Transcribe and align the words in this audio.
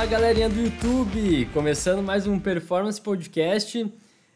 Fala 0.00 0.12
galerinha 0.12 0.48
do 0.48 0.58
YouTube, 0.58 1.44
começando 1.52 2.02
mais 2.02 2.26
um 2.26 2.40
Performance 2.40 2.98
Podcast. 2.98 3.86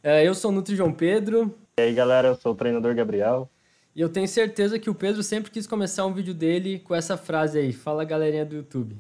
É, 0.03 0.22
eu 0.22 0.35
sou 0.35 0.51
o 0.51 0.54
Nutri 0.54 0.76
João 0.76 0.92
Pedro. 0.92 1.56
E 1.79 1.83
aí 1.83 1.94
galera, 1.94 2.29
eu 2.29 2.35
sou 2.35 2.53
o 2.53 2.54
treinador 2.54 2.94
Gabriel. 2.94 3.48
E 3.97 4.01
eu 4.03 4.11
tenho 4.11 4.29
certeza 4.29 4.79
que 4.79 4.90
o 4.90 4.94
Pedro 4.94 5.22
sempre 5.22 5.51
quis 5.51 5.66
começar 5.66 6.04
um 6.04 6.12
vídeo 6.12 6.35
dele 6.35 6.80
com 6.80 6.94
essa 6.94 7.16
frase 7.16 7.58
aí, 7.58 7.72
fala 7.72 8.04
galerinha 8.04 8.44
do 8.44 8.56
YouTube. 8.56 8.94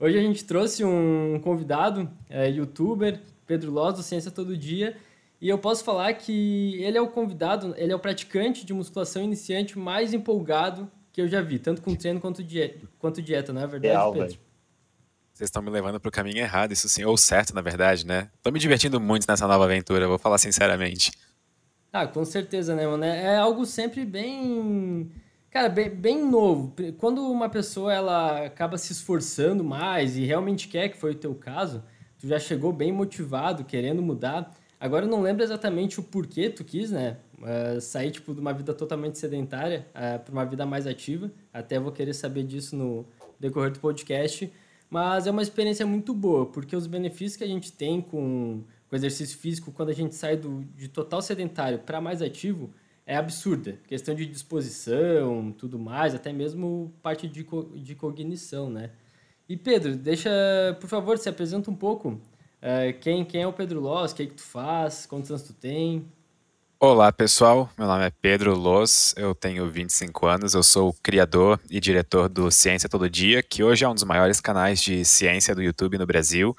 Hoje 0.00 0.18
a 0.18 0.20
gente 0.20 0.44
trouxe 0.44 0.84
um 0.84 1.38
convidado, 1.40 2.10
é, 2.28 2.50
youtuber, 2.50 3.20
Pedro 3.46 3.70
Loz, 3.70 3.94
do 3.94 4.02
Ciência 4.02 4.32
Todo 4.32 4.56
Dia, 4.56 4.96
e 5.40 5.48
eu 5.48 5.56
posso 5.56 5.84
falar 5.84 6.12
que 6.14 6.82
ele 6.82 6.98
é 6.98 7.00
o 7.00 7.06
convidado, 7.06 7.76
ele 7.78 7.92
é 7.92 7.94
o 7.94 8.00
praticante 8.00 8.66
de 8.66 8.74
musculação 8.74 9.22
iniciante 9.22 9.78
mais 9.78 10.12
empolgado 10.12 10.90
que 11.12 11.22
eu 11.22 11.28
já 11.28 11.40
vi, 11.40 11.60
tanto 11.60 11.80
com 11.80 11.94
treino 11.94 12.20
quanto 12.20 12.42
dieta, 12.42 12.88
quanto 12.98 13.22
dieta 13.22 13.52
não 13.52 13.62
é 13.62 13.68
verdade, 13.68 13.94
Real, 13.94 14.12
Pedro? 14.12 14.28
Véio. 14.30 14.47
Vocês 15.38 15.50
estão 15.50 15.62
me 15.62 15.70
levando 15.70 16.00
para 16.00 16.08
o 16.08 16.10
caminho 16.10 16.38
errado, 16.38 16.72
isso 16.72 16.88
sim, 16.88 17.04
ou 17.04 17.16
certo, 17.16 17.54
na 17.54 17.60
verdade, 17.60 18.04
né? 18.04 18.28
Tô 18.42 18.50
me 18.50 18.58
divertindo 18.58 18.98
muito 18.98 19.24
nessa 19.28 19.46
nova 19.46 19.66
aventura, 19.66 20.08
vou 20.08 20.18
falar 20.18 20.36
sinceramente. 20.36 21.12
Ah, 21.92 22.08
com 22.08 22.24
certeza, 22.24 22.74
né, 22.74 22.84
mano? 22.88 23.04
É, 23.04 23.34
é 23.34 23.36
algo 23.36 23.64
sempre 23.64 24.04
bem. 24.04 25.12
Cara, 25.48 25.68
bem, 25.68 25.90
bem 25.90 26.28
novo. 26.28 26.74
Quando 26.98 27.22
uma 27.30 27.48
pessoa 27.48 27.94
ela 27.94 28.46
acaba 28.46 28.76
se 28.76 28.90
esforçando 28.90 29.62
mais 29.62 30.16
e 30.16 30.24
realmente 30.24 30.66
quer, 30.66 30.88
que 30.88 30.96
foi 30.96 31.12
o 31.12 31.14
teu 31.14 31.32
caso, 31.36 31.84
tu 32.18 32.26
já 32.26 32.40
chegou 32.40 32.72
bem 32.72 32.90
motivado, 32.90 33.62
querendo 33.62 34.02
mudar. 34.02 34.52
Agora 34.80 35.04
eu 35.04 35.08
não 35.08 35.22
lembro 35.22 35.44
exatamente 35.44 36.00
o 36.00 36.02
porquê 36.02 36.50
tu 36.50 36.64
quis, 36.64 36.90
né? 36.90 37.16
Uh, 37.38 37.80
sair 37.80 38.10
tipo, 38.10 38.34
de 38.34 38.40
uma 38.40 38.52
vida 38.52 38.74
totalmente 38.74 39.16
sedentária 39.20 39.86
uh, 39.94 39.98
é, 40.02 40.18
para 40.18 40.32
uma 40.32 40.44
vida 40.44 40.66
mais 40.66 40.84
ativa. 40.84 41.30
Até 41.52 41.78
vou 41.78 41.92
querer 41.92 42.12
saber 42.12 42.42
disso 42.42 42.74
no 42.74 43.06
decorrer 43.38 43.70
do 43.70 43.78
podcast. 43.78 44.52
Mas 44.90 45.26
é 45.26 45.30
uma 45.30 45.42
experiência 45.42 45.86
muito 45.86 46.14
boa, 46.14 46.46
porque 46.46 46.74
os 46.74 46.86
benefícios 46.86 47.36
que 47.36 47.44
a 47.44 47.46
gente 47.46 47.72
tem 47.72 48.00
com, 48.00 48.62
o 48.90 48.96
exercício 48.96 49.38
físico 49.38 49.70
quando 49.70 49.90
a 49.90 49.94
gente 49.94 50.14
sai 50.14 50.36
do, 50.36 50.64
de 50.74 50.88
total 50.88 51.20
sedentário 51.20 51.78
para 51.80 52.00
mais 52.00 52.22
ativo 52.22 52.70
é 53.06 53.16
absurda. 53.16 53.78
Questão 53.86 54.14
de 54.14 54.26
disposição, 54.26 55.52
tudo 55.52 55.78
mais, 55.78 56.14
até 56.14 56.32
mesmo 56.32 56.92
parte 57.02 57.26
de, 57.28 57.46
de 57.76 57.94
cognição, 57.94 58.70
né? 58.70 58.90
E 59.48 59.56
Pedro, 59.56 59.96
deixa, 59.96 60.30
por 60.78 60.88
favor, 60.88 61.16
se 61.16 61.28
apresenta 61.28 61.70
um 61.70 61.74
pouco. 61.74 62.10
Uh, 62.10 62.98
quem, 63.00 63.24
quem 63.24 63.42
é 63.42 63.46
o 63.46 63.52
Pedro 63.52 63.80
Loss? 63.80 64.12
O 64.12 64.14
que, 64.14 64.22
é 64.24 64.26
que 64.26 64.34
tu 64.34 64.42
faz? 64.42 65.06
Quantos 65.06 65.30
anos 65.30 65.42
tu 65.42 65.54
tem? 65.54 66.06
Olá 66.80 67.10
pessoal, 67.10 67.68
meu 67.76 67.88
nome 67.88 68.06
é 68.06 68.12
Pedro 68.22 68.54
Loz, 68.54 69.12
eu 69.16 69.34
tenho 69.34 69.68
25 69.68 70.26
anos, 70.26 70.54
eu 70.54 70.62
sou 70.62 70.94
criador 71.02 71.58
e 71.68 71.80
diretor 71.80 72.28
do 72.28 72.52
Ciência 72.52 72.88
Todo 72.88 73.10
Dia, 73.10 73.42
que 73.42 73.64
hoje 73.64 73.84
é 73.84 73.88
um 73.88 73.94
dos 73.94 74.04
maiores 74.04 74.40
canais 74.40 74.80
de 74.80 75.04
ciência 75.04 75.56
do 75.56 75.60
YouTube 75.60 75.98
no 75.98 76.06
Brasil. 76.06 76.54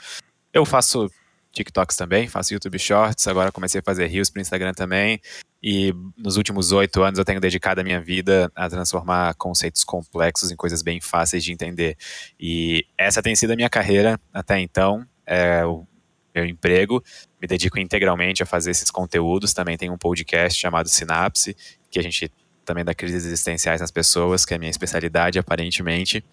Eu 0.52 0.66
faço 0.66 1.10
TikToks 1.54 1.96
também, 1.96 2.28
faço 2.28 2.54
YouTube 2.54 2.78
Shorts, 2.78 3.30
agora 3.30 3.50
comecei 3.50 3.80
a 3.80 3.82
fazer 3.82 4.08
Reels 4.08 4.30
para 4.30 4.42
Instagram 4.42 4.74
também, 4.74 5.22
e 5.64 5.94
nos 6.18 6.36
últimos 6.36 6.74
oito 6.74 7.02
anos 7.02 7.18
eu 7.18 7.24
tenho 7.24 7.40
dedicado 7.40 7.80
a 7.80 7.84
minha 7.86 8.02
vida 8.02 8.52
a 8.54 8.70
transformar 8.70 9.36
conceitos 9.36 9.86
complexos 9.86 10.52
em 10.52 10.56
coisas 10.58 10.82
bem 10.82 11.00
fáceis 11.00 11.46
de 11.46 11.54
entender. 11.54 11.96
E 12.38 12.86
essa 12.98 13.22
tem 13.22 13.38
sido 13.38 13.54
a 13.54 13.56
minha 13.56 13.70
carreira 13.70 14.20
até 14.34 14.60
então. 14.60 15.08
É, 15.26 15.66
o 15.66 15.88
meu 16.36 16.46
emprego, 16.46 17.04
me 17.42 17.48
dedico 17.48 17.80
integralmente 17.80 18.44
a 18.44 18.46
fazer 18.46 18.72
esses 18.72 18.92
conteúdos. 18.92 19.54
Também 19.54 19.78
tem 19.78 19.90
um 19.90 19.98
podcast 19.98 20.60
chamado 20.60 20.90
Sinapse, 20.90 21.56
que 21.90 22.00
a 22.00 22.04
gente 22.04 22.32
também 22.66 22.86
dá 22.86 22.94
crises 22.94 23.26
existenciais 23.26 23.82
nas 23.82 23.92
pessoas, 23.92 24.46
que 24.46 24.54
é 24.54 24.58
a 24.58 24.60
minha 24.60 24.70
especialidade, 24.70 25.40
aparentemente. 25.40 26.24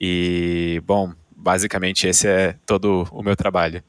E, 0.00 0.82
bom, 0.84 1.12
basicamente 1.36 2.06
esse 2.06 2.26
é 2.26 2.56
todo 2.66 3.06
o 3.12 3.22
meu 3.22 3.36
trabalho. 3.36 3.82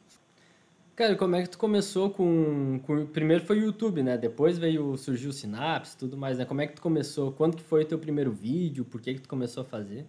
Cara, 0.95 1.15
como 1.15 1.35
é 1.35 1.41
que 1.41 1.49
tu 1.49 1.57
começou 1.57 2.09
com, 2.09 2.79
com, 2.85 3.05
Primeiro 3.05 3.45
foi 3.45 3.59
o 3.59 3.65
YouTube, 3.67 4.03
né? 4.03 4.17
Depois 4.17 4.57
veio, 4.57 4.97
surgiu 4.97 5.29
o 5.29 5.33
Sinapse 5.33 5.95
tudo 5.95 6.17
mais, 6.17 6.37
né? 6.37 6.45
Como 6.45 6.59
é 6.61 6.67
que 6.67 6.73
tu 6.73 6.81
começou? 6.81 7.31
Quando 7.31 7.55
que 7.55 7.63
foi 7.63 7.83
o 7.83 7.85
teu 7.85 7.97
primeiro 7.97 8.33
vídeo? 8.33 8.83
Por 8.83 8.99
que 8.99 9.13
que 9.13 9.21
tu 9.21 9.29
começou 9.29 9.63
a 9.63 9.65
fazer? 9.65 10.05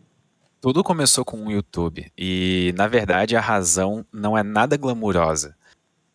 Tudo 0.60 0.82
começou 0.82 1.24
com 1.24 1.46
o 1.46 1.50
YouTube. 1.50 2.12
E, 2.18 2.74
na 2.76 2.88
verdade, 2.88 3.36
a 3.36 3.40
razão 3.40 4.04
não 4.12 4.36
é 4.36 4.42
nada 4.42 4.76
glamurosa. 4.76 5.56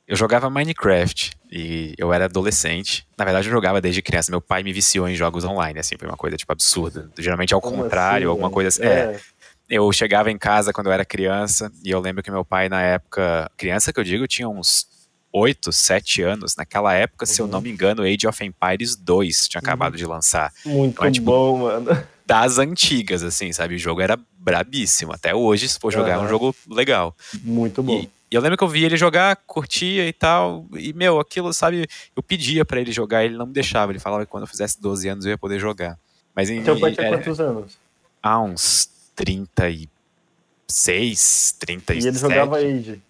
Eu 0.08 0.16
jogava 0.16 0.50
Minecraft 0.50 1.32
e 1.52 1.96
eu 1.98 2.14
era 2.14 2.26
adolescente. 2.26 3.08
Na 3.18 3.26
verdade, 3.26 3.48
eu 3.48 3.52
jogava 3.52 3.82
desde 3.82 4.02
criança. 4.02 4.32
Meu 4.32 4.42
pai 4.42 4.62
me 4.62 4.72
viciou 4.72 5.10
em 5.10 5.16
jogos 5.16 5.44
online, 5.44 5.80
assim, 5.80 5.96
foi 5.98 6.08
uma 6.08 6.18
coisa, 6.18 6.38
tipo, 6.38 6.52
absurda. 6.52 7.10
Geralmente 7.18 7.54
ao 7.54 7.62
Como 7.62 7.84
contrário, 7.84 8.28
assim, 8.28 8.32
alguma 8.32 8.52
coisa 8.52 8.70
assim. 8.70 8.84
É. 8.84 9.16
é. 9.16 9.20
Eu 9.68 9.92
chegava 9.92 10.30
em 10.30 10.38
casa 10.38 10.72
quando 10.72 10.88
eu 10.88 10.94
era 10.94 11.04
criança 11.04 11.72
e 11.84 11.90
eu 11.90 12.00
lembro 12.00 12.22
que 12.22 12.30
meu 12.30 12.46
pai, 12.46 12.70
na 12.70 12.84
época, 12.84 13.50
criança 13.58 13.92
que 13.92 14.00
eu 14.00 14.04
digo, 14.04 14.28
tinha 14.28 14.48
uns 14.48 14.88
8, 15.34 15.72
7 15.72 16.22
anos. 16.22 16.56
Naquela 16.56 16.94
época, 16.94 17.26
uhum. 17.26 17.34
se 17.34 17.42
eu 17.42 17.48
não 17.48 17.58
uhum. 17.58 17.64
me 17.64 17.72
engano, 17.72 18.04
Age 18.04 18.28
of 18.28 18.46
Empires 18.46 18.96
2 18.96 19.48
tinha 19.48 19.60
acabado 19.60 19.94
uhum. 19.94 19.98
de 19.98 20.06
lançar. 20.06 20.54
Muito 20.66 20.94
então, 20.94 21.06
é, 21.08 21.12
tipo, 21.12 21.26
bom, 21.26 21.58
mano. 21.60 22.06
Das 22.26 22.58
antigas, 22.58 23.22
assim, 23.22 23.52
sabe? 23.52 23.76
O 23.76 23.80
jogo 23.80 24.02
era 24.02 24.20
brabíssimo. 24.38 25.14
Até 25.14 25.36
hoje, 25.36 25.68
se 25.68 25.80
for 25.80 25.92
jogar, 25.92 26.18
uhum. 26.18 26.24
é 26.24 26.26
um 26.26 26.30
jogo 26.30 26.56
legal. 26.70 27.16
Muito 27.44 27.84
bom. 27.84 28.00
E, 28.00 28.10
e 28.36 28.38
eu 28.38 28.42
lembro 28.42 28.58
que 28.58 28.64
eu 28.66 28.68
via 28.68 28.86
ele 28.86 28.98
jogar, 28.98 29.38
curtia 29.48 30.06
e 30.06 30.12
tal. 30.12 30.68
E, 30.74 30.92
meu, 30.92 31.22
aquilo, 31.22 31.54
sabe, 31.54 31.88
eu 32.14 32.22
pedia 32.22 32.66
para 32.66 32.82
ele 32.82 32.92
jogar, 32.92 33.24
ele 33.24 33.38
não 33.38 33.46
me 33.46 33.54
deixava. 33.54 33.94
Ele 33.94 34.00
falava 34.00 34.26
que 34.26 34.30
quando 34.30 34.44
eu 34.44 34.48
fizesse 34.48 34.82
12 34.82 35.08
anos 35.08 35.26
eu 35.26 35.30
ia 35.30 35.38
poder 35.38 35.58
jogar. 35.58 35.98
Mas 36.36 36.50
em. 36.50 36.62
Pai 36.62 36.92
tinha 36.92 37.08
quantos 37.08 37.40
anos? 37.40 37.78
Há 38.22 38.42
uns 38.42 38.90
36, 39.16 41.56
37. 41.60 42.04
E 42.04 42.08
ele 42.10 42.18
jogava 42.18 42.58
Age. 42.58 43.02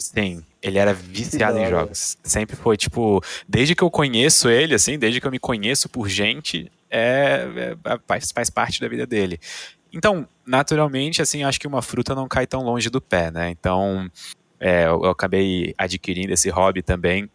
Sim, 0.00 0.42
ele 0.60 0.78
era 0.78 0.92
viciado 0.92 1.58
em 1.58 1.70
jogos. 1.70 2.18
Sempre 2.24 2.56
foi, 2.56 2.76
tipo, 2.76 3.22
desde 3.48 3.76
que 3.76 3.84
eu 3.84 3.90
conheço 3.90 4.50
ele, 4.50 4.74
assim, 4.74 4.98
desde 4.98 5.20
que 5.20 5.26
eu 5.28 5.30
me 5.30 5.38
conheço 5.38 5.88
por 5.88 6.08
gente, 6.08 6.72
é, 6.90 7.76
é 7.84 7.98
faz, 8.04 8.32
faz 8.32 8.50
parte 8.50 8.80
da 8.80 8.88
vida 8.88 9.06
dele. 9.06 9.38
Então, 9.92 10.26
naturalmente, 10.44 11.22
assim, 11.22 11.44
acho 11.44 11.60
que 11.60 11.68
uma 11.68 11.82
fruta 11.82 12.16
não 12.16 12.26
cai 12.26 12.48
tão 12.48 12.64
longe 12.64 12.90
do 12.90 13.00
pé, 13.00 13.30
né? 13.30 13.48
Então, 13.50 14.10
é, 14.62 14.84
eu, 14.84 15.02
eu 15.02 15.10
acabei 15.10 15.74
adquirindo 15.76 16.32
esse 16.32 16.48
hobby 16.48 16.82
também 16.82 17.28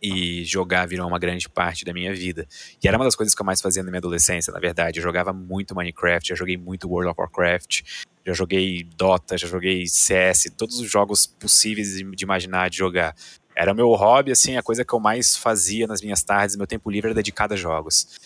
e 0.00 0.44
jogar 0.44 0.86
virou 0.86 1.06
uma 1.08 1.18
grande 1.18 1.48
parte 1.48 1.84
da 1.84 1.92
minha 1.92 2.14
vida. 2.14 2.46
E 2.80 2.86
era 2.86 2.96
uma 2.96 3.04
das 3.04 3.16
coisas 3.16 3.34
que 3.34 3.42
eu 3.42 3.44
mais 3.44 3.60
fazia 3.60 3.82
na 3.82 3.90
minha 3.90 3.98
adolescência, 3.98 4.52
na 4.52 4.60
verdade. 4.60 5.00
Eu 5.00 5.02
jogava 5.02 5.32
muito 5.32 5.74
Minecraft, 5.74 6.28
já 6.28 6.36
joguei 6.36 6.56
muito 6.56 6.88
World 6.88 7.10
of 7.10 7.20
Warcraft, 7.20 7.82
já 8.24 8.32
joguei 8.32 8.84
Dota, 8.96 9.36
já 9.36 9.48
joguei 9.48 9.84
CS, 9.88 10.52
todos 10.56 10.78
os 10.78 10.88
jogos 10.88 11.26
possíveis 11.26 11.96
de 11.96 12.24
imaginar 12.24 12.70
de 12.70 12.76
jogar. 12.76 13.16
Era 13.56 13.74
meu 13.74 13.88
hobby, 13.88 14.30
assim, 14.30 14.56
a 14.56 14.62
coisa 14.62 14.84
que 14.84 14.94
eu 14.94 15.00
mais 15.00 15.36
fazia 15.36 15.88
nas 15.88 16.00
minhas 16.00 16.22
tardes, 16.22 16.54
meu 16.54 16.68
tempo 16.68 16.88
livre 16.88 17.08
era 17.08 17.14
dedicado 17.16 17.54
a 17.54 17.56
jogos. 17.56 18.16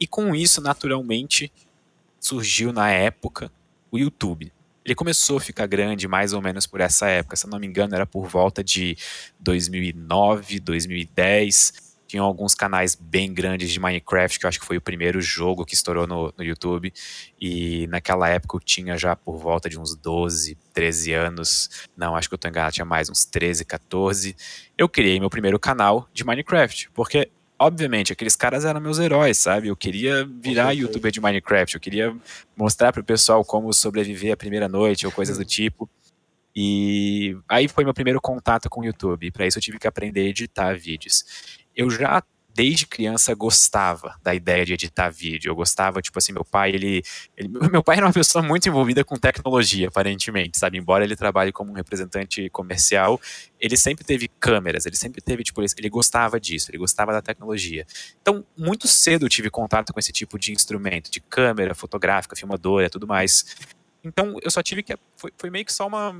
E 0.00 0.06
com 0.06 0.34
isso, 0.34 0.62
naturalmente, 0.62 1.52
surgiu 2.18 2.72
na 2.72 2.90
época 2.90 3.52
o 3.92 3.98
YouTube. 3.98 4.50
Ele 4.84 4.94
começou 4.94 5.36
a 5.36 5.40
ficar 5.40 5.66
grande 5.66 6.08
mais 6.08 6.32
ou 6.32 6.40
menos 6.40 6.66
por 6.66 6.80
essa 6.80 7.06
época, 7.08 7.36
se 7.36 7.46
eu 7.46 7.50
não 7.50 7.58
me 7.58 7.66
engano, 7.66 7.94
era 7.94 8.06
por 8.06 8.26
volta 8.26 8.64
de 8.64 8.96
2009, 9.38 10.60
2010. 10.60 11.90
Tinham 12.06 12.26
alguns 12.26 12.56
canais 12.56 12.96
bem 12.96 13.32
grandes 13.32 13.70
de 13.70 13.78
Minecraft, 13.78 14.40
que 14.40 14.44
eu 14.44 14.48
acho 14.48 14.58
que 14.58 14.66
foi 14.66 14.76
o 14.76 14.80
primeiro 14.80 15.20
jogo 15.20 15.64
que 15.64 15.74
estourou 15.74 16.08
no, 16.08 16.34
no 16.36 16.42
YouTube. 16.42 16.92
E 17.40 17.86
naquela 17.86 18.28
época 18.28 18.56
eu 18.56 18.60
tinha 18.60 18.96
já 18.96 19.14
por 19.14 19.36
volta 19.36 19.68
de 19.68 19.78
uns 19.78 19.94
12, 19.94 20.58
13 20.72 21.12
anos. 21.12 21.70
Não, 21.96 22.16
acho 22.16 22.28
que 22.28 22.34
eu 22.34 22.38
tô 22.38 22.48
enganado, 22.48 22.74
tinha 22.74 22.84
mais 22.84 23.08
uns 23.08 23.24
13, 23.24 23.64
14. 23.64 24.34
Eu 24.76 24.88
criei 24.88 25.20
meu 25.20 25.30
primeiro 25.30 25.56
canal 25.56 26.08
de 26.12 26.24
Minecraft, 26.24 26.90
porque 26.92 27.30
obviamente, 27.60 28.10
aqueles 28.10 28.34
caras 28.34 28.64
eram 28.64 28.80
meus 28.80 28.98
heróis, 28.98 29.36
sabe? 29.36 29.68
Eu 29.68 29.76
queria 29.76 30.26
virar 30.40 30.72
youtuber 30.72 31.12
de 31.12 31.20
Minecraft, 31.20 31.74
eu 31.74 31.80
queria 31.80 32.16
mostrar 32.56 32.90
pro 32.90 33.04
pessoal 33.04 33.44
como 33.44 33.70
sobreviver 33.74 34.32
a 34.32 34.36
primeira 34.36 34.66
noite 34.66 35.04
ou 35.04 35.12
coisas 35.12 35.36
do 35.36 35.44
tipo. 35.44 35.88
E 36.56 37.36
aí 37.46 37.68
foi 37.68 37.84
meu 37.84 37.92
primeiro 37.92 38.18
contato 38.18 38.70
com 38.70 38.80
o 38.80 38.84
YouTube. 38.84 39.30
Para 39.30 39.46
isso 39.46 39.58
eu 39.58 39.62
tive 39.62 39.78
que 39.78 39.86
aprender 39.86 40.22
a 40.22 40.30
editar 40.30 40.74
vídeos. 40.74 41.60
Eu 41.76 41.90
já 41.90 42.22
desde 42.54 42.86
criança 42.86 43.34
gostava 43.34 44.16
da 44.22 44.34
ideia 44.34 44.64
de 44.64 44.74
editar 44.74 45.08
vídeo. 45.10 45.50
Eu 45.50 45.54
gostava, 45.54 46.00
tipo 46.02 46.18
assim, 46.18 46.32
meu 46.32 46.44
pai, 46.44 46.70
ele, 46.70 47.02
ele, 47.36 47.48
Meu 47.70 47.82
pai 47.82 47.96
era 47.96 48.06
uma 48.06 48.12
pessoa 48.12 48.42
muito 48.42 48.68
envolvida 48.68 49.04
com 49.04 49.16
tecnologia, 49.16 49.88
aparentemente, 49.88 50.58
sabe? 50.58 50.78
Embora 50.78 51.04
ele 51.04 51.16
trabalhe 51.16 51.52
como 51.52 51.70
um 51.70 51.74
representante 51.74 52.48
comercial, 52.50 53.20
ele 53.58 53.76
sempre 53.76 54.04
teve 54.04 54.28
câmeras, 54.28 54.86
ele 54.86 54.96
sempre 54.96 55.20
teve, 55.20 55.42
tipo, 55.42 55.62
ele, 55.62 55.88
gostava 55.88 56.40
disso, 56.40 56.70
ele 56.70 56.78
gostava 56.78 57.12
da 57.12 57.22
tecnologia. 57.22 57.86
Então, 58.20 58.44
muito 58.56 58.88
cedo 58.88 59.26
eu 59.26 59.28
tive 59.28 59.50
contato 59.50 59.92
com 59.92 60.00
esse 60.00 60.12
tipo 60.12 60.38
de 60.38 60.52
instrumento, 60.52 61.10
de 61.10 61.20
câmera 61.20 61.74
fotográfica, 61.74 62.36
filmadora, 62.36 62.90
tudo 62.90 63.06
mais. 63.06 63.56
Então, 64.02 64.36
eu 64.42 64.50
só 64.50 64.62
tive 64.62 64.82
que. 64.82 64.96
Foi, 65.16 65.32
foi 65.36 65.50
meio 65.50 65.64
que 65.64 65.72
só 65.72 65.86
uma, 65.86 66.10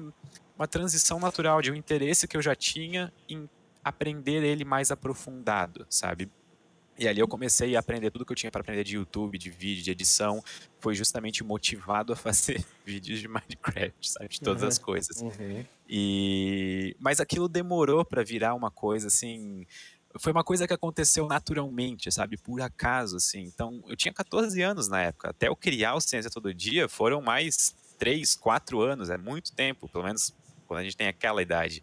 uma 0.57 0.69
transição 0.69 1.19
natural 1.19 1.63
de 1.63 1.71
um 1.71 1.75
interesse 1.75 2.29
que 2.29 2.37
eu 2.37 2.43
já 2.43 2.55
tinha 2.55 3.13
em 3.29 3.49
aprender 3.83 4.43
ele 4.45 4.65
mais 4.65 4.91
aprofundado, 4.91 5.87
sabe? 5.89 6.31
E 7.01 7.09
ali 7.09 7.19
eu 7.19 7.27
comecei 7.27 7.75
a 7.77 7.81
aprender 7.81 8.11
tudo 8.11 8.27
que 8.27 8.33
eu 8.33 8.37
tinha 8.37 8.51
para 8.51 8.61
aprender 8.61 8.85
de 8.85 8.97
YouTube, 8.97 9.39
de 9.39 9.51
vídeo, 9.51 9.83
de 9.83 9.91
edição. 9.91 10.45
Foi 10.81 10.95
justamente 10.95 11.43
motivado 11.43 12.13
a 12.13 12.17
fazer 12.17 12.63
vídeos 12.85 13.21
de 13.21 13.27
Minecraft, 13.27 14.11
sabe? 14.11 14.29
De 14.29 14.41
todas 14.41 14.61
uhum. 14.61 14.69
as 14.69 14.79
coisas. 14.79 15.23
Uhum. 15.23 15.65
E... 15.89 16.95
Mas 17.01 17.19
aquilo 17.19 17.49
demorou 17.49 18.05
para 18.05 18.23
virar 18.23 18.55
uma 18.55 18.71
coisa 18.71 19.07
assim. 19.07 19.67
Foi 20.19 20.31
uma 20.31 20.45
coisa 20.45 20.67
que 20.67 20.75
aconteceu 20.75 21.27
naturalmente, 21.27 22.13
sabe? 22.13 22.37
Por 22.37 22.61
acaso, 22.61 23.17
assim. 23.17 23.45
Então, 23.45 23.83
eu 23.89 23.97
tinha 23.97 24.13
14 24.13 24.61
anos 24.61 24.87
na 24.87 25.01
época. 25.01 25.31
Até 25.31 25.49
eu 25.49 25.57
criar 25.57 25.95
o 25.95 26.03
Ciência 26.03 26.31
Todo 26.31 26.53
Dia 26.53 26.87
foram 26.87 27.23
mais 27.23 27.75
3, 27.99 28.37
4 28.37 28.79
anos. 28.79 29.09
É 29.09 29.17
muito 29.17 29.55
tempo, 29.55 29.89
pelo 29.89 30.05
menos 30.05 30.35
quando 30.67 30.81
a 30.81 30.83
gente 30.83 30.99
tem 30.99 31.09
aquela 31.09 31.41
idade. 31.41 31.83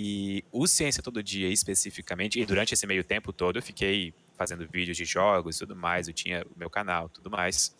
E 0.00 0.44
o 0.52 0.64
Ciência 0.68 1.02
Todo 1.02 1.20
Dia, 1.20 1.48
especificamente, 1.48 2.38
e 2.38 2.46
durante 2.46 2.72
esse 2.72 2.86
meio 2.86 3.02
tempo 3.02 3.32
todo, 3.32 3.58
eu 3.58 3.62
fiquei 3.62 4.14
fazendo 4.36 4.64
vídeos 4.72 4.96
de 4.96 5.04
jogos 5.04 5.56
e 5.56 5.58
tudo 5.58 5.74
mais, 5.74 6.06
eu 6.06 6.14
tinha 6.14 6.46
o 6.54 6.56
meu 6.56 6.70
canal 6.70 7.08
tudo 7.08 7.28
mais. 7.28 7.76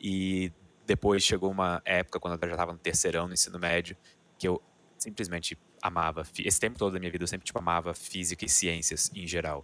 E 0.00 0.50
depois 0.86 1.22
chegou 1.22 1.50
uma 1.50 1.82
época, 1.84 2.18
quando 2.18 2.42
eu 2.42 2.48
já 2.48 2.54
estava 2.54 2.72
no 2.72 2.78
terceirão, 2.78 3.28
no 3.28 3.34
ensino 3.34 3.58
médio, 3.58 3.94
que 4.38 4.48
eu 4.48 4.62
simplesmente 4.96 5.58
amava. 5.82 6.22
Esse 6.38 6.58
tempo 6.58 6.78
todo 6.78 6.94
da 6.94 6.98
minha 6.98 7.12
vida 7.12 7.24
eu 7.24 7.28
sempre 7.28 7.44
tipo, 7.44 7.58
amava 7.58 7.92
física 7.92 8.42
e 8.42 8.48
ciências 8.48 9.10
em 9.14 9.26
geral. 9.26 9.62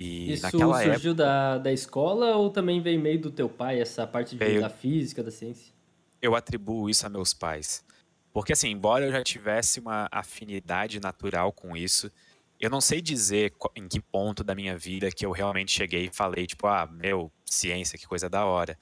E 0.00 0.32
Isso 0.32 0.42
naquela 0.42 0.82
surgiu 0.82 1.10
época, 1.10 1.14
da, 1.14 1.58
da 1.58 1.72
escola 1.72 2.34
ou 2.36 2.48
também 2.48 2.80
veio 2.80 2.98
meio 2.98 3.20
do 3.20 3.30
teu 3.30 3.50
pai, 3.50 3.78
essa 3.78 4.06
parte 4.06 4.30
de, 4.30 4.38
veio, 4.38 4.62
da 4.62 4.70
física, 4.70 5.22
da 5.22 5.30
ciência? 5.30 5.70
Eu 6.22 6.34
atribuo 6.34 6.88
isso 6.88 7.06
a 7.06 7.10
meus 7.10 7.34
pais. 7.34 7.84
Porque, 8.36 8.52
assim, 8.52 8.68
embora 8.68 9.06
eu 9.06 9.10
já 9.10 9.24
tivesse 9.24 9.80
uma 9.80 10.10
afinidade 10.12 11.00
natural 11.00 11.50
com 11.54 11.74
isso, 11.74 12.12
eu 12.60 12.68
não 12.68 12.82
sei 12.82 13.00
dizer 13.00 13.54
em 13.74 13.88
que 13.88 13.98
ponto 13.98 14.44
da 14.44 14.54
minha 14.54 14.76
vida 14.76 15.10
que 15.10 15.24
eu 15.24 15.30
realmente 15.30 15.72
cheguei 15.72 16.04
e 16.04 16.14
falei, 16.14 16.46
tipo, 16.46 16.66
ah, 16.66 16.86
meu, 16.86 17.32
ciência, 17.46 17.98
que 17.98 18.06
coisa 18.06 18.28
da 18.28 18.44
hora. 18.44 18.78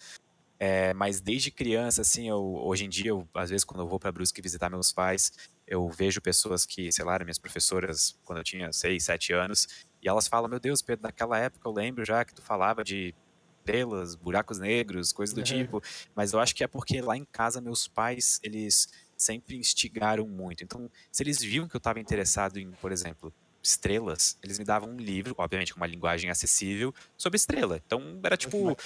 É, 0.59 0.93
mas 0.95 1.21
desde 1.21 1.53
criança, 1.53 2.01
assim, 2.01 2.29
eu, 2.29 2.43
hoje 2.43 2.85
em 2.85 2.89
dia, 2.89 3.11
eu, 3.11 3.29
às 3.33 3.51
vezes, 3.51 3.65
quando 3.65 3.83
eu 3.83 3.87
vou 3.87 4.01
para 4.01 4.11
Brusque 4.11 4.43
visitar 4.43 4.69
meus 4.69 4.91
pais, 4.91 5.31
eu 5.69 5.89
vejo 5.89 6.21
pessoas 6.21 6.67
que, 6.67 6.91
sei 6.91 7.05
lá, 7.05 7.15
eram 7.15 7.25
minhas 7.25 7.39
professoras 7.39 8.19
quando 8.25 8.39
eu 8.39 8.45
tinha 8.45 8.73
6, 8.73 9.05
7 9.05 9.33
anos, 9.35 9.69
e 10.03 10.09
elas 10.09 10.27
falam, 10.27 10.51
meu 10.51 10.59
Deus, 10.59 10.83
Pedro, 10.83 11.05
naquela 11.05 11.39
época 11.39 11.69
eu 11.69 11.73
lembro 11.73 12.05
já 12.05 12.25
que 12.25 12.35
tu 12.35 12.43
falava 12.43 12.83
de 12.83 13.15
estrelas, 13.61 14.15
buracos 14.15 14.59
negros, 14.59 15.13
coisas 15.13 15.33
do 15.33 15.39
uhum. 15.39 15.45
tipo, 15.45 15.83
mas 16.15 16.33
eu 16.33 16.41
acho 16.41 16.55
que 16.55 16.63
é 16.63 16.67
porque 16.67 17.01
lá 17.01 17.17
em 17.17 17.25
casa 17.25 17.61
meus 17.61 17.89
pais, 17.89 18.39
eles 18.43 18.89
sempre 19.17 19.57
instigaram 19.57 20.27
muito. 20.27 20.65
Então, 20.65 20.91
se 21.11 21.23
eles 21.23 21.41
viam 21.41 21.69
que 21.69 21.77
eu 21.77 21.79
estava 21.79 22.01
interessado 22.01 22.59
em, 22.59 22.71
por 22.73 22.93
exemplo, 22.93 23.33
estrelas, 23.63 24.37
eles 24.43 24.59
me 24.59 24.65
davam 24.65 24.91
um 24.91 24.97
livro, 24.97 25.35
obviamente 25.39 25.73
com 25.73 25.81
uma 25.81 25.87
linguagem 25.87 26.29
acessível, 26.29 26.95
sobre 27.17 27.37
estrela. 27.37 27.81
Então, 27.87 28.21
era 28.23 28.37
tipo, 28.37 28.77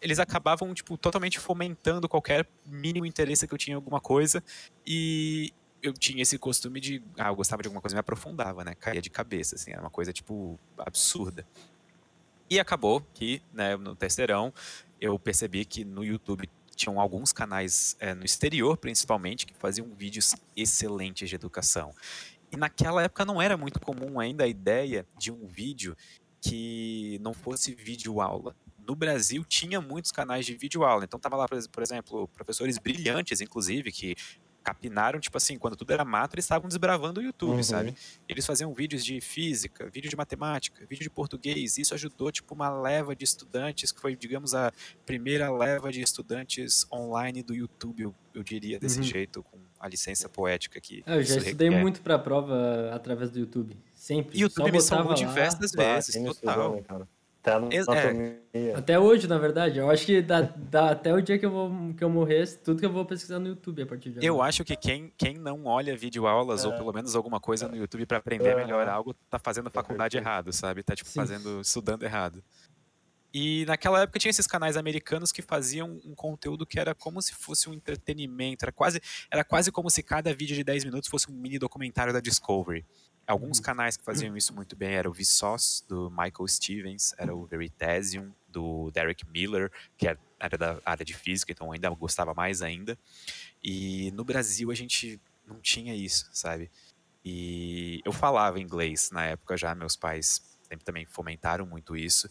eles 0.00 0.20
acabavam 0.20 0.72
tipo 0.72 0.96
totalmente 0.96 1.38
fomentando 1.38 2.08
qualquer 2.08 2.46
mínimo 2.64 3.04
interesse 3.04 3.46
que 3.46 3.52
eu 3.52 3.58
tinha 3.58 3.74
em 3.74 3.76
alguma 3.76 4.00
coisa 4.00 4.42
e 4.86 5.52
eu 5.82 5.92
tinha 5.92 6.22
esse 6.22 6.38
costume 6.38 6.78
de, 6.78 7.02
ah, 7.18 7.28
eu 7.28 7.34
gostava 7.34 7.62
de 7.62 7.68
alguma 7.68 7.80
coisa, 7.80 7.96
me 7.96 8.00
aprofundava, 8.00 8.62
né? 8.62 8.74
Caía 8.74 9.02
de 9.02 9.10
cabeça, 9.10 9.56
assim, 9.56 9.72
era 9.72 9.80
uma 9.80 9.90
coisa 9.90 10.12
tipo 10.12 10.58
absurda. 10.78 11.44
E 12.48 12.58
acabou 12.60 13.00
que, 13.14 13.42
né, 13.52 13.76
no 13.76 13.96
terceirão, 13.96 14.52
eu 15.00 15.18
percebi 15.18 15.64
que 15.64 15.84
no 15.84 16.04
YouTube 16.04 16.48
tinham 16.80 16.98
alguns 16.98 17.32
canais 17.32 17.94
é, 18.00 18.14
no 18.14 18.24
exterior, 18.24 18.76
principalmente, 18.76 19.46
que 19.46 19.54
faziam 19.54 19.86
vídeos 19.94 20.34
excelentes 20.56 21.28
de 21.28 21.34
educação. 21.34 21.94
E 22.50 22.56
naquela 22.56 23.02
época 23.02 23.24
não 23.24 23.40
era 23.40 23.56
muito 23.56 23.78
comum 23.78 24.18
ainda 24.18 24.44
a 24.44 24.48
ideia 24.48 25.06
de 25.18 25.30
um 25.30 25.46
vídeo 25.46 25.96
que 26.40 27.18
não 27.20 27.34
fosse 27.34 27.74
vídeo 27.74 28.20
aula. 28.20 28.56
No 28.86 28.96
Brasil 28.96 29.44
tinha 29.44 29.80
muitos 29.80 30.10
canais 30.10 30.46
de 30.46 30.56
vídeo 30.56 30.82
aula, 30.82 31.04
então 31.04 31.20
tava 31.20 31.36
lá, 31.36 31.46
por 31.46 31.82
exemplo, 31.82 32.26
professores 32.28 32.78
brilhantes, 32.78 33.40
inclusive, 33.40 33.92
que 33.92 34.16
capinaram, 34.62 35.18
tipo 35.18 35.36
assim, 35.36 35.58
quando 35.58 35.76
tudo 35.76 35.92
era 35.92 36.04
mato, 36.04 36.34
eles 36.34 36.44
estavam 36.44 36.68
desbravando 36.68 37.20
o 37.20 37.22
YouTube, 37.22 37.56
uhum. 37.56 37.62
sabe? 37.62 37.94
Eles 38.28 38.46
faziam 38.46 38.72
vídeos 38.72 39.04
de 39.04 39.20
física, 39.20 39.88
vídeo 39.90 40.08
de 40.08 40.16
matemática, 40.16 40.84
vídeo 40.86 41.02
de 41.02 41.10
português. 41.10 41.78
Isso 41.78 41.94
ajudou, 41.94 42.30
tipo, 42.30 42.54
uma 42.54 42.68
leva 42.68 43.14
de 43.14 43.24
estudantes, 43.24 43.92
que 43.92 44.00
foi, 44.00 44.14
digamos, 44.14 44.54
a 44.54 44.72
primeira 45.04 45.50
leva 45.50 45.90
de 45.90 46.00
estudantes 46.00 46.86
online 46.92 47.42
do 47.42 47.54
YouTube, 47.54 48.02
eu, 48.02 48.14
eu 48.34 48.42
diria 48.42 48.78
desse 48.78 48.98
uhum. 48.98 49.04
jeito, 49.04 49.42
com 49.42 49.58
a 49.78 49.88
licença 49.88 50.28
poética 50.28 50.80
que. 50.80 51.02
Ah, 51.06 51.16
eu 51.16 51.22
já 51.22 51.36
estudei 51.36 51.68
requer. 51.68 51.80
muito 51.80 52.00
pra 52.02 52.18
prova 52.18 52.90
através 52.92 53.30
do 53.30 53.38
YouTube. 53.38 53.76
Sempre. 53.94 54.38
E 54.38 54.42
o 54.42 54.44
YouTube 54.44 54.72
me 54.72 54.80
salvou 54.80 55.14
diversas 55.14 55.72
vezes, 55.72 56.14
total. 56.14 56.32
Estudou, 56.32 56.82
cara. 56.82 57.08
Até, 57.88 58.38
é. 58.52 58.74
até 58.74 58.98
hoje, 58.98 59.26
na 59.26 59.38
verdade. 59.38 59.78
Eu 59.78 59.90
acho 59.90 60.04
que 60.04 60.20
dá, 60.20 60.42
dá, 60.42 60.90
até 60.90 61.12
o 61.14 61.20
dia 61.20 61.38
que 61.38 61.46
eu, 61.46 61.50
vou, 61.50 61.94
que 61.94 62.04
eu 62.04 62.10
morrer, 62.10 62.46
tudo 62.58 62.78
que 62.78 62.86
eu 62.86 62.92
vou 62.92 63.04
pesquisar 63.04 63.38
no 63.38 63.48
YouTube 63.48 63.82
a 63.82 63.86
partir 63.86 64.10
de 64.10 64.18
agora. 64.18 64.26
Eu 64.26 64.42
acho 64.42 64.64
que 64.64 64.76
quem, 64.76 65.12
quem 65.16 65.38
não 65.38 65.64
olha 65.64 65.96
videoaulas 65.96 66.64
é. 66.64 66.68
ou 66.68 66.74
pelo 66.74 66.92
menos 66.92 67.16
alguma 67.16 67.40
coisa 67.40 67.66
no 67.66 67.76
YouTube 67.76 68.04
para 68.04 68.18
aprender 68.18 68.54
melhor 68.54 68.86
algo, 68.88 69.14
tá 69.30 69.38
fazendo 69.38 69.68
a 69.68 69.70
faculdade 69.70 70.16
errado, 70.16 70.52
sabe? 70.52 70.82
Tá 70.82 70.94
tipo 70.94 71.08
Sim. 71.08 71.20
fazendo, 71.20 71.60
estudando 71.60 72.02
errado. 72.02 72.42
E 73.32 73.64
naquela 73.66 74.02
época 74.02 74.18
tinha 74.18 74.30
esses 74.30 74.46
canais 74.46 74.76
americanos 74.76 75.30
que 75.30 75.40
faziam 75.40 76.00
um 76.04 76.14
conteúdo 76.14 76.66
que 76.66 76.80
era 76.80 76.94
como 76.94 77.22
se 77.22 77.32
fosse 77.32 77.70
um 77.70 77.74
entretenimento, 77.74 78.64
era 78.64 78.72
quase, 78.72 79.00
era 79.30 79.44
quase 79.44 79.70
como 79.70 79.88
se 79.88 80.02
cada 80.02 80.34
vídeo 80.34 80.56
de 80.56 80.64
10 80.64 80.84
minutos 80.84 81.08
fosse 81.08 81.30
um 81.30 81.34
mini 81.34 81.58
documentário 81.58 82.12
da 82.12 82.20
Discovery. 82.20 82.84
Alguns 83.30 83.58
uhum. 83.58 83.64
canais 83.64 83.96
que 83.96 84.02
faziam 84.02 84.36
isso 84.36 84.52
muito 84.52 84.74
bem 84.74 84.90
era 84.90 85.08
o 85.08 85.12
Vsauce, 85.12 85.86
do 85.86 86.10
Michael 86.10 86.48
Stevens, 86.48 87.14
era 87.16 87.32
o 87.32 87.46
Veritasium, 87.46 88.32
do 88.48 88.90
Derek 88.90 89.24
Miller, 89.28 89.70
que 89.96 90.08
é, 90.08 90.18
era 90.40 90.58
da 90.58 90.80
área 90.84 91.04
de 91.04 91.14
física, 91.14 91.52
então 91.52 91.70
ainda 91.70 91.88
gostava 91.90 92.34
mais 92.34 92.60
ainda. 92.60 92.98
E 93.62 94.10
no 94.12 94.24
Brasil 94.24 94.72
a 94.72 94.74
gente 94.74 95.20
não 95.46 95.60
tinha 95.60 95.94
isso, 95.94 96.28
sabe? 96.32 96.68
E 97.24 98.00
eu 98.04 98.12
falava 98.12 98.58
inglês 98.58 99.12
na 99.12 99.24
época 99.26 99.56
já, 99.56 99.76
meus 99.76 99.94
pais 99.94 100.42
sempre 100.62 100.84
também 100.84 101.06
fomentaram 101.06 101.64
muito 101.64 101.96
isso. 101.96 102.28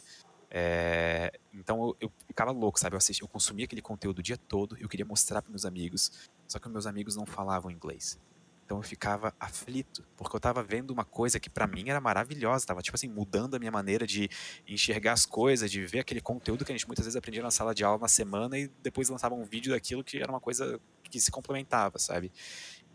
É, 0.51 1.31
então 1.53 1.81
eu, 1.81 1.97
eu, 2.01 2.13
ficava 2.27 2.51
louco, 2.51 2.77
sabe? 2.77 2.95
Eu, 2.95 2.97
assistia, 2.97 3.23
eu 3.23 3.29
consumia 3.29 3.63
aquele 3.63 3.81
conteúdo 3.81 4.19
o 4.19 4.23
dia 4.23 4.37
todo, 4.37 4.75
eu 4.77 4.89
queria 4.89 5.05
mostrar 5.05 5.41
para 5.41 5.49
meus 5.49 5.63
amigos, 5.63 6.27
só 6.45 6.59
que 6.59 6.67
meus 6.67 6.85
amigos 6.85 7.15
não 7.15 7.25
falavam 7.25 7.71
inglês. 7.71 8.19
Então 8.69 8.77
eu 8.77 8.83
ficava 8.83 9.33
aflito, 9.39 10.05
porque 10.15 10.35
eu 10.35 10.37
estava 10.37 10.61
vendo 10.61 10.91
uma 10.91 11.03
coisa 11.03 11.39
que 11.39 11.49
para 11.49 11.65
mim 11.65 11.89
era 11.89 11.99
maravilhosa, 11.99 12.65
estava 12.65 12.83
tipo 12.83 12.95
assim, 12.95 13.07
mudando 13.07 13.55
a 13.55 13.59
minha 13.59 13.71
maneira 13.71 14.05
de 14.05 14.29
enxergar 14.67 15.13
as 15.13 15.25
coisas, 15.25 15.71
de 15.71 15.83
ver 15.87 16.01
aquele 16.01 16.21
conteúdo 16.21 16.63
que 16.63 16.71
a 16.71 16.75
gente 16.75 16.85
muitas 16.85 17.03
vezes 17.03 17.15
aprendia 17.15 17.41
na 17.41 17.49
sala 17.49 17.73
de 17.73 17.83
aula 17.83 17.97
na 17.97 18.07
semana 18.07 18.59
e 18.59 18.67
depois 18.83 19.09
lançava 19.09 19.33
um 19.33 19.43
vídeo 19.43 19.71
daquilo 19.71 20.03
que 20.03 20.19
era 20.19 20.31
uma 20.31 20.39
coisa 20.39 20.79
que 21.05 21.19
se 21.19 21.31
complementava, 21.31 21.97
sabe? 21.97 22.31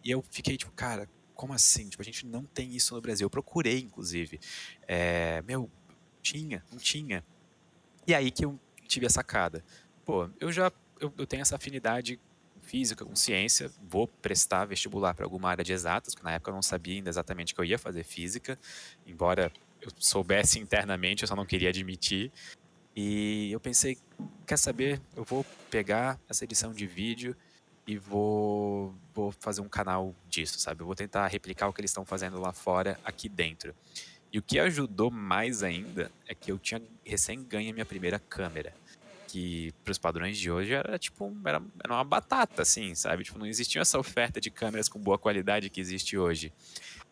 E 0.05 0.13
eu 0.13 0.25
fiquei 0.31 0.57
tipo, 0.57 0.71
cara, 0.71 1.11
como 1.35 1.53
assim? 1.53 1.89
Tipo, 1.89 2.03
a 2.03 2.05
gente 2.05 2.25
não 2.25 2.45
tem 2.45 2.73
isso 2.77 2.95
no 2.95 3.01
Brasil. 3.01 3.25
Eu 3.25 3.31
procurei, 3.31 3.81
inclusive. 3.81 4.39
É, 4.87 5.43
meu, 5.43 5.69
tinha, 6.23 6.65
não 6.71 6.79
tinha. 6.79 7.25
E 8.07 8.15
aí 8.15 8.31
que 8.31 8.45
eu 8.45 8.61
tive 8.87 9.07
a 9.07 9.11
sacada. 9.11 9.65
Pô, 10.05 10.31
eu 10.39 10.53
já 10.53 10.71
eu, 11.01 11.13
eu 11.19 11.27
tenho 11.27 11.43
essa 11.43 11.57
afinidade 11.57 12.21
física, 12.65 13.05
com 13.05 13.15
ciência, 13.15 13.71
vou 13.83 14.09
prestar 14.09 14.65
vestibular 14.65 15.15
para 15.15 15.25
alguma 15.25 15.51
área 15.51 15.63
de 15.63 15.73
exatas, 15.73 16.15
que 16.15 16.25
na 16.25 16.33
época 16.33 16.51
eu 16.51 16.55
não 16.55 16.63
sabia 16.63 16.97
ainda 16.97 17.11
exatamente 17.11 17.55
que 17.55 17.61
eu 17.61 17.65
ia 17.65 17.79
fazer 17.79 18.03
física, 18.05 18.59
embora 19.07 19.53
eu 19.81 19.91
soubesse 19.99 20.59
internamente, 20.59 21.23
eu 21.23 21.29
só 21.29 21.37
não 21.37 21.47
queria 21.47 21.69
admitir. 21.69 22.33
E 22.97 23.51
eu 23.53 23.61
pensei, 23.61 23.99
quer 24.47 24.57
saber, 24.57 25.01
eu 25.17 25.25
vou 25.25 25.45
pegar 25.71 26.19
essa 26.29 26.45
edição 26.45 26.73
de 26.73 26.87
vídeo 26.87 27.37
e 27.87 27.99
vou, 27.99 28.95
vou 29.13 29.31
fazer 29.33 29.61
um 29.61 29.69
canal 29.69 30.15
disso, 30.29 30.59
sabe? 30.59 30.83
Eu 30.83 30.87
vou 30.87 30.95
tentar 30.95 31.27
replicar 31.27 31.69
o 31.69 31.73
que 31.73 31.81
eles 31.81 31.91
estão 31.91 32.05
fazendo 32.05 32.41
lá 32.41 32.53
fora, 32.53 32.99
aqui 33.05 33.29
dentro. 33.29 33.75
E 34.33 34.39
o 34.39 34.43
que 34.43 34.59
ajudou 34.59 35.11
mais 35.11 35.63
ainda 35.63 36.11
é 36.27 36.35
que 36.35 36.51
eu 36.51 36.59
tinha 36.59 36.83
recém 37.05 37.45
ganho 37.45 37.73
minha 37.73 37.85
primeira 37.85 38.19
câmera 38.19 38.75
que 39.35 39.75
para 39.83 39.91
os 39.91 39.99
padrões 39.99 40.39
de 40.39 40.49
hoje 40.49 40.73
era 40.73 40.97
tipo 40.97 41.37
era, 41.45 41.61
era 41.83 41.93
uma 41.93 42.05
batata, 42.05 42.63
assim, 42.63 42.95
sabe? 42.95 43.25
Tipo, 43.25 43.37
não 43.37 43.47
existia 43.47 43.83
essa 43.83 43.99
oferta 43.99 44.41
de 44.41 44.49
câmeras 44.49 44.89
com 44.89 44.97
boa 45.01 45.19
qualidade 45.19 45.69
que 45.69 45.81
existe 45.81 46.17
hoje. 46.17 46.53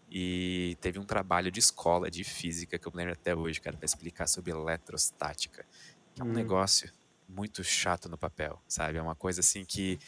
E 0.09 0.77
teve 0.81 1.01
um 1.01 1.05
trabalho 1.05 1.51
de 1.51 1.59
escola 1.59 2.09
de 2.09 2.23
física 2.23 2.79
que 2.79 2.87
eu 2.87 2.93
lembro 2.95 3.15
até 3.15 3.35
hoje, 3.35 3.61
cara, 3.61 3.77
para 3.77 3.85
explicar 3.85 4.29
sobre 4.29 4.53
eletrostática, 4.53 5.67
que 6.15 6.23
é 6.23 6.25
um 6.25 6.29
hum. 6.29 6.33
negócio 6.33 6.93
muito 7.29 7.65
chato 7.65 8.09
no 8.09 8.17
papel, 8.17 8.63
sabe? 8.69 8.99
É 8.99 9.03
uma 9.03 9.17
coisa 9.17 9.41
assim 9.41 9.65
que 9.65 9.99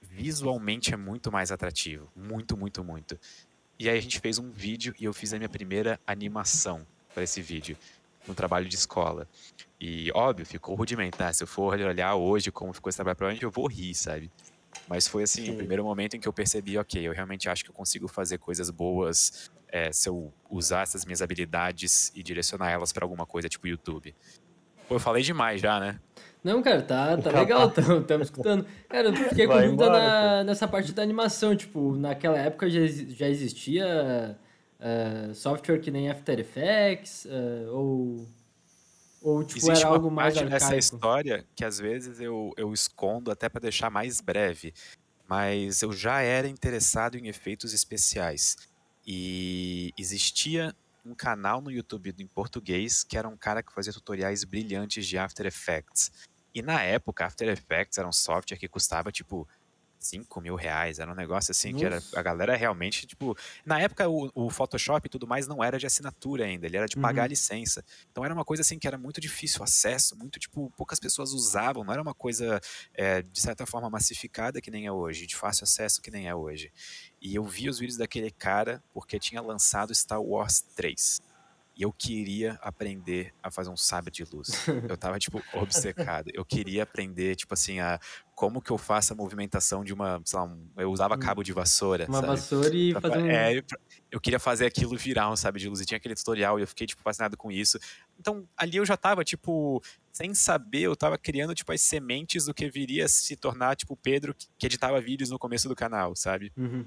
visualmente 0.00 0.92
é 0.92 0.96
muito 0.96 1.30
mais 1.30 1.52
atrativo, 1.52 2.10
muito, 2.16 2.56
muito, 2.56 2.82
muito. 2.82 3.16
E 3.78 3.88
aí 3.88 3.96
a 3.96 4.02
gente 4.02 4.18
fez 4.18 4.40
um 4.40 4.50
vídeo 4.50 4.92
e 4.98 5.04
eu 5.04 5.12
fiz 5.12 5.32
a 5.32 5.38
minha 5.38 5.48
primeira 5.48 6.00
animação 6.04 6.84
para 7.14 7.22
esse 7.22 7.40
vídeo, 7.40 7.76
um 8.28 8.34
trabalho 8.34 8.68
de 8.68 8.76
escola. 8.76 9.28
E, 9.80 10.10
óbvio, 10.14 10.46
ficou 10.46 10.74
rudimentar. 10.74 11.34
Se 11.34 11.42
eu 11.42 11.46
for 11.46 11.74
olhar 11.74 12.14
hoje 12.14 12.50
como 12.50 12.72
ficou 12.72 12.88
esse 12.88 12.96
trabalho, 12.96 13.16
provavelmente 13.16 13.44
eu 13.44 13.50
vou 13.50 13.66
rir, 13.66 13.94
sabe? 13.94 14.30
Mas 14.88 15.06
foi 15.06 15.24
assim, 15.24 15.46
Sim. 15.46 15.52
o 15.52 15.56
primeiro 15.56 15.84
momento 15.84 16.16
em 16.16 16.20
que 16.20 16.28
eu 16.28 16.32
percebi, 16.32 16.78
ok, 16.78 17.06
eu 17.06 17.12
realmente 17.12 17.48
acho 17.48 17.64
que 17.64 17.70
eu 17.70 17.74
consigo 17.74 18.08
fazer 18.08 18.38
coisas 18.38 18.70
boas 18.70 19.50
é, 19.68 19.92
se 19.92 20.08
eu 20.08 20.32
usar 20.50 20.82
essas 20.82 21.04
minhas 21.04 21.22
habilidades 21.22 22.12
e 22.14 22.22
direcionar 22.22 22.70
elas 22.70 22.92
para 22.92 23.04
alguma 23.04 23.26
coisa, 23.26 23.48
tipo 23.48 23.66
YouTube. 23.66 24.14
Pô, 24.88 24.96
eu 24.96 25.00
falei 25.00 25.22
demais 25.22 25.60
já, 25.60 25.80
né? 25.80 25.98
Não, 26.44 26.60
cara, 26.62 26.82
tá, 26.82 27.16
tá 27.16 27.30
legal, 27.30 27.68
estamos 27.68 28.26
escutando. 28.26 28.66
Cara, 28.88 29.08
eu 29.08 29.14
fiquei 29.14 29.46
com 29.46 29.60
dúvida 29.60 29.88
na, 29.88 30.44
nessa 30.44 30.66
parte 30.66 30.92
da 30.92 31.02
animação, 31.02 31.54
tipo, 31.54 31.96
naquela 31.96 32.36
época 32.36 32.68
já, 32.68 32.80
já 32.86 33.28
existia 33.28 34.36
uh, 34.82 35.34
software 35.34 35.80
que 35.80 35.90
nem 35.90 36.10
After 36.10 36.38
Effects, 36.38 37.24
uh, 37.24 37.70
ou, 37.70 38.28
ou 39.22 39.44
tipo, 39.44 39.58
Existe 39.58 39.84
era 39.84 39.94
algo 39.94 40.10
mais 40.10 40.34
parte 40.34 40.44
arcaico? 40.44 40.64
nessa 40.64 40.76
história 40.76 41.46
que 41.54 41.64
às 41.64 41.78
vezes 41.78 42.20
eu, 42.20 42.52
eu 42.56 42.72
escondo 42.72 43.30
até 43.30 43.48
para 43.48 43.60
deixar 43.60 43.90
mais 43.90 44.20
breve, 44.20 44.74
mas 45.28 45.82
eu 45.82 45.92
já 45.92 46.20
era 46.20 46.48
interessado 46.48 47.16
em 47.16 47.28
efeitos 47.28 47.72
especiais. 47.72 48.56
E 49.06 49.92
existia 49.98 50.74
um 51.04 51.14
canal 51.14 51.60
no 51.60 51.70
YouTube 51.70 52.14
em 52.18 52.26
português 52.26 53.02
que 53.02 53.16
era 53.16 53.28
um 53.28 53.36
cara 53.36 53.62
que 53.62 53.72
fazia 53.72 53.92
tutoriais 53.92 54.44
brilhantes 54.44 55.06
de 55.06 55.18
After 55.18 55.46
Effects. 55.46 56.12
E 56.54 56.60
na 56.60 56.82
época, 56.82 57.24
After 57.24 57.48
Effects 57.48 57.98
era 57.98 58.06
um 58.06 58.12
software 58.12 58.58
que 58.58 58.68
custava 58.68 59.10
tipo 59.10 59.48
5 60.02 60.40
mil 60.40 60.54
reais. 60.54 60.98
Era 60.98 61.10
um 61.10 61.14
negócio 61.14 61.52
assim 61.52 61.72
Nossa. 61.72 61.78
que 61.78 61.86
era, 61.86 62.02
a 62.14 62.22
galera 62.22 62.56
realmente, 62.56 63.06
tipo. 63.06 63.36
Na 63.64 63.80
época, 63.80 64.08
o, 64.08 64.30
o, 64.34 64.50
Photoshop 64.50 65.06
e 65.06 65.08
tudo 65.08 65.26
mais 65.26 65.46
não 65.46 65.62
era 65.62 65.78
de 65.78 65.86
assinatura 65.86 66.44
ainda, 66.44 66.66
ele 66.66 66.76
era 66.76 66.86
de 66.86 66.96
pagar 66.96 67.22
uhum. 67.22 67.26
a 67.26 67.28
licença. 67.28 67.84
Então 68.10 68.24
era 68.24 68.34
uma 68.34 68.44
coisa 68.44 68.62
assim 68.62 68.78
que 68.78 68.86
era 68.86 68.98
muito 68.98 69.20
difícil 69.20 69.60
o 69.60 69.64
acesso, 69.64 70.16
muito, 70.16 70.38
tipo, 70.38 70.70
poucas 70.76 70.98
pessoas 70.98 71.32
usavam, 71.32 71.84
não 71.84 71.92
era 71.92 72.02
uma 72.02 72.14
coisa, 72.14 72.60
é, 72.94 73.22
de 73.22 73.40
certa 73.40 73.64
forma, 73.64 73.88
massificada 73.88 74.60
que 74.60 74.70
nem 74.70 74.86
é 74.86 74.92
hoje, 74.92 75.26
de 75.26 75.36
fácil 75.36 75.64
acesso 75.64 76.02
que 76.02 76.10
nem 76.10 76.28
é 76.28 76.34
hoje. 76.34 76.72
E 77.20 77.34
eu 77.34 77.44
vi 77.44 77.68
os 77.68 77.78
vídeos 77.78 77.96
daquele 77.96 78.30
cara 78.30 78.82
porque 78.92 79.18
tinha 79.18 79.40
lançado 79.40 79.94
Star 79.94 80.20
Wars 80.20 80.60
3. 80.74 81.20
E 81.74 81.82
eu 81.82 81.92
queria 81.92 82.58
aprender 82.60 83.34
a 83.42 83.50
fazer 83.50 83.70
um 83.70 83.76
sabre 83.76 84.10
de 84.10 84.24
luz. 84.24 84.66
Eu 84.88 84.96
tava, 84.96 85.18
tipo, 85.18 85.42
obcecado. 85.54 86.30
Eu 86.34 86.44
queria 86.44 86.82
aprender, 86.82 87.34
tipo 87.34 87.54
assim, 87.54 87.80
a 87.80 87.98
como 88.42 88.60
que 88.60 88.72
eu 88.72 88.76
faço 88.76 89.12
a 89.12 89.16
movimentação 89.16 89.84
de 89.84 89.94
uma, 89.94 90.20
sei 90.24 90.36
lá, 90.36 90.44
um, 90.44 90.66
eu 90.76 90.90
usava 90.90 91.14
hum. 91.14 91.18
cabo 91.20 91.44
de 91.44 91.52
vassoura, 91.52 92.06
Uma 92.08 92.14
sabe? 92.16 92.26
vassoura 92.26 92.74
e 92.74 92.90
pra, 92.90 93.00
fazer 93.00 93.18
um... 93.18 93.30
É, 93.30 93.62
eu 94.10 94.20
queria 94.20 94.40
fazer 94.40 94.66
aquilo 94.66 94.96
virar 94.96 95.30
um 95.30 95.36
sabre 95.36 95.60
de 95.60 95.68
luz. 95.68 95.80
E 95.80 95.86
tinha 95.86 95.96
aquele 95.96 96.16
tutorial 96.16 96.58
e 96.58 96.62
eu 96.62 96.66
fiquei, 96.66 96.84
tipo, 96.84 97.00
fascinado 97.02 97.36
com 97.36 97.52
isso. 97.52 97.78
Então, 98.18 98.44
ali 98.56 98.78
eu 98.78 98.84
já 98.84 98.96
tava, 98.96 99.22
tipo, 99.22 99.80
sem 100.10 100.34
saber, 100.34 100.80
eu 100.80 100.96
tava 100.96 101.16
criando, 101.16 101.54
tipo, 101.54 101.70
as 101.70 101.82
sementes 101.82 102.46
do 102.46 102.52
que 102.52 102.68
viria 102.68 103.04
a 103.04 103.08
se 103.08 103.36
tornar, 103.36 103.76
tipo, 103.76 103.94
o 103.94 103.96
Pedro 103.96 104.34
que 104.58 104.66
editava 104.66 105.00
vídeos 105.00 105.30
no 105.30 105.38
começo 105.38 105.68
do 105.68 105.76
canal, 105.76 106.16
sabe? 106.16 106.50
Uhum. 106.56 106.84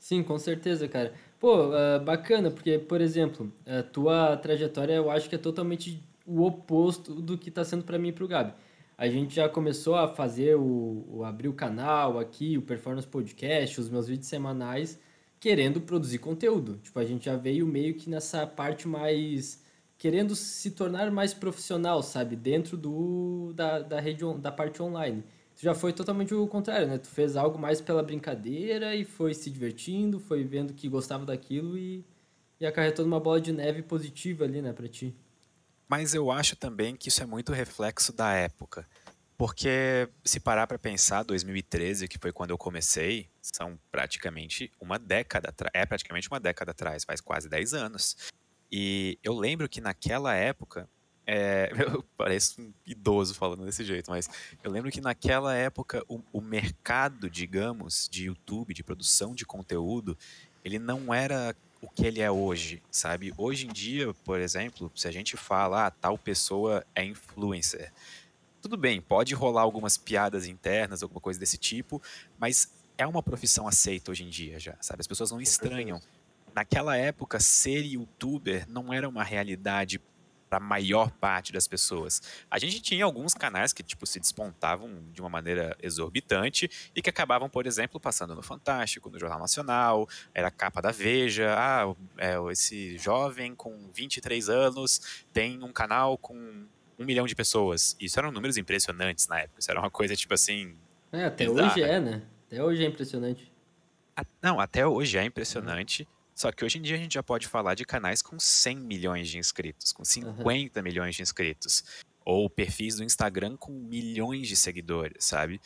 Sim, 0.00 0.24
com 0.24 0.36
certeza, 0.36 0.88
cara. 0.88 1.14
Pô, 1.38 1.68
uh, 1.68 2.00
bacana, 2.04 2.50
porque, 2.50 2.76
por 2.76 3.00
exemplo, 3.00 3.52
a 3.64 3.84
tua 3.84 4.36
trajetória 4.36 4.94
eu 4.94 5.12
acho 5.12 5.28
que 5.28 5.36
é 5.36 5.38
totalmente 5.38 6.02
o 6.26 6.42
oposto 6.42 7.14
do 7.14 7.38
que 7.38 7.50
está 7.50 7.64
sendo 7.64 7.84
para 7.84 8.00
mim 8.00 8.08
e 8.08 8.12
para 8.12 8.24
o 8.24 8.28
Gabi. 8.28 8.52
A 9.00 9.08
gente 9.08 9.34
já 9.34 9.48
começou 9.48 9.94
a 9.94 10.06
fazer 10.06 10.56
o, 10.56 11.06
o, 11.08 11.24
abrir 11.24 11.48
o 11.48 11.54
canal 11.54 12.18
aqui, 12.18 12.58
o 12.58 12.60
Performance 12.60 13.08
Podcast, 13.08 13.80
os 13.80 13.88
meus 13.88 14.06
vídeos 14.06 14.26
semanais, 14.26 15.00
querendo 15.40 15.80
produzir 15.80 16.18
conteúdo. 16.18 16.76
Tipo, 16.82 16.98
a 16.98 17.04
gente 17.06 17.24
já 17.24 17.34
veio 17.34 17.66
meio 17.66 17.94
que 17.94 18.10
nessa 18.10 18.46
parte 18.46 18.86
mais 18.86 19.64
querendo 19.96 20.36
se 20.36 20.72
tornar 20.72 21.10
mais 21.10 21.32
profissional, 21.32 22.02
sabe, 22.02 22.36
dentro 22.36 22.76
do 22.76 23.54
da, 23.54 23.78
da 23.78 23.98
rede 23.98 24.22
da 24.34 24.52
parte 24.52 24.82
online. 24.82 25.24
Tu 25.56 25.62
já 25.62 25.74
foi 25.74 25.94
totalmente 25.94 26.34
o 26.34 26.46
contrário, 26.46 26.86
né? 26.86 26.98
Tu 26.98 27.08
fez 27.08 27.36
algo 27.36 27.58
mais 27.58 27.80
pela 27.80 28.02
brincadeira 28.02 28.94
e 28.94 29.06
foi 29.06 29.32
se 29.32 29.48
divertindo, 29.48 30.20
foi 30.20 30.44
vendo 30.44 30.74
que 30.74 30.90
gostava 30.90 31.24
daquilo 31.24 31.78
e, 31.78 32.04
e 32.60 32.66
acarretou 32.66 33.06
numa 33.06 33.18
bola 33.18 33.40
de 33.40 33.50
neve 33.50 33.82
positiva 33.82 34.44
ali, 34.44 34.60
né, 34.60 34.74
pra 34.74 34.88
ti. 34.88 35.16
Mas 35.90 36.14
eu 36.14 36.30
acho 36.30 36.54
também 36.54 36.94
que 36.94 37.08
isso 37.08 37.20
é 37.20 37.26
muito 37.26 37.52
reflexo 37.52 38.12
da 38.12 38.32
época. 38.32 38.86
Porque 39.36 40.08
se 40.24 40.38
parar 40.38 40.68
para 40.68 40.78
pensar, 40.78 41.24
2013, 41.24 42.06
que 42.06 42.16
foi 42.16 42.30
quando 42.30 42.50
eu 42.50 42.58
comecei, 42.58 43.28
são 43.42 43.76
praticamente 43.90 44.70
uma 44.80 45.00
década, 45.00 45.52
é 45.74 45.84
praticamente 45.84 46.28
uma 46.30 46.38
década 46.38 46.70
atrás, 46.70 47.02
faz 47.02 47.20
quase 47.20 47.48
10 47.48 47.74
anos. 47.74 48.16
E 48.70 49.18
eu 49.20 49.34
lembro 49.34 49.68
que 49.68 49.80
naquela 49.80 50.32
época 50.32 50.88
é, 51.26 51.72
eu 51.74 52.04
pareço 52.16 52.62
um 52.62 52.72
idoso 52.86 53.34
falando 53.34 53.64
desse 53.64 53.84
jeito, 53.84 54.12
mas 54.12 54.30
eu 54.62 54.70
lembro 54.70 54.92
que 54.92 55.00
naquela 55.00 55.56
época 55.56 56.04
o, 56.06 56.22
o, 56.32 56.40
mercado, 56.40 57.28
digamos, 57.28 58.08
de 58.08 58.26
YouTube, 58.26 58.72
de 58.72 58.84
produção 58.84 59.34
de 59.34 59.44
conteúdo, 59.44 60.16
ele 60.64 60.78
não 60.78 61.12
era 61.12 61.56
o 61.80 61.88
que 61.88 62.06
ele 62.06 62.20
é 62.20 62.30
hoje, 62.30 62.82
sabe? 62.90 63.32
Hoje 63.36 63.66
em 63.66 63.72
dia, 63.72 64.12
por 64.24 64.40
exemplo, 64.40 64.90
se 64.94 65.08
a 65.08 65.10
gente 65.10 65.36
fala, 65.36 65.86
ah, 65.86 65.90
tal 65.90 66.18
pessoa 66.18 66.84
é 66.94 67.04
influencer, 67.04 67.92
tudo 68.60 68.76
bem, 68.76 69.00
pode 69.00 69.34
rolar 69.34 69.62
algumas 69.62 69.96
piadas 69.96 70.46
internas, 70.46 71.02
alguma 71.02 71.20
coisa 71.20 71.40
desse 71.40 71.56
tipo, 71.56 72.02
mas 72.38 72.70
é 72.98 73.06
uma 73.06 73.22
profissão 73.22 73.66
aceita 73.66 74.10
hoje 74.10 74.24
em 74.24 74.28
dia 74.28 74.60
já, 74.60 74.76
sabe? 74.80 75.00
As 75.00 75.06
pessoas 75.06 75.30
não 75.30 75.40
estranham. 75.40 76.00
Naquela 76.54 76.96
época, 76.96 77.40
ser 77.40 77.84
youtuber 77.84 78.68
não 78.68 78.92
era 78.92 79.08
uma 79.08 79.24
realidade 79.24 80.00
para 80.50 80.58
a 80.58 80.60
maior 80.60 81.12
parte 81.12 81.52
das 81.52 81.68
pessoas. 81.68 82.20
A 82.50 82.58
gente 82.58 82.82
tinha 82.82 83.04
alguns 83.04 83.32
canais 83.32 83.72
que 83.72 83.84
tipo 83.84 84.04
se 84.04 84.18
despontavam 84.18 84.90
de 85.12 85.20
uma 85.20 85.30
maneira 85.30 85.76
exorbitante 85.80 86.68
e 86.94 87.00
que 87.00 87.08
acabavam, 87.08 87.48
por 87.48 87.66
exemplo, 87.66 88.00
passando 88.00 88.34
no 88.34 88.42
Fantástico, 88.42 89.08
no 89.08 89.18
Jornal 89.18 89.38
Nacional, 89.38 90.08
era 90.34 90.48
a 90.48 90.50
capa 90.50 90.82
da 90.82 90.90
Veja, 90.90 91.54
ah, 91.56 91.94
é, 92.18 92.34
esse 92.50 92.98
jovem 92.98 93.54
com 93.54 93.88
23 93.94 94.48
anos 94.48 95.24
tem 95.32 95.62
um 95.62 95.72
canal 95.72 96.18
com 96.18 96.34
um 96.98 97.04
milhão 97.04 97.26
de 97.26 97.36
pessoas. 97.36 97.96
Isso 98.00 98.18
eram 98.18 98.32
números 98.32 98.56
impressionantes 98.56 99.28
na 99.28 99.40
época, 99.40 99.60
isso 99.60 99.70
era 99.70 99.78
uma 99.78 99.90
coisa 99.90 100.16
tipo 100.16 100.34
assim... 100.34 100.74
É, 101.12 101.26
até 101.26 101.46
bizarra. 101.46 101.72
hoje 101.72 101.82
é, 101.82 102.00
né? 102.00 102.22
Até 102.46 102.62
hoje 102.62 102.84
é 102.84 102.86
impressionante. 102.88 103.52
Não, 104.42 104.60
até 104.60 104.86
hoje 104.86 105.16
é 105.16 105.24
impressionante. 105.24 106.02
Uhum. 106.02 106.19
Só 106.40 106.50
que 106.50 106.64
hoje 106.64 106.78
em 106.78 106.80
dia 106.80 106.96
a 106.96 106.98
gente 106.98 107.12
já 107.12 107.22
pode 107.22 107.46
falar 107.46 107.74
de 107.74 107.84
canais 107.84 108.22
com 108.22 108.40
100 108.40 108.74
milhões 108.78 109.28
de 109.28 109.36
inscritos, 109.36 109.92
com 109.92 110.02
50 110.06 110.80
uhum. 110.80 110.82
milhões 110.82 111.14
de 111.14 111.20
inscritos. 111.20 111.84
Ou 112.24 112.48
perfis 112.48 112.96
do 112.96 113.04
Instagram 113.04 113.58
com 113.58 113.70
milhões 113.72 114.48
de 114.48 114.56
seguidores, 114.56 115.22
sabe? 115.22 115.60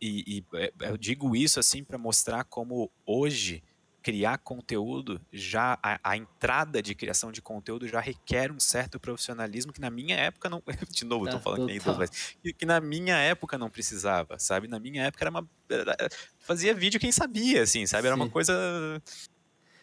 E, 0.00 0.38
e 0.38 0.44
é, 0.54 0.72
eu 0.82 0.96
digo 0.96 1.34
isso 1.34 1.58
assim 1.58 1.82
para 1.82 1.98
mostrar 1.98 2.44
como 2.44 2.88
hoje 3.04 3.64
criar 4.00 4.38
conteúdo 4.38 5.20
já 5.32 5.76
a, 5.82 5.98
a, 6.00 6.16
entrada 6.16 6.80
de 6.80 6.94
criação 6.94 7.32
de 7.32 7.42
conteúdo 7.42 7.88
já 7.88 7.98
requer 7.98 8.52
um 8.52 8.60
certo 8.60 9.00
profissionalismo 9.00 9.72
que 9.72 9.80
na 9.80 9.90
minha 9.90 10.14
época 10.14 10.48
não 10.48 10.62
de 10.88 11.04
novo 11.04 11.24
estou 11.24 11.40
falando 11.40 11.66
que, 11.66 11.72
nem 11.72 11.80
mas, 11.84 12.36
que, 12.40 12.52
que 12.52 12.64
na 12.64 12.80
minha 12.80 13.16
época 13.16 13.58
não 13.58 13.68
precisava 13.68 14.38
sabe 14.38 14.68
na 14.68 14.78
minha 14.78 15.02
época 15.02 15.24
era 15.24 15.30
uma 15.30 15.50
era, 15.68 16.08
fazia 16.38 16.72
vídeo 16.72 17.00
quem 17.00 17.10
sabia 17.10 17.64
assim 17.64 17.84
sabe 17.84 18.06
era 18.06 18.14
Sim. 18.14 18.22
uma 18.22 18.30
coisa 18.30 18.54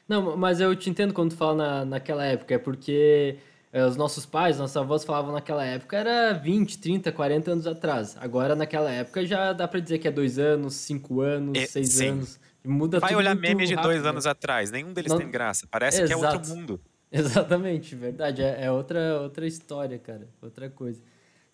não, 0.08 0.38
mas 0.38 0.60
eu 0.60 0.76
te 0.76 0.90
entendo 0.90 1.14
quando 1.14 1.32
tu 1.32 1.38
fala 1.38 1.56
na, 1.56 1.86
naquela 1.86 2.26
época, 2.26 2.54
é 2.54 2.58
porque 2.58 3.38
é, 3.72 3.84
os 3.86 3.96
nossos 3.96 4.26
pais, 4.26 4.60
nossos 4.60 4.78
avós 4.78 5.04
falavam 5.04 5.32
naquela 5.32 5.66
época 5.66 5.98
era 5.98 6.34
20, 6.34 6.78
30, 6.78 7.12
40 7.12 7.52
anos 7.52 7.68
atrás. 7.68 8.16
Agora, 8.20 8.56
naquela 8.56 8.92
época, 8.92 9.26
já 9.26 9.52
dá 9.52 9.68
pra 9.68 9.80
dizer 9.80 9.98
que 9.98 10.08
é 10.08 10.12
dois 10.12 10.38
anos, 10.38 10.76
cinco 10.76 11.22
anos, 11.22 11.58
é, 11.58 11.66
seis 11.66 11.90
sim. 11.90 12.10
anos. 12.10 12.40
Muda 12.64 13.00
Vai 13.00 13.16
olhar 13.16 13.36
memes 13.36 13.68
de 13.68 13.76
dois 13.76 14.06
anos 14.06 14.26
atrás, 14.26 14.72
nenhum 14.72 14.94
deles 14.94 15.12
Não... 15.12 15.18
tem 15.18 15.30
graça. 15.30 15.68
Parece 15.70 16.04
Exato. 16.04 16.20
que 16.20 16.26
é 16.26 16.30
outro 16.30 16.56
mundo. 16.56 16.80
Exatamente, 17.12 17.96
verdade. 17.96 18.42
É, 18.42 18.66
é, 18.66 18.72
outra, 18.72 19.22
outra 19.22 19.46
história, 19.46 20.00
cara. 20.00 20.28
Outra 20.42 20.70
coisa. 20.70 21.02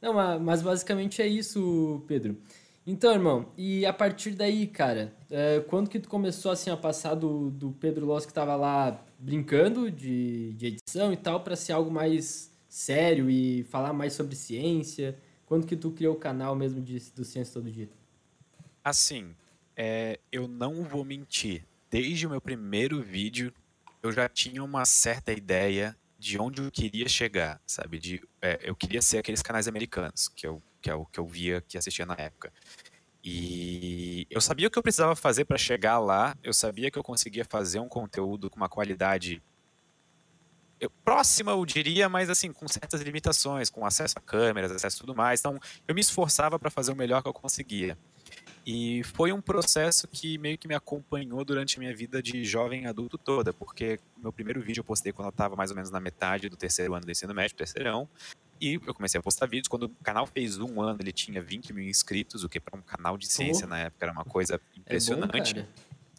Não, 0.01 0.13
mas 0.39 0.61
basicamente 0.61 1.21
é 1.21 1.27
isso, 1.27 2.03
Pedro. 2.07 2.37
Então, 2.91 3.13
irmão, 3.13 3.53
e 3.55 3.85
a 3.85 3.93
partir 3.93 4.31
daí, 4.31 4.65
cara, 4.65 5.13
é, 5.29 5.59
quando 5.59 5.87
que 5.87 5.99
tu 5.99 6.09
começou 6.09 6.51
assim 6.51 6.71
a 6.71 6.75
passar 6.75 7.13
do, 7.13 7.51
do 7.51 7.71
Pedro 7.73 8.07
Loss 8.07 8.25
que 8.25 8.33
tava 8.33 8.55
lá 8.55 9.05
brincando 9.19 9.91
de, 9.91 10.53
de 10.53 10.65
edição 10.65 11.13
e 11.13 11.17
tal 11.17 11.41
para 11.41 11.55
ser 11.55 11.73
algo 11.73 11.91
mais 11.91 12.51
sério 12.67 13.29
e 13.29 13.63
falar 13.65 13.93
mais 13.93 14.13
sobre 14.13 14.35
ciência? 14.35 15.15
Quando 15.45 15.67
que 15.67 15.75
tu 15.75 15.91
criou 15.91 16.15
o 16.15 16.19
canal 16.19 16.55
mesmo 16.55 16.81
de, 16.81 16.97
do 17.11 17.23
Ciência 17.23 17.53
Todo 17.53 17.69
Dia? 17.69 17.87
Assim, 18.83 19.35
é, 19.77 20.19
eu 20.31 20.47
não 20.47 20.83
vou 20.83 21.05
mentir. 21.05 21.67
Desde 21.91 22.25
o 22.25 22.29
meu 22.31 22.41
primeiro 22.41 23.03
vídeo, 23.03 23.53
eu 24.01 24.11
já 24.11 24.27
tinha 24.27 24.63
uma 24.63 24.83
certa 24.83 25.31
ideia 25.31 25.95
de 26.17 26.39
onde 26.39 26.59
eu 26.59 26.71
queria 26.71 27.07
chegar, 27.07 27.61
sabe? 27.67 27.99
De, 27.99 28.19
é, 28.41 28.59
eu 28.63 28.75
queria 28.75 28.99
ser 28.99 29.19
aqueles 29.19 29.43
canais 29.43 29.67
americanos 29.67 30.27
que 30.27 30.47
eu 30.47 30.59
que 30.81 30.89
é 30.89 30.93
o 30.93 31.05
que 31.05 31.19
eu 31.19 31.25
via, 31.25 31.61
que 31.61 31.77
assistia 31.77 32.05
na 32.05 32.15
época. 32.17 32.51
E 33.31 34.25
eu 34.27 34.41
sabia 34.41 34.67
o 34.67 34.71
que 34.71 34.79
eu 34.79 34.81
precisava 34.81 35.15
fazer 35.15 35.45
para 35.45 35.57
chegar 35.57 35.99
lá, 35.99 36.35
eu 36.43 36.51
sabia 36.51 36.89
que 36.89 36.97
eu 36.97 37.03
conseguia 37.03 37.45
fazer 37.45 37.79
um 37.79 37.87
conteúdo 37.87 38.49
com 38.49 38.57
uma 38.57 38.67
qualidade 38.67 39.39
eu, 40.79 40.89
próxima, 41.03 41.51
eu 41.51 41.63
diria, 41.65 42.07
mas 42.07 42.29
assim, 42.29 42.51
com 42.53 42.67
certas 42.67 43.01
limitações, 43.01 43.69
com 43.69 43.85
acesso 43.85 44.17
a 44.17 44.21
câmeras, 44.21 44.71
acesso 44.71 44.97
a 44.97 44.99
tudo 45.01 45.13
mais. 45.13 45.41
Então, 45.41 45.59
eu 45.87 45.93
me 45.93 46.01
esforçava 46.01 46.57
para 46.57 46.71
fazer 46.71 46.91
o 46.91 46.95
melhor 46.95 47.21
que 47.21 47.27
eu 47.27 47.33
conseguia. 47.33 47.97
E 48.65 49.03
foi 49.03 49.31
um 49.31 49.41
processo 49.41 50.07
que 50.07 50.37
meio 50.37 50.57
que 50.57 50.67
me 50.67 50.73
acompanhou 50.73 51.43
durante 51.43 51.77
a 51.77 51.79
minha 51.79 51.93
vida 51.93 52.21
de 52.21 52.43
jovem 52.45 52.87
adulto 52.87 53.17
toda, 53.17 53.53
porque 53.53 53.99
meu 54.17 54.31
primeiro 54.31 54.61
vídeo 54.61 54.79
eu 54.79 54.85
postei 54.85 55.11
quando 55.11 55.27
eu 55.27 55.31
estava 55.31 55.55
mais 55.55 55.69
ou 55.69 55.75
menos 55.75 55.91
na 55.91 55.99
metade 55.99 56.49
do 56.49 56.55
terceiro 56.55 56.93
ano 56.93 57.05
do 57.05 57.11
ensino 57.11 57.33
médio, 57.33 57.57
terceirão, 57.57 58.07
e 58.59 58.75
eu 58.85 58.93
comecei 58.93 59.19
a 59.19 59.21
postar 59.21 59.45
vídeos. 59.45 59.67
Quando 59.67 59.83
o 59.83 59.89
canal 60.03 60.25
fez 60.25 60.57
um 60.57 60.81
ano, 60.81 60.99
ele 61.01 61.11
tinha 61.11 61.41
20 61.41 61.73
mil 61.73 61.87
inscritos, 61.87 62.43
o 62.43 62.49
que 62.49 62.59
para 62.59 62.77
um 62.77 62.81
canal 62.81 63.17
de 63.17 63.27
ciência 63.27 63.65
oh. 63.65 63.69
na 63.69 63.79
época 63.79 64.05
era 64.05 64.11
uma 64.11 64.25
coisa 64.25 64.59
impressionante. 64.77 65.59
É 65.59 65.61
bom, 65.63 65.67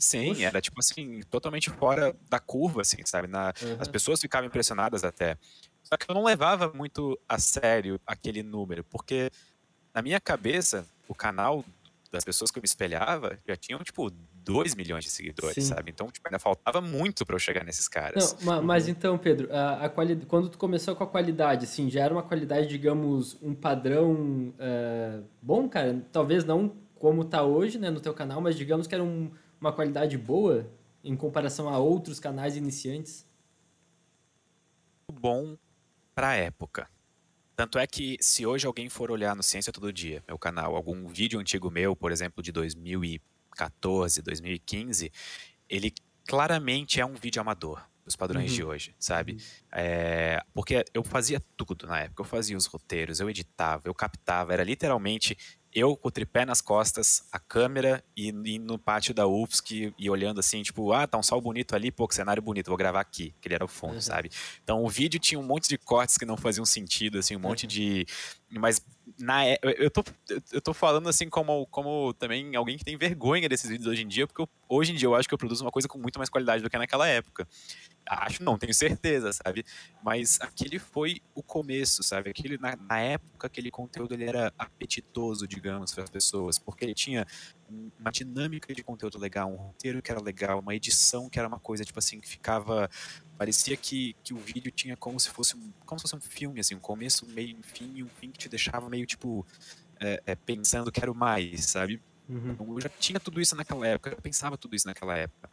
Sim, 0.00 0.44
era 0.44 0.62
tipo 0.62 0.80
assim, 0.80 1.20
totalmente 1.28 1.68
fora 1.68 2.16
da 2.30 2.40
curva, 2.40 2.80
assim, 2.80 2.96
sabe? 3.04 3.28
Na, 3.28 3.52
uhum. 3.62 3.76
As 3.78 3.86
pessoas 3.86 4.18
ficavam 4.18 4.46
impressionadas 4.46 5.04
até. 5.04 5.36
Só 5.82 5.94
que 5.96 6.10
eu 6.10 6.14
não 6.14 6.24
levava 6.24 6.72
muito 6.74 7.20
a 7.28 7.38
sério 7.38 8.00
aquele 8.06 8.42
número, 8.42 8.82
porque 8.84 9.30
na 9.92 10.00
minha 10.00 10.18
cabeça, 10.18 10.86
o 11.06 11.14
canal 11.14 11.62
das 12.10 12.24
pessoas 12.24 12.50
que 12.50 12.58
eu 12.58 12.62
me 12.62 12.66
espelhava 12.66 13.38
já 13.46 13.56
tinham, 13.56 13.80
tipo, 13.80 14.10
2 14.44 14.74
milhões 14.74 15.04
de 15.04 15.10
seguidores, 15.10 15.54
Sim. 15.54 15.74
sabe? 15.74 15.90
Então, 15.90 16.10
tipo, 16.10 16.26
ainda 16.28 16.38
faltava 16.38 16.80
muito 16.80 17.24
para 17.24 17.34
eu 17.34 17.38
chegar 17.38 17.64
nesses 17.64 17.88
caras. 17.88 18.36
Não, 18.42 18.62
mas 18.62 18.88
então, 18.88 19.16
Pedro, 19.18 19.48
a, 19.52 19.84
a 19.84 19.88
quali... 19.88 20.16
quando 20.26 20.48
tu 20.48 20.58
começou 20.58 20.94
com 20.94 21.04
a 21.04 21.06
qualidade, 21.06 21.64
assim, 21.64 21.90
já 21.90 22.04
era 22.04 22.14
uma 22.14 22.22
qualidade, 22.22 22.66
digamos, 22.66 23.36
um 23.42 23.54
padrão 23.54 24.12
uh, 24.14 25.24
bom, 25.40 25.68
cara? 25.68 26.04
Talvez 26.12 26.44
não 26.44 26.76
como 26.98 27.24
tá 27.24 27.42
hoje, 27.42 27.78
né, 27.78 27.90
no 27.90 28.00
teu 28.00 28.12
canal, 28.12 28.40
mas 28.40 28.54
digamos 28.56 28.86
que 28.86 28.94
era 28.94 29.02
um, 29.02 29.30
uma 29.58 29.72
qualidade 29.72 30.18
boa 30.18 30.70
em 31.02 31.16
comparação 31.16 31.68
a 31.68 31.78
outros 31.78 32.20
canais 32.20 32.56
iniciantes? 32.56 33.26
Bom 35.10 35.56
para 36.14 36.28
a 36.28 36.34
época. 36.34 36.88
Tanto 37.56 37.78
é 37.78 37.86
que 37.86 38.16
se 38.20 38.46
hoje 38.46 38.66
alguém 38.66 38.88
for 38.88 39.10
olhar 39.10 39.34
no 39.34 39.42
Ciência 39.42 39.72
Todo 39.72 39.92
Dia, 39.92 40.22
meu 40.26 40.38
canal, 40.38 40.76
algum 40.76 41.06
vídeo 41.08 41.38
antigo 41.40 41.70
meu, 41.70 41.94
por 41.94 42.12
exemplo, 42.12 42.42
de 42.42 42.52
2014, 43.60 44.22
2015, 44.22 45.12
ele 45.68 45.92
claramente 46.26 47.00
é 47.00 47.06
um 47.06 47.14
vídeo 47.14 47.40
amador 47.40 47.82
dos 48.04 48.16
padrões 48.16 48.50
uhum. 48.50 48.56
de 48.56 48.64
hoje, 48.64 48.94
sabe? 48.98 49.32
Uhum. 49.32 49.38
É, 49.72 50.42
porque 50.54 50.84
eu 50.94 51.04
fazia 51.04 51.40
tudo 51.56 51.86
na 51.86 52.00
época, 52.00 52.22
eu 52.22 52.26
fazia 52.26 52.56
os 52.56 52.66
roteiros, 52.66 53.20
eu 53.20 53.28
editava, 53.28 53.82
eu 53.84 53.94
captava, 53.94 54.52
era 54.52 54.64
literalmente 54.64 55.36
eu 55.72 55.96
com 55.96 56.08
o 56.08 56.10
tripé 56.10 56.44
nas 56.44 56.60
costas, 56.60 57.22
a 57.30 57.38
câmera 57.38 58.02
e, 58.16 58.28
e, 58.44 58.58
no 58.58 58.76
pátio 58.76 59.14
da 59.14 59.26
UFSC 59.28 59.94
e 59.96 60.10
olhando 60.10 60.40
assim, 60.40 60.62
tipo, 60.62 60.92
ah, 60.92 61.06
tá 61.06 61.16
um 61.16 61.22
sol 61.22 61.40
bonito 61.40 61.76
ali, 61.76 61.92
pô, 61.92 62.08
que 62.08 62.14
cenário 62.14 62.42
bonito, 62.42 62.66
vou 62.66 62.76
gravar 62.76 63.00
aqui, 63.00 63.32
que 63.40 63.46
ele 63.46 63.54
era 63.54 63.64
o 63.64 63.68
fundo, 63.68 63.94
uhum. 63.94 64.00
sabe? 64.00 64.30
Então 64.64 64.82
o 64.82 64.88
vídeo 64.88 65.20
tinha 65.20 65.38
um 65.38 65.44
monte 65.44 65.68
de 65.68 65.78
cortes 65.78 66.16
que 66.16 66.24
não 66.24 66.36
faziam 66.36 66.64
sentido, 66.64 67.18
assim, 67.18 67.36
um 67.36 67.40
monte 67.40 67.64
uhum. 67.64 67.68
de. 67.68 68.06
Mas 68.50 68.84
na, 69.20 69.46
é, 69.46 69.58
eu, 69.62 69.90
tô, 69.90 70.02
eu 70.52 70.60
tô 70.60 70.72
falando 70.72 71.08
assim 71.08 71.28
como, 71.28 71.66
como 71.66 72.14
também 72.14 72.56
alguém 72.56 72.78
que 72.78 72.84
tem 72.84 72.96
vergonha 72.96 73.48
desses 73.48 73.68
vídeos 73.68 73.86
hoje 73.86 74.02
em 74.02 74.08
dia, 74.08 74.26
porque 74.26 74.40
eu, 74.40 74.48
hoje 74.68 74.92
em 74.92 74.94
dia 74.94 75.06
eu 75.06 75.14
acho 75.14 75.28
que 75.28 75.34
eu 75.34 75.38
produzo 75.38 75.64
uma 75.64 75.70
coisa 75.70 75.86
com 75.86 75.98
muito 75.98 76.18
mais 76.18 76.30
qualidade 76.30 76.62
do 76.62 76.70
que 76.70 76.78
naquela 76.78 77.06
época. 77.06 77.46
Acho 78.06 78.42
não, 78.42 78.58
tenho 78.58 78.74
certeza, 78.74 79.32
sabe? 79.32 79.64
Mas 80.02 80.40
aquele 80.40 80.78
foi 80.78 81.20
o 81.34 81.42
começo, 81.42 82.02
sabe? 82.02 82.30
Aquele, 82.30 82.58
na, 82.58 82.76
na 82.76 82.98
época, 82.98 83.46
aquele 83.46 83.70
conteúdo 83.70 84.14
ele 84.14 84.24
era 84.24 84.52
apetitoso, 84.58 85.46
digamos, 85.46 85.92
para 85.92 86.04
as 86.04 86.10
pessoas, 86.10 86.58
porque 86.58 86.84
ele 86.84 86.94
tinha 86.94 87.26
uma 87.98 88.10
dinâmica 88.10 88.74
de 88.74 88.82
conteúdo 88.82 89.18
legal, 89.18 89.50
um 89.50 89.56
roteiro 89.56 90.02
que 90.02 90.10
era 90.10 90.20
legal, 90.20 90.60
uma 90.60 90.74
edição 90.74 91.28
que 91.28 91.38
era 91.38 91.48
uma 91.48 91.58
coisa, 91.58 91.84
tipo 91.84 91.98
assim, 91.98 92.20
que 92.20 92.28
ficava. 92.28 92.90
Parecia 93.38 93.76
que, 93.76 94.14
que 94.22 94.34
o 94.34 94.38
vídeo 94.38 94.70
tinha 94.70 94.96
como 94.96 95.18
se 95.18 95.30
fosse 95.30 95.56
um, 95.56 95.72
como 95.86 95.98
se 95.98 96.02
fosse 96.02 96.16
um 96.16 96.20
filme, 96.20 96.60
assim, 96.60 96.74
um 96.74 96.80
começo, 96.80 97.24
um 97.24 97.28
meio, 97.28 97.56
um 97.56 97.62
fim, 97.62 97.92
e 97.94 98.02
um 98.02 98.08
fim 98.08 98.30
que 98.30 98.38
te 98.38 98.48
deixava 98.48 98.88
meio, 98.88 99.06
tipo, 99.06 99.46
é, 99.98 100.22
é, 100.26 100.34
pensando 100.34 100.90
quero 100.90 101.14
mais, 101.14 101.66
sabe? 101.66 102.00
Uhum. 102.28 102.50
Então, 102.52 102.74
eu 102.74 102.80
já 102.80 102.88
tinha 102.88 103.18
tudo 103.18 103.40
isso 103.40 103.56
naquela 103.56 103.86
época, 103.86 104.10
eu 104.10 104.22
pensava 104.22 104.56
tudo 104.56 104.76
isso 104.76 104.86
naquela 104.86 105.16
época. 105.16 105.50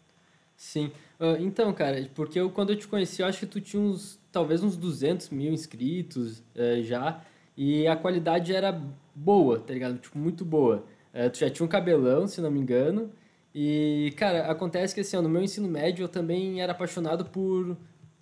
Sim. 0.56 0.92
Uh, 1.20 1.38
então, 1.40 1.72
cara, 1.72 2.10
porque 2.16 2.40
eu, 2.40 2.50
quando 2.50 2.72
eu 2.72 2.76
te 2.76 2.88
conheci, 2.88 3.22
eu 3.22 3.28
acho 3.28 3.40
que 3.40 3.46
tu 3.46 3.62
tinha 3.62 3.82
uns, 3.82 4.20
talvez 4.32 4.64
uns 4.64 4.76
200 4.76 5.30
mil 5.30 5.54
inscritos 5.54 6.40
uh, 6.56 6.82
já, 6.84 7.22
e 7.56 7.88
a 7.88 7.96
qualidade 7.96 8.54
era 8.54 8.82
boa, 9.14 9.60
tá 9.60 9.74
ligado? 9.74 9.98
Tipo, 9.98 10.18
muito 10.18 10.44
boa. 10.44 10.86
Uh, 11.18 11.30
tu 11.32 11.40
já 11.40 11.50
tinha 11.50 11.66
um 11.66 11.70
cabelão, 11.70 12.28
se 12.28 12.40
não 12.42 12.52
me 12.52 12.60
engano, 12.60 13.12
e, 13.56 14.14
cara, 14.18 14.52
acontece 14.52 14.94
que, 14.94 15.02
assim, 15.02 15.18
ó, 15.18 15.22
no 15.22 15.30
meu 15.30 15.42
ensino 15.42 15.68
médio 15.68 16.04
eu 16.04 16.08
também 16.08 16.62
era 16.62 16.74
apaixonado 16.74 17.26
por, 17.26 17.76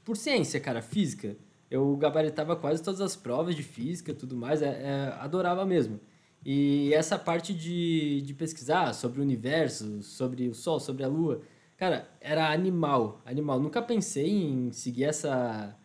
por 0.03 0.15
ciência, 0.15 0.60
cara, 0.62 0.81
física. 0.81 1.36
Eu 1.69 1.95
gabaritava 1.97 2.55
quase 2.55 2.81
todas 2.81 3.01
as 3.01 3.15
provas 3.15 3.55
de 3.55 3.63
física 3.63 4.13
tudo 4.13 4.38
mais, 4.38 4.62
é, 4.62 4.67
é, 4.67 5.13
adorava 5.19 5.65
mesmo. 5.65 5.99
E 6.45 6.93
essa 6.93 7.19
parte 7.19 7.53
de, 7.53 8.21
de 8.21 8.34
pesquisar 8.34 8.93
sobre 8.93 9.19
o 9.19 9.23
universo, 9.23 10.01
sobre 10.03 10.47
o 10.47 10.53
Sol, 10.53 10.79
sobre 10.79 11.03
a 11.03 11.08
Lua, 11.08 11.41
Cara, 11.77 12.08
era 12.21 12.51
animal, 12.51 13.21
animal. 13.25 13.60
Nunca 13.60 13.81
pensei 13.81 14.29
em 14.29 14.71
seguir 14.71 15.03
essa 15.05 15.75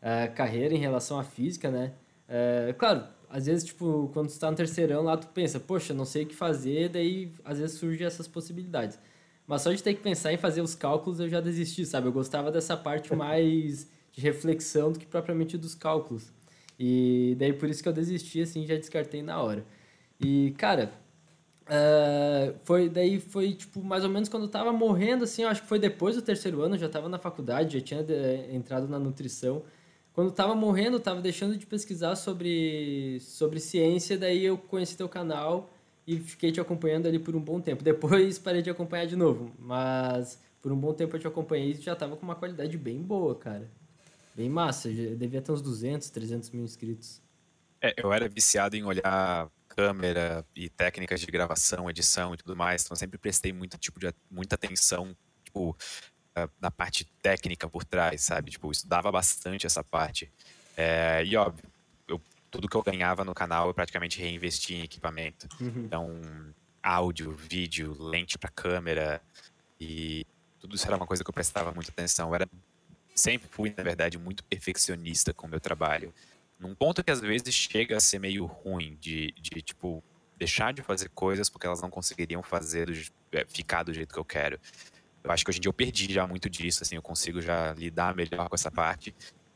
uh, 0.00 0.34
carreira 0.34 0.72
em 0.72 0.78
relação 0.78 1.18
à 1.18 1.24
física, 1.24 1.68
né? 1.68 1.94
Uh, 2.28 2.74
claro, 2.74 3.04
às 3.32 3.46
vezes, 3.46 3.64
tipo, 3.64 4.10
quando 4.12 4.28
tu 4.30 4.38
tá 4.38 4.50
no 4.50 4.56
terceirão 4.56 5.02
lá, 5.02 5.16
tu 5.16 5.26
pensa, 5.28 5.58
poxa, 5.58 5.94
não 5.94 6.04
sei 6.04 6.24
o 6.24 6.26
que 6.26 6.34
fazer, 6.34 6.90
daí 6.90 7.32
às 7.42 7.58
vezes 7.58 7.78
surgem 7.78 8.06
essas 8.06 8.28
possibilidades. 8.28 8.98
Mas 9.46 9.62
só 9.62 9.72
de 9.72 9.82
ter 9.82 9.94
que 9.94 10.02
pensar 10.02 10.32
em 10.32 10.36
fazer 10.36 10.60
os 10.60 10.74
cálculos 10.74 11.18
eu 11.18 11.28
já 11.28 11.40
desisti, 11.40 11.86
sabe? 11.86 12.08
Eu 12.08 12.12
gostava 12.12 12.52
dessa 12.52 12.76
parte 12.76 13.14
mais 13.16 13.88
de 14.12 14.20
reflexão 14.20 14.92
do 14.92 14.98
que 14.98 15.06
propriamente 15.06 15.56
dos 15.56 15.74
cálculos. 15.74 16.30
E 16.78 17.34
daí 17.38 17.54
por 17.54 17.70
isso 17.70 17.82
que 17.82 17.88
eu 17.88 17.92
desisti, 17.92 18.42
assim, 18.42 18.66
já 18.66 18.76
descartei 18.76 19.22
na 19.22 19.40
hora. 19.42 19.64
E, 20.20 20.54
cara, 20.58 20.92
Uh, 21.62 22.54
foi 22.64 22.88
daí 22.88 23.20
foi 23.20 23.52
tipo 23.54 23.82
mais 23.82 24.02
ou 24.02 24.10
menos 24.10 24.28
quando 24.28 24.42
eu 24.42 24.48
tava 24.48 24.72
morrendo 24.72 25.22
assim, 25.24 25.42
eu 25.42 25.48
acho 25.48 25.62
que 25.62 25.68
foi 25.68 25.78
depois 25.78 26.16
do 26.16 26.20
terceiro 26.20 26.60
ano, 26.60 26.74
eu 26.74 26.78
já 26.78 26.88
tava 26.88 27.08
na 27.08 27.18
faculdade, 27.18 27.78
já 27.78 27.84
tinha 27.84 28.02
de, 28.02 28.14
entrado 28.52 28.88
na 28.88 28.98
nutrição. 28.98 29.62
Quando 30.12 30.28
eu 30.28 30.34
tava 30.34 30.54
morrendo, 30.54 30.96
eu 30.96 31.00
tava 31.00 31.22
deixando 31.22 31.56
de 31.56 31.64
pesquisar 31.64 32.16
sobre 32.16 33.18
sobre 33.20 33.58
ciência, 33.60 34.18
daí 34.18 34.44
eu 34.44 34.58
conheci 34.58 34.96
teu 34.96 35.08
canal 35.08 35.70
e 36.06 36.18
fiquei 36.18 36.52
te 36.52 36.60
acompanhando 36.60 37.06
ali 37.06 37.18
por 37.18 37.34
um 37.34 37.40
bom 37.40 37.60
tempo. 37.60 37.82
Depois 37.82 38.38
parei 38.40 38.60
de 38.60 38.70
acompanhar 38.70 39.06
de 39.06 39.16
novo, 39.16 39.52
mas 39.58 40.38
por 40.60 40.70
um 40.70 40.76
bom 40.76 40.92
tempo 40.92 41.16
eu 41.16 41.20
te 41.20 41.26
acompanhei 41.26 41.72
e 41.72 41.74
já 41.74 41.96
tava 41.96 42.16
com 42.16 42.24
uma 42.24 42.34
qualidade 42.34 42.76
bem 42.76 43.00
boa, 43.00 43.34
cara. 43.34 43.70
Bem 44.34 44.48
massa, 44.48 44.92
já 44.92 45.14
devia 45.14 45.42
ter 45.42 45.52
uns 45.52 45.62
200, 45.62 46.08
300 46.10 46.50
mil 46.50 46.64
inscritos. 46.64 47.20
É, 47.80 47.94
eu 47.96 48.12
era 48.12 48.28
viciado 48.28 48.76
em 48.76 48.84
olhar 48.84 49.50
câmera 49.68 50.44
e 50.54 50.68
técnicas 50.68 51.20
de 51.20 51.26
gravação, 51.26 51.88
edição 51.88 52.34
e 52.34 52.36
tudo 52.36 52.54
mais, 52.54 52.82
então 52.82 52.94
eu 52.94 52.98
sempre 52.98 53.18
prestei 53.18 53.52
muito 53.52 53.78
tipo 53.78 53.98
de 53.98 54.12
muita 54.30 54.54
atenção, 54.54 55.16
tipo, 55.42 55.76
na 56.60 56.70
parte 56.70 57.04
técnica 57.20 57.68
por 57.68 57.84
trás, 57.84 58.22
sabe? 58.22 58.50
Tipo, 58.50 58.68
eu 58.68 58.72
estudava 58.72 59.10
bastante 59.10 59.66
essa 59.66 59.82
parte. 59.84 60.30
É, 60.76 61.22
e 61.24 61.36
óbvio, 61.36 61.64
eu, 62.08 62.20
tudo 62.50 62.68
que 62.68 62.76
eu 62.76 62.82
ganhava 62.82 63.24
no 63.24 63.34
canal 63.34 63.68
eu 63.68 63.74
praticamente 63.74 64.20
reinvesti 64.20 64.74
em 64.74 64.82
equipamento. 64.82 65.48
Uhum. 65.60 65.84
Então, 65.84 66.20
áudio, 66.82 67.32
vídeo, 67.32 67.96
lente 67.98 68.38
para 68.38 68.50
câmera 68.50 69.20
e 69.80 70.26
tudo 70.60 70.76
isso 70.76 70.86
era 70.86 70.96
uma 70.96 71.06
coisa 71.06 71.22
que 71.22 71.30
eu 71.30 71.34
prestava 71.34 71.72
muita 71.72 71.90
atenção. 71.90 72.28
Eu 72.28 72.34
era 72.34 72.48
sempre 73.14 73.48
fui, 73.50 73.74
na 73.76 73.82
verdade, 73.82 74.18
muito 74.18 74.42
perfeccionista 74.44 75.34
com 75.34 75.46
o 75.46 75.50
meu 75.50 75.60
trabalho 75.60 76.12
num 76.62 76.74
ponto 76.74 77.02
que 77.02 77.10
às 77.10 77.20
vezes 77.20 77.52
chega 77.52 77.96
a 77.96 78.00
ser 78.00 78.20
meio 78.20 78.46
ruim 78.46 78.96
de, 79.00 79.32
de 79.32 79.60
tipo, 79.60 80.02
deixar 80.38 80.72
de 80.72 80.80
fazer 80.80 81.08
coisas 81.10 81.48
porque 81.48 81.66
elas 81.66 81.82
não 81.82 81.90
conseguiriam 81.90 82.42
fazer, 82.42 82.86
do, 82.86 82.92
é, 83.32 83.44
ficar 83.46 83.82
do 83.82 83.92
jeito 83.92 84.14
que 84.14 84.20
eu 84.20 84.24
quero. 84.24 84.60
Eu 85.24 85.30
acho 85.30 85.44
que 85.44 85.50
hoje 85.50 85.58
em 85.58 85.62
dia 85.62 85.68
eu 85.68 85.72
perdi 85.72 86.12
já 86.12 86.26
muito 86.26 86.50
disso, 86.50 86.82
assim, 86.82 86.96
eu 86.96 87.02
consigo 87.02 87.40
já 87.40 87.72
lidar 87.74 88.14
melhor 88.14 88.48
com 88.48 88.54
essa 88.54 88.70
parte, 88.70 89.14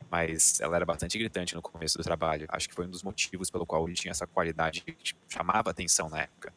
mas 0.09 0.61
ela 0.61 0.75
era 0.75 0.85
bastante 0.85 1.17
gritante 1.17 1.55
no 1.55 1.61
começo 1.61 1.97
do 1.97 2.03
trabalho. 2.03 2.45
Acho 2.49 2.69
que 2.69 2.75
foi 2.75 2.85
um 2.85 2.89
dos 2.89 3.03
motivos 3.03 3.49
pelo 3.49 3.65
qual 3.65 3.85
ele 3.85 3.95
tinha 3.95 4.11
essa 4.11 4.25
qualidade 4.25 4.81
que 4.81 4.95
chamava 5.27 5.69
atenção 5.69 6.09
na 6.09 6.21
época. 6.21 6.53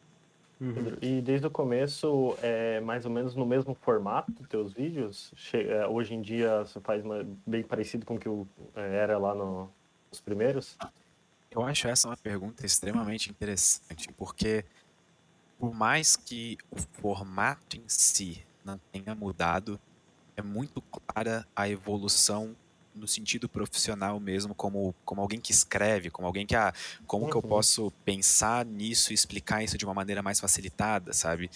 Uhum. 0.60 0.96
E 1.00 1.22
desde 1.22 1.46
o 1.46 1.50
começo, 1.50 2.36
é 2.42 2.80
mais 2.80 3.06
ou 3.06 3.10
menos 3.10 3.34
no 3.34 3.46
mesmo 3.46 3.74
formato 3.74 4.30
dos 4.32 4.46
teus 4.46 4.74
vídeos? 4.74 5.32
É, 5.54 5.86
hoje 5.86 6.14
em 6.14 6.20
dia 6.20 6.64
você 6.64 6.78
faz 6.80 7.02
uma, 7.02 7.26
bem 7.46 7.62
parecido 7.62 8.04
com 8.04 8.16
o 8.16 8.18
que 8.18 8.28
é, 8.76 8.96
era 8.96 9.18
lá 9.18 9.34
no, 9.34 9.70
os 10.12 10.20
primeiros? 10.20 10.76
Eu 11.50 11.62
acho 11.62 11.88
essa 11.88 12.08
uma 12.08 12.16
pergunta 12.16 12.64
extremamente 12.64 13.30
interessante, 13.30 14.12
porque 14.12 14.64
por 15.58 15.74
mais 15.74 16.14
que 16.14 16.58
o 16.70 16.76
formato 17.00 17.76
em 17.76 17.84
si 17.88 18.44
não 18.64 18.78
tenha 18.92 19.14
mudado, 19.14 19.80
é 20.36 20.42
muito 20.42 20.80
clara 20.82 21.46
a 21.54 21.68
evolução 21.68 22.56
no 22.94 23.06
sentido 23.06 23.48
profissional 23.48 24.18
mesmo, 24.18 24.54
como, 24.54 24.94
como 25.04 25.20
alguém 25.20 25.40
que 25.40 25.52
escreve, 25.52 26.10
como 26.10 26.26
alguém 26.26 26.46
que, 26.46 26.56
ah, 26.56 26.72
como 27.06 27.24
uhum. 27.24 27.30
que 27.30 27.36
eu 27.36 27.42
uhum. 27.42 27.48
posso 27.48 27.92
pensar 28.04 28.64
nisso 28.66 29.12
e 29.12 29.14
explicar 29.14 29.62
isso 29.62 29.78
de 29.78 29.84
uma 29.84 29.94
maneira 29.94 30.22
mais 30.22 30.40
facilitada, 30.40 31.12
sabe? 31.12 31.50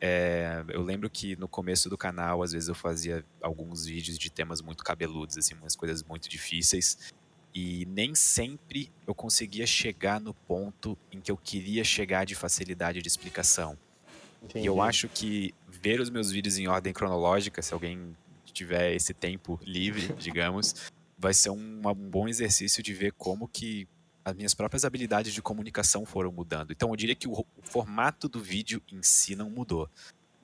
É, 0.00 0.64
eu 0.68 0.82
lembro 0.82 1.08
que 1.08 1.36
no 1.36 1.46
começo 1.46 1.88
do 1.88 1.96
canal, 1.96 2.42
às 2.42 2.52
vezes 2.52 2.68
eu 2.68 2.74
fazia 2.74 3.24
alguns 3.40 3.86
vídeos 3.86 4.18
de 4.18 4.30
temas 4.30 4.60
muito 4.60 4.82
cabeludos, 4.82 5.38
assim, 5.38 5.54
umas 5.54 5.76
coisas 5.76 6.02
muito 6.02 6.28
difíceis, 6.28 7.12
e 7.54 7.86
nem 7.86 8.14
sempre 8.14 8.90
eu 9.06 9.14
conseguia 9.14 9.66
chegar 9.66 10.20
no 10.20 10.34
ponto 10.34 10.98
em 11.12 11.20
que 11.20 11.30
eu 11.30 11.36
queria 11.36 11.84
chegar 11.84 12.24
de 12.24 12.34
facilidade 12.34 13.00
de 13.00 13.06
explicação. 13.06 13.78
Entendi. 14.42 14.64
E 14.64 14.66
eu 14.66 14.80
acho 14.80 15.08
que 15.08 15.54
ver 15.68 16.00
os 16.00 16.10
meus 16.10 16.30
vídeos 16.30 16.58
em 16.58 16.68
ordem 16.68 16.92
cronológica, 16.92 17.62
se 17.62 17.72
alguém 17.72 18.16
tiver 18.52 18.94
esse 18.94 19.14
tempo 19.14 19.58
livre, 19.64 20.12
digamos, 20.18 20.90
vai 21.18 21.32
ser 21.32 21.50
um, 21.50 21.80
um 21.84 22.10
bom 22.10 22.28
exercício 22.28 22.82
de 22.82 22.92
ver 22.92 23.12
como 23.12 23.48
que 23.48 23.88
as 24.24 24.34
minhas 24.34 24.54
próprias 24.54 24.84
habilidades 24.84 25.32
de 25.32 25.42
comunicação 25.42 26.04
foram 26.04 26.30
mudando. 26.30 26.72
Então 26.72 26.90
eu 26.90 26.96
diria 26.96 27.14
que 27.14 27.28
o, 27.28 27.32
o 27.32 27.46
formato 27.62 28.28
do 28.28 28.40
vídeo 28.40 28.80
em 28.90 29.02
si 29.02 29.34
não 29.34 29.50
mudou, 29.50 29.88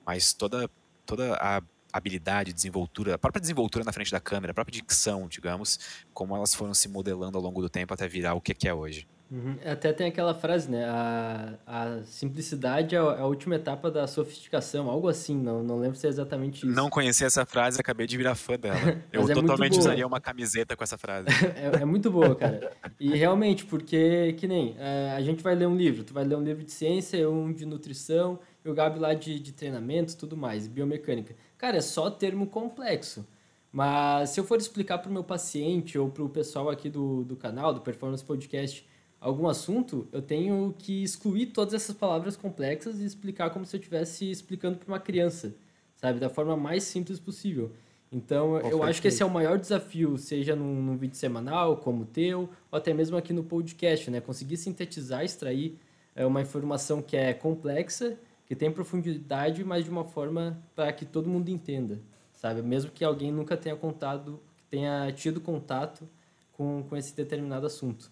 mas 0.05 0.33
toda, 0.33 0.69
toda 1.05 1.35
a 1.35 1.61
habilidade, 1.91 2.53
desenvoltura, 2.53 3.15
a 3.15 3.17
própria 3.17 3.41
desenvoltura 3.41 3.83
na 3.83 3.91
frente 3.91 4.11
da 4.11 4.19
câmera, 4.19 4.51
a 4.51 4.53
própria 4.53 4.73
dicção, 4.73 5.27
digamos, 5.27 5.79
como 6.13 6.35
elas 6.35 6.53
foram 6.53 6.73
se 6.73 6.87
modelando 6.87 7.37
ao 7.37 7.43
longo 7.43 7.61
do 7.61 7.69
tempo 7.69 7.93
até 7.93 8.07
virar 8.07 8.33
o 8.33 8.41
que 8.41 8.67
é 8.67 8.73
hoje. 8.73 9.07
Uhum. 9.31 9.57
Até 9.63 9.93
tem 9.93 10.07
aquela 10.07 10.33
frase, 10.33 10.71
né? 10.71 10.85
A, 10.85 11.53
a 11.65 12.03
simplicidade 12.03 12.95
é, 12.95 12.97
é 12.97 13.01
a 13.01 13.25
última 13.25 13.55
etapa 13.55 13.91
da 13.91 14.07
sofisticação, 14.07 14.89
algo 14.89 15.07
assim, 15.07 15.37
não, 15.37 15.61
não 15.61 15.79
lembro 15.79 15.97
se 15.97 16.07
é 16.07 16.09
exatamente 16.09 16.65
isso. 16.65 16.75
Não 16.75 16.89
conhecia 16.89 17.27
essa 17.27 17.45
frase, 17.45 17.79
acabei 17.79 18.07
de 18.07 18.17
virar 18.17 18.33
fã 18.33 18.57
dela. 18.57 18.79
Eu 19.13 19.29
é 19.29 19.33
totalmente 19.33 19.77
usaria 19.77 20.05
uma 20.05 20.19
camiseta 20.19 20.75
com 20.75 20.83
essa 20.83 20.97
frase. 20.97 21.27
é, 21.55 21.81
é, 21.81 21.85
muito 21.85 22.09
boa, 22.09 22.35
cara. 22.35 22.71
E 22.99 23.15
realmente, 23.15 23.65
porque, 23.65 24.33
que 24.33 24.47
nem, 24.47 24.75
é, 24.79 25.13
a 25.15 25.21
gente 25.21 25.43
vai 25.43 25.53
ler 25.53 25.67
um 25.67 25.75
livro, 25.75 26.03
tu 26.03 26.13
vai 26.13 26.23
ler 26.23 26.35
um 26.35 26.43
livro 26.43 26.63
de 26.63 26.71
ciência, 26.71 27.29
um 27.29 27.53
de 27.53 27.65
nutrição, 27.65 28.39
e 28.65 28.69
o 28.69 28.73
Gabi 28.73 28.97
lá 28.97 29.13
de, 29.13 29.39
de 29.39 29.51
treinamento 29.51 30.17
tudo 30.17 30.35
mais, 30.35 30.67
biomecânica. 30.67 31.35
Cara, 31.55 31.77
é 31.77 31.81
só 31.81 32.09
termo 32.09 32.47
complexo. 32.47 33.27
Mas 33.71 34.31
se 34.31 34.39
eu 34.39 34.43
for 34.43 34.57
explicar 34.57 34.97
para 34.97 35.09
o 35.09 35.13
meu 35.13 35.23
paciente 35.23 35.99
ou 35.99 36.09
para 36.09 36.23
o 36.23 36.29
pessoal 36.29 36.69
aqui 36.69 36.89
do, 36.89 37.23
do 37.23 37.35
canal, 37.35 37.71
do 37.71 37.81
Performance 37.81 38.23
Podcast, 38.23 38.88
algum 39.19 39.47
assunto, 39.47 40.07
eu 40.11 40.21
tenho 40.21 40.73
que 40.77 41.03
excluir 41.03 41.47
todas 41.47 41.73
essas 41.73 41.95
palavras 41.95 42.35
complexas 42.35 42.99
e 42.99 43.05
explicar 43.05 43.49
como 43.49 43.65
se 43.65 43.75
eu 43.75 43.79
estivesse 43.79 44.29
explicando 44.29 44.77
para 44.77 44.87
uma 44.87 44.99
criança, 44.99 45.53
sabe? 45.95 46.19
Da 46.19 46.29
forma 46.29 46.55
mais 46.55 46.83
simples 46.83 47.19
possível. 47.19 47.71
Então, 48.11 48.57
eu 48.61 48.81
acho 48.81 49.01
que 49.01 49.07
esse 49.07 49.21
é 49.21 49.25
o 49.25 49.29
maior 49.29 49.59
desafio, 49.59 50.17
seja 50.17 50.55
num, 50.55 50.81
num, 50.81 50.97
vídeo 50.97 51.15
semanal, 51.15 51.77
como 51.77 52.03
o 52.03 52.05
teu, 52.05 52.49
ou 52.71 52.77
até 52.77 52.91
mesmo 52.91 53.15
aqui 53.15 53.31
no 53.31 53.43
podcast, 53.43 54.09
né? 54.09 54.19
Conseguir 54.19 54.57
sintetizar, 54.57 55.23
extrair 55.23 55.77
é, 56.15 56.25
uma 56.25 56.41
informação 56.41 57.03
que 57.03 57.15
é 57.15 57.35
complexa, 57.35 58.17
que 58.47 58.55
tem 58.55 58.71
profundidade, 58.71 59.63
mas 59.63 59.83
de 59.83 59.91
uma 59.91 60.03
forma 60.03 60.59
para 60.75 60.91
que 60.91 61.05
todo 61.05 61.29
mundo 61.29 61.49
entenda, 61.49 61.99
sabe? 62.33 62.63
Mesmo 62.63 62.89
que 62.89 63.05
alguém 63.05 63.31
nunca 63.31 63.55
tenha 63.55 63.75
contado, 63.75 64.39
tenha 64.71 65.11
tido 65.11 65.39
contato 65.39 66.09
com, 66.53 66.83
com 66.89 66.97
esse 66.97 67.15
determinado 67.15 67.67
assunto. 67.67 68.11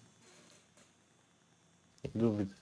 Sem 2.00 2.10
dúvida. 2.14 2.54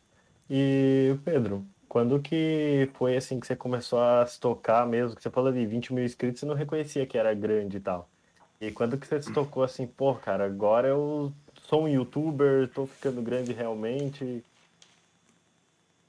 E, 0.49 1.17
Pedro, 1.25 1.67
quando 1.89 2.21
que 2.21 2.89
foi 2.95 3.17
assim 3.17 3.41
que 3.41 3.47
você 3.47 3.57
começou 3.57 4.01
a 4.01 4.27
se 4.27 4.39
tocar 4.39 4.87
mesmo? 4.87 5.17
Que 5.17 5.23
você 5.23 5.31
falou 5.31 5.53
de 5.53 5.65
20 5.67 5.93
mil 5.93 6.05
inscritos, 6.05 6.41
você 6.41 6.47
não 6.47 6.55
reconhecia 6.55 7.07
que 7.07 7.19
era 7.19 7.35
grande 7.35 7.77
e 7.77 7.81
tal. 7.81 8.09
E 8.61 8.71
quando 8.71 8.97
que 8.97 9.07
você 9.07 9.21
se 9.21 9.33
tocou 9.33 9.63
assim, 9.63 9.87
pô, 9.87 10.15
cara, 10.15 10.47
agora 10.47 10.89
eu 10.89 11.33
sou 11.63 11.85
um 11.85 11.89
youtuber, 11.89 12.69
tô 12.69 12.87
ficando 12.87 13.21
grande 13.21 13.53
realmente? 13.53 14.43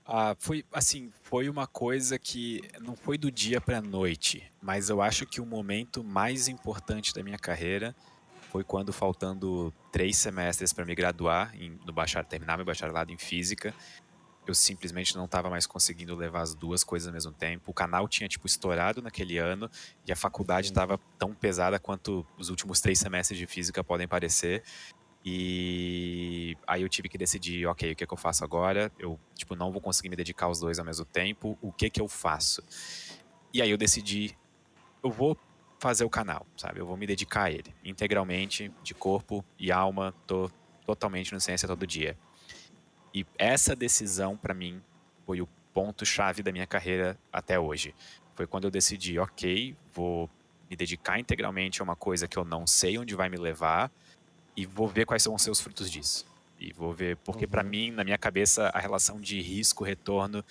Ah, 0.06 0.36
foi 0.40 0.64
assim, 0.72 1.12
foi 1.24 1.50
uma 1.50 1.68
coisa 1.68 2.18
que 2.18 2.62
não 2.80 2.96
foi 2.96 3.18
do 3.18 3.30
dia 3.30 3.60
para 3.60 3.82
noite, 3.82 4.50
mas 4.62 4.90
eu 4.90 5.02
acho 5.02 5.26
que 5.26 5.42
o 5.42 5.46
momento 5.46 6.02
mais 6.02 6.48
importante 6.48 7.14
da 7.14 7.22
minha 7.22 7.38
carreira 7.38 7.94
foi 8.52 8.64
quando, 8.64 8.92
faltando 8.94 9.74
três 9.92 10.18
semestres 10.18 10.74
para 10.74 10.86
me 10.86 10.96
graduar, 10.96 11.54
em, 11.56 11.80
no 11.86 11.94
bachar, 11.94 12.26
terminar 12.26 12.58
meu 12.58 12.66
bacharelado 12.66 13.12
em 13.12 13.18
física, 13.18 13.74
eu 14.48 14.56
simplesmente 14.56 15.16
não 15.16 15.26
estava 15.26 15.50
mais 15.50 15.68
conseguindo 15.68 16.16
levar 16.16 16.42
as 16.42 16.56
duas 16.56 16.84
coisas 16.84 17.08
ao 17.08 17.14
mesmo 17.14 17.34
tempo. 17.34 17.70
O 17.70 17.74
canal 17.74 18.08
tinha, 18.08 18.30
tipo, 18.30 18.48
estourado 18.48 19.02
naquele 19.02 19.38
ano 19.38 19.70
e 20.06 20.12
a 20.12 20.16
faculdade 20.16 20.68
estava 20.68 20.98
tão 21.18 21.34
pesada 21.34 21.78
quanto 21.78 22.26
os 22.38 22.50
últimos 22.50 22.80
três 22.80 22.98
semestres 22.98 23.38
de 23.38 23.46
física 23.46 23.84
podem 23.84 24.08
parecer. 24.08 24.64
E 25.26 26.56
aí 26.66 26.82
eu 26.82 26.88
tive 26.88 27.10
que 27.10 27.18
decidir, 27.18 27.68
ok, 27.68 27.92
o 27.92 27.96
que, 27.96 28.06
é 28.06 28.08
que 28.08 28.14
eu 28.14 28.18
faço 28.18 28.46
agora? 28.46 28.90
Eu, 28.98 29.20
tipo, 29.36 29.56
não 29.56 29.72
vou 29.74 29.82
conseguir 29.82 30.08
me 30.08 30.16
dedicar 30.16 30.46
aos 30.46 30.62
dois 30.62 30.80
ao 30.80 30.86
mesmo 30.86 31.04
tempo. 31.04 31.58
O 31.62 31.70
que 31.70 31.90
que 31.90 32.00
eu 32.00 32.08
faço? 32.08 32.64
E 33.54 33.62
aí 33.62 33.70
eu 33.70 33.78
decidi, 33.78 34.38
eu 35.04 35.12
vou 35.12 35.38
fazer 35.80 36.04
o 36.04 36.10
canal, 36.10 36.46
sabe? 36.56 36.80
Eu 36.80 36.86
vou 36.86 36.98
me 36.98 37.06
dedicar 37.06 37.44
a 37.44 37.52
ele 37.52 37.74
integralmente, 37.84 38.72
de 38.84 38.94
corpo 38.94 39.44
e 39.60 39.72
alma, 39.72 40.14
tô 40.26 40.50
totalmente 40.86 41.34
no 41.34 41.40
ciência 41.40 41.68
todo 41.68 41.86
dia. 41.86 42.18
E 43.14 43.26
essa 43.38 43.76
decisão 43.76 44.38
para 44.38 44.54
mim 44.54 44.82
foi 45.26 45.42
o 45.42 45.48
ponto 45.74 46.06
chave 46.06 46.42
da 46.42 46.52
minha 46.52 46.66
carreira 46.66 47.18
até 47.32 47.60
hoje. 47.60 47.94
Foi 48.36 48.48
quando 48.48 48.66
eu 48.66 48.72
decidi, 48.72 49.20
OK, 49.20 49.76
vou 49.94 50.30
me 50.70 50.76
dedicar 50.76 51.20
integralmente 51.20 51.82
a 51.82 51.84
uma 51.84 51.96
coisa 51.96 52.28
que 52.28 52.38
eu 52.38 52.44
não 52.44 52.68
sei 52.68 52.98
onde 52.98 53.16
vai 53.16 53.30
me 53.30 53.38
levar 53.38 53.92
e 54.56 54.66
vou 54.66 54.88
ver 54.88 55.06
quais 55.06 55.24
são 55.24 55.34
os 55.34 55.62
frutos 55.62 55.90
disso. 55.90 56.26
E 56.60 56.74
vou 56.74 56.94
ver, 56.94 57.18
porque 57.18 57.46
uhum. 57.46 57.52
para 57.52 57.64
mim, 57.64 57.92
na 57.92 58.04
minha 58.04 58.18
cabeça, 58.18 58.70
a 58.70 58.80
relação 58.80 59.20
de 59.20 59.40
risco-retorno, 59.40 60.44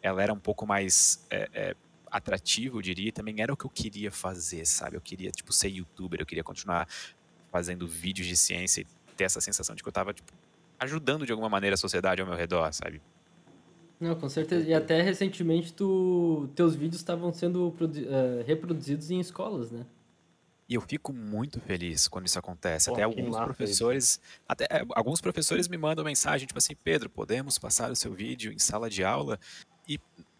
ela 0.00 0.22
era 0.22 0.32
um 0.32 0.38
pouco 0.38 0.66
mais 0.66 1.26
é, 1.30 1.48
é, 1.52 1.76
atrativo, 2.10 2.78
eu 2.78 2.82
diria, 2.82 3.12
também 3.12 3.36
era 3.38 3.52
o 3.52 3.56
que 3.56 3.64
eu 3.64 3.70
queria 3.70 4.10
fazer, 4.10 4.66
sabe? 4.66 4.96
Eu 4.96 5.00
queria, 5.00 5.30
tipo, 5.30 5.52
ser 5.52 5.68
youtuber, 5.68 6.20
eu 6.20 6.26
queria 6.26 6.44
continuar 6.44 6.88
fazendo 7.50 7.86
vídeos 7.86 8.26
de 8.26 8.36
ciência 8.36 8.82
e 8.82 8.86
ter 9.16 9.24
essa 9.24 9.40
sensação 9.40 9.74
de 9.74 9.82
que 9.82 9.88
eu 9.88 9.92
tava, 9.92 10.12
tipo, 10.12 10.32
ajudando 10.78 11.26
de 11.26 11.32
alguma 11.32 11.48
maneira 11.48 11.74
a 11.74 11.76
sociedade 11.76 12.20
ao 12.20 12.26
meu 12.26 12.36
redor, 12.36 12.72
sabe? 12.72 13.00
Não, 14.00 14.14
com 14.14 14.28
certeza. 14.28 14.68
E 14.68 14.72
até 14.72 15.02
recentemente 15.02 15.72
tu, 15.72 16.48
teus 16.54 16.74
vídeos 16.74 17.00
estavam 17.00 17.32
sendo 17.32 17.68
uh, 17.68 18.44
reproduzidos 18.46 19.10
em 19.10 19.18
escolas, 19.18 19.70
né? 19.70 19.84
E 20.68 20.74
eu 20.74 20.82
fico 20.82 21.14
muito 21.14 21.60
feliz 21.60 22.06
quando 22.06 22.26
isso 22.26 22.38
acontece. 22.38 22.90
Pô, 22.90 22.92
até 22.92 23.02
alguns 23.02 23.36
professores, 23.36 24.20
até 24.46 24.64
é, 24.64 24.84
alguns 24.94 25.20
professores 25.20 25.66
me 25.66 25.78
mandam 25.78 26.04
mensagem 26.04 26.46
tipo 26.46 26.58
assim, 26.58 26.74
Pedro, 26.84 27.08
podemos 27.08 27.58
passar 27.58 27.90
o 27.90 27.96
seu 27.96 28.12
vídeo 28.12 28.52
em 28.52 28.58
sala 28.58 28.90
de 28.90 29.02
aula? 29.02 29.40
E 29.88 29.98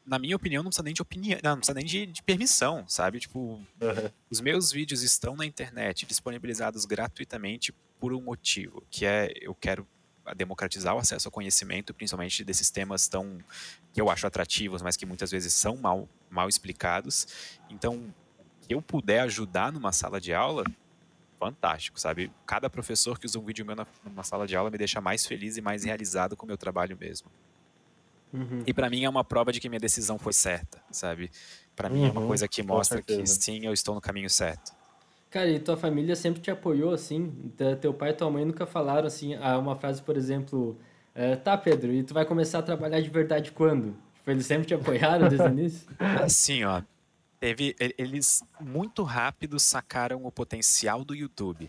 na 0.09 0.18
minha 0.18 0.35
opinião, 0.35 0.62
não 0.62 0.71
precisa 0.71 0.83
nem 0.83 0.94
de 0.94 1.03
opinião, 1.03 1.38
não, 1.42 1.51
não 1.51 1.59
precisa 1.59 1.75
nem 1.75 1.85
de, 1.85 2.07
de 2.07 2.23
permissão, 2.23 2.85
sabe? 2.88 3.21
Tipo, 3.21 3.38
uhum. 3.38 4.11
os 4.31 4.40
meus 4.40 4.73
vídeos 4.73 5.03
estão 5.03 5.37
na 5.37 5.44
internet, 5.44 6.07
disponibilizados 6.07 6.85
gratuitamente 6.87 7.75
por 8.01 8.12
um 8.14 8.21
motivo, 8.21 8.83
que 8.90 9.05
é 9.05 9.33
eu 9.40 9.55
quero 9.55 9.87
democratizar 10.35 10.94
o 10.94 10.99
acesso 10.99 11.29
ao 11.29 11.33
conhecimento, 11.33 11.94
principalmente 11.94 12.44
desses 12.44 12.71
temas 12.71 13.09
tão 13.09 13.38
que 13.92 14.01
eu 14.01 14.11
acho 14.11 14.27
atrativos, 14.27 14.83
mas 14.83 14.97
que 14.97 15.07
muitas 15.07 15.31
vezes 15.31 15.53
são 15.53 15.77
mal, 15.77 16.09
mal 16.31 16.49
explicados. 16.49 17.59
Então, 17.71 18.12
que 18.66 18.75
eu 18.75 18.83
puder 18.83 19.21
ajudar 19.21 19.73
numa 19.73 19.92
sala 19.92 20.21
de 20.21 20.33
aula, 20.33 20.64
fantástico, 21.38 21.99
sabe? 22.01 22.31
Cada 22.47 22.68
professor 22.68 23.18
que 23.18 23.27
usa 23.27 23.38
um 23.38 23.44
vídeo 23.44 23.64
meu 23.64 23.77
numa 24.05 24.25
sala 24.25 24.47
de 24.47 24.57
aula 24.57 24.71
me 24.71 24.79
deixa 24.79 25.01
mais 25.01 25.27
feliz 25.27 25.57
e 25.57 25.61
mais 25.61 25.85
realizado 25.85 26.37
com 26.37 26.44
o 26.44 26.49
meu 26.49 26.59
trabalho 26.59 26.97
mesmo. 26.99 27.31
Uhum. 28.33 28.62
E 28.67 28.75
para 28.75 28.91
mim 28.91 29.05
é 29.05 29.09
uma 29.09 29.25
prova 29.25 29.53
de 29.53 29.61
que 29.61 29.69
minha 29.69 29.81
decisão 29.81 30.19
foi 30.19 30.33
certa, 30.33 30.83
sabe? 30.91 31.31
Para 31.75 31.88
mim 31.88 32.01
uhum, 32.01 32.07
é 32.07 32.11
uma 32.11 32.21
uhum. 32.21 32.27
coisa 32.27 32.47
que 32.47 32.62
mostra 32.62 33.01
que 33.03 33.27
sim, 33.27 33.64
eu 33.64 33.73
estou 33.73 33.95
no 33.95 34.01
caminho 34.01 34.29
certo. 34.29 34.73
Cara, 35.31 35.49
e 35.49 35.59
tua 35.59 35.77
família 35.77 36.17
sempre 36.17 36.41
te 36.41 36.51
apoiou, 36.51 36.93
assim? 36.93 37.53
Teu 37.81 37.93
pai 37.93 38.11
e 38.11 38.12
tua 38.14 38.31
mãe 38.31 38.45
nunca 38.45 38.67
falaram, 38.67 39.07
assim, 39.07 39.37
uma 39.37 39.77
frase, 39.77 40.03
por 40.03 40.17
exemplo, 40.17 40.79
é, 41.14 41.37
tá, 41.37 41.57
Pedro, 41.57 41.93
e 41.93 42.03
tu 42.03 42.14
vai 42.14 42.25
começar 42.25 42.61
a 42.61 42.62
trabalhar 42.62 43.01
de 43.01 43.11
verdade 43.11 43.53
quando? 43.53 43.95
Tipo, 44.14 44.31
eles 44.31 44.47
sempre 44.47 44.67
te 44.67 44.75
apoiaram 44.75 45.29
desde 45.29 45.47
o 45.47 45.51
início? 45.51 45.88
Assim, 46.23 46.64
ó, 46.64 46.83
teve, 47.41 47.75
eles 47.99 48.43
muito 48.61 49.03
rápido 49.03 49.59
sacaram 49.59 50.25
o 50.25 50.33
potencial 50.33 51.05
do 51.05 51.14
YouTube. 51.14 51.69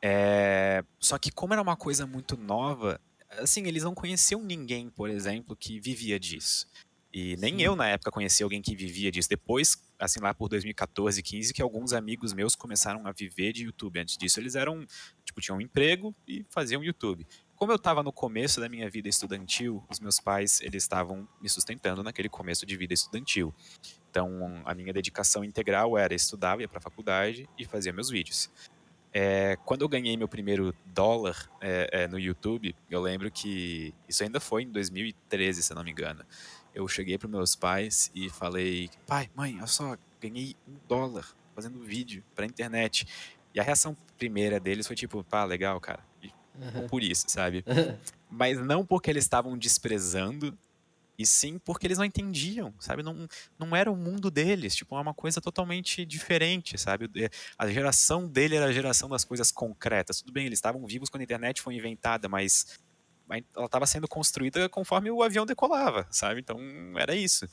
É, 0.00 0.84
só 1.00 1.18
que 1.18 1.32
como 1.32 1.52
era 1.52 1.60
uma 1.60 1.76
coisa 1.76 2.06
muito 2.06 2.36
nova, 2.36 3.00
assim, 3.38 3.66
eles 3.66 3.82
não 3.82 3.94
conheciam 3.94 4.42
ninguém, 4.42 4.88
por 4.90 5.10
exemplo, 5.10 5.56
que 5.56 5.80
vivia 5.80 6.18
disso. 6.18 6.66
E 7.12 7.34
nem 7.38 7.56
Sim. 7.56 7.62
eu, 7.62 7.74
na 7.74 7.88
época, 7.88 8.10
conheci 8.10 8.42
alguém 8.42 8.60
que 8.60 8.76
vivia 8.76 9.10
disso. 9.10 9.28
Depois, 9.28 9.82
assim, 9.98 10.20
lá 10.20 10.34
por 10.34 10.50
2014, 10.50 11.22
15, 11.22 11.54
que 11.54 11.62
alguns 11.62 11.94
amigos 11.94 12.34
meus 12.34 12.54
começaram 12.54 13.06
a 13.06 13.12
viver 13.12 13.54
de 13.54 13.64
YouTube. 13.64 13.98
Antes 13.98 14.18
disso, 14.18 14.38
eles 14.38 14.54
eram, 14.54 14.86
tipo, 15.24 15.40
tinham 15.40 15.56
um 15.56 15.60
emprego 15.62 16.14
e 16.28 16.44
faziam 16.50 16.84
YouTube. 16.84 17.26
Como 17.54 17.72
eu 17.72 17.76
estava 17.76 18.02
no 18.02 18.12
começo 18.12 18.60
da 18.60 18.68
minha 18.68 18.90
vida 18.90 19.08
estudantil, 19.08 19.82
os 19.88 19.98
meus 19.98 20.20
pais, 20.20 20.60
eles 20.60 20.82
estavam 20.82 21.26
me 21.40 21.48
sustentando 21.48 22.02
naquele 22.02 22.28
começo 22.28 22.66
de 22.66 22.76
vida 22.76 22.92
estudantil. 22.92 23.54
Então, 24.10 24.62
a 24.66 24.74
minha 24.74 24.92
dedicação 24.92 25.42
integral 25.42 25.96
era 25.96 26.14
estudar, 26.14 26.60
ia 26.60 26.68
para 26.68 26.78
a 26.78 26.82
faculdade 26.82 27.48
e 27.58 27.64
fazia 27.64 27.94
meus 27.94 28.10
vídeos. 28.10 28.50
É, 29.12 29.56
quando 29.64 29.82
eu 29.82 29.88
ganhei 29.88 30.16
meu 30.16 30.28
primeiro 30.28 30.74
dólar 30.86 31.50
é, 31.60 31.88
é, 31.92 32.08
no 32.08 32.18
YouTube, 32.18 32.74
eu 32.90 33.00
lembro 33.00 33.30
que 33.30 33.94
isso 34.08 34.22
ainda 34.22 34.38
foi 34.40 34.64
em 34.64 34.70
2013, 34.70 35.62
se 35.62 35.74
não 35.74 35.82
me 35.82 35.90
engano. 35.90 36.24
Eu 36.74 36.86
cheguei 36.86 37.16
para 37.16 37.28
meus 37.28 37.54
pais 37.54 38.10
e 38.14 38.28
falei: 38.28 38.90
pai, 39.06 39.30
mãe, 39.34 39.56
eu 39.58 39.66
só 39.66 39.96
ganhei 40.20 40.54
um 40.68 40.74
dólar 40.86 41.26
fazendo 41.54 41.80
vídeo 41.80 42.22
para 42.34 42.44
internet. 42.44 43.06
E 43.54 43.60
a 43.60 43.62
reação 43.62 43.96
primeira 44.18 44.60
deles 44.60 44.86
foi 44.86 44.94
tipo: 44.94 45.24
pá, 45.24 45.44
legal, 45.44 45.80
cara. 45.80 46.04
E 46.22 46.30
uhum. 46.60 46.86
por 46.86 47.02
isso, 47.02 47.24
sabe? 47.28 47.64
Mas 48.30 48.58
não 48.58 48.84
porque 48.84 49.10
eles 49.10 49.24
estavam 49.24 49.56
desprezando 49.56 50.56
e 51.18 51.24
sim 51.26 51.58
porque 51.58 51.86
eles 51.86 51.98
não 51.98 52.04
entendiam, 52.04 52.74
sabe? 52.78 53.02
Não, 53.02 53.26
não 53.58 53.74
era 53.74 53.90
o 53.90 53.96
mundo 53.96 54.30
deles, 54.30 54.74
tipo, 54.74 54.96
é 54.96 55.00
uma 55.00 55.14
coisa 55.14 55.40
totalmente 55.40 56.04
diferente, 56.04 56.78
sabe? 56.78 57.08
A 57.58 57.68
geração 57.68 58.28
dele 58.28 58.56
era 58.56 58.66
a 58.66 58.72
geração 58.72 59.08
das 59.08 59.24
coisas 59.24 59.50
concretas. 59.50 60.20
Tudo 60.20 60.32
bem, 60.32 60.46
eles 60.46 60.58
estavam 60.58 60.84
vivos 60.86 61.08
quando 61.08 61.22
a 61.22 61.24
internet 61.24 61.62
foi 61.62 61.74
inventada, 61.74 62.28
mas 62.28 62.78
ela 63.54 63.66
estava 63.66 63.86
sendo 63.86 64.06
construída 64.06 64.68
conforme 64.68 65.10
o 65.10 65.22
avião 65.22 65.44
decolava, 65.44 66.06
sabe? 66.10 66.40
Então 66.40 66.58
era 66.96 67.14
isso. 67.14 67.48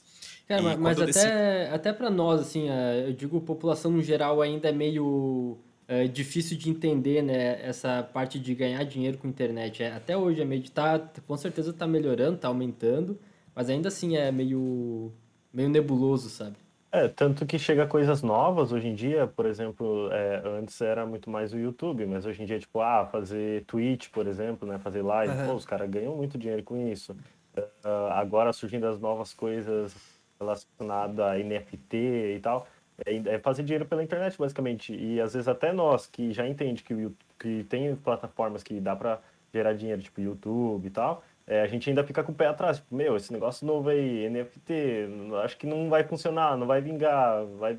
Cara, 0.48 0.74
e 0.74 0.78
mas 0.78 0.98
até, 0.98 1.06
desse... 1.06 1.74
até 1.74 1.94
para 1.94 2.10
nós, 2.10 2.42
assim, 2.42 2.70
é, 2.70 3.08
eu 3.08 3.14
digo 3.14 3.42
população 3.42 3.92
no 3.92 4.02
geral 4.02 4.42
ainda 4.42 4.70
é 4.70 4.72
meio 4.72 5.58
é, 5.88 6.08
difícil 6.08 6.58
de 6.58 6.70
entender, 6.70 7.22
né? 7.22 7.62
Essa 7.62 8.04
parte 8.04 8.40
de 8.40 8.54
ganhar 8.54 8.84
dinheiro 8.84 9.18
com 9.18 9.28
internet. 9.28 9.84
É, 9.84 9.92
até 9.92 10.16
hoje 10.16 10.42
é 10.42 10.46
meio 10.46 10.70
tá, 10.70 11.00
com 11.28 11.38
certeza 11.38 11.72
está 11.72 11.88
melhorando, 11.88 12.36
está 12.36 12.48
aumentando, 12.48 13.20
mas 13.56 13.70
ainda 13.70 13.88
assim 13.88 14.16
é 14.16 14.32
meio, 14.32 15.12
meio 15.54 15.70
nebuloso, 15.70 16.30
sabe? 16.30 16.56
É, 16.92 17.08
tanto 17.08 17.44
que 17.46 17.58
chega 17.58 17.88
coisas 17.88 18.22
novas 18.22 18.72
hoje 18.72 18.88
em 18.88 18.94
dia, 18.94 19.26
por 19.26 19.48
exemplo, 19.48 20.12
é, 20.12 20.44
antes 20.46 20.80
era 20.80 21.08
muito 21.08 21.28
mais 21.28 21.52
o 21.52 21.58
YouTube, 21.58 22.06
mas 22.06 22.24
hoje 22.24 22.44
em 22.44 22.46
dia, 22.46 22.60
tipo, 22.60 22.82
ah, 22.82 23.08
fazer 23.12 23.66
Twitch, 23.66 24.10
por 24.10 24.28
exemplo, 24.28 24.68
né, 24.68 24.78
fazer 24.78 25.02
live, 25.02 25.34
uhum. 25.34 25.48
pô, 25.48 25.54
os 25.56 25.66
caras 25.66 25.90
ganham 25.90 26.16
muito 26.16 26.38
dinheiro 26.38 26.62
com 26.62 26.78
isso. 26.88 27.16
Uh, 27.58 28.12
agora 28.12 28.54
surgindo 28.54 28.88
as 28.88 29.00
novas 29.00 29.34
coisas 29.34 29.96
relacionadas 30.40 31.20
a 31.20 31.38
NFT 31.38 32.36
e 32.36 32.40
tal, 32.40 32.68
é, 33.06 33.16
é, 33.16 33.40
fazer 33.40 33.64
dinheiro 33.64 33.86
pela 33.86 34.04
internet, 34.04 34.38
basicamente. 34.38 34.94
E 34.94 35.20
às 35.20 35.34
vezes 35.34 35.48
até 35.48 35.74
nós, 35.74 36.06
que 36.06 36.32
já 36.32 36.48
entende 36.48 36.84
que, 36.84 36.94
o, 36.94 37.16
que 37.40 37.64
tem 37.64 37.96
plataformas 37.96 38.62
que 38.62 38.80
dá 38.80 38.96
para 38.96 39.20
gerar 39.54 39.74
dinheiro, 39.74 40.02
tipo 40.02 40.22
YouTube 40.22 40.86
e 40.86 40.90
tal, 40.90 41.24
é, 41.46 41.62
a 41.62 41.68
gente 41.68 41.90
ainda 41.90 42.04
fica 42.04 42.24
com 42.24 42.32
o 42.32 42.36
pé 42.36 42.48
atrás. 42.48 42.78
Tipo, 42.78 42.96
meu, 42.96 43.18
esse 43.18 43.32
negócio 43.32 43.66
novo 43.66 43.90
aí, 43.90 44.30
NFT, 44.30 45.08
acho 45.44 45.58
que 45.58 45.68
não 45.68 45.90
vai 45.90 46.04
funcionar, 46.04 46.58
não 46.58 46.68
vai 46.68 46.82
vingar, 46.82 47.46
vai 47.60 47.78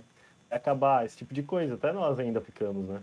acabar, 0.50 1.04
esse 1.04 1.16
tipo 1.16 1.32
de 1.32 1.42
coisa. 1.42 1.74
Até 1.74 1.92
nós 1.92 2.18
ainda 2.18 2.40
ficamos, 2.40 2.86
né? 2.86 3.00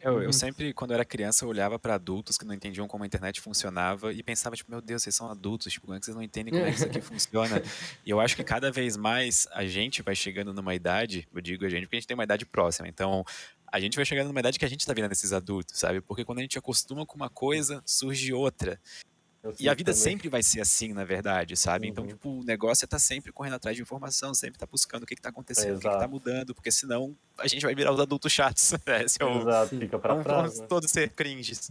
Eu, 0.00 0.20
eu 0.20 0.26
uhum. 0.26 0.32
sempre, 0.32 0.72
quando 0.72 0.90
eu 0.90 0.96
era 0.96 1.04
criança, 1.04 1.44
eu 1.44 1.48
olhava 1.48 1.78
para 1.78 1.94
adultos 1.94 2.36
que 2.36 2.44
não 2.44 2.52
entendiam 2.52 2.88
como 2.88 3.04
a 3.04 3.06
internet 3.06 3.40
funcionava 3.40 4.12
e 4.12 4.20
pensava, 4.20 4.56
tipo, 4.56 4.68
meu 4.68 4.80
Deus, 4.80 5.02
vocês 5.02 5.14
são 5.14 5.30
adultos, 5.30 5.72
tipo, 5.72 5.86
como 5.86 5.96
é 5.96 6.00
que 6.00 6.04
vocês 6.04 6.16
não 6.16 6.22
entendem 6.22 6.52
como 6.52 6.66
é 6.66 6.70
que 6.70 6.76
isso 6.76 6.86
aqui 6.86 7.00
funciona? 7.00 7.62
E 8.04 8.10
eu 8.10 8.18
acho 8.18 8.34
que 8.34 8.42
cada 8.42 8.70
vez 8.72 8.96
mais 8.96 9.46
a 9.52 9.64
gente 9.64 10.02
vai 10.02 10.16
chegando 10.16 10.52
numa 10.52 10.74
idade, 10.74 11.28
eu 11.32 11.40
digo 11.40 11.64
a 11.64 11.68
gente 11.68 11.82
porque 11.82 11.96
a 11.96 12.00
gente 12.00 12.08
tem 12.08 12.16
uma 12.16 12.24
idade 12.24 12.44
próxima, 12.44 12.88
então 12.88 13.24
a 13.70 13.78
gente 13.78 13.94
vai 13.94 14.04
chegando 14.04 14.26
numa 14.26 14.40
idade 14.40 14.58
que 14.58 14.64
a 14.64 14.68
gente 14.68 14.84
tá 14.84 14.92
virando 14.92 15.12
esses 15.12 15.32
adultos, 15.32 15.78
sabe? 15.78 16.00
Porque 16.00 16.24
quando 16.24 16.38
a 16.38 16.42
gente 16.42 16.58
acostuma 16.58 17.06
com 17.06 17.14
uma 17.14 17.30
coisa, 17.30 17.80
surge 17.86 18.32
outra. 18.32 18.80
E 19.58 19.68
a 19.68 19.74
vida 19.74 19.92
também. 19.92 20.02
sempre 20.02 20.28
vai 20.28 20.42
ser 20.42 20.60
assim, 20.60 20.92
na 20.92 21.04
verdade, 21.04 21.56
sabe? 21.56 21.88
Então, 21.88 22.04
uhum. 22.04 22.10
Então, 22.10 22.16
tipo, 22.18 22.40
o 22.40 22.44
negócio 22.44 22.84
é 22.84 22.86
estar 22.86 22.96
tá 22.96 23.00
sempre 23.00 23.32
correndo 23.32 23.54
atrás 23.54 23.76
de 23.76 23.82
informação, 23.82 24.32
sempre 24.32 24.56
estar 24.56 24.66
tá 24.66 24.70
buscando 24.70 25.02
o 25.02 25.06
que 25.06 25.14
está 25.14 25.30
acontecendo, 25.30 25.74
é, 25.74 25.76
o 25.76 25.80
que 25.80 25.88
está 25.88 26.06
mudando, 26.06 26.54
porque 26.54 26.70
senão 26.70 27.16
a 27.36 27.48
gente 27.48 27.64
vai 27.64 27.74
virar 27.74 27.92
os 27.92 28.00
adultos 28.00 28.30
chatos. 28.30 28.72
Né? 28.86 29.04
Esse 29.04 29.22
é 29.22 29.24
o, 29.24 29.40
exato, 29.40 29.78
fica 29.78 29.98
pra 29.98 30.14
vamos, 30.14 30.24
trás. 30.24 30.42
Vamos 30.42 30.60
né? 30.60 30.66
todos 30.66 30.90
ser 30.90 31.10
cringes. 31.10 31.70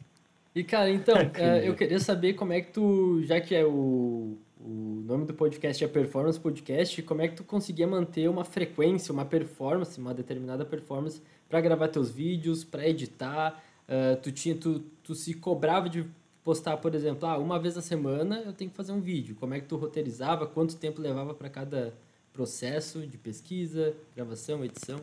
E, 0.54 0.64
cara, 0.64 0.90
então, 0.90 1.16
é, 1.36 1.68
eu 1.68 1.76
queria 1.76 2.00
saber 2.00 2.34
como 2.34 2.52
é 2.52 2.62
que 2.62 2.72
tu, 2.72 3.22
já 3.24 3.40
que 3.40 3.56
é 3.56 3.66
o, 3.66 4.38
o 4.60 5.04
nome 5.06 5.26
do 5.26 5.34
podcast 5.34 5.84
é 5.84 5.88
Performance 5.88 6.40
Podcast, 6.40 7.02
como 7.04 7.22
é 7.22 7.28
que 7.28 7.36
tu 7.36 7.44
conseguia 7.44 7.88
manter 7.88 8.30
uma 8.30 8.44
frequência, 8.44 9.12
uma 9.12 9.26
performance, 9.26 10.00
uma 10.00 10.14
determinada 10.14 10.66
performance 10.66 11.22
para 11.50 11.62
gravar 11.62 11.88
teus 11.88 12.12
vídeos, 12.12 12.64
para 12.64 12.88
editar? 12.88 13.62
Uh, 13.88 14.16
tu, 14.22 14.32
tinha, 14.32 14.56
tu, 14.56 14.80
tu 15.04 15.16
se 15.16 15.34
cobrava 15.34 15.90
de 15.90 16.06
postar, 16.44 16.78
por 16.78 16.96
exemplo, 16.96 17.28
ah, 17.28 17.38
uma 17.38 17.60
vez 17.60 17.78
a 17.78 17.82
semana 17.82 18.42
eu 18.42 18.54
tenho 18.54 18.70
que 18.70 18.78
fazer 18.78 18.92
um 18.92 19.02
vídeo. 19.02 19.36
Como 19.36 19.54
é 19.54 19.60
que 19.60 19.68
tu 19.68 19.76
roteirizava? 19.76 20.48
Quanto 20.48 20.76
tempo 20.76 21.02
levava 21.02 21.34
para 21.34 21.50
cada 21.50 21.94
processo 22.34 23.06
de 23.06 23.18
pesquisa, 23.18 23.96
gravação, 24.16 24.64
edição? 24.64 25.00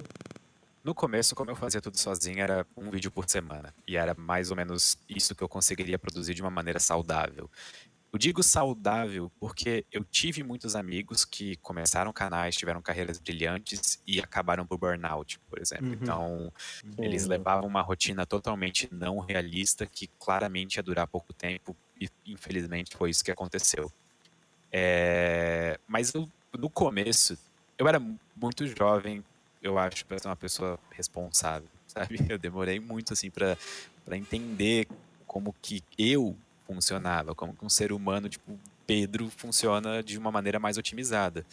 No 0.83 0.94
começo, 0.94 1.35
como 1.35 1.51
eu 1.51 1.57
fazia 1.57 1.81
tudo 1.81 1.98
sozinho, 1.98 2.40
era 2.40 2.66
um 2.77 2.90
vídeo 2.90 3.11
por 3.11 3.29
semana. 3.29 3.74
E 3.87 3.96
era 3.96 4.14
mais 4.14 4.51
ou 4.51 4.57
menos 4.57 4.96
isso 5.09 5.35
que 5.35 5.42
eu 5.42 5.48
conseguiria 5.48 5.98
produzir 5.98 6.35
de 6.35 6.40
uma 6.40 6.51
maneira 6.51 6.81
saudável. 6.81 7.51
Eu 8.11 8.18
digo 8.18 8.42
saudável 8.42 9.31
porque 9.38 9.85
eu 9.92 10.03
tive 10.03 10.42
muitos 10.42 10.75
amigos 10.75 11.27
que 11.27 11.57
começaram 11.57 12.11
canais, 12.12 12.57
tiveram 12.57 12.81
carreiras 12.81 13.18
brilhantes 13.18 14.01
e 14.07 14.18
acabaram 14.18 14.66
por 14.66 14.79
burnout, 14.79 15.38
por 15.40 15.61
exemplo. 15.61 15.88
Uhum. 15.88 15.92
Então, 15.92 16.53
eles 16.99 17.27
levavam 17.27 17.68
uma 17.68 17.83
rotina 17.83 18.25
totalmente 18.25 18.88
não 18.90 19.18
realista 19.18 19.87
que 19.87 20.09
claramente 20.18 20.77
ia 20.77 20.83
durar 20.83 21.07
pouco 21.07 21.35
tempo 21.35 21.77
e 22.01 22.09
infelizmente 22.27 22.97
foi 22.97 23.11
isso 23.11 23.23
que 23.23 23.31
aconteceu. 23.31 23.92
É... 24.73 25.79
Mas 25.87 26.14
eu, 26.14 26.27
no 26.59 26.71
começo, 26.71 27.37
eu 27.77 27.87
era 27.87 28.01
muito 28.35 28.66
jovem, 28.66 29.23
eu 29.62 29.79
acho, 29.79 30.07
para 30.07 30.18
ser 30.18 30.29
uma 30.29 30.37
pessoa 30.37 30.79
responsável, 30.92 31.68
sabe? 31.87 32.18
Eu 32.27 32.38
demorei 32.38 32.81
muito 32.81 33.12
assim 33.12 33.31
para 33.31 33.57
entender 34.16 34.88
como 35.27 35.55
que 35.61 35.83
eu 35.99 36.35
funcionava, 36.68 37.35
como 37.35 37.54
que 37.54 37.64
um 37.64 37.68
ser 37.68 37.92
humano, 37.92 38.28
tipo 38.28 38.59
Pedro, 38.87 39.31
funciona 39.31 40.02
de 40.02 40.18
uma 40.18 40.31
maneira 40.31 40.59
mais 40.59 40.76
otimizada. 40.78 41.44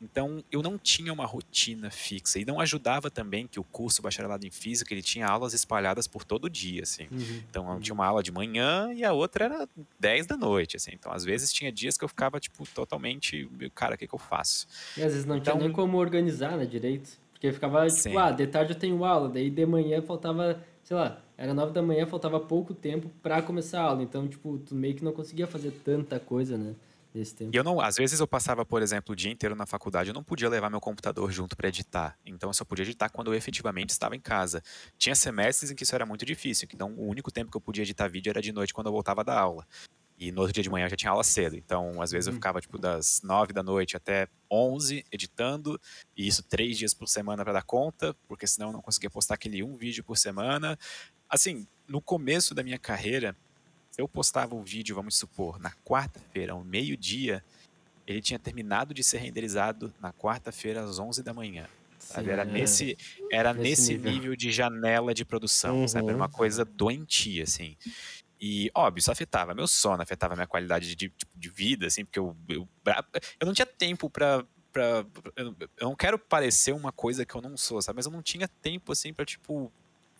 Então, 0.00 0.44
eu 0.52 0.62
não 0.62 0.76
tinha 0.76 1.10
uma 1.10 1.24
rotina 1.24 1.90
fixa. 1.90 2.38
E 2.38 2.44
não 2.44 2.60
ajudava 2.60 3.10
também 3.10 3.46
que 3.46 3.58
o 3.58 3.64
curso 3.64 4.02
bacharelado 4.02 4.46
em 4.46 4.50
física, 4.50 4.92
ele 4.92 5.02
tinha 5.02 5.26
aulas 5.26 5.54
espalhadas 5.54 6.06
por 6.06 6.22
todo 6.22 6.50
dia, 6.50 6.82
assim. 6.82 7.08
Uhum. 7.10 7.42
Então, 7.48 7.72
eu 7.72 7.80
tinha 7.80 7.94
uma 7.94 8.06
aula 8.06 8.22
de 8.22 8.30
manhã 8.30 8.92
e 8.92 9.02
a 9.04 9.14
outra 9.14 9.46
era 9.46 9.68
10 9.98 10.26
da 10.26 10.36
noite, 10.36 10.76
assim. 10.76 10.90
Então, 10.92 11.10
às 11.12 11.24
vezes, 11.24 11.50
tinha 11.50 11.72
dias 11.72 11.96
que 11.96 12.04
eu 12.04 12.08
ficava, 12.08 12.38
tipo, 12.38 12.66
totalmente... 12.74 13.48
Cara, 13.74 13.94
o 13.94 13.98
que, 13.98 14.06
que 14.06 14.14
eu 14.14 14.18
faço? 14.18 14.66
E 14.96 15.02
às 15.02 15.12
vezes 15.12 15.24
não 15.24 15.36
então, 15.38 15.54
tinha 15.54 15.64
nem 15.64 15.74
como 15.74 15.96
organizar, 15.96 16.58
né, 16.58 16.66
direito. 16.66 17.18
Porque 17.32 17.50
ficava, 17.52 17.86
tipo, 17.86 17.98
sim. 17.98 18.16
ah, 18.16 18.30
de 18.30 18.46
tarde 18.46 18.72
eu 18.74 18.78
tenho 18.78 19.02
aula. 19.02 19.30
Daí, 19.30 19.48
de 19.48 19.64
manhã, 19.64 20.02
faltava, 20.02 20.62
sei 20.84 20.94
lá, 20.94 21.22
era 21.38 21.52
nove 21.52 21.72
da 21.72 21.82
manhã, 21.82 22.06
faltava 22.06 22.40
pouco 22.40 22.74
tempo 22.74 23.10
para 23.22 23.42
começar 23.42 23.80
a 23.80 23.84
aula. 23.84 24.02
Então, 24.02 24.26
tipo, 24.26 24.58
tu 24.58 24.74
meio 24.74 24.94
que 24.94 25.04
não 25.04 25.12
conseguia 25.12 25.46
fazer 25.46 25.70
tanta 25.84 26.18
coisa, 26.18 26.56
né? 26.56 26.74
Nesse 27.14 27.34
tempo. 27.34 27.50
E 27.54 27.56
eu 27.56 27.64
não, 27.64 27.80
às 27.80 27.96
vezes 27.96 28.20
eu 28.20 28.26
passava, 28.26 28.64
por 28.64 28.82
exemplo, 28.82 29.12
o 29.12 29.16
dia 29.16 29.30
inteiro 29.30 29.54
na 29.54 29.64
faculdade, 29.64 30.10
eu 30.10 30.14
não 30.14 30.22
podia 30.22 30.48
levar 30.50 30.68
meu 30.68 30.80
computador 30.80 31.30
junto 31.32 31.56
para 31.56 31.68
editar. 31.68 32.18
Então 32.26 32.50
eu 32.50 32.54
só 32.54 32.64
podia 32.64 32.84
editar 32.84 33.08
quando 33.08 33.32
eu 33.32 33.34
efetivamente 33.34 33.90
estava 33.90 34.14
em 34.14 34.20
casa. 34.20 34.62
Tinha 34.98 35.14
semestres 35.14 35.70
em 35.70 35.74
que 35.74 35.82
isso 35.82 35.94
era 35.94 36.04
muito 36.04 36.26
difícil, 36.26 36.68
então 36.74 36.92
o 36.94 37.08
único 37.08 37.30
tempo 37.30 37.50
que 37.50 37.56
eu 37.56 37.60
podia 37.60 37.82
editar 37.82 38.06
vídeo 38.08 38.28
era 38.28 38.42
de 38.42 38.52
noite 38.52 38.74
quando 38.74 38.88
eu 38.88 38.92
voltava 38.92 39.24
da 39.24 39.38
aula. 39.38 39.66
E 40.18 40.32
no 40.32 40.40
outro 40.40 40.54
dia 40.54 40.62
de 40.62 40.70
manhã 40.70 40.86
eu 40.86 40.90
já 40.90 40.96
tinha 40.96 41.10
aula 41.10 41.22
cedo. 41.22 41.56
Então, 41.56 42.00
às 42.00 42.10
vezes 42.10 42.26
eu 42.26 42.32
uhum. 42.32 42.36
ficava, 42.36 42.60
tipo, 42.60 42.78
das 42.78 43.20
nove 43.22 43.52
da 43.52 43.62
noite 43.62 43.96
até 43.96 44.28
onze 44.50 45.04
editando. 45.12 45.78
E 46.16 46.26
isso 46.26 46.42
três 46.42 46.78
dias 46.78 46.94
por 46.94 47.06
semana 47.06 47.44
para 47.44 47.52
dar 47.52 47.62
conta, 47.62 48.16
porque 48.26 48.46
senão 48.46 48.68
eu 48.68 48.72
não 48.72 48.80
conseguia 48.80 49.10
postar 49.10 49.34
aquele 49.34 49.62
um 49.62 49.76
vídeo 49.76 50.02
por 50.02 50.16
semana 50.16 50.78
assim, 51.28 51.66
no 51.88 52.00
começo 52.00 52.54
da 52.54 52.62
minha 52.62 52.78
carreira, 52.78 53.36
eu 53.96 54.06
postava 54.06 54.54
um 54.54 54.62
vídeo, 54.62 54.94
vamos 54.94 55.16
supor, 55.16 55.58
na 55.58 55.70
quarta-feira, 55.84 56.52
ao 56.52 56.62
meio-dia, 56.62 57.42
ele 58.06 58.20
tinha 58.20 58.38
terminado 58.38 58.92
de 58.92 59.02
ser 59.02 59.18
renderizado 59.18 59.92
na 60.00 60.12
quarta-feira 60.12 60.82
às 60.82 60.98
11 60.98 61.22
da 61.22 61.32
manhã. 61.32 61.66
Sim, 61.98 62.28
era 62.28 62.44
nesse, 62.44 62.96
era 63.32 63.54
nesse, 63.54 63.94
nível. 63.94 64.12
nível. 64.12 64.36
de 64.36 64.52
janela 64.52 65.12
de 65.12 65.24
produção, 65.24 65.80
uhum. 65.80 65.88
sabe? 65.88 66.08
Era 66.08 66.16
uma 66.16 66.28
coisa 66.28 66.64
doentia, 66.64 67.42
assim. 67.42 67.76
E, 68.40 68.70
óbvio, 68.74 69.00
isso 69.00 69.10
afetava 69.10 69.54
meu 69.54 69.66
sono, 69.66 70.02
afetava 70.02 70.34
minha 70.34 70.46
qualidade 70.46 70.94
de, 70.94 71.08
de, 71.08 71.12
de 71.34 71.48
vida, 71.48 71.86
assim, 71.86 72.04
porque 72.04 72.18
eu, 72.18 72.36
eu, 72.48 72.68
eu 73.40 73.46
não 73.46 73.54
tinha 73.54 73.66
tempo 73.66 74.10
para 74.10 74.44
Pra, 74.76 75.06
eu 75.34 75.56
não 75.80 75.96
quero 75.96 76.18
parecer 76.18 76.74
uma 76.74 76.92
coisa 76.92 77.24
que 77.24 77.34
eu 77.34 77.40
não 77.40 77.56
sou, 77.56 77.80
sabe? 77.80 77.96
Mas 77.96 78.04
eu 78.04 78.12
não 78.12 78.20
tinha 78.20 78.46
tempo, 78.46 78.92
assim, 78.92 79.10
pra, 79.10 79.24
tipo, 79.24 79.72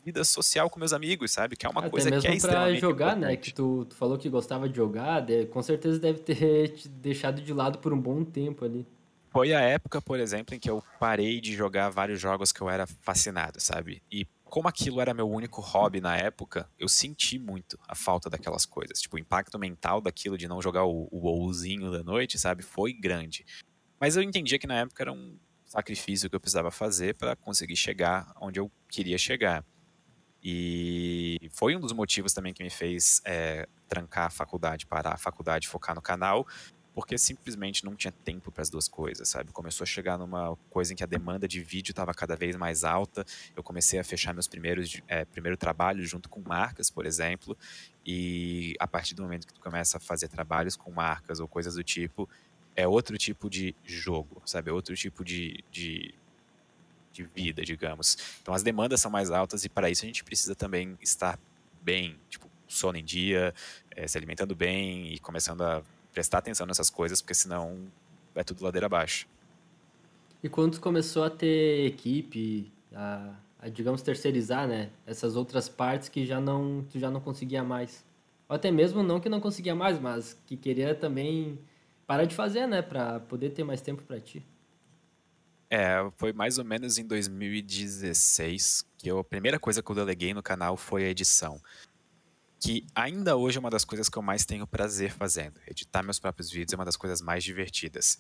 vida 0.07 0.23
social 0.23 0.71
com 0.71 0.79
meus 0.79 0.93
amigos, 0.93 1.33
sabe? 1.33 1.57
Que 1.57 1.67
é 1.67 1.69
uma 1.69 1.81
Até 1.81 1.91
coisa 1.91 2.09
que 2.09 2.27
é 2.29 2.35
extremamente 2.35 2.79
pra 2.79 2.89
jogar, 2.89 3.07
né? 3.07 3.13
importante. 3.13 3.31
né? 3.33 3.37
Que 3.37 3.53
tu, 3.53 3.85
tu, 3.87 3.97
falou 3.97 4.17
que 4.17 4.29
gostava 4.29 4.69
de 4.69 4.77
jogar, 4.77 5.21
de, 5.21 5.47
com 5.47 5.61
certeza 5.61 5.99
deve 5.99 6.21
ter 6.21 6.69
te 6.69 6.89
deixado 6.89 7.43
de 7.43 7.53
lado 7.53 7.79
por 7.79 7.93
um 7.93 8.01
bom 8.01 8.25
tempo 8.25 8.65
ali. 8.65 8.87
Foi 9.31 9.53
a 9.53 9.61
época, 9.61 10.01
por 10.01 10.21
exemplo, 10.21 10.55
em 10.55 10.61
que 10.61 10.71
eu 10.71 10.83
parei 11.01 11.41
de 11.41 11.53
jogar 11.53 11.91
vários 11.91 12.21
jogos 12.21 12.53
que 12.53 12.61
eu 12.61 12.71
era 12.71 12.87
fascinado, 12.87 13.61
sabe? 13.61 14.01
E 14.11 14.25
como 14.45 14.69
aquilo 14.69 15.01
era 15.01 15.13
meu 15.13 15.29
único 15.29 15.61
hobby 15.61 16.01
na 16.01 16.17
época, 16.17 16.71
eu 16.79 16.89
senti 16.89 17.37
muito 17.37 17.77
a 17.89 17.95
falta 17.95 18.31
daquelas 18.31 18.65
coisas. 18.65 19.01
Tipo, 19.01 19.17
o 19.17 19.19
impacto 19.19 19.59
mental 19.59 20.01
daquilo 20.01 20.39
de 20.39 20.47
não 20.47 20.63
jogar 20.63 20.85
o, 20.85 21.09
o 21.11 21.27
WoWzinho 21.27 21.91
da 21.91 22.03
noite, 22.05 22.39
sabe? 22.39 22.63
Foi 22.63 22.93
grande. 22.93 23.45
Mas 24.01 24.17
eu 24.17 24.23
entendia 24.23 24.59
que 24.59 24.69
na 24.69 24.79
época 24.79 25.03
era 25.03 25.13
um 25.13 25.37
sacrifício 25.65 26.31
que 26.31 26.37
eu 26.37 26.41
precisava 26.41 26.71
fazer 26.71 27.17
para 27.17 27.35
conseguir 27.35 27.77
chegar 27.77 28.33
onde 28.41 28.61
eu 28.61 28.71
queria 28.89 29.19
chegar. 29.19 29.65
E 30.49 31.51
foi 31.51 31.75
um 31.75 31.81
dos 31.81 31.91
motivos 31.91 32.33
também 32.33 32.55
que 32.55 32.63
me 32.63 32.71
fez 32.71 33.21
é, 33.25 33.67
trancar 33.89 34.27
a 34.27 34.31
faculdade, 34.31 34.87
parar 34.87 35.15
a 35.15 35.17
faculdade, 35.17 35.67
focar 35.67 35.93
no 35.93 36.01
canal, 36.01 36.47
porque 36.95 37.19
simplesmente 37.19 37.85
não 37.85 37.97
tinha 37.97 38.13
tempo 38.13 38.53
para 38.53 38.63
as 38.63 38.71
duas 38.71 38.87
coisas, 38.87 39.29
sabe? 39.29 39.51
Começou 39.51 39.83
a 39.83 39.87
chegar 39.89 40.17
numa 40.17 40.57
coisa 40.71 40.93
em 40.93 40.97
que 40.97 41.03
a 41.03 41.07
demanda 41.07 41.49
de 41.49 41.61
vídeo 41.61 41.91
estava 41.91 42.15
cada 42.15 42.37
vez 42.37 42.55
mais 42.55 42.85
alta. 42.85 43.25
Eu 43.57 43.63
comecei 43.65 43.99
a 43.99 44.05
fechar 44.05 44.33
meus 44.33 44.47
primeiros 44.47 45.03
é, 45.09 45.25
primeiro 45.25 45.57
trabalho 45.57 46.07
junto 46.07 46.29
com 46.29 46.41
marcas, 46.41 46.91
por 46.91 47.07
exemplo, 47.07 47.59
e 48.07 48.77
a 48.79 48.87
partir 48.87 49.17
do 49.17 49.25
momento 49.25 49.49
que 49.49 49.53
tu 49.53 49.61
começa 49.61 49.97
a 49.97 50.01
fazer 50.01 50.29
trabalhos 50.29 50.77
com 50.77 50.93
marcas 50.93 51.41
ou 51.41 51.49
coisas 51.49 51.75
do 51.75 51.83
tipo, 51.83 52.29
é 52.77 52.87
outro 52.87 53.19
tipo 53.19 53.51
de 53.51 53.75
jogo, 53.83 54.41
sabe? 54.47 54.71
É 54.71 54.73
outro 54.73 54.95
tipo 54.95 55.25
de, 55.25 55.65
de, 55.73 56.15
de 57.17 57.25
vida, 57.25 57.65
digamos. 57.65 58.17
Então 58.43 58.53
as 58.53 58.63
demandas 58.63 59.01
são 59.01 59.11
mais 59.11 59.31
altas 59.31 59.65
e 59.65 59.69
para 59.69 59.91
isso 59.91 60.05
a 60.05 60.07
gente 60.07 60.23
precisa 60.23 60.55
também 60.55 60.97
estar 61.01 61.39
bem, 61.83 62.17
tipo, 62.29 62.49
sono 62.69 62.99
em 62.99 63.05
dia, 63.05 63.55
é, 63.91 64.07
se 64.07 64.19
alimentando 64.19 64.55
bem 64.55 65.13
e 65.13 65.19
começando 65.19 65.63
a 65.63 65.83
prestar 66.13 66.39
atenção 66.39 66.67
nessas 66.67 66.91
coisas, 66.91 67.21
porque 67.21 67.35
senão 67.35 67.79
vai 68.35 68.45
tudo 68.45 68.65
ladeira 68.65 68.87
abaixo. 68.87 69.27
E 70.43 70.49
quando 70.49 70.79
começou 70.81 71.25
a 71.25 71.31
ter 71.31 71.87
equipe, 71.87 72.71
a, 72.95 73.35
a, 73.59 73.69
digamos 73.69 74.03
terceirizar, 74.03 74.67
né, 74.67 74.91
essas 75.07 75.37
outras 75.37 75.69
partes 75.69 76.09
que 76.09 76.27
já 76.27 76.41
não 76.41 76.85
tu 76.91 76.99
já 76.99 77.11
não 77.11 77.21
conseguia 77.21 77.63
mais, 77.63 78.05
ou 78.49 78.55
até 78.55 78.71
mesmo 78.71 79.03
não 79.03 79.21
que 79.21 79.29
não 79.29 79.41
conseguia 79.41 79.75
mais, 79.75 79.99
mas 79.99 80.37
que 80.47 80.57
queria 80.57 80.95
também 80.95 81.59
parar 82.07 82.25
de 82.25 82.35
fazer, 82.35 82.67
né, 82.67 82.83
para 82.83 83.21
poder 83.21 83.51
ter 83.51 83.65
mais 83.65 83.81
tempo 83.81 84.03
para 84.03 84.21
ti. 84.21 84.45
É, 85.69 85.97
foi 86.17 86.33
mais 86.33 86.59
ou 86.59 86.65
menos 86.65 86.99
em 86.99 87.07
2016 87.07 88.87
que 88.97 89.09
eu, 89.09 89.19
a 89.19 89.25
primeira 89.25 89.59
coisa 89.59 89.83
que 89.83 89.91
eu 89.91 89.97
deleguei 89.97 90.33
no 90.33 90.43
canal 90.43 90.77
foi 90.77 91.05
a 91.05 91.09
edição. 91.09 91.61
Que 92.61 92.87
ainda 92.95 93.37
hoje 93.37 93.59
é 93.59 93.61
uma 93.61 93.71
das 93.71 93.85
coisas 93.85 94.09
que 94.09 94.17
eu 94.17 94.23
mais 94.23 94.45
tenho 94.45 94.67
prazer 94.67 95.13
fazendo. 95.13 95.61
Editar 95.67 96.03
meus 96.03 96.19
próprios 96.19 96.51
vídeos 96.51 96.73
é 96.73 96.77
uma 96.77 96.85
das 96.85 96.97
coisas 96.97 97.21
mais 97.21 97.45
divertidas. 97.45 98.19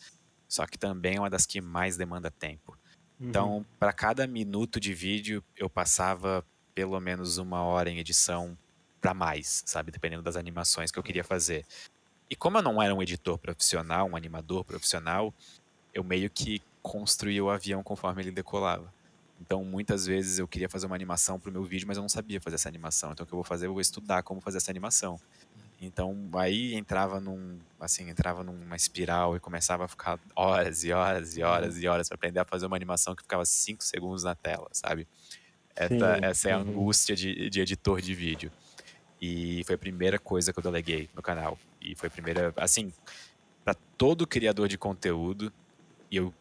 Só 0.48 0.66
que 0.66 0.78
também 0.78 1.16
é 1.16 1.20
uma 1.20 1.30
das 1.30 1.46
que 1.46 1.60
mais 1.60 1.96
demanda 1.96 2.30
tempo. 2.30 2.76
Uhum. 3.18 3.28
Então, 3.28 3.66
para 3.78 3.92
cada 3.92 4.26
minuto 4.26 4.78
de 4.78 4.92
vídeo, 4.92 5.42
eu 5.56 5.70
passava 5.70 6.44
pelo 6.74 6.98
menos 7.00 7.38
uma 7.38 7.62
hora 7.62 7.88
em 7.88 7.98
edição 7.98 8.56
para 9.00 9.14
mais, 9.14 9.62
sabe? 9.66 9.90
Dependendo 9.90 10.22
das 10.22 10.36
animações 10.36 10.90
que 10.90 10.98
eu 10.98 11.02
queria 11.02 11.24
fazer. 11.24 11.64
E 12.28 12.36
como 12.36 12.58
eu 12.58 12.62
não 12.62 12.82
era 12.82 12.94
um 12.94 13.02
editor 13.02 13.38
profissional, 13.38 14.08
um 14.08 14.16
animador 14.16 14.64
profissional, 14.64 15.32
eu 15.94 16.04
meio 16.04 16.28
que 16.28 16.60
construía 16.86 17.42
o 17.42 17.50
avião 17.50 17.82
conforme 17.82 18.22
ele 18.22 18.30
decolava. 18.30 18.94
Então, 19.40 19.64
muitas 19.64 20.06
vezes 20.06 20.38
eu 20.38 20.46
queria 20.46 20.68
fazer 20.68 20.86
uma 20.86 20.94
animação 20.94 21.38
para 21.38 21.50
o 21.50 21.52
meu 21.52 21.64
vídeo, 21.64 21.86
mas 21.86 21.96
eu 21.96 22.00
não 22.00 22.08
sabia 22.08 22.40
fazer 22.40 22.54
essa 22.54 22.68
animação. 22.68 23.10
Então, 23.10 23.24
o 23.24 23.26
que 23.26 23.34
eu 23.34 23.36
vou 23.36 23.44
fazer? 23.44 23.66
Eu 23.66 23.72
vou 23.72 23.80
estudar 23.80 24.22
como 24.22 24.40
fazer 24.40 24.58
essa 24.58 24.70
animação. 24.70 25.20
Então, 25.82 26.16
aí 26.34 26.74
entrava 26.74 27.20
num, 27.20 27.58
assim, 27.78 28.08
entrava 28.08 28.44
numa 28.44 28.76
espiral 28.76 29.36
e 29.36 29.40
começava 29.40 29.84
a 29.84 29.88
ficar 29.88 30.18
horas 30.34 30.84
e 30.84 30.92
horas 30.92 31.36
e 31.36 31.42
horas 31.42 31.82
e 31.82 31.88
horas 31.88 32.08
para 32.08 32.14
aprender 32.14 32.38
a 32.38 32.44
fazer 32.44 32.66
uma 32.66 32.76
animação 32.76 33.14
que 33.14 33.22
ficava 33.22 33.44
5 33.44 33.84
segundos 33.84 34.22
na 34.22 34.34
tela, 34.34 34.68
sabe? 34.72 35.06
Essa, 35.74 36.18
essa 36.22 36.48
é 36.48 36.52
a 36.52 36.58
uhum. 36.58 36.70
angústia 36.70 37.14
de, 37.14 37.50
de 37.50 37.60
editor 37.60 38.00
de 38.00 38.14
vídeo. 38.14 38.50
E 39.20 39.62
foi 39.64 39.74
a 39.74 39.78
primeira 39.78 40.18
coisa 40.18 40.52
que 40.52 40.58
eu 40.58 40.62
deleguei 40.62 41.10
no 41.14 41.20
canal. 41.20 41.58
E 41.80 41.94
foi 41.94 42.06
a 42.06 42.10
primeira, 42.10 42.54
assim, 42.56 42.92
para 43.62 43.74
todo 43.98 44.26
criador 44.26 44.68
de 44.68 44.78
conteúdo, 44.78 45.52
e 46.10 46.16
eu 46.16 46.32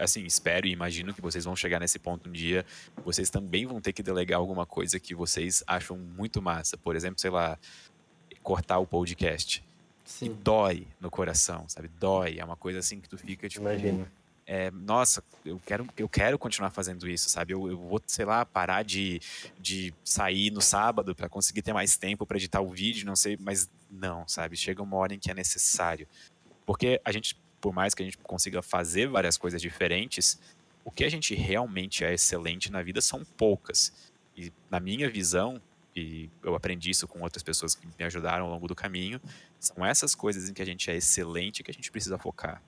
assim 0.00 0.24
espero 0.24 0.66
e 0.66 0.70
imagino 0.70 1.12
que 1.12 1.20
vocês 1.20 1.44
vão 1.44 1.56
chegar 1.56 1.80
nesse 1.80 1.98
ponto 1.98 2.28
um 2.28 2.32
dia, 2.32 2.64
vocês 3.04 3.30
também 3.30 3.66
vão 3.66 3.80
ter 3.80 3.92
que 3.92 4.02
delegar 4.02 4.38
alguma 4.38 4.64
coisa 4.64 5.00
que 5.00 5.14
vocês 5.14 5.62
acham 5.66 5.96
muito 5.96 6.40
massa, 6.40 6.76
por 6.76 6.94
exemplo, 6.94 7.20
sei 7.20 7.30
lá, 7.30 7.58
cortar 8.42 8.78
o 8.78 8.86
podcast. 8.86 9.64
Sim. 10.04 10.26
E 10.26 10.28
dói 10.30 10.86
no 11.00 11.10
coração, 11.10 11.68
sabe? 11.68 11.88
Dói, 11.88 12.38
é 12.38 12.44
uma 12.44 12.56
coisa 12.56 12.78
assim 12.78 13.00
que 13.00 13.08
tu 13.08 13.18
fica 13.18 13.48
tipo, 13.48 13.62
imagina. 13.62 14.10
É, 14.46 14.70
nossa, 14.70 15.22
eu 15.44 15.60
quero, 15.66 15.86
eu 15.98 16.08
quero 16.08 16.38
continuar 16.38 16.70
fazendo 16.70 17.06
isso, 17.06 17.28
sabe? 17.28 17.52
Eu, 17.52 17.68
eu 17.68 17.76
vou, 17.76 18.00
sei 18.06 18.24
lá, 18.24 18.46
parar 18.46 18.82
de, 18.82 19.20
de 19.60 19.92
sair 20.02 20.50
no 20.50 20.62
sábado 20.62 21.14
para 21.14 21.28
conseguir 21.28 21.60
ter 21.60 21.74
mais 21.74 21.98
tempo 21.98 22.24
para 22.24 22.38
editar 22.38 22.62
o 22.62 22.70
vídeo, 22.70 23.04
não 23.04 23.14
sei, 23.14 23.36
mas 23.38 23.68
não, 23.90 24.26
sabe? 24.26 24.56
Chega 24.56 24.82
uma 24.82 24.96
hora 24.96 25.12
em 25.12 25.18
que 25.18 25.30
é 25.30 25.34
necessário. 25.34 26.08
Porque 26.64 26.98
a 27.04 27.12
gente 27.12 27.36
por 27.60 27.72
mais 27.72 27.94
que 27.94 28.02
a 28.02 28.04
gente 28.04 28.18
consiga 28.18 28.62
fazer 28.62 29.08
várias 29.08 29.36
coisas 29.36 29.60
diferentes, 29.60 30.38
o 30.84 30.90
que 30.90 31.04
a 31.04 31.08
gente 31.08 31.34
realmente 31.34 32.04
é 32.04 32.14
excelente 32.14 32.70
na 32.70 32.82
vida 32.82 33.00
são 33.00 33.24
poucas. 33.36 33.92
E 34.36 34.52
na 34.70 34.80
minha 34.80 35.10
visão, 35.10 35.60
e 35.94 36.30
eu 36.42 36.54
aprendi 36.54 36.90
isso 36.90 37.06
com 37.06 37.20
outras 37.20 37.42
pessoas 37.42 37.74
que 37.74 37.86
me 37.86 38.04
ajudaram 38.04 38.46
ao 38.46 38.50
longo 38.50 38.68
do 38.68 38.74
caminho, 38.74 39.20
são 39.58 39.84
essas 39.84 40.14
coisas 40.14 40.48
em 40.48 40.54
que 40.54 40.62
a 40.62 40.64
gente 40.64 40.90
é 40.90 40.96
excelente 40.96 41.62
que 41.62 41.70
a 41.70 41.74
gente 41.74 41.90
precisa 41.90 42.16
focar. 42.18 42.62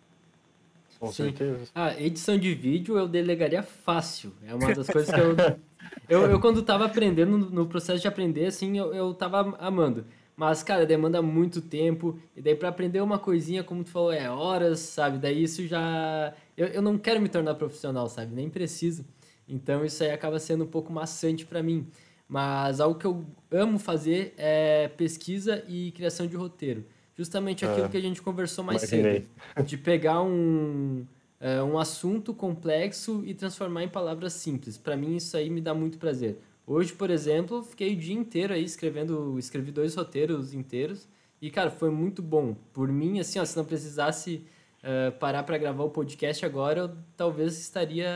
Com 0.98 1.07
Sim. 1.07 1.24
certeza. 1.24 1.70
A 1.74 1.98
edição 1.98 2.37
de 2.37 2.55
vídeo 2.55 2.98
eu 2.98 3.09
delegaria 3.09 3.62
fácil. 3.62 4.35
É 4.46 4.55
uma 4.55 4.74
das 4.74 4.87
coisas 4.87 5.12
que 5.14 5.18
eu. 5.18 5.35
eu, 6.09 6.31
eu, 6.33 6.40
quando 6.40 6.61
estava 6.61 6.85
aprendendo, 6.85 7.38
no 7.38 7.66
processo 7.66 8.03
de 8.03 8.07
aprender, 8.07 8.46
assim, 8.46 8.76
eu, 8.76 8.92
eu 8.92 9.14
tava 9.14 9.57
amando. 9.59 10.05
Mas, 10.37 10.62
cara, 10.62 10.87
demanda 10.87 11.21
muito 11.21 11.61
tempo. 11.61 12.19
E 12.35 12.40
daí, 12.40 12.55
para 12.55 12.71
aprender 12.71 13.01
uma 13.01 13.19
coisinha, 13.19 13.62
como 13.62 13.85
tu 13.85 13.90
falou, 13.90 14.12
é 14.12 14.31
horas, 14.31 14.81
sabe? 14.81 15.19
Daí 15.19 15.43
isso 15.43 15.66
já. 15.66 16.33
Eu, 16.57 16.69
eu 16.69 16.83
não 16.83 16.97
quero 16.97 17.21
me 17.21 17.29
tornar 17.29 17.55
profissional, 17.55 18.09
sabe? 18.09 18.35
Nem 18.35 18.49
preciso. 18.49 19.05
Então, 19.47 19.85
isso 19.85 20.03
aí 20.03 20.11
acaba 20.11 20.38
sendo 20.38 20.64
um 20.64 20.66
pouco 20.66 20.93
maçante 20.93 21.45
para 21.45 21.62
mim. 21.62 21.87
Mas 22.29 22.81
algo 22.81 22.99
que 22.99 23.05
eu 23.05 23.27
amo 23.51 23.79
fazer 23.79 24.33
é 24.38 24.88
pesquisa 24.88 25.64
e 25.69 25.90
criação 25.90 26.27
de 26.27 26.37
roteiro. 26.37 26.85
Justamente 27.16 27.66
aquilo 27.66 27.87
ah, 27.87 27.88
que 27.88 27.97
a 27.97 28.01
gente 28.01 28.23
conversou 28.23 28.64
mais 28.64 28.83
cedo. 28.83 29.27
De 29.66 29.77
pegar 29.77 30.23
um, 30.23 31.05
é, 31.40 31.62
um 31.62 31.79
assunto 31.79 32.33
complexo 32.33 33.23
e 33.27 33.35
transformar 33.35 33.83
em 33.83 33.88
palavras 33.88 34.33
simples. 34.33 34.79
Para 34.79 34.97
mim, 34.97 35.16
isso 35.16 35.37
aí 35.37 35.51
me 35.51 35.61
dá 35.61 35.75
muito 35.75 35.99
prazer. 35.99 36.38
Hoje, 36.71 36.93
por 36.93 37.11
exemplo, 37.11 37.65
fiquei 37.65 37.95
o 37.95 37.97
dia 37.97 38.15
inteiro 38.15 38.55
aí 38.55 38.63
escrevendo, 38.63 39.37
escrevi 39.41 39.73
dois 39.73 39.97
roteiros 39.97 40.55
inteiros 40.55 41.09
e, 41.43 41.51
cara, 41.51 41.69
foi 41.69 41.91
muito 41.91 42.23
bom. 42.23 42.55
Por 42.73 42.87
mim, 42.93 43.19
assim, 43.19 43.41
ó, 43.41 43.45
se 43.45 43.57
não 43.57 43.65
precisasse 43.65 44.47
uh, 44.85 45.11
parar 45.19 45.43
para 45.43 45.59
gravar 45.59 45.83
o 45.83 45.91
podcast 45.91 46.47
agora, 46.47 46.83
eu 46.83 46.97
talvez 47.17 47.59
estaria 47.59 48.07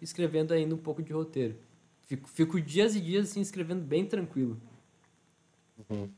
escrevendo 0.00 0.54
ainda 0.54 0.76
um 0.76 0.78
pouco 0.78 1.02
de 1.02 1.12
roteiro. 1.12 1.56
Fico, 2.02 2.28
fico 2.28 2.60
dias 2.60 2.94
e 2.94 3.00
dias, 3.00 3.30
assim, 3.30 3.40
escrevendo 3.40 3.82
bem 3.82 4.06
tranquilo. 4.06 4.56
Uhum. 5.90 6.08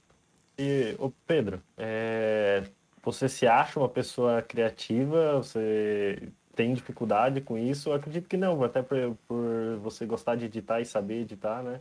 E, 0.59 0.95
ô 0.99 1.11
Pedro, 1.27 1.63
é, 1.79 2.63
você 3.03 3.27
se 3.27 3.47
acha 3.47 3.81
uma 3.81 3.89
pessoa 3.89 4.43
criativa? 4.43 5.39
Você 5.39 6.29
tem 6.61 6.75
dificuldade 6.75 7.41
com 7.41 7.57
isso? 7.57 7.89
Eu 7.89 7.95
acredito 7.95 8.29
que 8.29 8.37
não, 8.37 8.63
até 8.63 8.83
por, 8.83 9.17
por 9.27 9.79
você 9.79 10.05
gostar 10.05 10.35
de 10.37 10.45
editar 10.45 10.79
e 10.79 10.85
saber 10.85 11.23
editar, 11.23 11.63
né? 11.63 11.81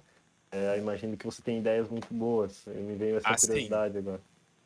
É, 0.49 0.77
imagino 0.77 1.17
que 1.17 1.25
você 1.25 1.41
tem 1.41 1.59
ideias 1.59 1.89
muito 1.89 2.07
boas. 2.13 2.63
Me 2.65 2.95
veio 2.95 3.17
essa 3.17 3.29
assim, 3.29 3.47
curiosidade 3.47 3.97
agora. 3.97 4.21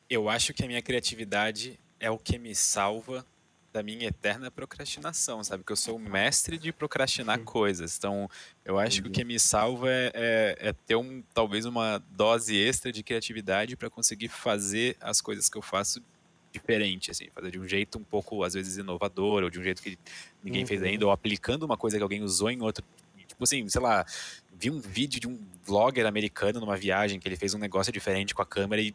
Eu 0.07 0.29
acho 0.29 0.53
que 0.53 0.63
a 0.63 0.67
minha 0.67 0.83
criatividade 0.83 1.79
é 1.99 2.11
o 2.11 2.19
que 2.19 2.37
me 2.37 2.53
salva 2.53 3.25
da 3.73 3.81
minha 3.81 4.07
eterna 4.07 4.51
procrastinação, 4.51 5.43
sabe? 5.43 5.63
Que 5.63 5.71
eu 5.71 5.75
sou 5.75 5.95
o 5.95 5.99
mestre 5.99 6.59
de 6.59 6.71
procrastinar 6.71 7.39
Sim. 7.39 7.45
coisas. 7.45 7.97
Então, 7.97 8.29
eu 8.63 8.77
acho 8.77 9.01
que 9.01 9.07
o 9.07 9.11
que 9.11 9.23
me 9.23 9.39
salva 9.39 9.89
é, 9.89 10.11
é, 10.13 10.69
é, 10.69 10.73
ter 10.73 10.95
um, 10.95 11.23
talvez 11.33 11.65
uma 11.65 11.97
dose 12.11 12.55
extra 12.55 12.91
de 12.91 13.01
criatividade 13.01 13.75
para 13.75 13.89
conseguir 13.89 14.27
fazer 14.27 14.95
as 15.01 15.19
coisas 15.21 15.49
que 15.49 15.57
eu 15.57 15.61
faço 15.63 16.03
diferente, 16.53 17.11
assim, 17.11 17.27
fazer 17.33 17.51
de 17.51 17.59
um 17.59 17.67
jeito 17.67 17.97
um 17.97 18.03
pouco, 18.03 18.43
às 18.43 18.53
vezes, 18.53 18.77
inovador, 18.77 19.43
ou 19.43 19.49
de 19.49 19.59
um 19.59 19.63
jeito 19.63 19.81
que 19.81 19.97
ninguém 20.43 20.61
uhum. 20.61 20.67
fez 20.67 20.83
ainda, 20.83 21.05
ou 21.05 21.11
aplicando 21.11 21.63
uma 21.63 21.75
coisa 21.75 21.97
que 21.97 22.03
alguém 22.03 22.21
usou 22.21 22.49
em 22.49 22.61
outro. 22.61 22.85
Tipo 23.27 23.43
assim, 23.43 23.67
sei 23.67 23.81
lá, 23.81 24.05
vi 24.53 24.69
um 24.69 24.79
vídeo 24.79 25.19
de 25.19 25.27
um 25.27 25.39
vlogger 25.65 26.05
americano 26.05 26.59
numa 26.59 26.77
viagem 26.77 27.19
que 27.19 27.27
ele 27.27 27.35
fez 27.35 27.53
um 27.53 27.57
negócio 27.57 27.91
diferente 27.91 28.35
com 28.35 28.41
a 28.41 28.45
câmera 28.45 28.81
e 28.81 28.93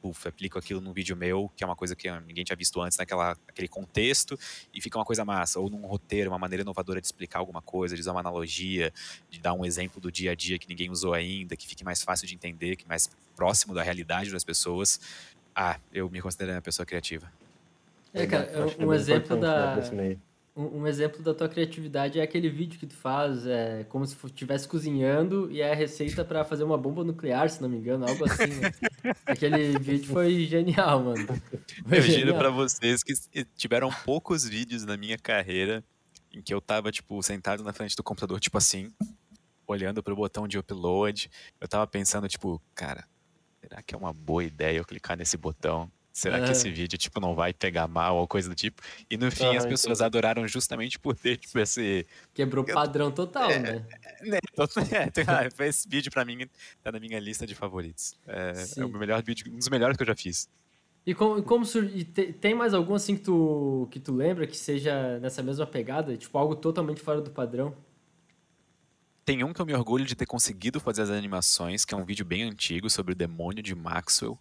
puf, 0.00 0.28
aplico 0.28 0.58
aquilo 0.58 0.80
num 0.80 0.92
vídeo 0.92 1.16
meu, 1.16 1.50
que 1.56 1.64
é 1.64 1.66
uma 1.66 1.74
coisa 1.74 1.96
que 1.96 2.10
ninguém 2.20 2.44
tinha 2.44 2.56
visto 2.56 2.80
antes 2.80 2.96
naquela, 2.98 3.36
naquele 3.46 3.68
contexto, 3.68 4.38
e 4.72 4.80
fica 4.80 4.98
uma 4.98 5.04
coisa 5.04 5.24
massa. 5.24 5.58
Ou 5.58 5.68
num 5.68 5.86
roteiro, 5.86 6.30
uma 6.30 6.38
maneira 6.38 6.62
inovadora 6.62 7.00
de 7.00 7.06
explicar 7.06 7.38
alguma 7.38 7.62
coisa, 7.62 7.94
de 7.94 8.00
usar 8.00 8.12
uma 8.12 8.20
analogia, 8.20 8.92
de 9.30 9.40
dar 9.40 9.54
um 9.54 9.64
exemplo 9.64 10.00
do 10.00 10.12
dia 10.12 10.32
a 10.32 10.34
dia 10.34 10.58
que 10.58 10.68
ninguém 10.68 10.90
usou 10.90 11.14
ainda, 11.14 11.56
que 11.56 11.66
fique 11.66 11.84
mais 11.84 12.02
fácil 12.02 12.26
de 12.26 12.34
entender, 12.34 12.76
que 12.76 12.86
mais 12.86 13.10
próximo 13.34 13.74
da 13.74 13.82
realidade 13.82 14.30
das 14.30 14.44
pessoas. 14.44 15.00
Ah, 15.60 15.76
eu 15.92 16.08
me 16.08 16.22
considero 16.22 16.52
uma 16.52 16.62
pessoa 16.62 16.86
criativa. 16.86 17.28
É, 18.14 18.24
cara, 18.28 18.48
um, 18.78 18.86
um 18.86 18.94
exemplo 18.94 19.36
da 19.36 19.76
um, 20.54 20.82
um, 20.82 20.86
exemplo 20.86 21.20
da 21.20 21.34
tua 21.34 21.48
criatividade 21.48 22.20
é 22.20 22.22
aquele 22.22 22.48
vídeo 22.48 22.78
que 22.78 22.86
tu 22.86 22.94
faz, 22.94 23.44
é 23.44 23.84
como 23.88 24.06
se 24.06 24.16
estivesse 24.24 24.68
cozinhando 24.68 25.50
e 25.50 25.60
é 25.60 25.72
a 25.72 25.74
receita 25.74 26.24
para 26.24 26.44
fazer 26.44 26.62
uma 26.62 26.78
bomba 26.78 27.02
nuclear, 27.02 27.50
se 27.50 27.60
não 27.60 27.68
me 27.68 27.76
engano, 27.76 28.06
algo 28.08 28.24
assim. 28.24 28.46
Né? 28.46 28.72
aquele 29.26 29.76
vídeo 29.80 30.12
foi 30.12 30.44
genial, 30.46 31.02
mano. 31.02 31.26
Foi 31.26 31.98
eu 31.98 32.02
giro 32.02 32.34
para 32.36 32.50
vocês 32.50 33.02
que 33.02 33.12
tiveram 33.56 33.90
poucos 34.04 34.48
vídeos 34.48 34.84
na 34.84 34.96
minha 34.96 35.18
carreira 35.18 35.82
em 36.32 36.40
que 36.40 36.54
eu 36.54 36.60
tava 36.60 36.92
tipo 36.92 37.20
sentado 37.20 37.64
na 37.64 37.72
frente 37.72 37.96
do 37.96 38.04
computador, 38.04 38.38
tipo 38.38 38.58
assim, 38.58 38.92
olhando 39.66 40.04
pro 40.04 40.14
botão 40.14 40.46
de 40.46 40.56
upload, 40.56 41.28
eu 41.60 41.66
tava 41.66 41.84
pensando 41.84 42.28
tipo, 42.28 42.62
cara, 42.76 43.04
será 43.68 43.82
que 43.82 43.94
é 43.94 43.98
uma 43.98 44.12
boa 44.12 44.42
ideia 44.42 44.78
eu 44.78 44.84
clicar 44.84 45.16
nesse 45.16 45.36
botão? 45.36 45.90
Será 46.10 46.40
que 46.44 46.50
esse 46.50 46.68
vídeo, 46.68 46.98
tipo, 46.98 47.20
não 47.20 47.32
vai 47.32 47.52
pegar 47.52 47.86
mal 47.86 48.16
ou 48.16 48.26
coisa 48.26 48.48
do 48.48 48.54
tipo? 48.54 48.82
E 49.08 49.16
no 49.16 49.30
fim 49.30 49.56
as 49.56 49.64
pessoas 49.64 50.00
entendi. 50.00 50.04
adoraram 50.04 50.48
justamente 50.48 50.98
por 50.98 51.14
ter, 51.14 51.36
tipo, 51.36 51.56
esse... 51.60 52.04
Quebrou 52.34 52.64
o 52.64 52.66
padrão 52.66 53.12
total, 53.12 53.48
é, 53.48 53.58
né? 53.60 53.86
né 54.22 54.38
é, 55.60 55.68
esse 55.68 55.88
vídeo 55.88 56.10
pra 56.10 56.24
mim 56.24 56.48
tá 56.82 56.90
na 56.90 56.98
minha 56.98 57.20
lista 57.20 57.46
de 57.46 57.54
favoritos. 57.54 58.18
É, 58.26 58.52
é, 58.78 58.84
o 58.84 58.88
melhor 58.88 59.22
vídeo, 59.22 59.52
um 59.52 59.58
dos 59.58 59.68
melhores 59.68 59.96
que 59.96 60.02
eu 60.02 60.08
já 60.08 60.16
fiz. 60.16 60.48
E 61.06 61.14
como, 61.14 61.40
como 61.44 61.64
e 61.94 62.02
te, 62.02 62.32
tem 62.32 62.52
mais 62.52 62.74
algum 62.74 62.94
assim 62.94 63.14
que 63.14 63.22
tu, 63.22 63.86
que 63.88 64.00
tu 64.00 64.12
lembra 64.12 64.44
que 64.44 64.56
seja 64.56 65.20
nessa 65.20 65.40
mesma 65.40 65.66
pegada? 65.66 66.16
Tipo, 66.16 66.36
algo 66.36 66.56
totalmente 66.56 67.00
fora 67.00 67.20
do 67.20 67.30
padrão? 67.30 67.76
Tem 69.28 69.44
um 69.44 69.52
que 69.52 69.60
eu 69.60 69.66
me 69.66 69.74
orgulho 69.74 70.06
de 70.06 70.14
ter 70.14 70.24
conseguido 70.24 70.80
fazer 70.80 71.02
as 71.02 71.10
animações, 71.10 71.84
que 71.84 71.92
é 71.92 71.96
um 71.98 72.02
vídeo 72.02 72.24
bem 72.24 72.44
antigo 72.44 72.88
sobre 72.88 73.12
o 73.12 73.14
demônio 73.14 73.62
de 73.62 73.74
Maxwell, 73.74 74.38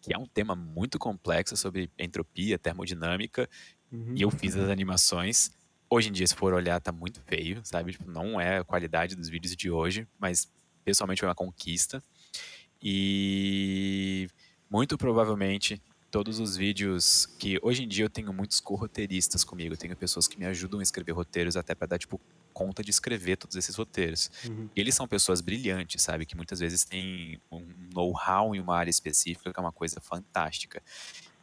que 0.00 0.14
é 0.14 0.18
um 0.18 0.24
tema 0.24 0.56
muito 0.56 0.98
complexo 0.98 1.54
sobre 1.58 1.90
entropia, 1.98 2.58
termodinâmica, 2.58 3.46
uhum. 3.92 4.14
e 4.16 4.22
eu 4.22 4.30
fiz 4.30 4.56
as 4.56 4.70
animações. 4.70 5.50
Hoje 5.90 6.08
em 6.08 6.12
dia, 6.12 6.26
se 6.26 6.34
for 6.34 6.54
olhar, 6.54 6.80
tá 6.80 6.90
muito 6.90 7.20
feio, 7.26 7.60
sabe? 7.64 7.92
Tipo, 7.92 8.10
não 8.10 8.40
é 8.40 8.60
a 8.60 8.64
qualidade 8.64 9.14
dos 9.14 9.28
vídeos 9.28 9.54
de 9.54 9.70
hoje, 9.70 10.08
mas 10.18 10.50
pessoalmente 10.86 11.20
foi 11.20 11.28
uma 11.28 11.34
conquista. 11.34 12.02
E 12.82 14.26
muito 14.70 14.96
provavelmente 14.96 15.82
todos 16.10 16.40
os 16.40 16.56
vídeos 16.56 17.26
que 17.38 17.58
hoje 17.62 17.84
em 17.84 17.88
dia 17.88 18.04
eu 18.04 18.10
tenho 18.10 18.32
muitos 18.32 18.60
co-roteiristas 18.60 19.44
comigo, 19.44 19.74
eu 19.74 19.78
tenho 19.78 19.96
pessoas 19.96 20.26
que 20.26 20.38
me 20.38 20.44
ajudam 20.46 20.80
a 20.80 20.82
escrever 20.82 21.12
roteiros 21.12 21.56
até 21.56 21.74
para 21.74 21.86
dar 21.86 21.98
tipo 21.98 22.20
conta 22.52 22.82
de 22.82 22.90
escrever 22.90 23.36
todos 23.36 23.56
esses 23.56 23.74
roteiros. 23.76 24.30
Uhum. 24.46 24.68
Eles 24.74 24.94
são 24.94 25.06
pessoas 25.06 25.40
brilhantes, 25.40 26.02
sabe, 26.02 26.26
que 26.26 26.36
muitas 26.36 26.58
vezes 26.58 26.84
têm 26.84 27.40
um 27.50 27.64
know-how 27.94 28.54
em 28.54 28.60
uma 28.60 28.76
área 28.76 28.90
específica 28.90 29.52
que 29.52 29.58
é 29.58 29.62
uma 29.62 29.72
coisa 29.72 30.00
fantástica. 30.00 30.82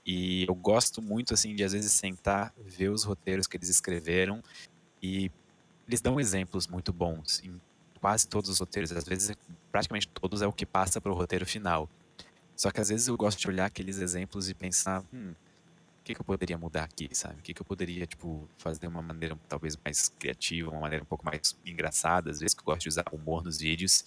E 0.06 0.46
eu 0.48 0.54
gosto 0.54 1.02
muito 1.02 1.34
assim 1.34 1.56
de 1.56 1.64
às 1.64 1.72
vezes 1.72 1.92
sentar, 1.94 2.54
ver 2.66 2.90
os 2.90 3.04
roteiros 3.04 3.48
que 3.48 3.58
eles 3.58 3.70
escreveram 3.70 4.44
e 5.02 5.32
eles 5.88 6.02
dão 6.02 6.20
exemplos 6.20 6.68
muito 6.68 6.92
bons 6.92 7.42
em 7.44 7.60
quase 8.00 8.28
todos 8.28 8.50
os 8.50 8.60
roteiros, 8.60 8.92
às 8.92 9.06
vezes 9.06 9.36
praticamente 9.72 10.08
todos 10.08 10.42
é 10.42 10.48
o 10.48 10.54
que 10.54 10.66
passa 10.66 11.02
para 11.02 11.12
o 11.12 11.16
roteiro 11.16 11.46
final. 11.46 11.90
Só 12.58 12.72
que 12.72 12.82
às 12.82 12.90
vezes 12.90 13.08
eu 13.08 13.16
gosto 13.16 13.40
de 13.40 13.48
olhar 13.48 13.66
aqueles 13.66 14.00
exemplos 14.00 14.50
e 14.50 14.54
pensar, 14.56 15.04
hum, 15.14 15.32
o 16.02 16.04
que, 16.04 16.16
que 16.16 16.20
eu 16.20 16.26
poderia 16.26 16.58
mudar 16.58 16.86
aqui, 16.86 17.08
sabe? 17.12 17.36
O 17.40 17.44
que, 17.44 17.54
que 17.54 17.62
eu 17.62 17.66
poderia, 17.66 18.08
tipo, 18.08 18.50
fazer 18.58 18.80
de 18.80 18.88
uma 18.88 19.02
maneira 19.02 19.38
talvez 19.48 19.78
mais 19.86 20.10
criativa, 20.18 20.72
uma 20.72 20.82
maneira 20.82 21.04
um 21.04 21.08
pouco 21.08 21.24
mais 21.24 21.56
engraçada, 21.64 22.32
às 22.32 22.40
vezes 22.40 22.56
que 22.56 22.62
eu 22.62 22.66
gosto 22.66 22.82
de 22.82 22.90
usar 22.90 23.06
humor 23.12 23.44
nos 23.44 23.60
vídeos. 23.60 24.04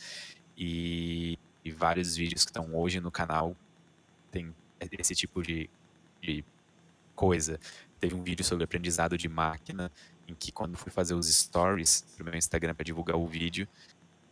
E, 0.58 1.38
e 1.64 1.70
vários 1.70 2.16
vídeos 2.16 2.44
que 2.44 2.50
estão 2.50 2.74
hoje 2.74 2.98
no 3.00 3.10
canal 3.10 3.56
tem 4.32 4.52
esse 4.98 5.14
tipo 5.14 5.42
de, 5.42 5.70
de 6.20 6.44
coisa. 7.14 7.60
Teve 8.00 8.16
um 8.16 8.22
vídeo 8.22 8.44
sobre 8.44 8.64
aprendizado 8.64 9.16
de 9.16 9.28
máquina, 9.28 9.92
em 10.26 10.34
que 10.34 10.50
quando 10.50 10.76
fui 10.76 10.90
fazer 10.90 11.14
os 11.14 11.32
stories 11.32 12.04
pro 12.16 12.24
meu 12.24 12.34
Instagram 12.34 12.74
para 12.74 12.84
divulgar 12.84 13.16
o 13.16 13.26
vídeo, 13.28 13.68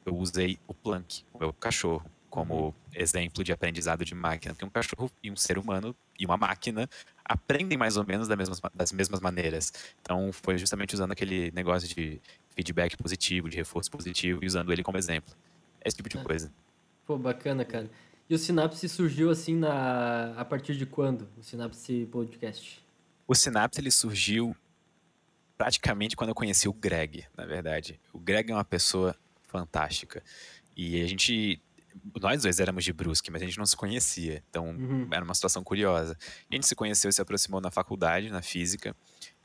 eu 0.04 0.16
usei 0.16 0.58
o 0.66 0.74
Planck, 0.74 1.22
o 1.32 1.38
meu 1.38 1.52
cachorro 1.52 2.10
como 2.30 2.66
uhum. 2.66 2.74
exemplo 2.94 3.42
de 3.42 3.52
aprendizado 3.52 4.04
de 4.04 4.14
máquina, 4.14 4.54
porque 4.54 4.64
um 4.64 4.70
cachorro 4.70 5.10
e 5.22 5.30
um 5.30 5.36
ser 5.36 5.58
humano 5.58 5.94
e 6.18 6.24
uma 6.26 6.36
máquina 6.36 6.88
aprendem 7.24 7.76
mais 7.76 7.96
ou 7.96 8.06
menos 8.06 8.28
das 8.28 8.36
mesmas, 8.36 8.60
das 8.74 8.92
mesmas 8.92 9.20
maneiras. 9.20 9.72
Então, 10.00 10.30
foi 10.32 10.58
justamente 10.58 10.94
usando 10.94 11.12
aquele 11.12 11.50
negócio 11.52 11.88
de 11.88 12.20
feedback 12.54 12.96
positivo, 12.96 13.48
de 13.48 13.56
reforço 13.56 13.90
positivo, 13.90 14.40
e 14.42 14.46
usando 14.46 14.72
ele 14.72 14.82
como 14.82 14.98
exemplo. 14.98 15.34
Esse 15.84 15.96
tipo 15.96 16.08
de 16.08 16.18
é. 16.18 16.22
coisa. 16.22 16.52
Pô, 17.06 17.16
bacana, 17.16 17.64
cara. 17.64 17.90
E 18.28 18.34
o 18.34 18.38
Synapse 18.38 18.86
surgiu 18.88 19.30
assim 19.30 19.56
na... 19.56 20.34
a 20.36 20.44
partir 20.44 20.76
de 20.76 20.84
quando? 20.84 21.28
O 21.38 21.42
Synapse 21.42 22.06
Podcast? 22.10 22.82
O 23.26 23.34
Synapse 23.34 23.80
ele 23.80 23.90
surgiu 23.90 24.54
praticamente 25.56 26.14
quando 26.14 26.30
eu 26.30 26.34
conheci 26.34 26.68
o 26.68 26.72
Greg, 26.72 27.24
na 27.36 27.46
verdade. 27.46 27.98
O 28.12 28.18
Greg 28.18 28.50
é 28.50 28.54
uma 28.54 28.64
pessoa 28.64 29.16
fantástica. 29.46 30.22
E 30.76 31.02
a 31.02 31.06
gente 31.06 31.60
nós 32.20 32.42
dois 32.42 32.60
éramos 32.60 32.84
de 32.84 32.92
Brusque, 32.92 33.30
mas 33.30 33.42
a 33.42 33.44
gente 33.44 33.58
não 33.58 33.66
se 33.66 33.76
conhecia. 33.76 34.42
Então 34.48 34.70
uhum. 34.70 35.08
era 35.10 35.24
uma 35.24 35.34
situação 35.34 35.62
curiosa. 35.62 36.16
A 36.50 36.54
gente 36.54 36.66
se 36.66 36.74
conheceu 36.74 37.10
e 37.10 37.12
se 37.12 37.20
aproximou 37.20 37.60
na 37.60 37.70
faculdade, 37.70 38.30
na 38.30 38.42
física. 38.42 38.94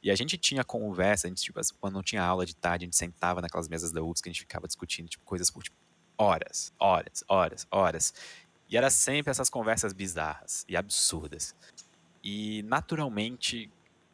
E 0.02 0.12
a 0.12 0.16
gente 0.16 0.38
tinha 0.38 0.64
conversa, 0.64 1.28
a 1.28 1.30
gente, 1.30 1.42
tipo, 1.42 1.60
quando 1.80 1.94
não 1.94 2.04
tinha 2.04 2.22
aula 2.22 2.46
de 2.46 2.56
tarde, 2.56 2.84
a 2.84 2.88
gente 2.88 2.98
sentava 2.98 3.42
naquelas 3.42 3.70
mesas 3.70 3.92
da 3.92 4.04
UFSC, 4.04 4.28
a 4.28 4.32
gente 4.32 4.42
ficava 4.42 4.68
discutindo 4.68 5.08
tipo, 5.08 5.24
coisas 5.24 5.50
por 5.50 5.64
tipo, 5.64 5.78
horas, 6.18 6.74
horas, 6.78 7.24
horas, 7.28 7.68
horas. 7.72 8.14
E 8.70 8.76
era 8.76 8.90
sempre 8.90 9.32
essas 9.32 9.50
conversas 9.50 9.94
bizarras 9.94 10.66
e 10.68 10.76
absurdas. 10.76 11.56
E 12.24 12.64
naturalmente 12.64 13.72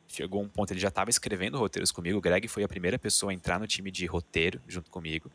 chegou 0.07 0.41
um 0.41 0.49
ponto, 0.49 0.71
ele 0.73 0.79
já 0.79 0.87
estava 0.87 1.09
escrevendo 1.09 1.57
roteiros 1.57 1.91
comigo. 1.91 2.17
O 2.17 2.21
Greg 2.21 2.47
foi 2.47 2.63
a 2.63 2.67
primeira 2.67 2.97
pessoa 2.97 3.31
a 3.31 3.33
entrar 3.33 3.59
no 3.59 3.67
time 3.67 3.91
de 3.91 4.05
roteiro 4.05 4.61
junto 4.67 4.89
comigo. 4.89 5.31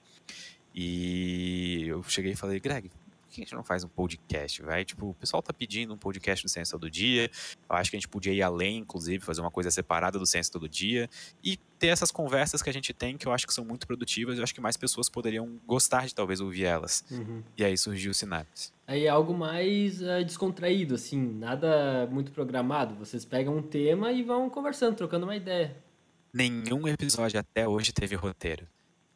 E 0.75 1.85
eu 1.87 2.03
cheguei 2.03 2.33
e 2.33 2.37
falei, 2.37 2.59
Greg, 2.59 2.89
por 2.89 2.99
que 3.31 3.41
a 3.41 3.45
gente 3.45 3.55
não 3.55 3.63
faz 3.63 3.85
um 3.85 3.89
podcast, 3.89 4.63
vai? 4.63 4.85
Tipo, 4.85 5.11
o 5.11 5.15
pessoal 5.15 5.43
tá 5.43 5.53
pedindo 5.53 5.95
um 5.95 5.99
podcast 5.99 6.45
do 6.45 6.49
Ciência 6.49 6.73
Todo 6.73 6.91
Dia. 6.91 7.31
Eu 7.69 7.77
acho 7.77 7.91
que 7.91 7.97
a 7.97 8.01
gente 8.01 8.09
podia 8.09 8.33
ir 8.33 8.43
além, 8.43 8.79
inclusive, 8.79 9.25
fazer 9.25 9.41
uma 9.41 9.51
coisa 9.51 9.71
separada 9.71 10.19
do 10.19 10.27
Ciência 10.27 10.53
Todo 10.53 10.69
Dia. 10.69 11.09
E 11.43 11.57
ter 11.79 11.89
essas 11.89 12.11
conversas 12.11 12.61
que 12.63 12.71
a 12.71 12.73
gente 12.73 12.93
tem, 12.93 13.17
que 13.17 13.27
eu 13.27 13.33
acho 13.33 13.47
que 13.47 13.55
são 13.55 13.65
muito 13.65 13.87
produtivas. 13.87 14.37
Eu 14.37 14.45
acho 14.45 14.55
que 14.55 14.61
mais 14.61 14.77
pessoas 14.77 15.09
poderiam 15.09 15.61
gostar 15.67 16.07
de 16.07 16.15
talvez 16.15 16.41
ouvir 16.41 16.65
elas. 16.65 17.05
Uhum. 17.11 17.43
E 17.57 17.65
aí 17.65 17.77
surgiu 17.79 18.11
o 18.11 18.15
Sinapse. 18.15 18.73
Aí 18.87 19.07
é 19.07 19.09
algo 19.09 19.33
mais 19.33 20.01
uh, 20.01 20.25
descontraído, 20.25 20.95
assim, 20.95 21.21
nada 21.21 22.07
muito 22.11 22.33
programado. 22.33 22.95
Vocês 22.97 23.25
pegam 23.25 23.57
um 23.57 23.63
tema 23.63 24.13
e 24.13 24.23
vão 24.23 24.51
conversando, 24.51 24.97
trocando 24.97 25.25
uma 25.25 25.37
ideia. 25.37 25.77
Nenhum 26.33 26.89
episódio 26.89 27.39
até 27.39 27.69
hoje 27.69 27.93
teve 27.93 28.17
roteiro. 28.17 28.67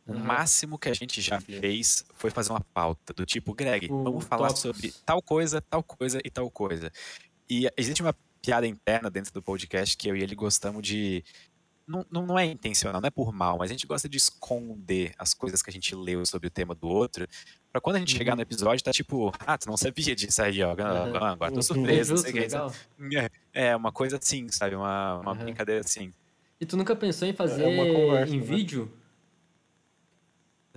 O 0.09 0.19
máximo 0.19 0.79
que 0.79 0.89
a 0.89 0.95
gente 0.95 1.21
já 1.21 1.39
fez 1.39 2.03
foi 2.15 2.31
fazer 2.31 2.51
uma 2.51 2.63
pauta 2.73 3.13
do 3.13 3.27
tipo, 3.27 3.53
Greg, 3.53 3.93
o 3.93 4.03
vamos 4.05 4.25
falar 4.25 4.49
tópicos. 4.49 4.63
sobre 4.63 4.95
tal 5.05 5.21
coisa, 5.21 5.61
tal 5.61 5.83
coisa 5.83 6.19
e 6.25 6.31
tal 6.31 6.51
coisa. 6.51 6.91
E 7.49 7.69
existe 7.77 8.01
uma 8.01 8.15
piada 8.41 8.67
interna 8.67 9.11
dentro 9.11 9.33
do 9.33 9.43
podcast 9.43 9.95
que 9.97 10.09
eu 10.09 10.17
e 10.17 10.23
ele 10.23 10.35
gostamos 10.35 10.83
de. 10.83 11.23
Não, 11.87 12.05
não, 12.11 12.27
não 12.27 12.39
é 12.39 12.47
intencional, 12.47 13.01
não 13.01 13.07
é 13.07 13.11
por 13.11 13.33
mal, 13.33 13.59
mas 13.59 13.71
a 13.71 13.73
gente 13.73 13.87
gosta 13.87 14.09
de 14.09 14.17
esconder 14.17 15.13
as 15.19 15.33
coisas 15.33 15.63
que 15.63 15.71
a 15.71 15.73
gente 15.73 15.95
leu 15.95 16.25
sobre 16.25 16.47
o 16.47 16.51
tema 16.51 16.75
do 16.75 16.87
outro, 16.87 17.27
pra 17.73 17.81
quando 17.81 17.97
a 17.97 17.99
gente 17.99 18.13
uhum. 18.13 18.19
chegar 18.19 18.37
no 18.37 18.43
episódio, 18.43 18.85
tá 18.85 18.93
tipo, 18.93 19.33
ah, 19.41 19.57
tu 19.57 19.69
não 19.69 19.77
sabia 19.77 20.15
disso 20.15 20.43
aí, 20.43 20.63
ó, 20.63 20.75
uhum. 20.75 21.17
agora 21.17 21.51
tô 21.51 21.57
uhum. 21.57 21.63
surpreso. 21.63 22.17
Justo, 22.17 22.29
é, 23.17 23.31
é, 23.55 23.77
uma 23.77 23.91
coisa 23.91 24.19
assim, 24.19 24.49
sabe? 24.51 24.75
Uma, 24.75 25.19
uma 25.19 25.35
brincadeira 25.35 25.81
assim. 25.81 26.13
E 26.61 26.67
tu 26.67 26.77
nunca 26.77 26.95
pensou 26.95 27.27
em 27.27 27.33
fazer 27.33 27.65
é 27.65 27.95
conversa, 27.95 28.35
em 28.35 28.41
né? 28.41 28.45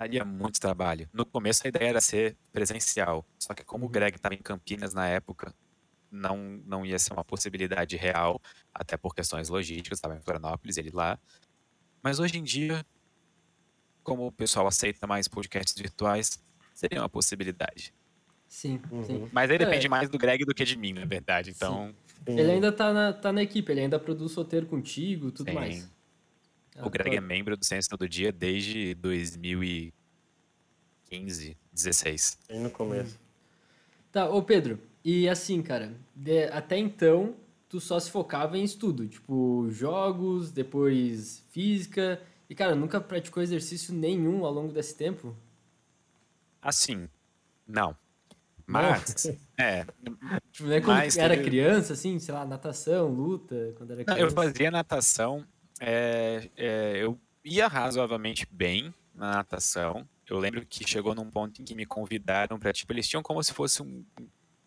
Daria 0.02 0.26
muito 0.26 0.60
trabalho. 0.60 1.08
No 1.14 1.26
começo 1.26 1.62
a 1.64 1.70
ideia 1.70 1.90
era 1.90 2.02
ser 2.02 2.36
presencial, 2.52 3.24
só 3.38 3.54
que 3.54 3.64
como 3.64 3.86
o 3.86 3.90
Greg 3.90 4.16
estava 4.16 4.34
em 4.34 4.40
Campinas 4.40 4.96
na 4.96 5.08
época, 5.08 5.54
não, 6.10 6.60
não 6.66 6.84
ia 6.84 6.98
ser 6.98 7.14
uma 7.14 7.24
possibilidade 7.24 7.96
real, 7.96 8.42
até 8.74 8.98
por 8.98 9.14
questões 9.14 9.48
logísticas, 9.48 10.00
estava 10.00 10.16
em 10.16 10.22
Florianópolis, 10.22 10.78
ele 10.78 10.90
lá. 10.92 11.20
Mas 12.02 12.20
hoje 12.20 12.40
em 12.40 12.44
dia, 12.44 12.84
como 14.04 14.26
o 14.26 14.32
pessoal 14.32 14.66
aceita 14.66 15.06
mais 15.06 15.28
podcasts 15.28 15.80
virtuais, 15.80 16.44
seria 16.74 17.00
uma 17.00 17.10
possibilidade. 17.10 17.94
Sim, 18.48 18.82
uhum. 18.92 19.04
sim. 19.04 19.30
Mas 19.32 19.52
aí 19.52 19.58
depende 19.60 19.86
é. 19.86 19.90
mais 19.90 20.10
do 20.10 20.18
Greg 20.18 20.44
do 20.44 20.54
que 20.54 20.66
de 20.66 20.78
mim, 20.78 20.94
na 20.94 21.06
verdade. 21.06 21.52
Então. 21.52 21.94
Sim. 22.28 22.40
Ele 22.40 22.52
ainda 22.52 22.72
tá 22.72 22.92
na, 22.92 23.14
tá 23.14 23.32
na 23.32 23.44
equipe, 23.44 23.72
ele 23.72 23.82
ainda 23.82 24.00
produz 24.00 24.34
roteiro 24.34 24.66
contigo 24.66 25.32
tudo 25.32 25.50
sim. 25.50 25.56
mais. 25.56 25.90
O 26.80 26.90
Greg 26.90 27.16
é 27.16 27.22
membro 27.22 27.58
do 27.58 27.66
Ciência 27.66 27.90
Todo 27.90 28.08
Dia 28.08 28.32
desde 28.32 28.96
2015, 28.96 31.58
16. 31.74 32.38
Bem 32.48 32.62
no 32.62 32.70
começo. 32.70 33.20
Tá, 34.12 34.30
ô 34.30 34.42
Pedro, 34.42 34.80
e 35.04 35.28
assim, 35.28 35.62
cara, 35.62 35.94
de, 36.16 36.46
até 36.46 36.78
então 36.78 37.36
tu 37.68 37.80
só 37.80 38.00
se 38.00 38.12
focava 38.12 38.58
em 38.58 38.64
estudo, 38.64 39.08
tipo 39.08 39.68
jogos, 39.70 40.52
depois 40.52 41.44
física, 41.50 42.22
e 42.50 42.56
cara, 42.56 42.76
nunca 42.76 43.00
praticou 43.00 43.42
exercício 43.42 43.94
nenhum 43.94 44.46
ao 44.46 44.52
longo 44.52 44.74
desse 44.74 44.96
tempo? 44.96 45.36
Assim, 46.62 47.08
não. 47.66 47.96
Mas, 48.66 49.28
é. 49.58 49.86
Tipo, 50.52 50.70
né, 50.70 50.82
quando 50.82 50.98
mas 50.98 51.18
era 51.18 51.42
criança, 51.42 51.94
assim, 51.94 52.20
sei 52.20 52.34
lá, 52.34 52.46
natação, 52.46 53.08
luta, 53.08 53.74
quando 53.78 53.92
era 53.92 54.04
criança? 54.04 54.22
Não, 54.22 54.30
eu 54.30 54.32
fazia 54.32 54.72
natação 54.72 55.46
é, 55.82 56.50
é, 56.56 56.98
eu 56.98 57.20
ia 57.44 57.68
razoavelmente 57.68 58.48
bem 58.52 58.94
na 59.16 59.32
natação. 59.32 60.08
Eu 60.30 60.38
lembro 60.38 60.66
que 60.66 60.88
chegou 60.88 61.16
num 61.16 61.30
ponto 61.30 61.62
em 61.62 61.66
que 61.66 61.74
me 61.74 61.86
convidaram 61.86 62.60
para 62.60 62.72
tipo, 62.72 62.94
eles 62.94 63.08
tinham 63.08 63.24
como 63.24 63.44
se 63.44 63.52
fosse 63.52 63.82
um 63.82 64.06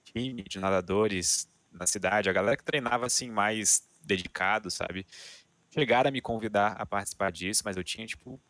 time 0.05 0.43
de 0.43 0.59
nadadores 0.59 1.49
na 1.73 1.87
cidade, 1.87 2.29
a 2.29 2.33
galera 2.33 2.57
que 2.57 2.65
treinava 2.65 3.07
assim 3.07 3.31
mais 3.31 3.89
dedicado, 4.03 4.71
sabe? 4.71 5.07
Chegaram 5.71 6.09
a 6.09 6.12
me 6.12 6.21
convidar 6.21 6.73
a 6.73 6.85
participar 6.85 7.31
disso, 7.31 7.62
mas 7.65 7.77
eu 7.77 7.85
tinha 7.85 8.07
tipo 8.07 8.41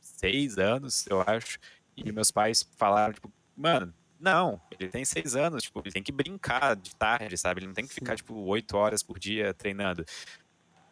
seis 0.00 0.56
anos, 0.56 1.06
eu 1.08 1.20
acho, 1.20 1.58
e 1.96 2.10
meus 2.12 2.30
pais 2.30 2.62
falaram 2.76 3.12
tipo, 3.12 3.32
mano, 3.56 3.92
não, 4.18 4.60
ele 4.70 4.88
tem 4.88 5.04
seis 5.04 5.36
anos, 5.36 5.64
tipo, 5.64 5.80
ele 5.80 5.92
tem 5.92 6.02
que 6.02 6.12
brincar 6.12 6.74
de 6.76 6.94
tarde, 6.96 7.36
sabe? 7.36 7.60
Ele 7.60 7.66
não 7.66 7.74
tem 7.74 7.86
que 7.86 7.92
ficar 7.92 8.16
tipo 8.16 8.34
oito 8.46 8.76
horas 8.76 9.02
por 9.02 9.18
dia 9.18 9.52
treinando. 9.52 10.04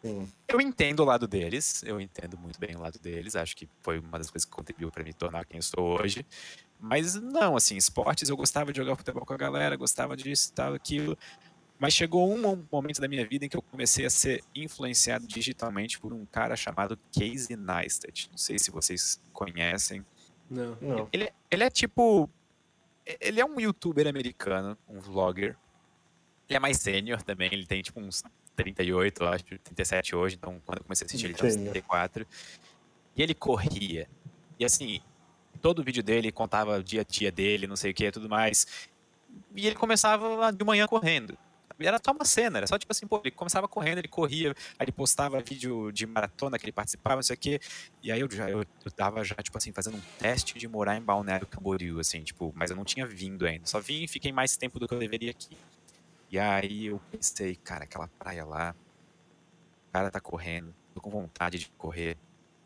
Sim. 0.03 0.29
Eu 0.49 0.59
entendo 0.59 0.99
o 0.99 1.05
lado 1.05 1.25
deles, 1.25 1.81
eu 1.83 1.99
entendo 1.99 2.37
muito 2.37 2.59
bem 2.59 2.75
o 2.75 2.81
lado 2.81 2.99
deles, 2.99 3.37
acho 3.37 3.55
que 3.55 3.69
foi 3.81 3.99
uma 3.99 4.17
das 4.17 4.29
coisas 4.29 4.43
que 4.43 4.51
contribuiu 4.51 4.91
para 4.91 5.01
me 5.01 5.13
tornar 5.13 5.45
quem 5.45 5.59
eu 5.59 5.63
sou 5.63 6.01
hoje. 6.01 6.25
Mas 6.77 7.15
não, 7.15 7.55
assim, 7.55 7.77
esportes 7.77 8.27
eu 8.27 8.35
gostava 8.35 8.73
de 8.73 8.79
jogar 8.79 8.97
futebol 8.97 9.25
com 9.25 9.33
a 9.33 9.37
galera, 9.37 9.77
gostava 9.77 10.17
disso, 10.17 10.51
tal, 10.53 10.73
aquilo. 10.73 11.17
Mas 11.79 11.93
chegou 11.93 12.29
um 12.29 12.65
momento 12.69 12.99
da 12.99 13.07
minha 13.07 13.25
vida 13.25 13.45
em 13.45 13.49
que 13.49 13.55
eu 13.55 13.61
comecei 13.61 14.05
a 14.05 14.09
ser 14.09 14.43
influenciado 14.53 15.25
digitalmente 15.25 15.97
por 15.97 16.11
um 16.11 16.25
cara 16.25 16.57
chamado 16.57 16.99
Casey 17.13 17.55
Neistat. 17.55 18.29
Não 18.29 18.37
sei 18.37 18.59
se 18.59 18.71
vocês 18.71 19.21
conhecem. 19.31 20.05
Não. 20.49 20.77
Não. 20.81 21.09
Ele, 21.13 21.31
ele 21.49 21.63
é 21.63 21.69
tipo. 21.69 22.29
Ele 23.19 23.39
é 23.39 23.45
um 23.45 23.59
youtuber 23.59 24.07
americano, 24.07 24.77
um 24.87 24.99
vlogger. 24.99 25.57
Ele 26.49 26.57
é 26.57 26.59
mais 26.59 26.77
sênior 26.77 27.21
também, 27.21 27.49
ele 27.53 27.65
tem 27.65 27.81
tipo 27.81 27.99
uns 28.01 28.23
38, 28.55 29.23
eu 29.23 29.27
acho, 29.27 29.43
37 29.45 30.15
hoje, 30.15 30.35
então 30.35 30.61
quando 30.65 30.79
eu 30.79 30.83
comecei 30.83 31.05
a 31.05 31.07
assistir 31.07 31.25
ele 31.25 31.33
tinha 31.33 31.51
Sênior. 31.51 31.71
34. 31.71 32.27
E 33.15 33.21
ele 33.21 33.33
corria. 33.33 34.07
E 34.59 34.65
assim, 34.65 35.01
todo 35.61 35.83
vídeo 35.83 36.03
dele 36.03 36.31
contava 36.31 36.77
o 36.77 36.83
dia 36.83 37.01
a 37.01 37.03
dia 37.03 37.31
dele, 37.31 37.67
não 37.67 37.75
sei 37.75 37.91
o 37.91 37.93
que, 37.93 38.11
tudo 38.11 38.29
mais. 38.29 38.67
E 39.55 39.65
ele 39.65 39.75
começava 39.75 40.51
de 40.51 40.63
manhã 40.63 40.87
correndo. 40.87 41.37
Era 41.79 41.99
só 42.03 42.11
uma 42.11 42.23
cena, 42.23 42.59
era 42.59 42.67
só 42.67 42.77
tipo 42.77 42.91
assim, 42.91 43.07
pô, 43.07 43.19
ele 43.23 43.31
começava 43.31 43.67
correndo, 43.67 43.97
ele 43.97 44.07
corria, 44.07 44.51
aí 44.77 44.85
ele 44.85 44.91
postava 44.91 45.41
vídeo 45.41 45.91
de 45.91 46.05
maratona 46.05 46.57
que 46.57 46.65
ele 46.65 46.71
participava, 46.71 47.15
não 47.15 47.23
sei 47.23 47.33
o 47.35 47.39
quê. 47.39 47.59
E 48.01 48.11
aí 48.11 48.19
eu 48.19 48.29
já 48.31 48.49
eu, 48.49 48.63
eu 48.85 48.91
tava 48.91 49.23
já, 49.23 49.35
tipo 49.35 49.57
assim, 49.57 49.71
fazendo 49.71 49.97
um 49.97 50.01
teste 50.19 50.57
de 50.57 50.67
morar 50.67 50.95
em 50.95 51.01
Balneário 51.01 51.47
Camboriú, 51.47 51.99
assim, 51.99 52.21
tipo, 52.21 52.53
mas 52.55 52.69
eu 52.69 52.75
não 52.75 52.85
tinha 52.85 53.05
vindo 53.05 53.45
ainda. 53.45 53.65
Só 53.65 53.79
vim 53.79 54.03
e 54.03 54.07
fiquei 54.07 54.31
mais 54.31 54.55
tempo 54.55 54.79
do 54.79 54.87
que 54.87 54.93
eu 54.93 54.99
deveria 54.99 55.31
aqui. 55.31 55.57
E 56.33 56.39
aí 56.39 56.87
eu 56.87 56.99
pensei, 57.11 57.55
cara, 57.57 57.83
aquela 57.83 58.07
praia 58.17 58.43
lá, 58.43 58.75
o 59.87 59.93
cara 59.93 60.09
tá 60.09 60.19
correndo, 60.19 60.73
tô 60.91 60.99
com 60.99 61.11
vontade 61.11 61.59
de 61.59 61.69
correr. 61.77 62.17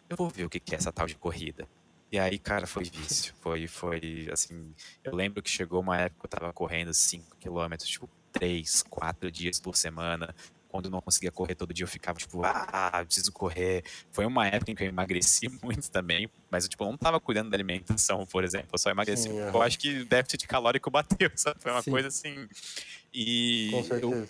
Eu 0.10 0.16
vou 0.16 0.30
ver 0.30 0.46
o 0.46 0.50
que 0.50 0.62
é 0.74 0.78
essa 0.78 0.90
tal 0.90 1.06
de 1.06 1.16
corrida. 1.16 1.68
E 2.10 2.18
aí, 2.18 2.40
cara, 2.40 2.66
foi 2.66 2.86
vício. 2.86 3.36
Foi, 3.44 3.68
foi, 3.68 4.30
assim, 4.32 4.74
eu 5.04 5.14
lembro 5.14 5.44
que 5.44 5.50
chegou 5.50 5.82
uma 5.82 5.98
época 5.98 6.22
que 6.22 6.26
eu 6.34 6.40
tava 6.40 6.54
correndo 6.54 6.94
5 6.94 7.36
quilômetros, 7.38 7.90
tipo, 7.90 8.10
3, 8.32 8.84
4 8.84 9.30
dias 9.30 9.60
por 9.60 9.76
semana. 9.76 10.34
Quando 10.70 10.86
eu 10.86 10.92
não 10.92 11.02
conseguia 11.02 11.32
correr 11.32 11.56
todo 11.56 11.74
dia, 11.74 11.84
eu 11.84 11.88
ficava, 11.90 12.18
tipo, 12.18 12.42
ah, 12.46 13.04
preciso 13.06 13.32
correr. 13.34 13.84
Foi 14.12 14.26
uma 14.26 14.48
época 14.48 14.72
em 14.72 14.76
que 14.76 14.84
eu 14.84 14.88
emagreci 14.88 15.48
muito 15.64 15.90
também, 15.92 16.30
mas 16.50 16.64
eu, 16.64 16.70
tipo, 16.70 16.86
não 16.86 16.98
tava 16.98 17.20
cuidando 17.20 17.50
da 17.50 17.58
alimentação, 17.58 18.26
por 18.26 18.44
exemplo. 18.46 18.70
Eu 18.74 18.80
só 18.80 18.90
emagreci. 18.90 19.24
Sim, 19.30 19.40
Eu 19.40 19.50
aham. 19.50 19.66
acho 19.66 19.78
que 19.80 20.00
o 20.00 20.06
déficit 20.06 20.46
calórico 20.48 20.90
bateu, 20.90 21.30
sabe? 21.36 21.62
Foi 21.62 21.72
uma 21.72 21.82
Sim. 21.82 21.92
coisa 21.92 22.08
assim. 22.10 22.48
E 23.20 23.70
Com 23.72 23.80
eu, 23.80 23.84
certeza. 23.84 24.30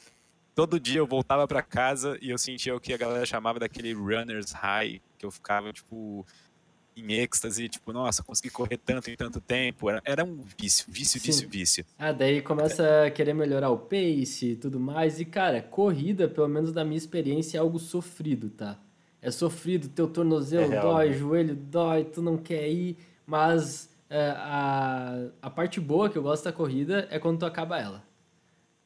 todo 0.56 0.80
dia 0.80 1.00
eu 1.00 1.06
voltava 1.06 1.46
pra 1.46 1.62
casa 1.62 2.18
e 2.22 2.30
eu 2.30 2.38
sentia 2.38 2.74
o 2.74 2.80
que 2.80 2.94
a 2.94 2.98
galera 2.98 3.26
chamava 3.26 3.60
daquele 3.60 3.92
runner's 3.92 4.54
high, 4.54 5.02
que 5.18 5.26
eu 5.26 5.30
ficava, 5.30 5.74
tipo, 5.74 6.26
em 6.96 7.12
êxtase, 7.12 7.68
tipo, 7.68 7.92
nossa, 7.92 8.24
consegui 8.24 8.50
correr 8.50 8.78
tanto 8.78 9.12
em 9.12 9.16
tanto 9.18 9.42
tempo. 9.42 9.90
Era, 9.90 10.02
era 10.06 10.24
um 10.24 10.42
vício, 10.58 10.86
vício, 10.88 11.20
Sim. 11.20 11.28
vício, 11.28 11.50
vício. 11.50 11.86
Ah, 12.00 12.14
daí 12.14 12.42
começa 12.42 13.04
a 13.06 13.12
querer 13.12 13.34
melhorar 13.34 13.72
o 13.72 13.78
pace 13.78 14.52
e 14.52 14.56
tudo 14.56 14.80
mais. 14.80 15.20
E, 15.20 15.26
cara, 15.26 15.62
corrida, 15.62 16.30
pelo 16.30 16.48
menos 16.48 16.72
na 16.72 16.86
minha 16.86 16.98
experiência, 16.98 17.58
é 17.58 17.60
algo 17.60 17.80
sofrido, 17.80 18.50
tá? 18.50 18.80
É 19.22 19.30
sofrido, 19.32 19.90
teu 19.90 20.08
tornozelo 20.08 20.64
É 20.64 20.68
real, 20.70 20.94
dói, 20.94 21.10
né? 21.10 21.18
joelho 21.18 21.56
dói, 21.56 22.06
tu 22.06 22.22
não 22.22 22.38
quer 22.38 22.70
ir, 22.70 22.96
mas 23.26 23.90
é, 24.10 24.30
a, 24.38 25.28
a 25.42 25.50
parte 25.50 25.82
boa 25.82 26.10
que 26.10 26.18
eu 26.18 26.24
gosto 26.24 26.46
da 26.46 26.54
corrida 26.54 27.06
é 27.12 27.20
quando 27.20 27.40
tu 27.40 27.46
acaba 27.46 27.78
ela. 27.78 28.07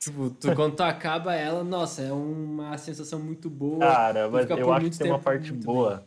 Tipo, 0.02 0.32
tu, 0.32 0.54
quando 0.56 0.76
tu 0.76 0.82
acaba 0.82 1.36
ela, 1.36 1.64
nossa, 1.64 2.02
é 2.02 2.12
uma 2.12 2.76
sensação 2.78 3.20
muito 3.20 3.50
boa. 3.50 3.80
Cara, 3.80 4.28
mas 4.30 4.50
eu 4.50 4.74
acho 4.74 4.90
que 4.90 4.98
tem 4.98 5.12
uma 5.12 5.20
parte 5.20 5.54
boa. 5.54 6.04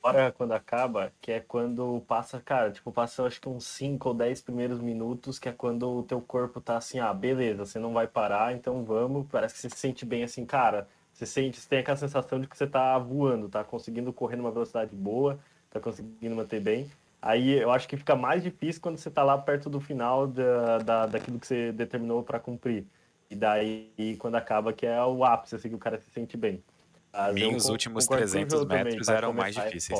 Fora 0.00 0.32
quando 0.32 0.50
acaba, 0.50 1.12
que 1.20 1.30
é 1.30 1.38
quando 1.38 2.02
passa, 2.08 2.40
cara, 2.40 2.72
tipo, 2.72 2.90
passa 2.90 3.22
acho 3.22 3.40
que 3.40 3.48
uns 3.48 3.64
5 3.64 4.08
ou 4.08 4.14
10 4.14 4.42
primeiros 4.42 4.80
minutos, 4.80 5.38
que 5.38 5.48
é 5.48 5.52
quando 5.52 5.88
o 5.88 6.02
teu 6.02 6.20
corpo 6.20 6.60
tá 6.60 6.76
assim, 6.76 6.98
ah, 6.98 7.14
beleza, 7.14 7.64
você 7.64 7.78
não 7.78 7.92
vai 7.92 8.08
parar, 8.08 8.52
então 8.52 8.82
vamos. 8.82 9.28
Parece 9.30 9.54
que 9.54 9.60
você 9.60 9.70
se 9.70 9.76
sente 9.76 10.04
bem 10.04 10.24
assim, 10.24 10.44
cara. 10.44 10.88
Você 11.12 11.24
sente, 11.24 11.60
você 11.60 11.68
tem 11.68 11.78
aquela 11.78 11.96
sensação 11.96 12.40
de 12.40 12.48
que 12.48 12.56
você 12.56 12.66
tá 12.66 12.98
voando, 12.98 13.48
tá 13.48 13.62
conseguindo 13.62 14.12
correr 14.12 14.34
numa 14.34 14.50
velocidade 14.50 14.96
boa, 14.96 15.38
tá 15.70 15.78
conseguindo 15.78 16.34
manter 16.34 16.60
bem. 16.60 16.90
Aí 17.20 17.52
eu 17.52 17.70
acho 17.70 17.86
que 17.86 17.96
fica 17.96 18.16
mais 18.16 18.42
difícil 18.42 18.82
quando 18.82 18.96
você 18.96 19.08
tá 19.08 19.22
lá 19.22 19.38
perto 19.38 19.70
do 19.70 19.78
final 19.78 20.26
da, 20.26 20.78
da, 20.78 21.06
daquilo 21.06 21.38
que 21.38 21.46
você 21.46 21.70
determinou 21.70 22.24
para 22.24 22.40
cumprir. 22.40 22.84
E 23.32 23.34
daí, 23.34 24.14
quando 24.18 24.34
acaba, 24.34 24.74
que 24.74 24.84
é 24.84 25.02
o 25.02 25.24
ápice, 25.24 25.54
assim, 25.56 25.70
que 25.70 25.74
o 25.74 25.78
cara 25.78 25.96
se 25.96 26.10
sente 26.10 26.36
bem. 26.36 26.62
Mas 27.10 27.34
Minhos 27.34 27.64
con- 27.64 27.72
últimos 27.72 28.04
concordo 28.04 28.20
com 28.24 28.28
o 28.28 28.30
300 28.30 28.52
João 28.58 28.68
também, 28.68 28.84
metros 28.84 29.06
pra 29.06 29.16
eram 29.16 29.32
mais 29.32 29.54
difíceis. 29.54 29.98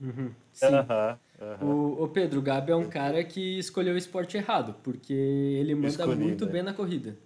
Uhum, 0.00 0.32
sim. 0.50 0.64
Aham, 0.66 1.18
aham. 1.40 1.64
O, 1.66 2.04
o 2.04 2.08
Pedro, 2.08 2.38
o 2.40 2.42
Gabi 2.42 2.72
é 2.72 2.76
um 2.76 2.88
cara 2.88 3.22
que 3.22 3.58
escolheu 3.58 3.94
o 3.94 3.98
esporte 3.98 4.38
errado, 4.38 4.74
porque 4.82 5.12
ele 5.12 5.74
manda 5.74 5.88
Escolhi, 5.88 6.16
muito 6.16 6.46
né? 6.46 6.52
bem 6.52 6.62
na 6.62 6.72
corrida. 6.72 7.18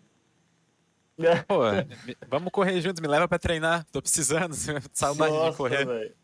Pô, 1.47 1.59
vamos 2.29 2.51
correr 2.53 2.81
juntos, 2.81 3.01
me 3.01 3.09
leva 3.09 3.27
pra 3.29 3.39
treinar. 3.39 3.85
Tô 3.93 4.01
precisando, 4.03 4.55
saudade 4.93 5.33
de 5.35 5.39
Nossa, 5.41 5.57
correr. 5.57 5.87
velho. 5.87 6.15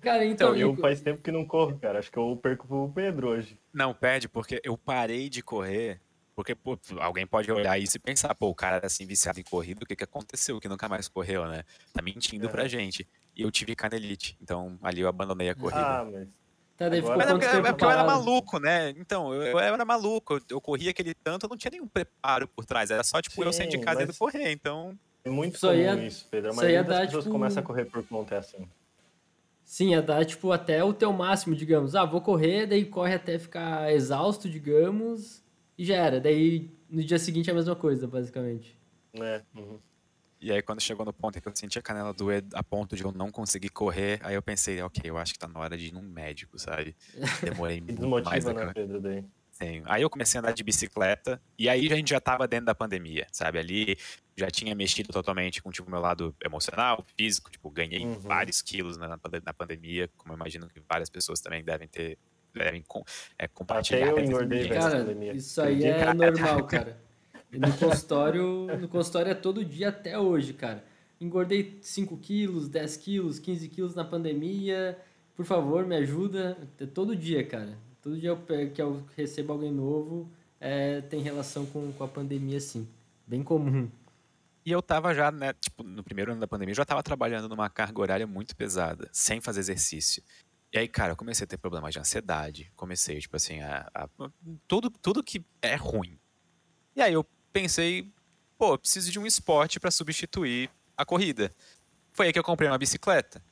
Cara, 0.00 0.24
então, 0.24 0.50
Então, 0.50 0.56
eu 0.56 0.74
e- 0.74 0.76
faz 0.76 1.00
tempo 1.00 1.22
que 1.22 1.30
não 1.32 1.44
corro, 1.44 1.78
cara. 1.78 1.98
Acho 2.00 2.10
que 2.10 2.18
eu 2.18 2.36
perco 2.40 2.66
pro 2.66 2.90
Pedro 2.94 3.28
hoje. 3.28 3.56
Não, 3.72 3.94
pede, 3.94 4.28
porque 4.28 4.60
eu 4.64 4.76
parei 4.76 5.28
de 5.28 5.42
correr. 5.42 6.00
Porque, 6.36 6.54
pô, 6.54 6.78
alguém 7.00 7.26
pode 7.26 7.50
olhar 7.50 7.78
isso 7.80 7.96
e 7.96 7.98
pensar, 7.98 8.34
pô, 8.34 8.48
o 8.50 8.54
cara 8.54 8.76
era 8.76 8.86
assim 8.86 9.06
viciado 9.06 9.40
em 9.40 9.42
corrida, 9.42 9.80
o 9.82 9.86
que 9.86 9.96
que 9.96 10.04
aconteceu? 10.04 10.60
Que 10.60 10.68
nunca 10.68 10.86
mais 10.86 11.08
correu, 11.08 11.46
né? 11.46 11.64
Tá 11.94 12.02
mentindo 12.02 12.44
É. 12.46 12.48
pra 12.50 12.68
gente. 12.68 13.08
E 13.34 13.40
eu 13.40 13.50
tive 13.50 13.74
canelite, 13.74 14.36
então 14.40 14.78
ali 14.82 15.00
eu 15.00 15.08
abandonei 15.08 15.48
a 15.48 15.54
corrida. 15.54 15.80
Ah, 15.80 16.04
mas. 16.04 16.28
tá, 16.76 16.90
daí 16.90 17.00
ficou 17.00 17.14
Agora- 17.14 17.16
Mas 17.16 17.46
é 17.46 17.50
quanto 17.50 17.64
porque, 17.70 17.84
é 17.84 17.86
eu 17.88 17.90
era 17.90 18.04
maluco, 18.04 18.58
né? 18.60 18.90
Então, 18.90 19.32
eu, 19.32 19.42
eu 19.44 19.58
era 19.58 19.82
maluco, 19.84 20.34
eu, 20.34 20.40
eu 20.50 20.60
corria 20.60 20.90
aquele 20.90 21.14
tanto, 21.14 21.46
eu 21.46 21.48
não 21.48 21.56
tinha 21.56 21.70
nenhum 21.70 21.88
preparo 21.88 22.46
por 22.48 22.66
trás. 22.66 22.90
Era 22.90 23.02
só, 23.02 23.20
tipo, 23.22 23.42
eu 23.42 23.50
Sim, 23.50 23.56
sair 23.60 23.68
de 23.68 23.78
casa 23.78 24.02
e 24.02 24.06
mas- 24.06 24.14
indo 24.14 24.18
correr, 24.18 24.52
então... 24.52 24.96
É 25.24 25.30
muito 25.30 25.58
Só 25.58 25.68
comum 25.68 25.80
ia- 25.80 26.06
isso, 26.06 26.28
Pedro. 26.30 26.50
A 26.50 26.52
só 26.52 26.56
maioria 26.60 26.76
ia 26.78 26.84
das 26.84 26.96
dar, 26.98 27.04
pessoas 27.06 27.24
tipo, 27.24 27.32
começa 27.34 27.60
a 27.60 27.62
correr 27.62 27.86
por 27.86 28.06
conta 28.06 28.34
é 28.34 28.38
assim. 28.38 28.68
Sim, 29.64 29.90
ia 29.90 30.02
dar, 30.02 30.24
tipo, 30.24 30.52
até 30.52 30.84
o 30.84 30.92
teu 30.92 31.12
máximo, 31.12 31.56
digamos. 31.56 31.94
Ah, 31.96 32.04
vou 32.04 32.20
correr, 32.20 32.66
daí 32.66 32.84
corre 32.84 33.14
até 33.14 33.36
ficar 33.38 33.90
exausto, 33.92 34.48
digamos, 34.48 35.42
e 35.78 35.84
já 35.84 35.96
era. 35.96 36.20
Daí, 36.20 36.70
no 36.88 37.02
dia 37.04 37.18
seguinte, 37.18 37.48
é 37.48 37.52
a 37.52 37.56
mesma 37.56 37.76
coisa, 37.76 38.06
basicamente. 38.06 38.76
Né? 39.12 39.42
Uhum. 39.54 39.78
E 40.40 40.52
aí, 40.52 40.60
quando 40.60 40.80
chegou 40.80 41.04
no 41.06 41.12
ponto 41.12 41.38
em 41.38 41.40
que 41.40 41.48
eu 41.48 41.56
senti 41.56 41.78
a 41.78 41.82
canela 41.82 42.12
doer 42.12 42.44
a 42.52 42.62
ponto 42.62 42.94
de 42.94 43.02
eu 43.02 43.10
não 43.10 43.30
conseguir 43.30 43.70
correr, 43.70 44.20
aí 44.22 44.34
eu 44.34 44.42
pensei, 44.42 44.80
ok, 44.82 45.02
eu 45.10 45.16
acho 45.16 45.32
que 45.32 45.38
tá 45.38 45.48
na 45.48 45.58
hora 45.58 45.76
de 45.76 45.86
ir 45.86 45.92
num 45.92 46.02
médico, 46.02 46.58
sabe? 46.58 46.94
Demorei 47.42 47.78
E 47.78 47.80
muito 47.80 48.24
mais 48.24 48.44
né, 48.44 48.52
eu- 48.52 48.72
Pedro? 48.74 49.00
Daí. 49.00 49.24
Sim. 49.50 49.80
Aí 49.86 50.02
eu 50.02 50.10
comecei 50.10 50.36
a 50.38 50.42
andar 50.42 50.52
de 50.52 50.62
bicicleta, 50.62 51.40
e 51.58 51.66
aí 51.66 51.90
a 51.90 51.96
gente 51.96 52.10
já 52.10 52.20
tava 52.20 52.46
dentro 52.46 52.66
da 52.66 52.74
pandemia, 52.74 53.26
sabe? 53.32 53.58
Ali 53.58 53.96
já 54.36 54.50
tinha 54.50 54.74
mexido 54.74 55.10
totalmente 55.10 55.62
com 55.62 55.70
tipo, 55.70 55.88
o 55.88 55.90
meu 55.90 55.98
lado 56.00 56.36
emocional, 56.44 57.02
físico, 57.16 57.50
tipo, 57.50 57.70
ganhei 57.70 58.04
Uhum. 58.04 58.20
vários 58.20 58.60
quilos 58.60 58.98
na, 58.98 59.08
na 59.08 59.54
pandemia, 59.54 60.10
como 60.18 60.34
eu 60.34 60.36
imagino 60.36 60.68
que 60.68 60.78
várias 60.86 61.08
pessoas 61.08 61.40
também 61.40 61.64
devem 61.64 61.88
ter, 61.88 62.18
devem 62.56 62.82
com, 62.86 63.04
é, 63.38 63.46
compartilhar. 63.46 64.10
Até 64.10 64.20
eu 64.20 64.24
engordei. 64.24 64.68
Cara, 64.68 64.98
pandemia. 64.98 65.32
isso 65.32 65.60
aí 65.60 65.84
é 65.84 66.12
normal, 66.12 66.64
cara. 66.64 66.96
E 67.52 67.58
no 67.58 67.72
consultório, 67.78 68.66
no 68.76 68.88
consultório 68.88 69.30
é 69.30 69.34
todo 69.34 69.64
dia 69.64 69.88
até 69.88 70.18
hoje, 70.18 70.52
cara. 70.52 70.84
Engordei 71.20 71.78
5 71.80 72.16
quilos, 72.16 72.68
10 72.68 72.96
quilos, 72.96 73.38
15 73.38 73.68
quilos 73.68 73.94
na 73.94 74.04
pandemia. 74.04 74.98
Por 75.34 75.44
favor, 75.44 75.86
me 75.86 75.96
ajuda. 75.96 76.58
É 76.78 76.84
todo 76.86 77.14
dia, 77.14 77.46
cara. 77.46 77.78
Todo 78.02 78.18
dia 78.18 78.36
que 78.74 78.82
eu 78.82 79.02
recebo 79.16 79.52
alguém 79.52 79.70
novo 79.70 80.28
é, 80.60 81.00
tem 81.02 81.22
relação 81.22 81.64
com, 81.66 81.92
com 81.92 82.04
a 82.04 82.08
pandemia, 82.08 82.60
sim. 82.60 82.86
Bem 83.26 83.42
comum. 83.42 83.88
E 84.64 84.72
eu 84.72 84.82
tava 84.82 85.14
já, 85.14 85.30
né, 85.30 85.52
tipo, 85.52 85.84
no 85.84 86.02
primeiro 86.02 86.32
ano 86.32 86.40
da 86.40 86.48
pandemia, 86.48 86.72
eu 86.72 86.76
já 86.76 86.84
tava 86.84 87.00
trabalhando 87.00 87.48
numa 87.48 87.70
carga 87.70 88.00
horária 88.00 88.26
muito 88.26 88.56
pesada, 88.56 89.08
sem 89.12 89.40
fazer 89.40 89.60
exercício. 89.60 90.22
E 90.72 90.78
aí, 90.78 90.88
cara, 90.88 91.12
eu 91.12 91.16
comecei 91.16 91.44
a 91.44 91.48
ter 91.48 91.56
problemas 91.58 91.92
de 91.92 91.98
ansiedade, 92.00 92.70
comecei, 92.76 93.18
tipo 93.20 93.36
assim, 93.36 93.60
a, 93.60 93.88
a- 93.94 94.08
tudo, 94.68 94.90
tudo 94.90 95.22
que 95.22 95.44
é 95.62 95.74
ruim. 95.74 96.18
E 96.94 97.00
aí 97.02 97.12
eu 97.12 97.24
pensei, 97.52 98.12
pô, 98.58 98.74
eu 98.74 98.78
preciso 98.78 99.10
de 99.10 99.18
um 99.18 99.26
esporte 99.26 99.78
pra 99.80 99.90
substituir 99.90 100.70
a 100.96 101.04
corrida. 101.04 101.50
Foi 102.12 102.26
aí 102.26 102.32
que 102.32 102.38
eu 102.38 102.42
comprei 102.44 102.68
uma 102.68 102.78
bicicleta. 102.78 103.42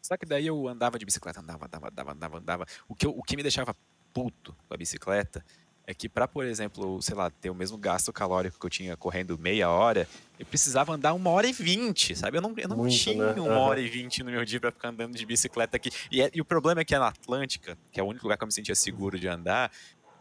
Só 0.00 0.16
que 0.16 0.24
daí 0.24 0.46
eu 0.46 0.68
andava 0.68 0.98
de 0.98 1.04
bicicleta, 1.04 1.40
andava, 1.40 1.66
andava, 1.66 1.88
andava, 1.88 2.12
andava, 2.12 2.38
andava. 2.38 2.66
O 2.88 2.94
que, 2.94 3.06
eu- 3.06 3.16
o 3.16 3.22
que 3.22 3.36
me 3.36 3.42
deixava 3.42 3.74
puto 4.12 4.56
com 4.66 4.74
a 4.74 4.76
bicicleta 4.76 5.44
é 5.90 5.94
que 5.94 6.06
pra, 6.06 6.28
por 6.28 6.44
exemplo, 6.44 7.00
sei 7.00 7.14
lá, 7.14 7.30
ter 7.30 7.48
o 7.48 7.54
mesmo 7.54 7.78
gasto 7.78 8.12
calórico 8.12 8.60
que 8.60 8.66
eu 8.66 8.68
tinha 8.70 8.94
correndo 8.94 9.38
meia 9.38 9.70
hora, 9.70 10.06
eu 10.38 10.44
precisava 10.44 10.92
andar 10.92 11.14
uma 11.14 11.30
hora 11.30 11.46
e 11.46 11.52
vinte, 11.52 12.14
sabe? 12.14 12.36
Eu 12.36 12.42
não, 12.42 12.52
eu 12.58 12.68
não 12.68 12.76
Muito, 12.76 12.94
tinha 12.94 13.32
né? 13.32 13.40
uma 13.40 13.52
Aham. 13.52 13.60
hora 13.60 13.80
e 13.80 13.88
vinte 13.88 14.22
no 14.22 14.30
meu 14.30 14.44
dia 14.44 14.60
pra 14.60 14.70
ficar 14.70 14.90
andando 14.90 15.16
de 15.16 15.24
bicicleta 15.24 15.78
aqui. 15.78 15.90
E, 16.12 16.20
é- 16.20 16.30
e 16.34 16.42
o 16.42 16.44
problema 16.44 16.82
é 16.82 16.84
que 16.84 16.94
é 16.94 16.98
na 16.98 17.08
Atlântica, 17.08 17.78
que 17.90 17.98
é 17.98 18.02
o 18.02 18.06
único 18.06 18.26
lugar 18.26 18.36
que 18.36 18.44
eu 18.44 18.46
me 18.46 18.52
sentia 18.52 18.74
seguro 18.74 19.18
de 19.18 19.26
andar, 19.26 19.72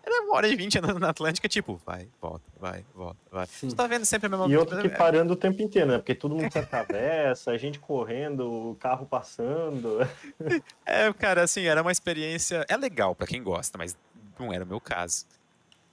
era 0.01 0.21
uma 0.23 0.35
hora 0.37 0.47
e 0.47 0.55
vinte 0.55 0.77
andando 0.79 0.99
na 1.01 1.09
Atlântica, 1.09 1.49
tipo, 1.49 1.75
vai, 1.85 2.07
volta, 2.21 2.45
vai, 2.57 2.85
volta, 2.93 3.19
vai. 3.29 3.45
Sim. 3.47 3.69
Você 3.69 3.75
tá 3.75 3.85
vendo 3.87 4.05
sempre 4.05 4.27
a 4.27 4.29
mesma 4.29 4.47
E 4.47 4.55
outro 4.55 4.79
que 4.79 4.87
é- 4.87 4.89
parando 4.91 5.33
o 5.33 5.35
tempo 5.35 5.61
inteiro, 5.61 5.91
né? 5.91 5.97
Porque 5.97 6.15
todo 6.15 6.33
mundo 6.33 6.49
se 6.49 6.57
atravessa, 6.59 7.51
a 7.51 7.57
gente 7.57 7.77
correndo, 7.77 8.49
o 8.49 8.75
carro 8.75 9.05
passando. 9.05 9.97
É, 10.85 11.11
cara, 11.11 11.43
assim, 11.43 11.63
era 11.63 11.81
uma 11.81 11.91
experiência. 11.91 12.65
É 12.69 12.77
legal 12.77 13.13
pra 13.13 13.27
quem 13.27 13.43
gosta, 13.43 13.77
mas 13.77 13.97
não 14.39 14.53
era 14.53 14.63
o 14.63 14.67
meu 14.67 14.79
caso. 14.79 15.25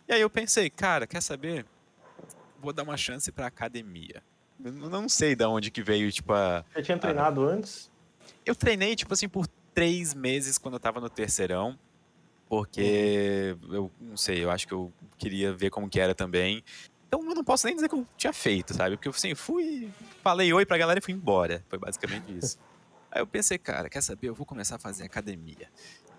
E 0.07 0.13
aí 0.13 0.21
eu 0.21 0.31
pensei, 0.31 0.69
cara, 0.69 1.07
quer 1.07 1.23
saber? 1.23 1.67
vou 2.65 2.73
dar 2.73 2.83
uma 2.83 2.97
chance 2.97 3.31
pra 3.31 3.47
academia. 3.47 4.23
Eu 4.65 4.73
não 4.73 5.09
sei 5.09 5.37
de 5.37 5.45
onde 5.45 5.71
que 5.71 5.83
veio, 5.83 6.11
tipo, 6.11 6.33
a... 6.33 6.65
Você 6.73 6.83
tinha 6.83 6.99
treinado 6.99 7.47
a... 7.47 7.53
antes? 7.53 7.91
Eu 8.45 8.55
treinei, 8.55 8.97
tipo 8.97 9.13
assim, 9.13 9.29
por 9.29 9.47
três 9.75 10.15
meses 10.15 10.57
quando 10.57 10.75
eu 10.75 10.81
tava 10.81 11.01
no 11.01 11.11
terceirão. 11.11 11.79
Porque 12.49 13.57
eu 13.71 13.91
não 14.01 14.17
sei, 14.17 14.45
eu 14.45 14.51
acho 14.51 14.67
que 14.67 14.73
eu 14.75 14.93
queria 15.19 15.53
ver 15.53 15.71
como 15.71 15.89
que 15.89 15.99
era 15.99 16.15
também. 16.15 16.63
Então 17.07 17.21
eu 17.29 17.35
não 17.35 17.45
posso 17.45 17.67
nem 17.67 17.75
dizer 17.75 17.89
que 17.89 17.95
eu 17.95 18.07
tinha 18.17 18.33
feito, 18.33 18.75
sabe? 18.75 18.97
Porque 18.97 19.09
eu 19.09 19.13
assim, 19.13 19.35
fui, 19.35 19.91
falei 20.23 20.53
oi 20.53 20.65
pra 20.65 20.79
galera 20.79 20.99
e 20.99 21.03
fui 21.03 21.15
embora. 21.15 21.65
Foi 21.69 21.79
basicamente 21.79 22.37
isso. 22.37 22.59
Aí 23.11 23.21
eu 23.21 23.27
pensei, 23.27 23.59
cara, 23.59 23.89
quer 23.89 24.03
saber? 24.03 24.29
Eu 24.29 24.35
vou 24.35 24.45
começar 24.45 24.77
a 24.77 24.79
fazer 24.79 25.05
academia. 25.05 25.69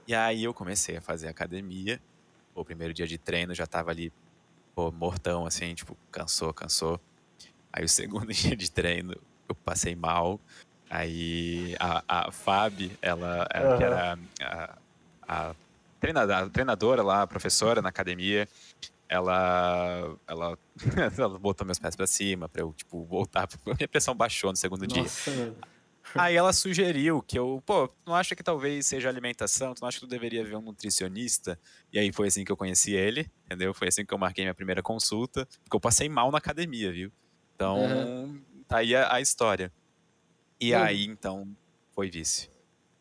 E 0.08 0.16
aí 0.16 0.46
eu 0.46 0.54
comecei 0.54 0.96
a 0.96 1.02
fazer 1.02 1.28
academia. 1.28 2.00
O 2.56 2.64
primeiro 2.64 2.93
dia 2.93 3.06
de 3.06 3.18
treino 3.18 3.53
já 3.53 3.68
tava 3.68 3.91
ali, 3.91 4.12
pô, 4.74 4.91
mortão, 4.91 5.45
assim, 5.45 5.76
tipo, 5.76 5.95
cansou, 6.10 6.53
cansou. 6.53 6.99
Aí 7.72 7.84
o 7.84 7.89
segundo 7.89 8.32
dia 8.34 8.56
de 8.56 8.72
treino 8.72 9.14
eu 9.47 9.53
passei 9.56 9.95
mal. 9.95 10.39
Aí 10.89 11.76
a, 11.80 12.28
a 12.28 12.32
Fábio, 12.32 12.91
ela, 13.01 13.47
ela 13.53 13.72
uhum. 13.72 13.78
que 13.78 13.84
era 13.84 14.20
a, 14.41 14.78
a, 15.28 15.56
treinadora, 15.99 16.45
a 16.45 16.49
treinadora 16.49 17.03
lá, 17.03 17.22
a 17.24 17.28
professora 17.28 17.82
na 17.82 17.89
academia, 17.89 18.47
ela, 19.10 20.16
ela, 20.28 20.58
ela 21.18 21.39
botou 21.39 21.66
meus 21.66 21.80
pés 21.80 21.95
para 21.95 22.08
cima 22.08 22.47
para 22.47 22.62
eu, 22.62 22.74
tipo, 22.74 23.03
voltar. 23.03 23.47
Minha 23.66 23.88
pressão 23.88 24.16
baixou 24.16 24.51
no 24.51 24.56
segundo 24.56 24.88
Nossa, 24.88 25.32
dia. 25.32 25.53
Aí 26.18 26.36
ela 26.36 26.53
sugeriu 26.53 27.22
que 27.22 27.38
eu, 27.38 27.61
pô, 27.66 27.89
não 28.05 28.16
acha 28.16 28.36
que 28.36 28.43
talvez 28.43 28.86
seja 28.86 29.09
alimentação? 29.09 29.74
Tu 29.74 29.82
não 29.82 29.89
acha 29.89 29.99
que 29.99 30.05
tu 30.05 30.09
deveria 30.09 30.45
ver 30.45 30.55
um 30.55 30.61
nutricionista? 30.61 31.59
E 31.91 31.99
aí 31.99 32.11
foi 32.11 32.30
assim 32.30 32.45
que 32.45 32.51
eu 32.51 32.55
conheci 32.57 32.93
ele, 32.93 33.30
entendeu? 33.45 33.74
Foi 33.74 33.89
assim 33.89 34.05
que 34.05 34.13
eu 34.13 34.18
marquei 34.18 34.45
minha 34.45 34.53
primeira 34.53 34.82
consulta, 34.82 35.45
porque 35.63 35.76
eu 35.76 35.80
passei 35.80 36.07
mal 36.07 36.32
na 36.32 36.38
academia, 36.38 36.91
viu? 36.91 37.11
Então, 37.53 37.80
uhum. 37.80 38.41
tá 38.66 38.78
aí 38.78 38.95
a, 38.95 39.13
a 39.13 39.22
história. 39.22 39.72
E 40.59 40.74
uhum. 40.74 40.82
aí, 40.82 41.05
então, 41.05 41.47
foi 41.93 42.09
vice. 42.09 42.49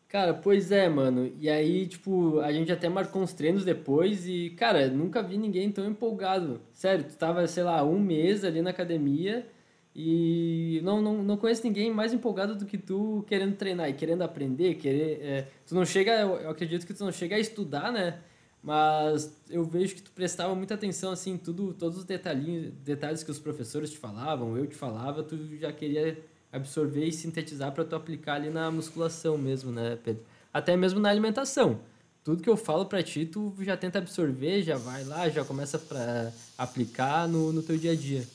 Cara, 0.09 0.33
pois 0.33 0.71
é, 0.71 0.87
mano. 0.87 1.33
E 1.39 1.49
aí, 1.49 1.87
tipo, 1.87 2.39
a 2.39 2.51
gente 2.51 2.71
até 2.71 2.87
marcou 2.89 3.21
uns 3.21 3.33
treinos 3.33 3.63
depois 3.65 4.27
e, 4.27 4.51
cara, 4.51 4.87
nunca 4.87 5.23
vi 5.23 5.37
ninguém 5.37 5.71
tão 5.71 5.85
empolgado. 5.85 6.61
Sério, 6.73 7.05
tu 7.05 7.15
tava, 7.15 7.47
sei 7.47 7.63
lá, 7.63 7.83
um 7.83 7.99
mês 7.99 8.43
ali 8.43 8.61
na 8.61 8.69
academia 8.69 9.49
e 9.95 10.81
não, 10.83 11.01
não, 11.01 11.23
não 11.23 11.37
conheço 11.37 11.63
ninguém 11.63 11.89
mais 11.89 12.11
empolgado 12.11 12.53
do 12.53 12.65
que 12.65 12.77
tu 12.77 13.23
querendo 13.27 13.55
treinar 13.55 13.89
e 13.89 13.93
querendo 13.93 14.23
aprender, 14.23 14.75
querer. 14.75 15.21
É, 15.21 15.47
tu 15.65 15.73
não 15.73 15.85
chega, 15.85 16.19
eu 16.19 16.49
acredito 16.49 16.85
que 16.85 16.93
tu 16.93 17.05
não 17.05 17.13
chega 17.13 17.37
a 17.37 17.39
estudar, 17.39 17.93
né? 17.93 18.19
Mas 18.61 19.33
eu 19.49 19.63
vejo 19.63 19.95
que 19.95 20.01
tu 20.01 20.11
prestava 20.11 20.53
muita 20.53 20.73
atenção, 20.73 21.11
assim, 21.11 21.37
tudo, 21.37 21.73
todos 21.73 21.99
os 21.99 22.03
detalhinhos, 22.03 22.73
detalhes 22.83 23.23
que 23.23 23.31
os 23.31 23.39
professores 23.39 23.91
te 23.91 23.97
falavam, 23.97 24.57
eu 24.57 24.67
te 24.67 24.75
falava, 24.75 25.23
tu 25.23 25.37
já 25.57 25.71
queria 25.71 26.21
absorver 26.51 27.05
e 27.05 27.11
sintetizar 27.13 27.71
para 27.71 27.85
tu 27.85 27.95
aplicar 27.95 28.35
ali 28.35 28.49
na 28.49 28.69
musculação 28.69 29.37
mesmo, 29.37 29.71
né, 29.71 29.97
Pedro? 30.03 30.23
Até 30.51 30.75
mesmo 30.75 30.99
na 30.99 31.09
alimentação. 31.09 31.79
Tudo 32.23 32.41
que 32.41 32.49
eu 32.49 32.57
falo 32.57 32.87
para 32.87 33.03
ti, 33.03 33.25
tu 33.25 33.53
já 33.59 33.77
tenta 33.77 33.99
absorver, 33.99 34.61
já 34.63 34.77
vai 34.77 35.03
lá, 35.05 35.29
já 35.29 35.45
começa 35.45 35.77
para 35.77 36.33
aplicar 36.57 37.29
no, 37.29 37.53
no 37.53 37.61
teu 37.61 37.77
dia 37.77 37.91
a 37.91 37.95
dia. 37.95 38.25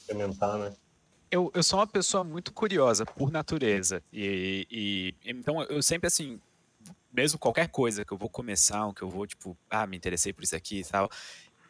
Experimentar, 0.00 0.58
né? 0.58 0.72
Eu, 1.34 1.50
eu 1.52 1.64
sou 1.64 1.80
uma 1.80 1.86
pessoa 1.86 2.22
muito 2.22 2.52
curiosa 2.52 3.04
por 3.04 3.28
natureza. 3.28 4.00
E, 4.12 4.68
e, 4.70 5.14
então 5.24 5.60
eu 5.64 5.82
sempre 5.82 6.06
assim, 6.06 6.40
mesmo 7.12 7.40
qualquer 7.40 7.68
coisa 7.68 8.04
que 8.04 8.12
eu 8.12 8.16
vou 8.16 8.28
começar, 8.28 8.92
que 8.94 9.02
eu 9.02 9.10
vou, 9.10 9.26
tipo, 9.26 9.56
ah, 9.68 9.84
me 9.84 9.96
interessei 9.96 10.32
por 10.32 10.44
isso 10.44 10.54
aqui 10.54 10.80
e 10.80 10.84
tal, 10.84 11.10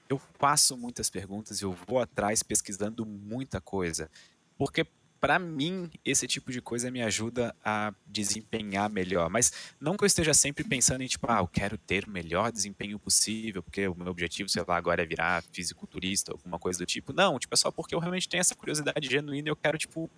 eu 0.07 0.21
faço 0.39 0.77
muitas 0.77 1.09
perguntas 1.09 1.63
e 1.63 1.65
eu 1.65 1.73
vou 1.73 1.99
atrás 1.99 2.43
pesquisando 2.43 3.07
muita 3.07 3.59
coisa. 3.59 4.11
Porque 4.59 4.87
para 5.25 5.39
mim, 5.39 5.91
esse 6.05 6.27
tipo 6.27 6.53
de 6.53 6.61
coisa 6.61 6.91
me 6.91 7.01
ajuda 7.01 7.57
a 7.65 7.95
desempenhar 8.07 8.91
melhor. 8.91 9.31
Mas 9.31 9.73
não 9.81 9.97
que 9.97 10.05
eu 10.05 10.07
esteja 10.07 10.35
sempre 10.35 10.63
pensando 10.63 11.01
em, 11.01 11.07
tipo, 11.07 11.27
ah, 11.31 11.39
eu 11.39 11.49
quero 11.49 11.79
ter 11.79 12.05
o 12.05 12.11
melhor 12.11 12.53
desempenho 12.53 12.99
possível, 12.99 13.63
porque 13.63 13.89
o 13.89 13.95
meu 13.95 14.09
objetivo, 14.09 14.51
sei 14.51 14.63
lá, 14.69 14.77
agora 14.77 15.03
é 15.03 15.07
virar 15.07 15.43
fisiculturista, 15.51 16.33
alguma 16.33 16.59
coisa 16.59 16.79
do 16.79 16.85
tipo. 16.85 17.15
Não, 17.15 17.39
tipo, 17.39 17.55
é 17.55 17.57
só 17.57 17.71
porque 17.71 17.95
eu 17.95 17.99
realmente 18.01 18.29
tenho 18.29 18.43
essa 18.43 18.55
curiosidade 18.55 19.09
genuína 19.09 19.49
e 19.49 19.51
eu 19.51 19.57
quero, 19.57 19.79
tipo, 19.79 20.11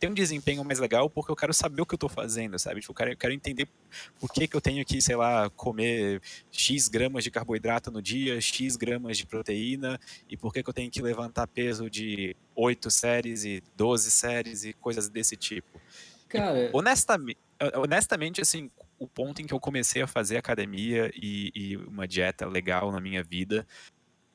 ter 0.00 0.08
um 0.08 0.14
desempenho 0.14 0.64
mais 0.64 0.78
legal, 0.78 1.10
porque 1.10 1.30
eu 1.30 1.36
quero 1.36 1.52
saber 1.52 1.82
o 1.82 1.86
que 1.86 1.92
eu 1.92 1.98
tô 1.98 2.08
fazendo, 2.08 2.58
sabe? 2.58 2.80
Tipo, 2.80 2.92
eu 2.92 2.96
quero, 2.96 3.10
eu 3.10 3.16
quero 3.18 3.34
entender 3.34 3.68
por 4.18 4.32
que, 4.32 4.48
que 4.48 4.56
eu 4.56 4.62
tenho 4.62 4.82
que, 4.82 4.98
sei 5.02 5.16
lá, 5.16 5.50
comer 5.50 6.22
X 6.50 6.88
gramas 6.88 7.22
de 7.22 7.30
carboidrato 7.30 7.90
no 7.90 8.00
dia, 8.00 8.40
X 8.40 8.76
gramas 8.76 9.18
de 9.18 9.26
proteína, 9.26 10.00
e 10.26 10.38
por 10.38 10.54
que, 10.54 10.62
que 10.62 10.70
eu 10.70 10.74
tenho 10.74 10.90
que 10.90 11.02
levantar 11.02 11.46
peso 11.48 11.90
de 11.90 12.34
8 12.54 12.90
séries 12.90 13.44
e 13.44 13.62
12 13.76 14.10
séries 14.10 14.64
e 14.64 14.72
coisas 14.72 15.08
desse 15.08 15.36
tipo. 15.36 15.80
Cara, 16.28 16.58
e, 16.58 16.70
honestamente, 16.72 17.38
honestamente, 17.76 18.40
assim, 18.40 18.70
o 18.98 19.06
ponto 19.06 19.40
em 19.40 19.46
que 19.46 19.54
eu 19.54 19.60
comecei 19.60 20.02
a 20.02 20.06
fazer 20.06 20.36
academia 20.36 21.10
e, 21.14 21.50
e 21.54 21.76
uma 21.76 22.06
dieta 22.06 22.46
legal 22.46 22.90
na 22.90 23.00
minha 23.00 23.22
vida 23.22 23.66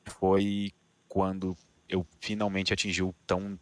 foi 0.06 0.72
quando 1.08 1.56
eu 1.88 2.06
finalmente 2.20 2.72
atingi 2.72 3.02
o 3.02 3.14
tão 3.26 3.58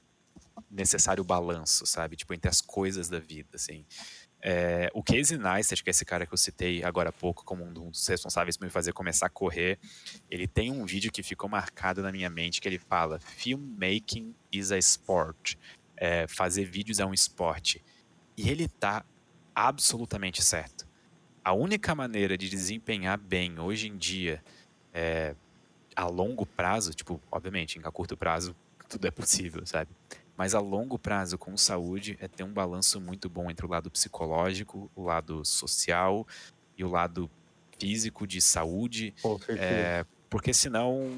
necessário 0.71 1.25
balanço, 1.25 1.87
sabe? 1.87 2.17
Tipo, 2.17 2.35
entre 2.35 2.49
as 2.49 2.61
coisas 2.61 3.09
da 3.09 3.19
vida, 3.19 3.51
assim. 3.55 3.85
É, 4.41 4.89
o 4.95 5.03
Casey 5.03 5.37
Neistat, 5.37 5.83
que 5.83 5.91
é 5.91 5.93
esse 5.93 6.05
cara 6.05 6.25
que 6.25 6.33
eu 6.33 6.39
citei 6.39 6.85
agora 6.85 7.09
há 7.09 7.13
pouco 7.13 7.45
como 7.45 7.65
um 7.65 7.73
dos 7.73 8.07
responsáveis 8.07 8.57
por 8.57 8.65
me 8.65 8.71
fazer 8.71 8.93
começar 8.93 9.27
a 9.27 9.31
correr, 9.31 9.79
ele 10.31 10.47
tem 10.47 10.71
um 10.71 10.87
vídeo 10.87 11.11
que 11.11 11.23
ficou 11.23 11.49
marcado 11.49 12.03
na 12.03 12.13
minha 12.13 12.31
mente 12.31 12.61
que 12.61 12.69
ele 12.69 12.79
fala: 12.79 13.19
Filmmaking 13.19 14.35
is 14.53 14.71
a 14.71 14.79
sport. 14.79 15.57
É, 15.97 16.29
fazer 16.29 16.65
vídeos 16.65 17.01
é 17.01 17.07
um 17.07 17.13
esporte. 17.13 17.85
E 18.37 18.49
ele 18.49 18.69
tá 18.69 19.05
absolutamente 19.53 20.41
certo. 20.43 20.87
A 21.43 21.53
única 21.53 21.93
maneira 21.93 22.39
de 22.39 22.49
desempenhar 22.49 23.19
bem 23.19 23.59
hoje 23.59 23.89
em 23.89 23.97
dia, 23.97 24.41
é, 24.95 25.35
a 25.97 26.07
longo 26.07 26.47
prazo, 26.47 26.95
tipo, 26.95 27.21
obviamente, 27.33 27.81
a 27.83 27.91
curto 27.91 28.17
prazo 28.17 28.55
tudo 28.89 29.07
é 29.07 29.11
possível, 29.11 29.67
sabe? 29.67 29.91
Mas 30.39 30.55
a 30.55 30.61
longo 30.61 30.97
prazo, 30.97 31.37
com 31.37 31.57
saúde, 31.57 32.17
é 32.21 32.29
ter 32.29 32.45
um 32.45 32.53
balanço 32.53 33.01
muito 33.01 33.29
bom 33.29 33.51
entre 33.51 33.67
o 33.67 33.69
lado 33.69 33.91
psicológico, 33.91 34.89
o 34.95 35.03
lado 35.03 35.45
social 35.45 36.25
e 36.77 36.85
o 36.85 36.89
lado 36.89 37.29
físico 37.77 38.25
de 38.25 38.41
saúde. 38.41 39.13
É, 39.49 40.07
porque 40.31 40.55
senão 40.55 41.11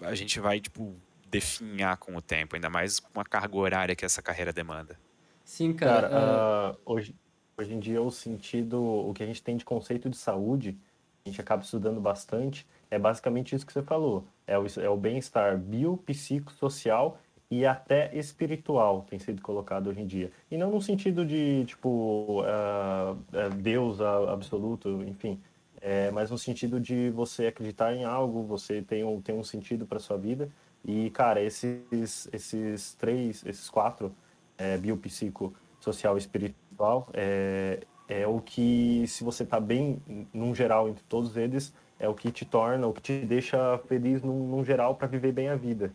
a 0.00 0.14
gente 0.14 0.38
vai, 0.38 0.60
tipo, 0.60 0.94
definhar 1.28 1.96
com 1.96 2.14
o 2.14 2.22
tempo, 2.22 2.54
ainda 2.54 2.70
mais 2.70 3.00
com 3.00 3.20
a 3.20 3.24
carga 3.24 3.56
horária 3.56 3.96
que 3.96 4.04
essa 4.04 4.22
carreira 4.22 4.52
demanda. 4.52 4.96
Sim, 5.44 5.72
cara. 5.72 6.08
cara 6.08 6.72
uh, 6.74 6.78
hoje, 6.84 7.12
hoje 7.58 7.74
em 7.74 7.80
dia, 7.80 8.00
o 8.00 8.10
sentido, 8.12 8.80
o 8.80 9.12
que 9.12 9.24
a 9.24 9.26
gente 9.26 9.42
tem 9.42 9.56
de 9.56 9.64
conceito 9.64 10.08
de 10.08 10.16
saúde, 10.16 10.78
a 11.26 11.28
gente 11.28 11.40
acaba 11.40 11.64
estudando 11.64 12.00
bastante, 12.00 12.64
é 12.88 13.00
basicamente 13.00 13.52
isso 13.52 13.66
que 13.66 13.72
você 13.72 13.82
falou. 13.82 14.24
É 14.46 14.56
o, 14.56 14.64
é 14.80 14.88
o 14.88 14.96
bem-estar 14.96 15.58
biopsicossocial 15.58 17.18
e 17.58 17.64
até 17.64 18.10
espiritual 18.16 19.06
tem 19.08 19.18
sido 19.18 19.40
colocado 19.40 19.88
hoje 19.88 20.00
em 20.00 20.06
dia. 20.06 20.32
E 20.50 20.56
não 20.56 20.70
no 20.72 20.80
sentido 20.80 21.24
de, 21.24 21.64
tipo, 21.66 22.42
uh, 22.42 23.54
Deus 23.56 24.00
absoluto, 24.00 25.02
enfim, 25.04 25.40
é, 25.80 26.10
mas 26.10 26.30
no 26.30 26.38
sentido 26.38 26.80
de 26.80 27.10
você 27.10 27.46
acreditar 27.46 27.94
em 27.94 28.04
algo, 28.04 28.42
você 28.42 28.82
tem 28.82 29.04
um, 29.04 29.20
tem 29.20 29.34
um 29.36 29.44
sentido 29.44 29.86
para 29.86 30.00
sua 30.00 30.16
vida. 30.16 30.48
E, 30.84 31.10
cara, 31.10 31.40
esses, 31.42 32.28
esses 32.32 32.94
três, 32.94 33.44
esses 33.46 33.70
quatro, 33.70 34.12
é, 34.58 34.76
biopsico, 34.76 35.54
social 35.78 36.16
e 36.16 36.18
espiritual, 36.18 37.08
é, 37.12 37.80
é 38.08 38.26
o 38.26 38.40
que, 38.40 39.04
se 39.06 39.22
você 39.22 39.44
está 39.44 39.60
bem, 39.60 40.02
num 40.32 40.54
geral, 40.54 40.88
entre 40.88 41.04
todos 41.04 41.36
eles, 41.36 41.72
é 42.00 42.08
o 42.08 42.14
que 42.14 42.32
te 42.32 42.44
torna, 42.44 42.86
o 42.86 42.92
que 42.92 43.02
te 43.02 43.20
deixa 43.24 43.78
feliz 43.86 44.22
num, 44.22 44.48
num 44.48 44.64
geral 44.64 44.96
para 44.96 45.06
viver 45.06 45.32
bem 45.32 45.48
a 45.48 45.54
vida. 45.54 45.92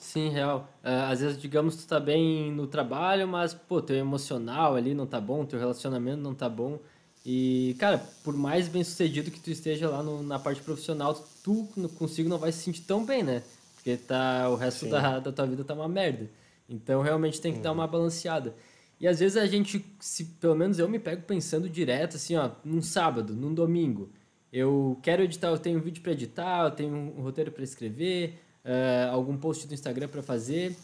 Sim, 0.00 0.30
real. 0.30 0.66
Uh, 0.82 1.12
às 1.12 1.20
vezes, 1.20 1.40
digamos, 1.40 1.76
tu 1.76 1.86
tá 1.86 2.00
bem 2.00 2.50
no 2.50 2.66
trabalho, 2.66 3.28
mas, 3.28 3.52
pô, 3.52 3.82
teu 3.82 3.96
emocional 3.96 4.74
ali 4.74 4.94
não 4.94 5.06
tá 5.06 5.20
bom, 5.20 5.44
teu 5.44 5.58
relacionamento 5.58 6.22
não 6.22 6.34
tá 6.34 6.48
bom. 6.48 6.80
E, 7.24 7.76
cara, 7.78 7.98
por 8.24 8.34
mais 8.34 8.66
bem 8.66 8.82
sucedido 8.82 9.30
que 9.30 9.38
tu 9.38 9.50
esteja 9.50 9.90
lá 9.90 10.02
no, 10.02 10.22
na 10.22 10.38
parte 10.38 10.62
profissional, 10.62 11.14
tu 11.44 11.68
consigo 11.98 12.30
não 12.30 12.38
vai 12.38 12.50
se 12.50 12.62
sentir 12.64 12.80
tão 12.80 13.04
bem, 13.04 13.22
né? 13.22 13.42
Porque 13.74 13.94
tá, 13.98 14.48
o 14.48 14.56
resto 14.56 14.86
da, 14.88 15.18
da 15.20 15.30
tua 15.30 15.46
vida 15.46 15.62
tá 15.64 15.74
uma 15.74 15.86
merda. 15.86 16.30
Então, 16.66 17.02
realmente 17.02 17.38
tem 17.38 17.52
que 17.52 17.58
uhum. 17.58 17.64
dar 17.64 17.72
uma 17.72 17.86
balanceada. 17.86 18.54
E 18.98 19.06
às 19.06 19.20
vezes 19.20 19.36
a 19.36 19.46
gente, 19.46 19.84
se 20.00 20.24
pelo 20.24 20.54
menos 20.54 20.78
eu 20.78 20.88
me 20.88 20.98
pego 20.98 21.22
pensando 21.22 21.68
direto, 21.68 22.16
assim, 22.16 22.36
ó, 22.36 22.50
num 22.64 22.80
sábado, 22.80 23.34
num 23.34 23.52
domingo. 23.52 24.10
Eu 24.50 24.98
quero 25.02 25.22
editar, 25.22 25.48
eu 25.48 25.58
tenho 25.58 25.78
um 25.78 25.82
vídeo 25.82 26.02
para 26.02 26.12
editar, 26.12 26.64
eu 26.64 26.70
tenho 26.70 26.94
um 26.94 27.20
roteiro 27.22 27.52
para 27.52 27.62
escrever, 27.62 28.40
uh, 28.64 29.12
algum 29.12 29.36
post 29.36 29.66
do 29.66 29.74
Instagram 29.74 30.08
para 30.08 30.22
fazer. 30.22 30.76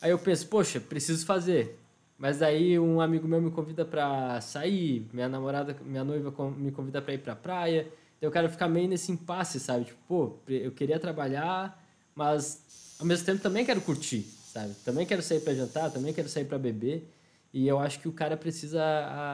Aí 0.00 0.10
eu 0.10 0.18
penso, 0.18 0.46
poxa, 0.48 0.80
preciso 0.80 1.24
fazer. 1.24 1.78
Mas 2.18 2.42
aí 2.42 2.78
um 2.78 3.00
amigo 3.00 3.26
meu 3.26 3.40
me 3.40 3.50
convida 3.50 3.84
para 3.84 4.40
sair, 4.40 5.06
minha 5.12 5.28
namorada, 5.28 5.76
minha 5.84 6.04
noiva 6.04 6.32
me 6.50 6.70
convida 6.70 7.02
para 7.02 7.14
ir 7.14 7.18
para 7.18 7.34
praia. 7.34 7.88
Então 8.16 8.28
eu 8.28 8.30
quero 8.30 8.48
ficar 8.48 8.68
meio 8.68 8.88
nesse 8.88 9.10
impasse, 9.10 9.58
sabe? 9.58 9.86
Tipo, 9.86 9.98
pô, 10.06 10.38
eu 10.48 10.70
queria 10.70 10.98
trabalhar, 10.98 11.82
mas 12.14 12.96
ao 12.98 13.06
mesmo 13.06 13.26
tempo 13.26 13.42
também 13.42 13.64
quero 13.64 13.80
curtir, 13.80 14.22
sabe? 14.22 14.74
Também 14.84 15.04
quero 15.04 15.22
sair 15.22 15.40
para 15.40 15.54
jantar, 15.54 15.90
também 15.90 16.12
quero 16.12 16.28
sair 16.28 16.44
para 16.44 16.58
beber. 16.58 17.10
E 17.52 17.68
eu 17.68 17.78
acho 17.78 18.00
que 18.00 18.08
o 18.08 18.12
cara 18.12 18.36
precisa 18.36 18.82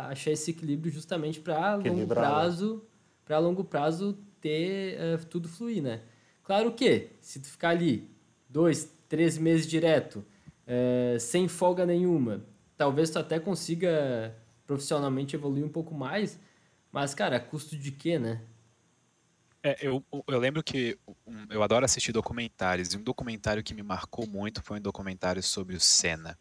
achar 0.08 0.30
esse 0.30 0.50
equilíbrio 0.50 0.92
justamente 0.92 1.40
para 1.40 1.76
longo 1.76 2.00
né? 2.00 2.06
prazo, 2.06 2.84
para 3.24 3.38
longo 3.38 3.64
prazo 3.64 4.18
ter 4.40 4.98
uh, 4.98 5.24
tudo 5.26 5.48
fluir, 5.48 5.82
né? 5.82 6.00
Claro 6.50 6.72
que 6.72 7.10
se 7.20 7.38
tu 7.38 7.46
ficar 7.46 7.68
ali 7.68 8.10
dois, 8.48 8.92
três 9.08 9.38
meses 9.38 9.68
direto, 9.68 10.16
uh, 10.66 11.20
sem 11.20 11.46
folga 11.46 11.86
nenhuma, 11.86 12.44
talvez 12.76 13.08
tu 13.08 13.20
até 13.20 13.38
consiga 13.38 14.36
profissionalmente 14.66 15.36
evoluir 15.36 15.64
um 15.64 15.68
pouco 15.68 15.94
mais, 15.94 16.40
mas 16.90 17.14
cara, 17.14 17.38
custo 17.38 17.76
de 17.76 17.92
quê, 17.92 18.18
né? 18.18 18.42
É, 19.62 19.76
eu, 19.80 20.04
eu 20.26 20.38
lembro 20.40 20.60
que 20.60 20.98
eu 21.48 21.62
adoro 21.62 21.84
assistir 21.84 22.10
documentários, 22.10 22.92
e 22.92 22.96
um 22.96 23.02
documentário 23.04 23.62
que 23.62 23.72
me 23.72 23.84
marcou 23.84 24.26
muito 24.26 24.60
foi 24.60 24.78
um 24.78 24.82
documentário 24.82 25.44
sobre 25.44 25.76
o 25.76 25.80
Senna. 25.80 26.36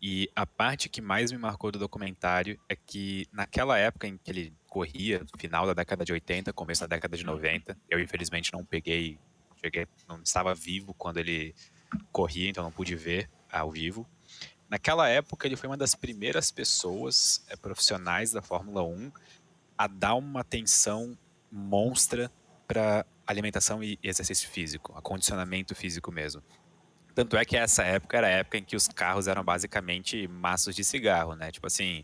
E 0.00 0.30
a 0.36 0.46
parte 0.46 0.88
que 0.88 1.00
mais 1.00 1.32
me 1.32 1.38
marcou 1.38 1.72
do 1.72 1.78
documentário 1.80 2.56
é 2.68 2.76
que 2.76 3.26
naquela 3.32 3.76
época 3.78 4.06
em 4.06 4.16
que 4.16 4.30
ele 4.30 4.54
corria, 4.74 5.24
final 5.38 5.64
da 5.66 5.72
década 5.72 6.04
de 6.04 6.12
80, 6.12 6.52
começo 6.52 6.80
da 6.80 6.88
década 6.88 7.16
de 7.16 7.24
90, 7.24 7.78
eu 7.88 8.00
infelizmente 8.00 8.52
não 8.52 8.64
peguei, 8.64 9.16
cheguei, 9.62 9.86
não 10.08 10.20
estava 10.20 10.52
vivo 10.52 10.92
quando 10.94 11.18
ele 11.18 11.54
corria, 12.10 12.50
então 12.50 12.64
não 12.64 12.72
pude 12.72 12.96
ver 12.96 13.30
ao 13.52 13.70
vivo. 13.70 14.04
Naquela 14.68 15.08
época 15.08 15.46
ele 15.46 15.54
foi 15.54 15.68
uma 15.68 15.76
das 15.76 15.94
primeiras 15.94 16.50
pessoas 16.50 17.44
é, 17.48 17.54
profissionais 17.54 18.32
da 18.32 18.42
Fórmula 18.42 18.82
1 18.82 19.12
a 19.78 19.86
dar 19.86 20.16
uma 20.16 20.40
atenção 20.40 21.16
monstra 21.52 22.28
para 22.66 23.06
alimentação 23.24 23.80
e 23.80 23.96
exercício 24.02 24.48
físico, 24.48 24.92
acondicionamento 24.96 25.72
físico 25.76 26.10
mesmo. 26.10 26.42
Tanto 27.14 27.36
é 27.36 27.44
que 27.44 27.56
essa 27.56 27.84
época 27.84 28.16
era 28.16 28.26
a 28.26 28.30
época 28.30 28.58
em 28.58 28.64
que 28.64 28.74
os 28.74 28.88
carros 28.88 29.28
eram 29.28 29.44
basicamente 29.44 30.26
maços 30.26 30.74
de 30.74 30.82
cigarro, 30.82 31.36
né? 31.36 31.52
Tipo 31.52 31.66
assim, 31.66 32.02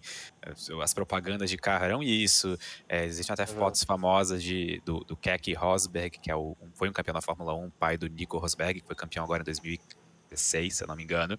as 0.82 0.94
propagandas 0.94 1.50
de 1.50 1.56
carro 1.56 1.84
eram 1.84 2.02
isso. 2.02 2.56
É, 2.88 3.04
existem 3.04 3.34
até 3.34 3.42
uhum. 3.42 3.58
fotos 3.58 3.82
famosas 3.82 4.42
de, 4.42 4.80
do, 4.84 5.00
do 5.00 5.16
Keke 5.16 5.52
Rosberg, 5.52 6.18
que 6.18 6.30
é 6.30 6.36
o, 6.36 6.56
foi 6.74 6.88
um 6.88 6.92
campeão 6.92 7.14
da 7.14 7.20
Fórmula 7.20 7.54
1, 7.54 7.70
pai 7.70 7.98
do 7.98 8.08
Nico 8.08 8.38
Rosberg, 8.38 8.80
que 8.80 8.86
foi 8.86 8.94
campeão 8.94 9.24
agora 9.24 9.42
em 9.42 9.44
2016, 9.46 10.76
se 10.76 10.84
eu 10.84 10.88
não 10.88 10.94
me 10.94 11.02
engano. 11.02 11.36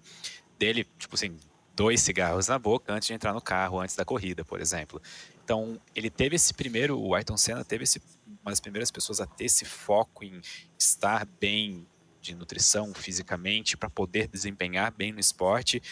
Dele, 0.58 0.86
tipo 0.98 1.14
assim, 1.14 1.36
dois 1.74 2.02
cigarros 2.02 2.48
na 2.48 2.58
boca 2.58 2.92
antes 2.92 3.08
de 3.08 3.14
entrar 3.14 3.32
no 3.32 3.40
carro, 3.40 3.80
antes 3.80 3.96
da 3.96 4.04
corrida, 4.04 4.44
por 4.44 4.60
exemplo. 4.60 5.00
Então, 5.42 5.80
ele 5.94 6.10
teve 6.10 6.36
esse 6.36 6.52
primeiro, 6.54 7.00
o 7.00 7.14
Ayrton 7.14 7.36
Senna 7.36 7.64
teve 7.64 7.84
esse, 7.84 8.00
uma 8.42 8.50
das 8.50 8.60
primeiras 8.60 8.90
pessoas 8.90 9.20
a 9.20 9.26
ter 9.26 9.46
esse 9.46 9.64
foco 9.64 10.22
em 10.22 10.40
estar 10.78 11.26
bem 11.40 11.86
de 12.22 12.34
nutrição 12.34 12.94
fisicamente 12.94 13.76
para 13.76 13.90
poder 13.90 14.28
desempenhar 14.28 14.92
bem 14.92 15.12
no 15.12 15.20
esporte. 15.20 15.82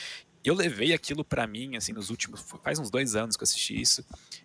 Eu 0.42 0.54
levei 0.54 0.94
aquilo 0.94 1.22
para 1.22 1.46
mim, 1.46 1.76
assim, 1.76 1.92
nos 1.92 2.08
últimos. 2.08 2.40
Faz 2.62 2.78
uns 2.78 2.90
dois 2.90 3.14
anos 3.14 3.36
que 3.36 3.42
eu 3.42 3.44
assisti 3.44 3.78
isso. 3.78 4.02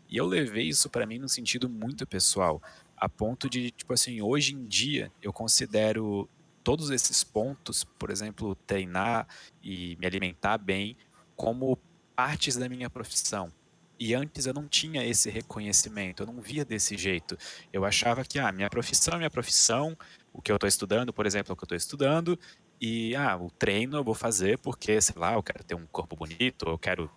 E 0.09 0.17
eu 0.17 0.25
levei 0.25 0.67
isso 0.67 0.89
para 0.89 1.05
mim 1.05 1.19
no 1.19 1.29
sentido 1.29 1.69
muito 1.69 2.05
pessoal. 2.05 2.61
A 2.97 3.07
ponto 3.07 3.49
de, 3.49 3.71
tipo 3.71 3.93
assim, 3.93 4.21
hoje 4.21 4.53
em 4.53 4.65
dia 4.65 5.11
eu 5.21 5.31
considero 5.31 6.27
todos 6.63 6.89
esses 6.89 7.23
pontos, 7.23 7.83
por 7.83 8.09
exemplo, 8.09 8.55
treinar 8.55 9.27
e 9.63 9.95
me 9.97 10.07
alimentar 10.07 10.57
bem, 10.57 10.97
como 11.36 11.77
partes 12.15 12.55
da 12.55 12.67
minha 12.67 12.89
profissão. 12.89 13.51
E 13.99 14.13
antes 14.13 14.45
eu 14.45 14.53
não 14.53 14.67
tinha 14.67 15.05
esse 15.05 15.29
reconhecimento, 15.29 16.23
eu 16.23 16.27
não 16.27 16.41
via 16.41 16.65
desse 16.65 16.97
jeito. 16.97 17.38
Eu 17.71 17.86
achava 17.86 18.25
que, 18.25 18.39
ah, 18.39 18.51
minha 18.51 18.69
profissão 18.69 19.13
é 19.13 19.17
minha 19.17 19.29
profissão, 19.29 19.95
o 20.36 20.41
que 20.41 20.51
eu 20.51 20.55
estou 20.55 20.67
estudando, 20.67 21.13
por 21.13 21.25
exemplo, 21.25 21.51
é 21.51 21.53
o 21.53 21.55
que 21.55 21.63
eu 21.63 21.65
estou 21.65 21.77
estudando, 21.77 22.38
e, 22.79 23.15
ah, 23.15 23.38
o 23.38 23.49
treino 23.49 23.97
eu 23.97 24.03
vou 24.03 24.13
fazer 24.13 24.57
porque, 24.59 24.99
sei 24.99 25.15
lá, 25.17 25.33
eu 25.33 25.43
quero 25.43 25.63
ter 25.63 25.75
um 25.75 25.88
corpo 25.88 26.15
bonito, 26.15 26.65
eu 26.67 26.77
quero 26.77 27.09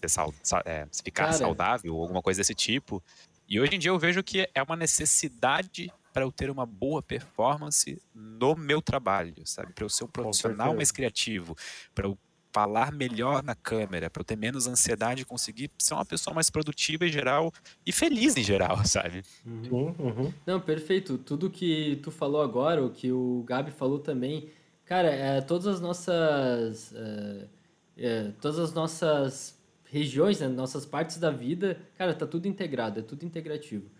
ter 0.00 0.08
sal, 0.08 0.32
é, 0.66 0.86
ficar 1.02 1.24
Cara. 1.24 1.32
saudável, 1.32 1.96
alguma 1.96 2.20
coisa 2.20 2.40
desse 2.40 2.54
tipo. 2.54 3.02
E 3.48 3.58
hoje 3.58 3.74
em 3.74 3.78
dia 3.78 3.90
eu 3.90 3.98
vejo 3.98 4.22
que 4.22 4.48
é 4.54 4.62
uma 4.62 4.76
necessidade 4.76 5.90
para 6.12 6.24
eu 6.24 6.30
ter 6.30 6.50
uma 6.50 6.66
boa 6.66 7.02
performance 7.02 8.00
no 8.14 8.54
meu 8.54 8.82
trabalho, 8.82 9.34
sabe? 9.46 9.72
Para 9.72 9.84
eu 9.84 9.88
ser 9.88 10.04
um 10.04 10.08
profissional 10.08 10.74
mais 10.74 10.92
criativo, 10.92 11.56
para 11.94 12.06
eu 12.06 12.18
falar 12.52 12.92
melhor 12.92 13.42
na 13.42 13.54
câmera, 13.54 14.10
para 14.10 14.20
eu 14.20 14.24
ter 14.24 14.36
menos 14.36 14.66
ansiedade 14.66 15.22
e 15.22 15.24
conseguir 15.24 15.70
ser 15.78 15.94
uma 15.94 16.04
pessoa 16.04 16.34
mais 16.34 16.50
produtiva 16.50 17.06
em 17.06 17.12
geral 17.12 17.52
e 17.86 17.92
feliz 17.92 18.36
em 18.36 18.42
geral, 18.42 18.84
sabe? 18.86 19.22
Uhum. 19.44 19.94
Uhum. 19.98 20.32
Não, 20.46 20.60
perfeito. 20.60 21.16
Tudo 21.18 21.50
que 21.50 21.96
tu 22.02 22.10
falou 22.10 22.42
agora, 22.42 22.84
o 22.84 22.90
que 22.90 23.10
o 23.10 23.42
Gabi 23.46 23.70
falou 23.70 23.98
também, 23.98 24.50
cara, 24.84 25.08
é, 25.08 25.40
todas 25.40 25.66
as 25.66 25.80
nossas. 25.80 26.92
É, 26.94 27.48
é, 27.96 28.32
todas 28.40 28.58
as 28.58 28.72
nossas 28.72 29.58
regiões, 29.84 30.40
né, 30.40 30.48
nossas 30.48 30.86
partes 30.86 31.18
da 31.18 31.30
vida, 31.30 31.78
cara, 31.96 32.14
tá 32.14 32.26
tudo 32.26 32.48
integrado, 32.48 33.00
é 33.00 33.02
tudo 33.02 33.24
integrativo. 33.24 33.90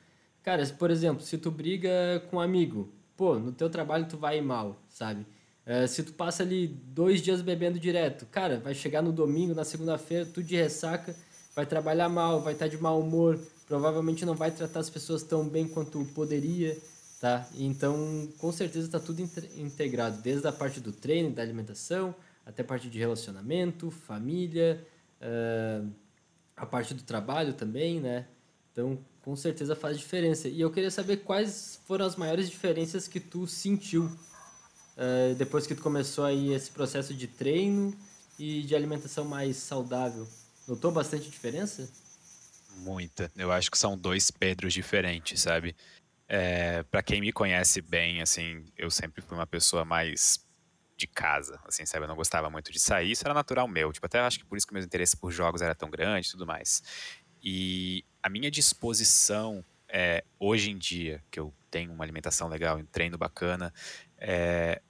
Cara, 0.42 0.66
por 0.78 0.90
exemplo, 0.90 1.22
se 1.22 1.36
tu 1.38 1.50
briga 1.50 2.22
com 2.30 2.38
um 2.38 2.40
amigo, 2.40 2.92
pô, 3.16 3.38
no 3.38 3.52
teu 3.52 3.68
trabalho 3.68 4.08
tu 4.08 4.16
vai 4.16 4.40
mal, 4.40 4.82
sabe? 4.88 5.26
É, 5.64 5.86
se 5.86 6.02
tu 6.02 6.12
passa 6.12 6.42
ali 6.42 6.66
dois 6.66 7.20
dias 7.20 7.40
bebendo 7.40 7.78
direto, 7.78 8.26
cara, 8.26 8.58
vai 8.58 8.74
chegar 8.74 9.00
no 9.00 9.12
domingo, 9.12 9.54
na 9.54 9.64
segunda-feira, 9.64 10.26
tu 10.26 10.42
de 10.42 10.56
ressaca, 10.56 11.14
vai 11.54 11.64
trabalhar 11.64 12.08
mal, 12.08 12.40
vai 12.40 12.54
estar 12.54 12.64
tá 12.64 12.70
de 12.70 12.82
mau 12.82 13.00
humor, 13.00 13.38
provavelmente 13.66 14.24
não 14.24 14.34
vai 14.34 14.50
tratar 14.50 14.80
as 14.80 14.90
pessoas 14.90 15.22
tão 15.22 15.48
bem 15.48 15.68
quanto 15.68 16.04
poderia, 16.06 16.76
tá? 17.20 17.48
Então, 17.54 18.28
com 18.38 18.50
certeza 18.50 18.86
está 18.86 18.98
tudo 18.98 19.20
integrado, 19.56 20.20
desde 20.20 20.46
a 20.48 20.52
parte 20.52 20.80
do 20.80 20.92
treino, 20.92 21.30
da 21.30 21.42
alimentação, 21.42 22.14
até 22.44 22.62
a 22.62 22.64
parte 22.64 22.90
de 22.90 22.98
relacionamento, 22.98 23.90
família, 23.90 24.84
uh, 25.20 25.88
a 26.56 26.66
parte 26.66 26.92
do 26.92 27.02
trabalho 27.04 27.52
também, 27.52 28.00
né? 28.00 28.26
Então, 28.72 28.98
com 29.22 29.36
certeza 29.36 29.76
faz 29.76 29.96
diferença. 29.96 30.48
E 30.48 30.60
eu 30.60 30.70
queria 30.72 30.90
saber 30.90 31.18
quais 31.18 31.78
foram 31.86 32.04
as 32.04 32.16
maiores 32.16 32.50
diferenças 32.50 33.06
que 33.06 33.20
tu 33.20 33.46
sentiu 33.46 34.10
uh, 34.96 35.34
depois 35.34 35.66
que 35.66 35.74
tu 35.74 35.82
começou 35.82 36.24
aí 36.24 36.52
esse 36.52 36.70
processo 36.70 37.14
de 37.14 37.26
treino 37.26 37.96
e 38.38 38.62
de 38.62 38.74
alimentação 38.74 39.24
mais 39.24 39.56
saudável? 39.56 40.26
Notou 40.66 40.90
bastante 40.90 41.28
diferença? 41.28 41.88
Muita. 42.76 43.30
Eu 43.36 43.52
acho 43.52 43.70
que 43.70 43.78
são 43.78 43.96
dois 43.96 44.30
Pedros 44.30 44.72
diferentes, 44.72 45.40
sabe? 45.40 45.76
É, 46.28 46.82
para 46.84 47.02
quem 47.02 47.20
me 47.20 47.32
conhece 47.32 47.82
bem, 47.82 48.22
assim, 48.22 48.64
eu 48.76 48.90
sempre 48.90 49.20
fui 49.20 49.36
uma 49.36 49.46
pessoa 49.46 49.84
mais 49.84 50.40
de 50.96 51.06
casa, 51.06 51.60
assim, 51.66 51.84
sabe? 51.84 52.04
Eu 52.04 52.08
não 52.08 52.16
gostava 52.16 52.48
muito 52.48 52.72
de 52.72 52.80
sair, 52.80 53.10
isso 53.10 53.24
era 53.24 53.34
natural 53.34 53.68
meu. 53.68 53.92
Tipo, 53.92 54.06
até 54.06 54.20
acho 54.20 54.38
que 54.38 54.44
por 54.44 54.56
isso 54.56 54.66
que 54.66 54.72
meu 54.72 54.82
interesse 54.82 55.16
por 55.16 55.30
jogos 55.30 55.60
era 55.60 55.74
tão 55.74 55.90
grande 55.90 56.28
e 56.28 56.30
tudo 56.30 56.46
mais. 56.46 56.82
E 57.42 58.04
a 58.22 58.28
minha 58.28 58.50
disposição 58.50 59.64
é, 59.88 60.24
hoje 60.38 60.70
em 60.70 60.78
dia, 60.78 61.22
que 61.30 61.38
eu 61.38 61.52
tenho 61.70 61.92
uma 61.92 62.04
alimentação 62.04 62.48
legal, 62.48 62.78
um 62.78 62.84
treino 62.84 63.18
bacana, 63.18 63.72
é, 64.22 64.80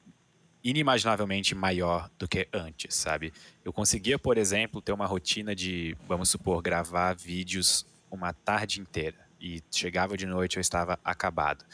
inimaginavelmente 0.62 1.55
maior 1.55 2.11
do 2.18 2.28
que 2.28 2.47
antes, 2.53 2.95
sabe? 2.95 3.33
Eu 3.64 3.72
conseguia, 3.72 4.18
por 4.18 4.37
exemplo, 4.37 4.83
ter 4.83 4.93
uma 4.93 5.07
rotina 5.07 5.55
de, 5.55 5.97
vamos 6.07 6.28
supor, 6.28 6.62
gravar 6.62 7.14
vídeos 7.14 7.87
uma 8.11 8.33
tarde 8.35 8.80
inteira 8.80 9.16
e 9.41 9.62
chegava 9.70 10.16
de 10.16 10.26
noite 10.26 10.57
eu 10.57 10.61
estava 10.61 10.99
acabado. 11.03 11.64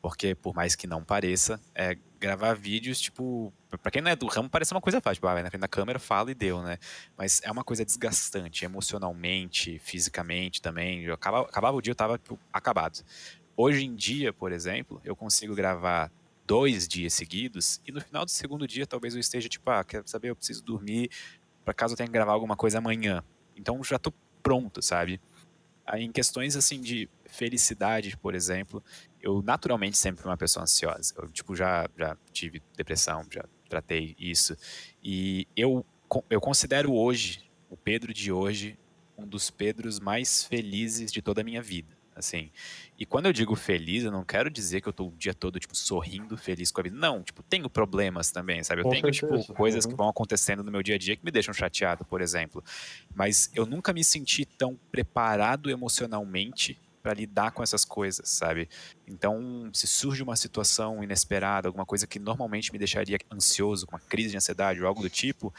Porque, 0.00 0.34
por 0.34 0.54
mais 0.54 0.76
que 0.76 0.86
não 0.86 1.02
pareça, 1.02 1.60
é, 1.74 1.96
gravar 2.20 2.54
vídeos, 2.54 3.00
tipo, 3.00 3.52
pra 3.82 3.90
quem 3.90 4.00
não 4.00 4.10
é 4.10 4.14
do 4.14 4.26
ramo, 4.26 4.48
parece 4.48 4.72
uma 4.72 4.80
coisa 4.80 5.00
fácil. 5.00 5.16
Tipo, 5.16 5.26
ah, 5.26 5.34
vai 5.34 5.42
na 5.42 5.50
frente 5.50 5.62
da 5.62 5.68
câmera, 5.68 5.98
fala 5.98 6.30
e 6.30 6.34
deu, 6.34 6.62
né? 6.62 6.78
Mas 7.16 7.40
é 7.42 7.50
uma 7.50 7.64
coisa 7.64 7.84
desgastante, 7.84 8.64
emocionalmente, 8.64 9.80
fisicamente 9.80 10.62
também. 10.62 11.02
Eu 11.02 11.14
acabava, 11.14 11.48
acabava 11.48 11.76
o 11.76 11.80
dia, 11.80 11.90
eu 11.90 11.96
tava 11.96 12.18
tipo, 12.18 12.38
acabado. 12.52 13.02
Hoje 13.56 13.84
em 13.84 13.96
dia, 13.96 14.32
por 14.32 14.52
exemplo, 14.52 15.00
eu 15.02 15.16
consigo 15.16 15.54
gravar 15.54 16.12
dois 16.46 16.86
dias 16.86 17.12
seguidos 17.12 17.80
e 17.86 17.92
no 17.92 18.00
final 18.00 18.24
do 18.24 18.30
segundo 18.30 18.66
dia 18.66 18.86
talvez 18.86 19.14
eu 19.14 19.20
esteja 19.20 19.48
tipo, 19.48 19.68
ah, 19.70 19.82
quero 19.82 20.08
saber, 20.08 20.30
eu 20.30 20.36
preciso 20.36 20.62
dormir 20.62 21.10
para 21.64 21.74
caso 21.74 21.94
eu 21.94 21.96
tenha 21.96 22.06
que 22.06 22.12
gravar 22.12 22.32
alguma 22.32 22.56
coisa 22.56 22.78
amanhã. 22.78 23.24
Então 23.56 23.82
já 23.82 23.98
tô 23.98 24.12
pronto, 24.42 24.80
sabe? 24.80 25.20
Aí, 25.84 26.04
em 26.04 26.12
questões 26.12 26.56
assim 26.56 26.80
de 26.80 27.08
felicidade, 27.26 28.16
por 28.16 28.34
exemplo, 28.34 28.82
eu 29.20 29.42
naturalmente 29.42 29.98
sempre 29.98 30.22
fui 30.22 30.30
uma 30.30 30.36
pessoa 30.36 30.62
ansiosa. 30.62 31.12
Eu 31.18 31.28
tipo 31.28 31.56
já 31.56 31.88
já 31.98 32.16
tive 32.32 32.62
depressão, 32.76 33.26
já 33.30 33.44
tratei 33.68 34.14
isso 34.16 34.56
e 35.02 35.48
eu 35.56 35.84
eu 36.30 36.40
considero 36.40 36.92
hoje 36.94 37.50
o 37.68 37.76
Pedro 37.76 38.14
de 38.14 38.30
hoje 38.30 38.78
um 39.18 39.26
dos 39.26 39.50
Pedros 39.50 39.98
mais 39.98 40.44
felizes 40.44 41.10
de 41.10 41.20
toda 41.20 41.40
a 41.40 41.44
minha 41.44 41.60
vida 41.60 41.96
assim. 42.16 42.50
E 42.98 43.04
quando 43.04 43.26
eu 43.26 43.32
digo 43.32 43.54
feliz, 43.54 44.04
eu 44.04 44.10
não 44.10 44.24
quero 44.24 44.48
dizer 44.48 44.80
que 44.80 44.88
eu 44.88 44.92
tô 44.92 45.08
o 45.08 45.12
dia 45.12 45.34
todo, 45.34 45.58
tipo, 45.60 45.76
sorrindo, 45.76 46.36
feliz 46.36 46.70
com 46.70 46.80
a 46.80 46.84
vida. 46.84 46.96
Não, 46.96 47.22
tipo, 47.22 47.42
tenho 47.42 47.68
problemas 47.68 48.30
também, 48.30 48.64
sabe? 48.64 48.80
Eu 48.80 48.84
com 48.84 48.90
tenho, 48.90 49.10
tipo, 49.10 49.26
certeza. 49.26 49.42
tipo, 49.42 49.54
coisas 49.54 49.84
uhum. 49.84 49.90
que 49.90 49.96
vão 49.96 50.08
acontecendo 50.08 50.64
no 50.64 50.72
meu 50.72 50.82
dia 50.82 50.94
a 50.94 50.98
dia 50.98 51.14
que 51.14 51.24
me 51.24 51.30
deixam 51.30 51.52
chateado, 51.52 52.04
por 52.06 52.22
exemplo. 52.22 52.64
Mas 53.14 53.50
eu 53.54 53.66
nunca 53.66 53.92
me 53.92 54.02
senti 54.02 54.46
tão 54.46 54.78
preparado 54.90 55.70
emocionalmente 55.70 56.78
para 57.02 57.14
lidar 57.14 57.52
com 57.52 57.62
essas 57.62 57.84
coisas, 57.84 58.28
sabe? 58.28 58.68
Então, 59.06 59.70
se 59.72 59.86
surge 59.86 60.22
uma 60.22 60.34
situação 60.34 61.04
inesperada, 61.04 61.68
alguma 61.68 61.86
coisa 61.86 62.04
que 62.04 62.18
normalmente 62.18 62.72
me 62.72 62.78
deixaria 62.78 63.18
ansioso, 63.32 63.86
com 63.86 63.94
uma 63.94 64.00
crise 64.00 64.30
de 64.30 64.36
ansiedade 64.38 64.80
ou 64.80 64.88
algo 64.88 65.02
do 65.02 65.08
tipo, 65.08 65.54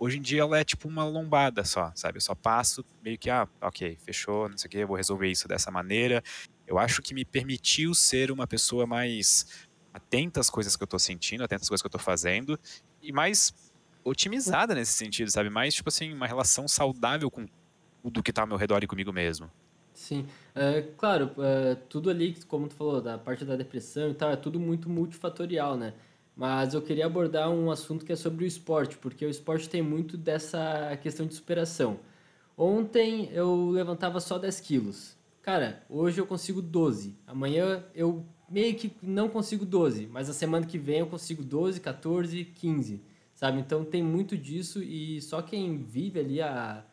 hoje 0.00 0.18
em 0.18 0.22
dia 0.22 0.40
ela 0.40 0.58
é 0.58 0.64
tipo 0.64 0.88
uma 0.88 1.04
lombada 1.04 1.62
só, 1.62 1.92
sabe? 1.94 2.16
Eu 2.16 2.22
só 2.22 2.34
passo 2.34 2.84
meio 3.04 3.18
que, 3.18 3.28
ah, 3.28 3.46
ok, 3.60 3.98
fechou, 4.02 4.48
não 4.48 4.56
sei 4.56 4.66
o 4.66 4.70
que, 4.70 4.84
vou 4.84 4.96
resolver 4.96 5.28
isso 5.28 5.46
dessa 5.46 5.70
maneira. 5.70 6.24
Eu 6.70 6.78
acho 6.78 7.02
que 7.02 7.12
me 7.12 7.24
permitiu 7.24 7.92
ser 7.94 8.30
uma 8.30 8.46
pessoa 8.46 8.86
mais 8.86 9.66
atenta 9.92 10.38
às 10.38 10.48
coisas 10.48 10.76
que 10.76 10.82
eu 10.84 10.86
tô 10.86 11.00
sentindo, 11.00 11.42
atenta 11.42 11.62
às 11.62 11.68
coisas 11.68 11.82
que 11.82 11.86
eu 11.88 11.90
tô 11.90 11.98
fazendo 11.98 12.56
e 13.02 13.10
mais 13.10 13.52
otimizada 14.04 14.72
nesse 14.72 14.92
sentido, 14.92 15.32
sabe? 15.32 15.50
Mais, 15.50 15.74
tipo 15.74 15.88
assim, 15.88 16.12
uma 16.12 16.28
relação 16.28 16.68
saudável 16.68 17.28
com 17.28 17.44
tudo 18.04 18.22
que 18.22 18.32
tá 18.32 18.42
ao 18.42 18.46
meu 18.46 18.56
redor 18.56 18.84
e 18.84 18.86
comigo 18.86 19.12
mesmo. 19.12 19.50
Sim, 19.92 20.28
é, 20.54 20.82
claro, 20.96 21.32
é, 21.38 21.74
tudo 21.74 22.08
ali, 22.08 22.36
como 22.46 22.68
tu 22.68 22.74
falou, 22.74 23.00
da 23.00 23.18
parte 23.18 23.44
da 23.44 23.56
depressão 23.56 24.08
e 24.08 24.14
tal, 24.14 24.30
é 24.30 24.36
tudo 24.36 24.60
muito 24.60 24.88
multifatorial, 24.88 25.76
né? 25.76 25.92
Mas 26.36 26.72
eu 26.72 26.80
queria 26.80 27.06
abordar 27.06 27.50
um 27.50 27.68
assunto 27.68 28.04
que 28.04 28.12
é 28.12 28.16
sobre 28.16 28.44
o 28.44 28.46
esporte, 28.46 28.96
porque 28.96 29.26
o 29.26 29.28
esporte 29.28 29.68
tem 29.68 29.82
muito 29.82 30.16
dessa 30.16 30.96
questão 31.02 31.26
de 31.26 31.34
superação. 31.34 31.98
Ontem 32.56 33.28
eu 33.32 33.70
levantava 33.70 34.20
só 34.20 34.38
10 34.38 34.60
quilos. 34.60 35.19
Cara, 35.42 35.82
hoje 35.88 36.20
eu 36.20 36.26
consigo 36.26 36.60
12. 36.60 37.16
Amanhã 37.26 37.82
eu 37.94 38.26
meio 38.48 38.74
que 38.74 38.92
não 39.02 39.28
consigo 39.28 39.64
12, 39.64 40.06
mas 40.06 40.28
a 40.28 40.34
semana 40.34 40.66
que 40.66 40.76
vem 40.76 40.98
eu 40.98 41.06
consigo 41.06 41.42
12, 41.42 41.80
14, 41.80 42.44
15, 42.44 43.00
sabe? 43.34 43.58
Então 43.58 43.84
tem 43.84 44.02
muito 44.02 44.36
disso 44.36 44.82
e 44.82 45.20
só 45.22 45.40
quem 45.40 45.78
vive 45.78 46.20
ali 46.20 46.42
a, 46.42 46.84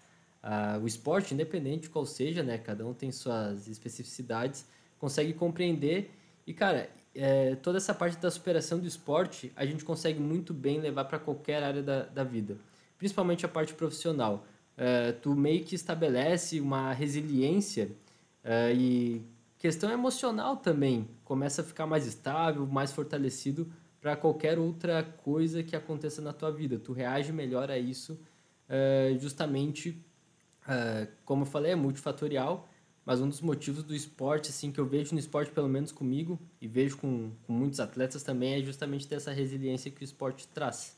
a, 0.41 0.79
o 0.81 0.87
esporte, 0.87 1.33
independente 1.33 1.83
de 1.83 1.89
qual 1.89 2.05
seja, 2.05 2.41
né? 2.41 2.57
Cada 2.57 2.85
um 2.87 2.93
tem 2.93 3.11
suas 3.11 3.67
especificidades, 3.67 4.65
consegue 4.97 5.33
compreender. 5.33 6.11
E, 6.45 6.53
cara, 6.53 6.89
é, 7.13 7.55
toda 7.55 7.77
essa 7.77 7.93
parte 7.93 8.17
da 8.17 8.31
superação 8.31 8.79
do 8.79 8.87
esporte 8.87 9.51
a 9.57 9.65
gente 9.65 9.83
consegue 9.83 10.21
muito 10.21 10.53
bem 10.53 10.79
levar 10.79 11.03
para 11.05 11.19
qualquer 11.19 11.63
área 11.63 11.83
da, 11.83 12.03
da 12.03 12.23
vida, 12.23 12.57
principalmente 12.97 13.45
a 13.45 13.49
parte 13.49 13.73
profissional. 13.73 14.45
É, 14.77 15.11
tu 15.11 15.35
meio 15.35 15.65
que 15.65 15.75
estabelece 15.75 16.61
uma 16.61 16.93
resiliência 16.93 17.89
é, 18.47 18.73
e 18.73 19.21
questão 19.57 19.91
emocional 19.91 20.57
também 20.57 21.07
começa 21.23 21.61
a 21.61 21.65
ficar 21.65 21.85
mais 21.85 22.07
estável, 22.07 22.65
mais 22.65 22.91
fortalecido 22.91 23.71
para 23.99 24.15
qualquer 24.15 24.57
outra 24.57 25.03
coisa 25.03 25.61
que 25.61 25.75
aconteça 25.75 26.21
na 26.21 26.31
tua 26.31 26.51
vida. 26.51 26.79
Tu 26.79 26.93
reage 26.93 27.33
melhor 27.33 27.69
a 27.69 27.77
isso, 27.77 28.17
é, 28.69 29.17
justamente, 29.19 30.01
é, 30.67 31.09
como 31.25 31.41
eu 31.41 31.45
falei, 31.45 31.73
é 31.73 31.75
multifatorial 31.75 32.69
mas 33.07 33.21
um 33.21 33.29
dos 33.29 33.39
motivos 33.39 33.83
do 33.83 33.95
esporte, 33.95 34.49
assim, 34.49 34.69
que 34.69 34.81
eu 34.81 34.85
vejo 34.85 35.13
no 35.13 35.19
esporte, 35.19 35.49
pelo 35.49 35.69
menos 35.69 35.93
comigo, 35.93 36.37
e 36.59 36.67
vejo 36.67 36.97
com, 36.97 37.31
com 37.43 37.53
muitos 37.53 37.79
atletas 37.79 38.21
também, 38.21 38.55
é 38.55 38.61
justamente 38.61 39.07
ter 39.07 39.15
essa 39.15 39.31
resiliência 39.31 39.89
que 39.89 40.01
o 40.01 40.03
esporte 40.03 40.45
traz. 40.49 40.96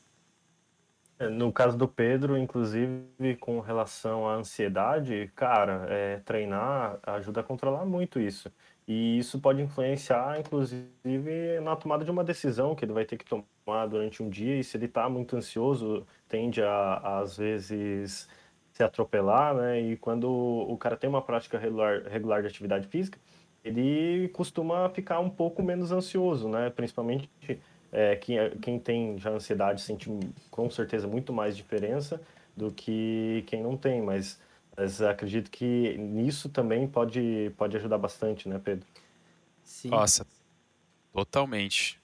É, 1.20 1.28
no 1.28 1.52
caso 1.52 1.76
do 1.76 1.86
Pedro, 1.86 2.38
inclusive, 2.38 3.36
com 3.40 3.60
relação 3.60 4.26
à 4.26 4.36
ansiedade, 4.36 5.30
cara, 5.36 5.86
é, 5.90 6.16
treinar 6.20 6.98
ajuda 7.02 7.40
a 7.40 7.44
controlar 7.44 7.84
muito 7.84 8.18
isso. 8.18 8.50
E 8.88 9.18
isso 9.18 9.38
pode 9.38 9.60
influenciar, 9.60 10.40
inclusive, 10.40 11.60
na 11.62 11.76
tomada 11.76 12.06
de 12.06 12.10
uma 12.10 12.24
decisão 12.24 12.74
que 12.74 12.86
ele 12.86 12.94
vai 12.94 13.04
ter 13.04 13.18
que 13.18 13.26
tomar 13.26 13.86
durante 13.86 14.22
um 14.22 14.30
dia. 14.30 14.58
E 14.58 14.64
se 14.64 14.78
ele 14.78 14.86
está 14.86 15.10
muito 15.10 15.36
ansioso, 15.36 16.06
tende 16.26 16.62
a, 16.62 17.20
às 17.20 17.36
vezes, 17.36 18.26
se 18.72 18.82
atropelar, 18.82 19.54
né? 19.54 19.78
E 19.78 19.96
quando 19.98 20.26
o 20.30 20.76
cara 20.78 20.96
tem 20.96 21.08
uma 21.10 21.22
prática 21.22 21.58
regular, 21.58 22.02
regular 22.08 22.40
de 22.40 22.48
atividade 22.48 22.86
física, 22.88 23.18
ele 23.62 24.28
costuma 24.30 24.88
ficar 24.88 25.20
um 25.20 25.28
pouco 25.30 25.62
menos 25.62 25.92
ansioso, 25.92 26.48
né? 26.48 26.70
Principalmente 26.70 27.28
é, 27.92 28.16
quem, 28.16 28.50
quem 28.60 28.78
tem 28.78 29.18
já 29.18 29.30
ansiedade 29.30 29.80
sente 29.80 30.08
com 30.50 30.70
certeza 30.70 31.06
muito 31.06 31.32
mais 31.32 31.56
diferença 31.56 32.20
do 32.56 32.70
que 32.70 33.44
quem 33.46 33.62
não 33.62 33.76
tem, 33.76 34.02
mas, 34.02 34.38
mas 34.76 35.00
acredito 35.02 35.50
que 35.50 35.96
nisso 35.98 36.48
também 36.48 36.86
pode, 36.86 37.52
pode 37.56 37.76
ajudar 37.76 37.98
bastante, 37.98 38.48
né, 38.48 38.60
Pedro? 38.62 38.86
Sim. 39.64 39.90
Nossa, 39.90 40.26
totalmente. 41.12 41.98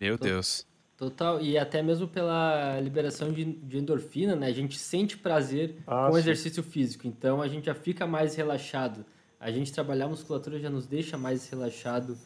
Meu 0.00 0.16
Deus. 0.16 0.66
Total, 0.96 1.42
e 1.42 1.58
até 1.58 1.82
mesmo 1.82 2.08
pela 2.08 2.80
liberação 2.80 3.30
de, 3.30 3.44
de 3.44 3.78
endorfina, 3.78 4.34
né? 4.34 4.46
A 4.46 4.52
gente 4.52 4.78
sente 4.78 5.18
prazer 5.18 5.76
ah, 5.86 6.06
com 6.06 6.14
o 6.14 6.18
exercício 6.18 6.62
físico, 6.62 7.06
então 7.06 7.42
a 7.42 7.48
gente 7.48 7.66
já 7.66 7.74
fica 7.74 8.06
mais 8.06 8.34
relaxado. 8.34 9.04
A 9.38 9.50
gente 9.50 9.70
trabalhar 9.70 10.06
a 10.06 10.08
musculatura 10.08 10.58
já 10.58 10.70
nos 10.70 10.86
deixa 10.86 11.18
mais 11.18 11.50
relaxado 11.50 12.18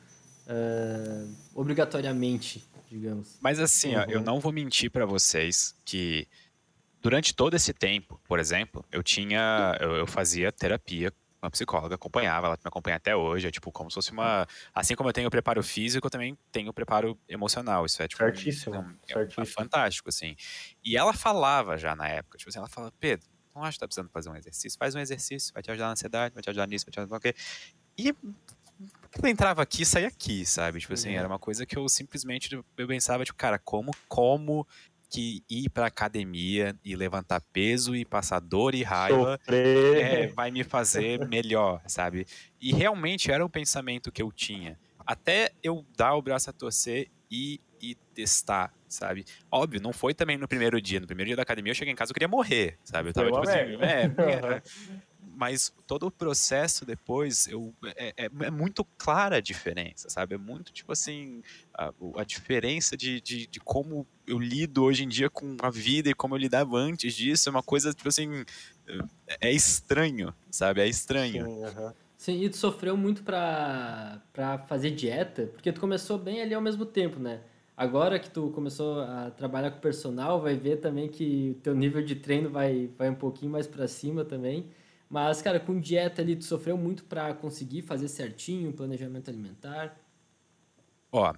uh, 0.46 1.34
obrigatoriamente, 1.52 2.64
digamos. 2.90 3.38
Mas 3.40 3.60
assim, 3.60 3.94
uhum. 3.94 4.02
ó, 4.02 4.04
eu 4.10 4.20
não 4.20 4.40
vou 4.40 4.52
mentir 4.52 4.90
para 4.90 5.06
vocês 5.06 5.74
que 5.84 6.26
durante 7.00 7.34
todo 7.34 7.54
esse 7.54 7.72
tempo, 7.72 8.20
por 8.26 8.38
exemplo, 8.38 8.84
eu 8.90 9.02
tinha, 9.02 9.78
eu, 9.80 9.92
eu 9.92 10.06
fazia 10.06 10.50
terapia 10.50 11.12
uma 11.42 11.50
psicóloga, 11.50 11.94
acompanhava, 11.94 12.48
ela 12.48 12.56
me 12.56 12.68
acompanha 12.68 12.96
até 12.96 13.16
hoje, 13.16 13.48
é 13.48 13.50
tipo 13.50 13.72
como 13.72 13.90
se 13.90 13.94
fosse 13.94 14.12
uma... 14.12 14.46
Assim 14.74 14.94
como 14.94 15.08
eu 15.08 15.12
tenho 15.12 15.26
o 15.26 15.30
preparo 15.30 15.62
físico, 15.62 16.06
eu 16.06 16.10
também 16.10 16.36
tenho 16.52 16.68
o 16.68 16.74
preparo 16.74 17.18
emocional, 17.26 17.86
isso 17.86 18.02
é 18.02 18.08
tipo... 18.08 18.22
Certíssimo, 18.22 18.74
é, 18.74 18.78
é, 18.78 19.14
certíssimo. 19.14 19.42
É 19.42 19.46
fantástico, 19.46 20.10
assim. 20.10 20.36
E 20.84 20.98
ela 20.98 21.14
falava 21.14 21.78
já 21.78 21.96
na 21.96 22.06
época, 22.06 22.36
tipo 22.36 22.50
assim, 22.50 22.58
ela 22.58 22.68
fala, 22.68 22.92
Pedro, 23.00 23.26
não 23.54 23.64
acho 23.64 23.76
que 23.76 23.80
tá 23.80 23.86
precisando 23.86 24.10
fazer 24.10 24.28
um 24.28 24.36
exercício, 24.36 24.78
faz 24.78 24.94
um 24.94 24.98
exercício, 24.98 25.54
vai 25.54 25.62
te 25.62 25.70
ajudar 25.70 25.86
na 25.86 25.92
ansiedade, 25.92 26.34
vai 26.34 26.42
te 26.42 26.50
ajudar 26.50 26.66
nisso, 26.66 26.84
vai 26.84 26.92
te 26.92 27.00
ajudar 27.00 27.16
no 27.16 27.20
quê. 27.20 27.34
E 27.96 28.14
eu 29.22 29.28
entrava 29.28 29.62
aqui 29.62 29.82
e 29.82 29.86
saía 29.86 30.08
aqui, 30.08 30.46
sabe? 30.46 30.80
Tipo 30.80 30.94
assim, 30.94 31.10
uhum. 31.10 31.16
era 31.16 31.26
uma 31.26 31.38
coisa 31.38 31.66
que 31.66 31.76
eu 31.76 31.88
simplesmente 31.88 32.54
eu 32.54 32.86
pensava, 32.86 33.24
tipo, 33.24 33.36
cara, 33.36 33.58
como, 33.58 33.90
como 34.08 34.66
que 35.10 35.42
ir 35.50 35.68
para 35.70 35.86
academia 35.86 36.74
e 36.84 36.94
levantar 36.94 37.40
peso 37.52 37.96
e 37.96 38.04
passar 38.04 38.38
dor 38.38 38.76
e 38.76 38.84
raiva 38.84 39.40
é, 39.48 40.28
vai 40.28 40.52
me 40.52 40.62
fazer 40.62 41.26
melhor, 41.28 41.82
sabe? 41.86 42.24
E 42.60 42.72
realmente 42.72 43.30
era 43.32 43.44
o 43.44 43.50
pensamento 43.50 44.12
que 44.12 44.22
eu 44.22 44.30
tinha. 44.30 44.78
Até 45.04 45.50
eu 45.62 45.84
dar 45.96 46.14
o 46.14 46.22
braço 46.22 46.48
a 46.48 46.52
torcer 46.52 47.10
e, 47.28 47.60
e 47.82 47.96
testar, 48.14 48.72
sabe? 48.88 49.24
Óbvio, 49.50 49.80
não 49.82 49.92
foi 49.92 50.14
também 50.14 50.38
no 50.38 50.46
primeiro 50.46 50.80
dia. 50.80 51.00
No 51.00 51.06
primeiro 51.08 51.30
dia 51.30 51.36
da 51.36 51.42
academia 51.42 51.72
eu 51.72 51.74
cheguei 51.74 51.92
em 51.92 51.96
casa 51.96 52.12
eu 52.12 52.14
queria 52.14 52.28
morrer, 52.28 52.78
sabe? 52.84 53.08
Eu 53.08 53.12
tava 53.12 53.26
tipo 53.26 53.40
assim, 53.40 53.58
é, 53.58 54.04
é, 54.56 54.62
mas 55.40 55.72
todo 55.86 56.06
o 56.06 56.10
processo 56.10 56.84
depois 56.84 57.46
eu, 57.46 57.72
é, 57.96 58.12
é, 58.14 58.30
é, 58.40 58.50
muito 58.50 58.84
clara 58.98 59.36
a 59.36 59.40
diferença, 59.40 60.10
sabe? 60.10 60.34
É 60.34 60.38
muito 60.38 60.70
tipo 60.70 60.92
assim 60.92 61.42
a, 61.72 61.90
a 62.16 62.24
diferença 62.24 62.94
de, 62.94 63.22
de, 63.22 63.46
de, 63.46 63.58
como 63.58 64.06
eu 64.26 64.38
lido 64.38 64.84
hoje 64.84 65.02
em 65.02 65.08
dia 65.08 65.30
com 65.30 65.56
a 65.62 65.70
vida 65.70 66.10
e 66.10 66.14
como 66.14 66.34
eu 66.34 66.38
lidava 66.38 66.76
antes 66.76 67.14
disso 67.14 67.48
é 67.48 67.50
uma 67.50 67.62
coisa 67.62 67.94
tipo 67.94 68.10
assim 68.10 68.44
é, 69.26 69.48
é 69.48 69.50
estranho, 69.50 70.34
sabe? 70.50 70.82
É 70.82 70.86
estranho. 70.86 71.46
Sim, 71.46 71.64
uhum. 71.64 71.92
Sim, 72.18 72.44
e 72.44 72.50
tu 72.50 72.58
sofreu 72.58 72.94
muito 72.94 73.22
pra, 73.22 74.20
pra 74.34 74.58
fazer 74.58 74.90
dieta, 74.90 75.46
porque 75.46 75.72
tu 75.72 75.80
começou 75.80 76.18
bem 76.18 76.42
ali 76.42 76.52
ao 76.52 76.60
mesmo 76.60 76.84
tempo, 76.84 77.18
né? 77.18 77.40
Agora 77.74 78.18
que 78.18 78.28
tu 78.28 78.50
começou 78.50 79.00
a 79.00 79.30
trabalhar 79.30 79.70
com 79.70 79.80
personal, 79.80 80.38
vai 80.38 80.54
ver 80.54 80.80
também 80.80 81.08
que 81.08 81.56
o 81.56 81.60
teu 81.62 81.74
nível 81.74 82.02
de 82.02 82.14
treino 82.14 82.50
vai, 82.50 82.90
vai 82.98 83.08
um 83.08 83.14
pouquinho 83.14 83.50
mais 83.50 83.66
para 83.66 83.88
cima 83.88 84.22
também. 84.22 84.68
Mas, 85.10 85.42
cara, 85.42 85.58
com 85.58 85.80
dieta 85.80 86.22
ali, 86.22 86.36
tu 86.36 86.44
sofreu 86.44 86.78
muito 86.78 87.04
para 87.04 87.34
conseguir 87.34 87.82
fazer 87.82 88.06
certinho 88.06 88.70
o 88.70 88.72
planejamento 88.72 89.28
alimentar? 89.28 90.00
Ó, 91.10 91.34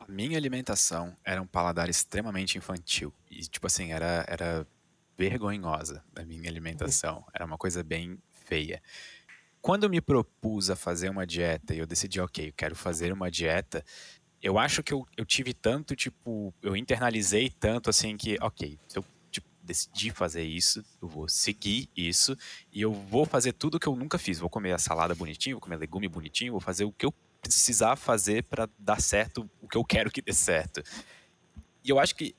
a 0.00 0.08
minha 0.08 0.36
alimentação 0.36 1.16
era 1.24 1.40
um 1.40 1.46
paladar 1.46 1.88
extremamente 1.88 2.58
infantil. 2.58 3.14
E, 3.30 3.42
tipo 3.42 3.68
assim, 3.68 3.92
era, 3.92 4.24
era 4.26 4.66
vergonhosa 5.16 6.02
a 6.16 6.24
minha 6.24 6.50
alimentação. 6.50 7.24
Era 7.32 7.44
uma 7.44 7.56
coisa 7.56 7.84
bem 7.84 8.18
feia. 8.32 8.82
Quando 9.60 9.84
eu 9.84 9.90
me 9.90 10.00
propus 10.00 10.68
a 10.68 10.74
fazer 10.74 11.10
uma 11.10 11.24
dieta 11.24 11.74
e 11.74 11.78
eu 11.78 11.86
decidi, 11.86 12.20
ok, 12.20 12.48
eu 12.48 12.54
quero 12.56 12.74
fazer 12.74 13.12
uma 13.12 13.30
dieta, 13.30 13.84
eu 14.42 14.58
acho 14.58 14.82
que 14.82 14.92
eu, 14.92 15.06
eu 15.16 15.24
tive 15.24 15.52
tanto, 15.52 15.94
tipo, 15.94 16.52
eu 16.62 16.74
internalizei 16.74 17.50
tanto 17.50 17.90
assim 17.90 18.16
que, 18.16 18.36
ok, 18.40 18.78
se 18.88 18.98
eu 18.98 19.04
decidi 19.62 20.10
fazer 20.10 20.42
isso, 20.42 20.84
eu 21.00 21.08
vou 21.08 21.28
seguir 21.28 21.88
isso 21.96 22.36
e 22.72 22.80
eu 22.80 22.92
vou 22.92 23.24
fazer 23.24 23.52
tudo 23.52 23.78
que 23.78 23.86
eu 23.86 23.96
nunca 23.96 24.18
fiz. 24.18 24.38
Vou 24.38 24.50
comer 24.50 24.72
a 24.72 24.78
salada 24.78 25.14
bonitinho, 25.14 25.56
vou 25.56 25.60
comer 25.60 25.76
legume 25.76 26.08
bonitinho, 26.08 26.52
vou 26.52 26.60
fazer 26.60 26.84
o 26.84 26.92
que 26.92 27.06
eu 27.06 27.14
precisar 27.40 27.96
fazer 27.96 28.44
para 28.44 28.68
dar 28.78 29.00
certo 29.00 29.48
o 29.60 29.68
que 29.68 29.76
eu 29.76 29.84
quero 29.84 30.10
que 30.10 30.20
dê 30.20 30.32
certo. 30.32 30.82
E 31.82 31.88
eu 31.88 31.98
acho 31.98 32.14
que 32.14 32.34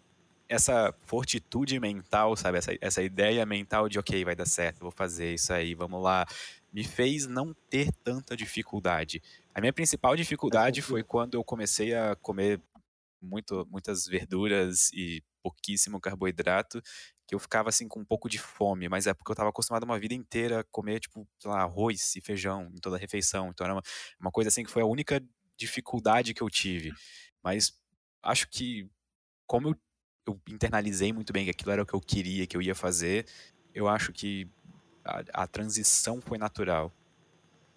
essa 0.47 0.93
fortitude 1.05 1.79
mental, 1.79 2.35
sabe, 2.35 2.57
essa, 2.57 2.71
essa 2.81 3.01
ideia 3.01 3.45
mental 3.45 3.87
de 3.87 3.97
ok, 3.97 4.25
vai 4.25 4.35
dar 4.35 4.45
certo, 4.45 4.81
vou 4.81 4.91
fazer 4.91 5.33
isso 5.33 5.53
aí, 5.53 5.73
vamos 5.73 6.03
lá, 6.03 6.25
me 6.73 6.83
fez 6.83 7.25
não 7.25 7.55
ter 7.69 7.89
tanta 8.03 8.35
dificuldade. 8.35 9.21
A 9.55 9.61
minha 9.61 9.71
principal 9.71 10.15
dificuldade 10.15 10.81
foi 10.81 11.03
quando 11.03 11.35
eu 11.35 11.43
comecei 11.43 11.95
a 11.95 12.15
comer 12.17 12.59
muito, 13.21 13.67
muitas 13.69 14.05
verduras 14.05 14.89
e 14.93 15.23
pouquíssimo 15.41 15.99
carboidrato 15.99 16.81
que 17.27 17.35
eu 17.35 17.39
ficava 17.39 17.69
assim 17.69 17.87
com 17.87 18.01
um 18.01 18.05
pouco 18.05 18.27
de 18.27 18.37
fome, 18.37 18.89
mas 18.89 19.07
é 19.07 19.13
porque 19.13 19.31
eu 19.31 19.33
estava 19.33 19.49
acostumado 19.49 19.83
uma 19.83 19.97
vida 19.97 20.13
inteira 20.13 20.59
a 20.59 20.63
comer, 20.65 20.99
tipo, 20.99 21.25
lá, 21.45 21.61
arroz 21.61 22.13
e 22.17 22.21
feijão 22.21 22.69
em 22.75 22.79
toda 22.79 22.97
a 22.97 22.99
refeição. 22.99 23.49
Então 23.49 23.63
era 23.63 23.73
uma, 23.73 23.81
uma 24.19 24.31
coisa 24.31 24.49
assim 24.49 24.65
que 24.65 24.69
foi 24.69 24.81
a 24.81 24.85
única 24.85 25.23
dificuldade 25.55 26.33
que 26.33 26.41
eu 26.41 26.49
tive. 26.49 26.91
Mas 27.41 27.71
acho 28.21 28.49
que, 28.49 28.89
como 29.47 29.69
eu, 29.69 29.75
eu 30.27 30.41
internalizei 30.49 31.13
muito 31.13 31.31
bem 31.31 31.45
que 31.45 31.51
aquilo 31.51 31.71
era 31.71 31.83
o 31.83 31.85
que 31.85 31.93
eu 31.93 32.01
queria, 32.01 32.45
que 32.45 32.57
eu 32.57 32.61
ia 32.61 32.75
fazer, 32.75 33.25
eu 33.73 33.87
acho 33.87 34.11
que 34.11 34.49
a, 35.03 35.43
a 35.43 35.47
transição 35.47 36.19
foi 36.19 36.37
natural. 36.37 36.91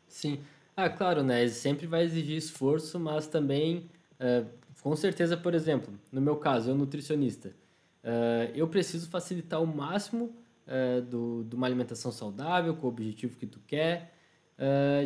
Sim. 0.08 0.44
Ah, 0.76 0.90
claro, 0.90 1.22
né? 1.22 1.46
Sempre 1.48 1.86
vai 1.86 2.02
exigir 2.02 2.36
esforço, 2.36 2.98
mas 2.98 3.28
também, 3.28 3.88
uh, 4.14 4.48
com 4.84 4.94
certeza, 4.94 5.34
por 5.34 5.54
exemplo, 5.54 5.94
no 6.12 6.20
meu 6.20 6.36
caso, 6.36 6.68
eu 6.68 6.74
nutricionista, 6.74 7.56
uh, 8.04 8.52
eu 8.54 8.68
preciso 8.68 9.08
facilitar 9.08 9.62
o 9.62 9.66
máximo 9.66 10.36
uh, 10.66 11.00
do, 11.00 11.42
de 11.42 11.56
uma 11.56 11.66
alimentação 11.66 12.12
saudável, 12.12 12.76
com 12.76 12.86
o 12.86 12.90
objetivo 12.90 13.34
que 13.38 13.46
tu 13.46 13.58
quer, 13.66 14.12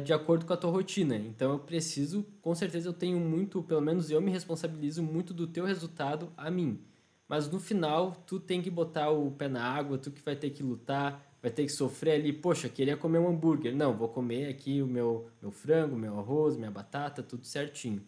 de 0.04 0.12
acordo 0.12 0.44
com 0.44 0.52
a 0.52 0.56
tua 0.58 0.70
rotina. 0.70 1.16
Então, 1.16 1.52
eu 1.52 1.58
preciso, 1.60 2.26
com 2.42 2.54
certeza, 2.54 2.88
eu 2.88 2.92
tenho 2.92 3.18
muito, 3.18 3.62
pelo 3.62 3.80
menos 3.80 4.10
eu 4.10 4.20
me 4.20 4.30
responsabilizo 4.30 5.02
muito 5.02 5.32
do 5.32 5.46
teu 5.46 5.64
resultado 5.64 6.30
a 6.36 6.50
mim. 6.50 6.78
Mas 7.26 7.48
no 7.50 7.58
final, 7.58 8.12
tu 8.26 8.38
tem 8.38 8.60
que 8.60 8.68
botar 8.68 9.08
o 9.08 9.30
pé 9.30 9.48
na 9.48 9.62
água, 9.64 9.96
tu 9.96 10.10
que 10.10 10.20
vai 10.22 10.36
ter 10.36 10.50
que 10.50 10.62
lutar, 10.62 11.24
vai 11.40 11.50
ter 11.50 11.64
que 11.64 11.72
sofrer 11.72 12.20
ali, 12.20 12.30
poxa, 12.30 12.68
queria 12.68 12.94
comer 12.94 13.20
um 13.20 13.28
hambúrguer. 13.28 13.74
Não, 13.74 13.96
vou 13.96 14.08
comer 14.08 14.48
aqui 14.48 14.82
o 14.82 14.86
meu, 14.86 15.30
meu 15.40 15.50
frango, 15.50 15.96
meu 15.96 16.18
arroz, 16.18 16.54
minha 16.56 16.70
batata, 16.70 17.22
tudo 17.22 17.46
certinho. 17.46 18.02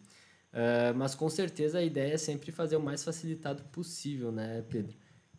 Uh, 0.53 0.95
mas 0.97 1.15
com 1.15 1.29
certeza 1.29 1.79
a 1.79 1.83
ideia 1.83 2.15
é 2.15 2.19
sempre 2.19 2.51
fazer 2.51 2.77
o 2.77 2.81
mais 2.81 3.05
facilitado 3.05 3.63
possível, 3.65 4.33
né, 4.33 4.63
Pedro? 4.69 4.97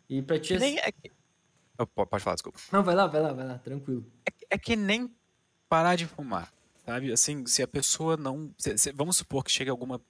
E 0.08 0.22
pra 0.22 0.38
ti. 0.38 0.58
Nem 0.58 0.78
é 0.78 0.90
que... 0.90 1.10
Pode 1.94 2.22
falar, 2.22 2.36
desculpa. 2.36 2.58
Não, 2.70 2.82
vai 2.82 2.94
lá, 2.94 3.06
vai 3.06 3.20
lá, 3.20 3.32
vai 3.32 3.46
lá, 3.46 3.58
tranquilo. 3.58 4.06
É, 4.26 4.54
é 4.54 4.58
que 4.58 4.76
nem 4.76 5.10
parar 5.68 5.96
de 5.96 6.06
fumar. 6.06 6.52
Sabe, 6.84 7.12
assim, 7.12 7.46
se 7.46 7.62
a 7.62 7.68
pessoa 7.68 8.16
não. 8.16 8.52
Se, 8.58 8.76
se, 8.76 8.92
vamos 8.92 9.16
supor 9.16 9.44
que 9.44 9.52
chegue 9.52 9.70
alguma. 9.70 10.00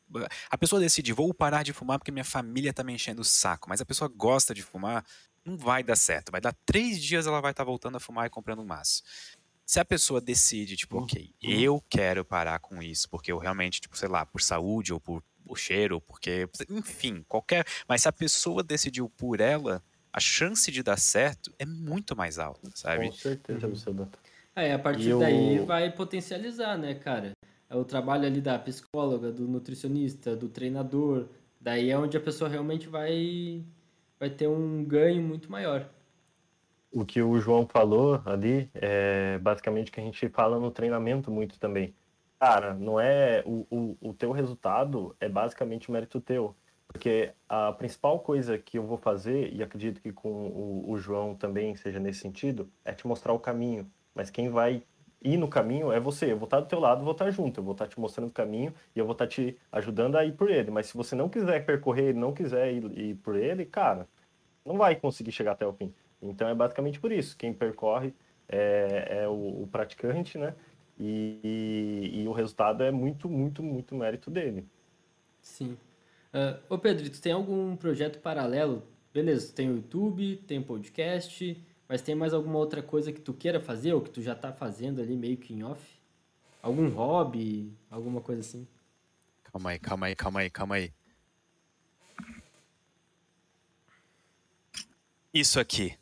A 0.51 0.57
pessoa 0.57 0.81
decide, 0.81 1.13
vou 1.13 1.33
parar 1.35 1.63
de 1.63 1.73
fumar 1.73 1.99
porque 1.99 2.11
minha 2.11 2.25
família 2.25 2.73
tá 2.73 2.83
me 2.83 2.95
enchendo 2.95 3.21
o 3.21 3.25
saco, 3.25 3.69
mas 3.69 3.81
a 3.81 3.85
pessoa 3.85 4.09
gosta 4.09 4.55
de 4.55 4.63
fumar, 4.63 5.05
não 5.45 5.57
vai 5.57 5.83
dar 5.83 5.97
certo. 5.97 6.33
Vai 6.33 6.41
dar 6.41 6.57
três 6.65 7.01
dias 7.01 7.27
ela 7.27 7.43
vai 7.43 7.51
estar 7.51 7.63
tá 7.63 7.67
voltando 7.67 7.97
a 7.97 8.01
fumar 8.01 8.27
e 8.27 8.31
comprando 8.31 8.63
um 8.63 8.65
maço. 8.65 9.03
Se 9.73 9.81
a 9.81 9.87
pessoa 9.87 10.21
decide, 10.21 10.77
tipo, 10.77 10.99
uhum. 10.99 11.05
ok, 11.05 11.35
eu 11.41 11.83
quero 11.89 12.27
parar 12.27 12.59
com 12.59 12.83
isso, 12.83 13.09
porque 13.09 13.33
eu 13.33 13.39
realmente, 13.39 13.81
tipo, 13.81 13.97
sei 13.97 14.07
lá, 14.07 14.27
por 14.27 14.43
saúde 14.43 14.93
ou 14.93 15.01
por, 15.01 15.25
por 15.47 15.57
cheiro, 15.59 15.95
ou 15.95 16.01
porque. 16.03 16.47
Enfim, 16.69 17.25
qualquer. 17.27 17.65
Mas 17.89 18.03
se 18.03 18.09
a 18.11 18.13
pessoa 18.13 18.63
decidiu 18.63 19.09
por 19.09 19.41
ela, 19.41 19.83
a 20.13 20.21
chance 20.21 20.71
de 20.71 20.83
dar 20.83 20.99
certo 20.99 21.51
é 21.59 21.65
muito 21.65 22.15
mais 22.15 22.39
alta, 22.39 22.71
sabe? 22.75 23.07
Com 23.07 23.13
certeza, 23.13 23.67
uhum. 23.67 23.73
absoluta. 23.73 24.19
É, 24.55 24.75
a 24.75 24.79
partir 24.79 25.09
eu... 25.09 25.21
daí 25.21 25.61
vai 25.61 25.91
potencializar, 25.91 26.77
né, 26.77 26.95
cara? 26.95 27.33
É 27.71 27.75
o 27.75 27.83
trabalho 27.83 28.27
ali 28.27 28.43
da 28.43 28.59
psicóloga, 28.59 29.33
do 29.33 29.49
nutricionista, 29.49 30.37
do 30.37 30.51
treinador. 30.51 31.29
Daí 31.59 31.89
é 31.89 31.97
onde 31.97 32.15
a 32.15 32.21
pessoa 32.21 32.51
realmente 32.51 32.89
vai 32.89 33.65
vai 34.21 34.29
ter 34.29 34.49
um 34.49 34.85
ganho 34.85 35.23
muito 35.23 35.51
maior. 35.51 35.89
O 36.93 37.05
que 37.07 37.23
o 37.23 37.41
João 37.41 37.67
falou 37.67 38.21
ali 38.27 38.71
é 38.75 39.39
basicamente 39.39 39.91
que 39.91 39.99
a 39.99 40.03
gente 40.03 40.29
fala 40.29 40.59
no 40.61 40.71
treinamento 40.71 41.31
muito 41.31 41.59
também. 41.59 41.95
Cara, 42.39 42.75
não 42.75 43.01
é 43.01 43.43
o, 43.47 43.67
o, 43.71 43.97
o 44.11 44.13
teu 44.13 44.31
resultado 44.33 45.17
é 45.19 45.29
basicamente 45.29 45.91
mérito 45.91 46.21
teu. 46.21 46.55
Porque 46.87 47.33
a 47.49 47.73
principal 47.73 48.21
coisa 48.21 48.59
que 48.59 48.79
eu 48.79 48.85
vou 48.85 48.99
fazer, 48.99 49.51
e 49.53 49.63
acredito 49.63 50.03
que 50.03 50.13
com 50.13 50.29
o, 50.29 50.91
o 50.91 50.99
João 50.99 51.35
também 51.35 51.75
seja 51.75 51.99
nesse 51.99 52.21
sentido, 52.21 52.71
é 52.85 52.93
te 52.93 53.07
mostrar 53.07 53.33
o 53.33 53.39
caminho. 53.39 53.91
Mas 54.15 54.29
quem 54.29 54.51
vai 54.51 54.83
ir 55.23 55.37
no 55.37 55.49
caminho 55.49 55.91
é 55.91 55.99
você. 55.99 56.33
Eu 56.33 56.37
vou 56.37 56.45
estar 56.45 56.61
do 56.61 56.67
teu 56.67 56.79
lado, 56.79 57.03
vou 57.03 57.13
estar 57.13 57.31
junto, 57.31 57.61
eu 57.61 57.65
vou 57.65 57.73
estar 57.73 57.89
te 57.89 57.99
mostrando 57.99 58.29
o 58.29 58.33
caminho 58.33 58.75
e 58.95 58.99
eu 58.99 59.07
vou 59.07 59.13
estar 59.13 59.27
te 59.27 59.57
ajudando 59.71 60.17
a 60.17 60.25
ir 60.25 60.33
por 60.33 60.51
ele. 60.51 60.71
Mas 60.71 60.87
se 60.87 60.97
você 60.97 61.15
não 61.15 61.29
quiser 61.29 61.65
percorrer, 61.65 62.15
não 62.15 62.35
quiser 62.35 62.73
ir, 62.73 62.99
ir 62.99 63.15
por 63.17 63.37
ele, 63.37 63.65
cara, 63.65 64.07
não 64.65 64.77
vai 64.77 64.95
conseguir 64.97 65.33
chegar 65.33 65.53
até 65.53 65.67
o 65.67 65.73
fim. 65.73 65.95
Então 66.23 66.49
é 66.49 66.55
basicamente 66.55 67.01
por 67.01 67.11
isso. 67.11 67.37
Quem 67.37 67.53
percorre 67.53 68.15
é, 68.49 69.23
é 69.23 69.29
o, 69.29 69.63
o, 69.63 69.69
praticante, 69.71 70.39
né? 70.39 70.55
E, 70.99 71.39
e, 71.43 72.23
e, 72.23 72.29
o 72.29 72.33
resultado 72.33 72.83
é 72.83 72.91
muito, 72.91 73.29
muito, 73.29 73.63
muito 73.63 73.95
mérito 73.95 74.31
dele. 74.31 74.65
Sim. 75.41 75.77
Uh, 76.33 76.75
ô 76.75 76.79
Pedro, 76.79 77.09
tu 77.11 77.21
tem 77.21 77.33
algum 77.33 77.75
projeto 77.77 78.21
paralelo? 78.21 78.83
Beleza, 79.13 79.53
tem 79.53 79.69
o 79.69 79.77
YouTube, 79.77 80.37
tem 80.47 80.63
podcast, 80.63 81.61
mas 81.89 82.01
tem 82.01 82.15
mais 82.15 82.33
alguma 82.33 82.59
outra 82.59 82.83
coisa 82.83 83.13
que 83.13 83.21
tu 83.21 83.35
queira 83.35 83.61
fazer 83.61 83.93
ou 83.93 84.01
que 84.01 84.11
tu 84.11 84.23
já 84.23 84.35
tá 84.35 84.53
fazendo 84.53 85.01
ali 85.01 85.17
meio 85.17 85.37
que 85.37 85.53
em 85.53 85.65
off? 85.65 85.83
Algum 86.63 86.89
hobby, 86.91 87.77
alguma 87.91 88.21
coisa 88.21 88.41
assim? 88.41 88.67
Calma 89.45 89.71
aí, 89.71 89.79
calma 89.79 90.07
aí, 90.07 90.15
calma 90.15 90.41
aí, 90.41 90.51
calma 90.51 90.75
aí. 90.77 90.93
Isso 95.35 95.59
aqui. 95.59 95.99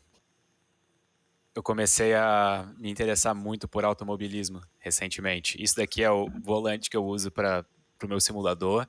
Eu 1.60 1.62
comecei 1.62 2.14
a 2.14 2.66
me 2.78 2.90
interessar 2.90 3.34
muito 3.34 3.68
por 3.68 3.84
automobilismo 3.84 4.62
recentemente. 4.78 5.62
Isso 5.62 5.76
daqui 5.76 6.02
é 6.02 6.10
o 6.10 6.26
volante 6.42 6.88
que 6.88 6.96
eu 6.96 7.04
uso 7.04 7.30
para 7.30 7.66
o 8.02 8.08
meu 8.08 8.18
simulador. 8.18 8.86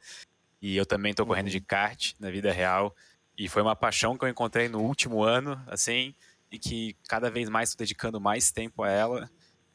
E 0.62 0.78
eu 0.78 0.86
também 0.86 1.12
estou 1.12 1.26
correndo 1.26 1.50
de 1.50 1.60
kart 1.60 2.14
na 2.18 2.32
vida 2.32 2.50
real. 2.50 2.96
E 3.38 3.50
foi 3.50 3.62
uma 3.62 3.76
paixão 3.76 4.18
que 4.18 4.24
eu 4.24 4.30
encontrei 4.30 4.70
no 4.70 4.80
último 4.80 5.22
ano, 5.22 5.62
assim 5.68 6.16
e 6.50 6.58
que 6.58 6.96
cada 7.10 7.30
vez 7.30 7.50
mais 7.50 7.70
estou 7.70 7.84
dedicando 7.84 8.20
mais 8.22 8.54
tempo 8.54 8.84
a 8.84 8.90
ela 8.90 9.32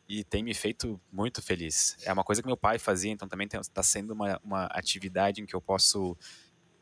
e 0.08 0.24
tem 0.24 0.42
me 0.42 0.54
feito 0.54 0.98
muito 1.12 1.42
feliz. 1.42 1.98
É 2.02 2.12
uma 2.12 2.24
coisa 2.24 2.40
que 2.40 2.46
meu 2.46 2.56
pai 2.56 2.78
fazia, 2.78 3.10
então 3.10 3.28
também 3.28 3.46
está 3.46 3.82
sendo 3.82 4.12
uma, 4.12 4.40
uma 4.42 4.64
atividade 4.66 5.42
em 5.42 5.46
que 5.46 5.54
eu 5.54 5.60
posso 5.60 6.16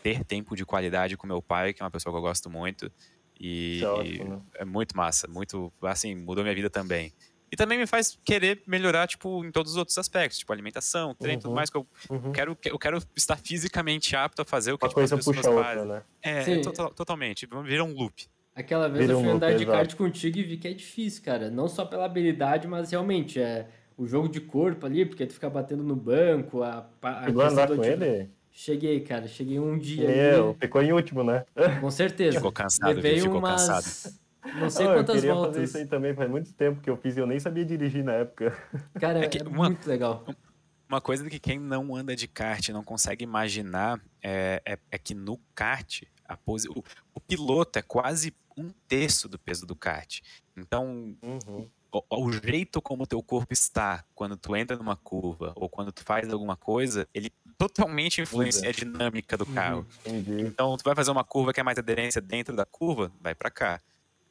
ter 0.01 0.23
tempo 0.25 0.55
de 0.55 0.65
qualidade 0.65 1.17
com 1.17 1.27
meu 1.27 1.43
pai, 1.43 1.73
que 1.73 1.83
é 1.83 1.85
uma 1.85 1.91
pessoa 1.91 2.13
que 2.13 2.19
eu 2.19 2.23
gosto 2.23 2.51
muito. 2.51 2.93
E 3.39 3.81
é, 3.83 3.87
ótimo, 3.87 4.31
né? 4.31 4.41
é 4.57 4.65
muito 4.65 4.97
massa, 4.97 5.27
muito, 5.29 5.73
assim, 5.83 6.15
mudou 6.15 6.45
minha 6.45 6.55
vida 6.55 6.71
também. 6.71 7.13
E 7.51 7.57
também 7.57 7.79
me 7.79 7.87
faz 7.87 8.19
querer 8.25 8.63
melhorar, 8.67 9.07
tipo, 9.07 9.45
em 9.45 9.53
todos 9.53 9.73
os 9.73 9.79
outros 9.79 9.97
aspectos, 9.97 10.39
tipo 10.39 10.53
alimentação, 10.53 11.15
treino, 11.15 11.37
uhum, 11.37 11.43
tudo 11.43 11.55
mais, 11.55 11.71
que 11.71 11.77
eu, 11.77 11.87
uhum. 12.11 12.33
quero, 12.33 12.59
eu 12.65 12.79
quero 12.79 12.99
estar 13.15 13.37
fisicamente 13.37 14.17
apto 14.17 14.43
a 14.43 14.45
fazer 14.45 14.73
o 14.73 14.79
que 14.79 14.89
tipo, 14.89 15.01
as 15.01 15.11
pessoas 15.11 15.37
fazem. 15.37 15.55
Outra, 15.55 15.85
né? 15.85 16.03
É, 16.21 16.61
to 16.61 16.91
totalmente, 16.91 17.47
vira 17.65 17.85
um 17.85 17.93
loop. 17.93 18.27
Aquela 18.57 18.89
vez 18.89 19.03
Vira 19.03 19.13
eu 19.13 19.21
fui 19.21 19.29
um 19.29 19.33
andar 19.33 19.55
de 19.55 19.67
kart 19.67 19.95
contigo 19.97 20.39
e 20.39 20.43
vi 20.45 20.57
que 20.57 20.69
é 20.69 20.73
difícil, 20.73 21.23
cara. 21.25 21.51
Não 21.51 21.69
só 21.69 21.85
pela 21.85 22.05
habilidade, 22.05 22.69
mas 22.69 22.91
realmente 22.91 23.41
é 23.41 23.69
o 23.97 24.07
jogo 24.07 24.29
de 24.29 24.41
corpo 24.41 24.87
ali, 24.87 25.05
porque 25.05 25.27
tu 25.27 25.35
fica 25.35 25.51
batendo 25.51 25.83
no 25.83 25.97
banco, 25.97 26.63
a, 26.63 26.89
a 27.03 27.25
Chegou 27.25 27.43
a 27.43 27.49
andar 27.49 27.69
com 27.69 27.85
ele? 27.85 28.31
Cheguei, 28.57 29.01
cara. 29.01 29.27
Cheguei 29.27 29.59
um 29.59 29.77
dia 29.77 30.09
Eu, 30.09 30.51
ali. 30.51 30.59
ficou 30.61 30.81
em 30.81 30.93
último, 30.93 31.25
né? 31.25 31.45
Com 31.81 31.91
certeza. 31.91 32.37
Ficou 32.37 32.53
cansado, 32.53 32.95
Levei 32.95 33.21
ficou 33.21 33.39
umas... 33.39 33.69
cansado. 33.69 34.15
Não 34.61 34.71
sei 34.71 34.87
quantas 34.87 35.17
eu 35.17 35.21
queria 35.21 35.35
voltas. 35.35 35.55
fazer 35.55 35.65
isso 35.65 35.77
aí 35.79 35.87
também, 35.87 36.15
faz 36.15 36.31
muito 36.31 36.53
tempo 36.53 36.81
que 36.81 36.89
eu 36.89 36.97
fiz 36.97 37.17
e 37.17 37.21
eu 37.21 37.27
nem 37.27 37.41
sabia 37.41 37.65
dirigir 37.65 38.05
na 38.05 38.13
época. 38.13 38.57
Cara, 39.01 39.25
é, 39.25 39.25
é 39.25 39.49
uma, 39.49 39.71
muito 39.71 39.89
legal. 39.89 40.25
Uma 40.89 41.01
coisa 41.01 41.29
que 41.29 41.41
quem 41.41 41.59
não 41.59 41.97
anda 41.97 42.15
de 42.15 42.29
kart 42.29 42.69
não 42.69 42.85
consegue 42.85 43.25
imaginar 43.25 44.01
é, 44.23 44.63
é, 44.65 44.79
é 44.91 44.99
que 44.99 45.15
no 45.15 45.41
kart 45.55 46.03
a 46.27 46.37
pose, 46.37 46.69
o, 46.69 46.83
o, 47.13 47.21
piloto 47.21 47.79
é 47.79 47.83
quase 47.83 48.35
um 48.57 48.71
terço 48.87 49.29
do 49.29 49.39
peso 49.39 49.67
do 49.67 49.75
kart. 49.75 50.21
Então, 50.57 51.17
uhum. 51.23 51.69
o, 51.91 52.27
o, 52.27 52.33
jeito 52.33 52.81
como 52.81 53.03
o 53.03 53.07
teu 53.07 53.23
corpo 53.23 53.53
está 53.53 54.05
quando 54.15 54.37
tu 54.37 54.55
entra 54.55 54.77
numa 54.77 54.97
curva 54.97 55.53
ou 55.57 55.69
quando 55.69 55.91
tu 55.91 56.05
faz 56.05 56.33
alguma 56.33 56.57
coisa, 56.57 57.09
ele 57.13 57.33
totalmente 57.57 58.21
influencia 58.21 58.69
a 58.69 58.73
dinâmica 58.73 59.37
do 59.37 59.47
carro. 59.47 59.87
Uhum. 60.07 60.41
Então, 60.41 60.77
tu 60.77 60.85
vai 60.85 60.95
fazer 60.95 61.11
uma 61.11 61.25
curva 61.25 61.53
que 61.53 61.61
é 61.61 61.63
mais 61.63 61.79
aderência 61.79 62.21
dentro 62.21 62.55
da 62.55 62.65
curva, 62.65 63.13
vai 63.21 63.35
para 63.35 63.51
cá. 63.51 63.81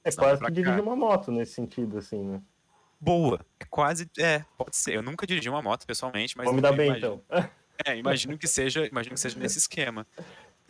É 0.03 0.11
quase 0.11 0.43
que 0.43 0.51
dirigir 0.51 0.81
uma 0.81 0.95
moto 0.95 1.31
nesse 1.31 1.53
sentido, 1.53 1.97
assim, 1.97 2.23
né? 2.23 2.41
Boa. 2.99 3.39
É 3.59 3.65
quase. 3.65 4.09
É, 4.17 4.43
pode 4.57 4.75
ser. 4.75 4.95
Eu 4.95 5.01
nunca 5.01 5.25
dirigi 5.25 5.49
uma 5.49 5.61
moto 5.61 5.85
pessoalmente, 5.85 6.37
mas. 6.37 6.45
Vamos 6.45 6.61
dar 6.61 6.71
bem, 6.71 6.87
imagino, 6.87 7.21
então. 7.27 7.49
É, 7.85 7.97
imagino 7.97 8.37
que 8.37 8.47
seja, 8.47 8.85
imagino 8.85 9.15
que 9.15 9.19
seja 9.19 9.37
nesse 9.39 9.57
esquema. 9.57 10.05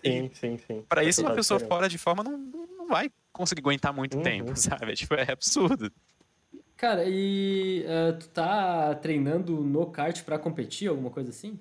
Sim, 0.03 0.31
sim, 0.33 0.57
sim. 0.57 0.85
Para 0.87 1.03
isso, 1.03 1.21
uma 1.21 1.35
pessoa 1.35 1.59
fora 1.59 1.89
de 1.89 1.97
forma 1.97 2.23
não, 2.23 2.37
não 2.37 2.87
vai 2.87 3.11
conseguir 3.31 3.61
aguentar 3.61 3.93
muito 3.93 4.17
uhum. 4.17 4.23
tempo, 4.23 4.55
sabe? 4.57 4.93
É, 4.93 4.95
tipo, 4.95 5.13
é 5.13 5.29
absurdo. 5.29 5.91
Cara, 6.77 7.03
e 7.05 7.85
uh, 7.85 8.17
tu 8.17 8.29
tá 8.29 8.95
treinando 8.95 9.63
no 9.63 9.85
kart 9.87 10.23
para 10.23 10.39
competir, 10.39 10.87
alguma 10.87 11.09
coisa 11.09 11.29
assim? 11.29 11.59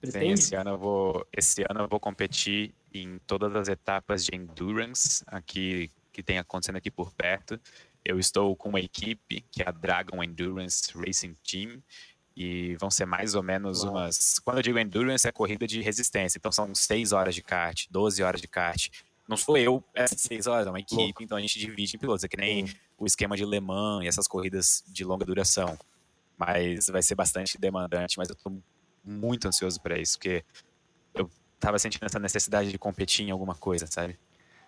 Pretende? 0.00 0.26
Sim, 0.26 0.32
esse 0.32 0.54
ano 0.54 0.70
eu 0.70 0.78
vou, 0.78 1.26
esse 1.32 1.62
ano 1.68 1.80
eu 1.80 1.88
vou 1.88 2.00
competir 2.00 2.74
em 2.92 3.18
todas 3.26 3.54
as 3.54 3.68
etapas 3.68 4.24
de 4.24 4.34
endurance 4.34 5.22
aqui 5.26 5.90
que 6.12 6.22
tem 6.22 6.38
acontecendo 6.38 6.76
aqui 6.76 6.90
por 6.90 7.12
perto. 7.12 7.60
Eu 8.04 8.18
estou 8.18 8.56
com 8.56 8.70
uma 8.70 8.80
equipe 8.80 9.44
que 9.50 9.62
é 9.62 9.68
a 9.68 9.70
Dragon 9.70 10.22
Endurance 10.24 10.90
Racing 10.96 11.34
Team 11.44 11.82
e 12.34 12.74
vão 12.76 12.90
ser 12.90 13.04
mais 13.04 13.34
ou 13.34 13.42
menos 13.42 13.82
Uau. 13.84 13.92
umas. 13.92 14.38
Quando 14.38 14.56
eu 14.56 14.62
digo 14.62 14.78
endurance, 14.78 15.28
é 15.28 15.32
corrida 15.32 15.66
de 15.66 15.82
resistência. 15.82 16.38
Então 16.38 16.50
são 16.50 16.74
6 16.74 17.12
horas 17.12 17.34
de 17.34 17.42
kart, 17.42 17.86
12 17.90 18.22
horas 18.22 18.40
de 18.40 18.48
kart. 18.48 18.88
não 19.28 19.36
sou 19.36 19.56
eu 19.56 19.84
essas 19.94 20.20
seis 20.22 20.46
horas, 20.46 20.66
é 20.66 20.70
uma 20.70 20.80
equipe, 20.80 21.00
Louco. 21.00 21.22
então 21.22 21.36
a 21.36 21.40
gente 21.40 21.58
divide 21.58 21.94
em 21.94 21.98
pilotos. 21.98 22.24
É 22.24 22.28
que 22.28 22.36
nem 22.38 22.66
Sim. 22.66 22.74
o 22.98 23.06
esquema 23.06 23.36
de 23.36 23.44
Le 23.44 23.60
Mans 23.60 24.04
e 24.04 24.08
essas 24.08 24.26
corridas 24.26 24.82
de 24.88 25.04
longa 25.04 25.24
duração. 25.24 25.78
Mas 26.38 26.86
vai 26.88 27.02
ser 27.02 27.14
bastante 27.14 27.58
demandante, 27.58 28.16
mas 28.16 28.30
eu 28.30 28.34
tô 28.34 28.50
muito 29.04 29.48
ansioso 29.48 29.80
para 29.80 29.98
isso, 29.98 30.18
porque 30.18 30.44
eu 31.14 31.30
tava 31.58 31.78
sentindo 31.78 32.04
essa 32.04 32.18
necessidade 32.18 32.70
de 32.70 32.78
competir 32.78 33.26
em 33.26 33.30
alguma 33.30 33.54
coisa, 33.54 33.86
sabe? 33.86 34.18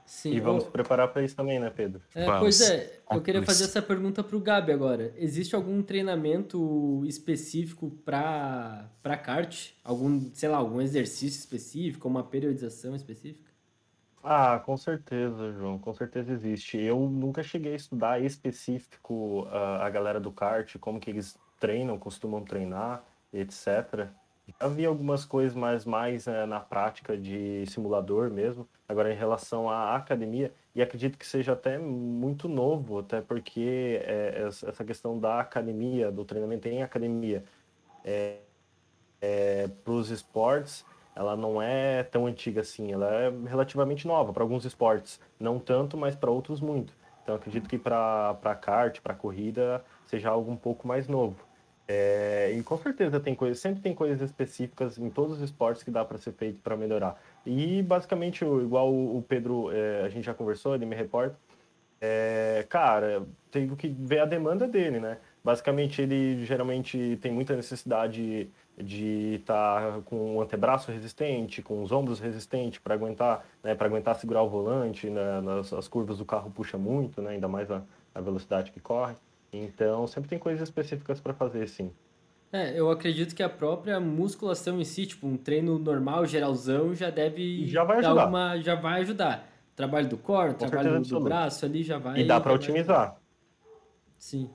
Sim, 0.05 0.33
e 0.33 0.41
vamos 0.41 0.65
preparar 0.65 1.09
para 1.09 1.23
isso 1.23 1.37
também, 1.37 1.59
né, 1.61 1.71
Pedro? 1.71 2.03
É, 2.15 2.27
pois 2.39 2.61
é, 2.61 3.01
eu 3.11 3.23
queria 3.23 3.43
fazer 3.43 3.65
essa 3.65 3.81
pergunta 3.81 4.23
para 4.23 4.37
o 4.37 4.41
Gabi 4.41 4.73
agora. 4.73 5.15
Existe 5.17 5.55
algum 5.55 5.83
treinamento 5.83 7.03
específico 7.07 7.91
para 8.05 8.91
para 9.03 9.17
kart? 9.17 9.71
Algum, 9.85 10.31
sei 10.35 10.49
lá, 10.49 10.59
algum 10.59 10.81
exercício 10.81 11.39
específico, 11.39 12.09
uma 12.09 12.25
periodização 12.25 12.97
específica? 12.97 13.51
Ah, 14.23 14.61
com 14.65 14.77
certeza, 14.77 15.53
João, 15.53 15.79
com 15.79 15.93
certeza 15.95 16.33
existe. 16.33 16.79
Eu 16.79 17.01
nunca 17.09 17.43
cheguei 17.43 17.73
a 17.73 17.77
estudar 17.77 18.23
específico 18.23 19.43
uh, 19.45 19.83
a 19.83 19.91
galera 19.91 20.21
do 20.21 20.31
kart, 20.31 20.77
como 20.79 21.01
que 21.01 21.11
eles 21.11 21.37
treinam, 21.59 21.99
costumam 21.99 22.45
treinar, 22.45 23.05
etc. 23.33 24.09
Já 24.61 24.69
vi 24.69 24.87
algumas 24.87 25.25
coisas 25.25 25.55
mais, 25.55 25.85
mais 25.85 26.27
uh, 26.27 26.47
na 26.47 26.61
prática 26.61 27.17
de 27.17 27.65
simulador 27.67 28.31
mesmo. 28.31 28.69
Agora, 28.89 29.13
em 29.13 29.17
relação 29.17 29.69
à 29.69 29.97
academia, 29.97 30.53
e 30.75 30.83
acredito 30.83 31.19
que 31.19 31.27
seja 31.27 31.53
até 31.53 31.79
muito 31.79 32.49
novo, 32.49 32.99
até 32.99 33.21
porque 33.21 34.01
é, 34.05 34.47
essa 34.47 34.85
questão 34.85 35.19
da 35.19 35.41
academia, 35.41 36.11
do 36.11 36.25
treinamento 36.25 36.69
em 36.69 36.83
academia, 36.83 37.45
é, 38.05 38.39
é, 39.21 39.69
para 39.85 39.93
os 39.93 40.11
esportes, 40.11 40.85
ela 41.15 41.37
não 41.37 41.61
é 41.61 42.03
tão 42.03 42.27
antiga 42.27 42.63
assim, 42.63 42.93
ela 42.93 43.13
é 43.13 43.31
relativamente 43.47 44.07
nova 44.07 44.33
para 44.33 44.43
alguns 44.43 44.65
esportes, 44.65 45.21
não 45.39 45.59
tanto, 45.59 45.97
mas 45.97 46.17
para 46.17 46.31
outros 46.31 46.61
muito. 46.61 46.95
Então 47.23 47.35
acredito 47.35 47.69
que 47.69 47.79
para 47.79 48.35
kart, 48.61 49.01
para 49.01 49.15
corrida, 49.15 49.85
seja 50.07 50.31
algo 50.31 50.51
um 50.51 50.57
pouco 50.57 50.89
mais 50.89 51.07
novo. 51.07 51.37
É, 51.89 52.55
e 52.57 52.63
com 52.63 52.79
certeza 52.79 53.19
tem 53.19 53.35
coisas, 53.35 53.59
sempre 53.59 53.83
tem 53.83 53.95
coisas 53.95 54.21
específicas 54.21 54.99
em 54.99 55.11
todos 55.11 55.37
os 55.37 55.43
esportes 55.43 55.83
que 55.83 55.91
dá 55.91 56.05
para 56.05 56.17
ser 56.19 56.33
feito 56.33 56.61
para 56.63 56.77
melhorar. 56.77 57.21
E 57.45 57.83
basicamente, 57.83 58.45
igual 58.45 58.93
o 58.93 59.25
Pedro, 59.29 59.71
é, 59.73 60.03
a 60.03 60.09
gente 60.09 60.25
já 60.25 60.35
conversou, 60.35 60.75
ele 60.75 60.87
me 60.87 60.95
reporta, 60.95 61.37
é, 62.01 62.67
cara, 62.69 63.23
tem 63.51 63.69
que 63.77 63.89
ver 63.89 64.21
a 64.21 64.25
demanda 64.25 64.67
dele, 64.67 64.99
né? 64.99 65.19
Basicamente, 65.45 66.03
ele 66.03 66.45
geralmente 66.45 67.19
tem 67.21 67.33
muita 67.33 67.55
necessidade 67.55 68.51
de 68.77 69.35
estar 69.35 69.93
tá 69.93 70.01
com 70.05 70.37
o 70.37 70.43
antebraço 70.43 70.91
resistente, 70.91 71.63
com 71.63 71.83
os 71.83 71.93
ombros 71.93 72.19
resistentes 72.21 72.79
para 72.81 72.95
aguentar, 72.95 73.45
né, 73.63 73.75
para 73.75 73.87
aguentar 73.87 74.17
segurar 74.17 74.43
o 74.43 74.49
volante, 74.49 75.09
né, 75.11 75.41
nas 75.41 75.73
as 75.73 75.87
curvas 75.87 76.19
do 76.19 76.25
carro 76.25 76.51
puxa 76.51 76.79
muito, 76.79 77.21
né, 77.23 77.33
ainda 77.33 77.49
mais 77.49 77.71
a, 77.71 77.83
a 78.15 78.21
velocidade 78.21 78.73
que 78.73 78.81
corre. 78.81 79.15
Então, 79.53 80.07
sempre 80.07 80.31
tem 80.31 80.39
coisas 80.39 80.63
específicas 80.63 81.21
para 81.21 81.35
fazer, 81.35 81.69
sim. 81.69 81.93
É, 82.53 82.79
eu 82.79 82.91
acredito 82.91 83.35
que 83.35 83.43
a 83.43 83.49
própria 83.49 83.99
musculação 83.99 84.81
em 84.81 84.85
si, 84.85 85.07
tipo, 85.07 85.27
um 85.27 85.37
treino 85.37 85.79
normal, 85.79 86.27
geralzão, 86.27 86.95
já 86.95 87.11
deve 87.11 87.67
já 87.67 87.83
vai 87.83 87.99
ajudar. 87.99 88.27
Uma, 88.27 88.61
já 88.61 88.75
vai 88.75 89.01
ajudar. 89.01 89.49
Trabalho 89.75 90.09
do 90.09 90.19
core, 90.19 90.55
Com 90.55 90.67
trabalho 90.67 91.01
do, 91.01 91.21
braço 91.21 91.65
ali 91.65 91.83
já 91.83 91.99
vai. 91.99 92.21
E 92.21 92.25
dá 92.25 92.39
para 92.39 92.53
otimizar. 92.53 93.17
Sim. 94.19 94.51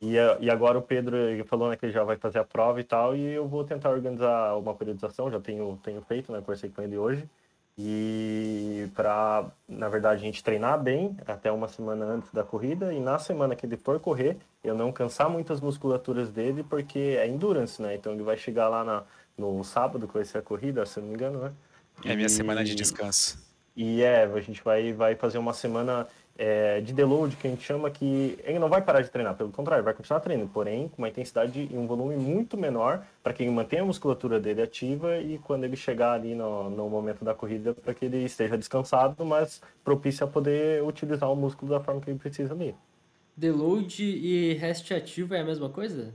E, 0.00 0.14
e 0.40 0.50
agora 0.50 0.78
o 0.78 0.82
Pedro 0.82 1.16
falou 1.44 1.68
né, 1.68 1.76
que 1.76 1.84
ele 1.84 1.92
já 1.92 2.02
vai 2.02 2.16
fazer 2.16 2.38
a 2.38 2.44
prova 2.44 2.80
e 2.80 2.84
tal, 2.84 3.14
e 3.14 3.20
eu 3.20 3.46
vou 3.46 3.62
tentar 3.62 3.90
organizar 3.90 4.56
uma 4.56 4.74
periodização, 4.74 5.30
já 5.30 5.38
tenho, 5.38 5.78
tenho 5.82 6.00
feito, 6.00 6.32
né? 6.32 6.40
Conversei 6.40 6.70
com 6.70 6.80
ele 6.80 6.96
hoje. 6.96 7.28
E 7.82 8.90
para, 8.94 9.46
na 9.66 9.88
verdade, 9.88 10.20
a 10.20 10.24
gente 10.26 10.44
treinar 10.44 10.78
bem 10.78 11.16
até 11.26 11.50
uma 11.50 11.66
semana 11.66 12.04
antes 12.04 12.30
da 12.30 12.44
corrida, 12.44 12.92
e 12.92 13.00
na 13.00 13.18
semana 13.18 13.56
que 13.56 13.64
ele 13.64 13.78
for 13.78 13.98
correr, 13.98 14.36
eu 14.62 14.74
não 14.74 14.92
cansar 14.92 15.30
muito 15.30 15.50
as 15.50 15.62
musculaturas 15.62 16.28
dele, 16.28 16.62
porque 16.62 17.16
é 17.18 17.26
endurance, 17.26 17.80
né? 17.80 17.94
Então 17.94 18.12
ele 18.12 18.22
vai 18.22 18.36
chegar 18.36 18.68
lá 18.68 18.84
na, 18.84 19.02
no 19.38 19.64
sábado, 19.64 20.06
que 20.06 20.12
vai 20.12 20.26
ser 20.26 20.38
a 20.38 20.42
corrida, 20.42 20.84
se 20.84 21.00
não 21.00 21.08
me 21.08 21.14
engano, 21.14 21.38
né? 21.40 21.52
É 22.04 22.14
minha 22.14 22.28
semana 22.28 22.62
de 22.62 22.74
descanso. 22.74 23.38
E 23.74 24.02
é, 24.02 24.24
a 24.24 24.40
gente 24.40 24.62
vai, 24.62 24.92
vai 24.92 25.14
fazer 25.14 25.38
uma 25.38 25.54
semana 25.54 26.06
é, 26.42 26.80
de 26.80 26.94
deload, 26.94 27.36
que 27.36 27.46
a 27.46 27.50
gente 27.50 27.62
chama 27.62 27.90
que 27.90 28.38
ele 28.44 28.58
não 28.58 28.70
vai 28.70 28.80
parar 28.80 29.02
de 29.02 29.10
treinar, 29.10 29.36
pelo 29.36 29.50
contrário, 29.50 29.84
vai 29.84 29.92
continuar 29.92 30.20
treinando, 30.20 30.48
porém 30.48 30.88
com 30.88 30.96
uma 30.96 31.08
intensidade 31.10 31.68
e 31.70 31.76
um 31.76 31.86
volume 31.86 32.16
muito 32.16 32.56
menor 32.56 33.04
para 33.22 33.34
que 33.34 33.42
ele 33.42 33.50
mantenha 33.50 33.82
a 33.82 33.84
musculatura 33.84 34.40
dele 34.40 34.62
ativa 34.62 35.18
e 35.18 35.36
quando 35.36 35.64
ele 35.64 35.76
chegar 35.76 36.12
ali 36.12 36.34
no, 36.34 36.70
no 36.70 36.88
momento 36.88 37.22
da 37.26 37.34
corrida, 37.34 37.74
para 37.74 37.92
que 37.92 38.06
ele 38.06 38.24
esteja 38.24 38.56
descansado, 38.56 39.22
mas 39.22 39.60
propício 39.84 40.24
a 40.24 40.26
poder 40.26 40.82
utilizar 40.82 41.30
o 41.30 41.36
músculo 41.36 41.72
da 41.72 41.80
forma 41.80 42.00
que 42.00 42.08
ele 42.08 42.18
precisa 42.18 42.54
ali. 42.54 42.74
Deload 43.36 44.02
e 44.02 44.54
rest 44.54 44.90
ativo 44.92 45.34
é 45.34 45.40
a 45.40 45.44
mesma 45.44 45.68
coisa? 45.68 46.14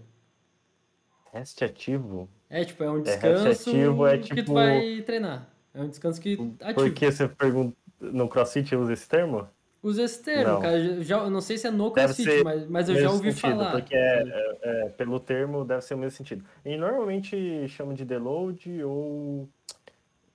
Rest 1.32 1.62
ativo? 1.62 2.28
É, 2.50 2.66
tipo, 2.66 2.84
é 2.84 2.90
um 2.90 3.04
descanso 3.04 3.48
é, 3.48 3.52
ativo 3.52 4.08
é, 4.08 4.18
tipo... 4.18 4.30
que 4.30 4.42
tu 4.42 4.46
tipo 4.46 4.54
vai 4.54 5.04
treinar. 5.06 5.48
É 5.72 5.82
um 5.82 5.88
descanso 5.88 6.20
que 6.20 6.34
ativa. 6.62 6.74
Por 6.74 6.92
que 6.92 7.12
você 7.12 7.28
pergunta, 7.28 7.78
no 8.00 8.28
CrossFit 8.28 8.76
usa 8.76 8.94
esse 8.94 9.08
termo? 9.08 9.48
Usa 9.86 10.02
esse 10.02 10.24
termo, 10.24 10.54
não. 10.54 10.62
cara. 10.62 11.04
Já, 11.04 11.30
não 11.30 11.40
sei 11.40 11.60
se 11.60 11.68
é 11.68 11.72
no 11.72 11.92
CrossFit, 11.92 12.44
mas, 12.44 12.68
mas 12.68 12.90
eu 12.90 12.96
já 12.96 13.12
ouvi 13.12 13.32
sentido, 13.32 13.60
falar. 13.60 13.72
Porque 13.72 13.96
é, 13.96 14.24
é, 14.24 14.58
é, 14.64 14.90
pelo 14.90 15.20
termo 15.20 15.64
deve 15.64 15.84
ser 15.84 15.94
o 15.94 15.98
mesmo 16.00 16.18
sentido. 16.18 16.44
E 16.66 16.76
normalmente 16.76 17.68
chama 17.68 17.94
de 17.94 18.04
deload 18.04 18.84
ou. 18.84 19.48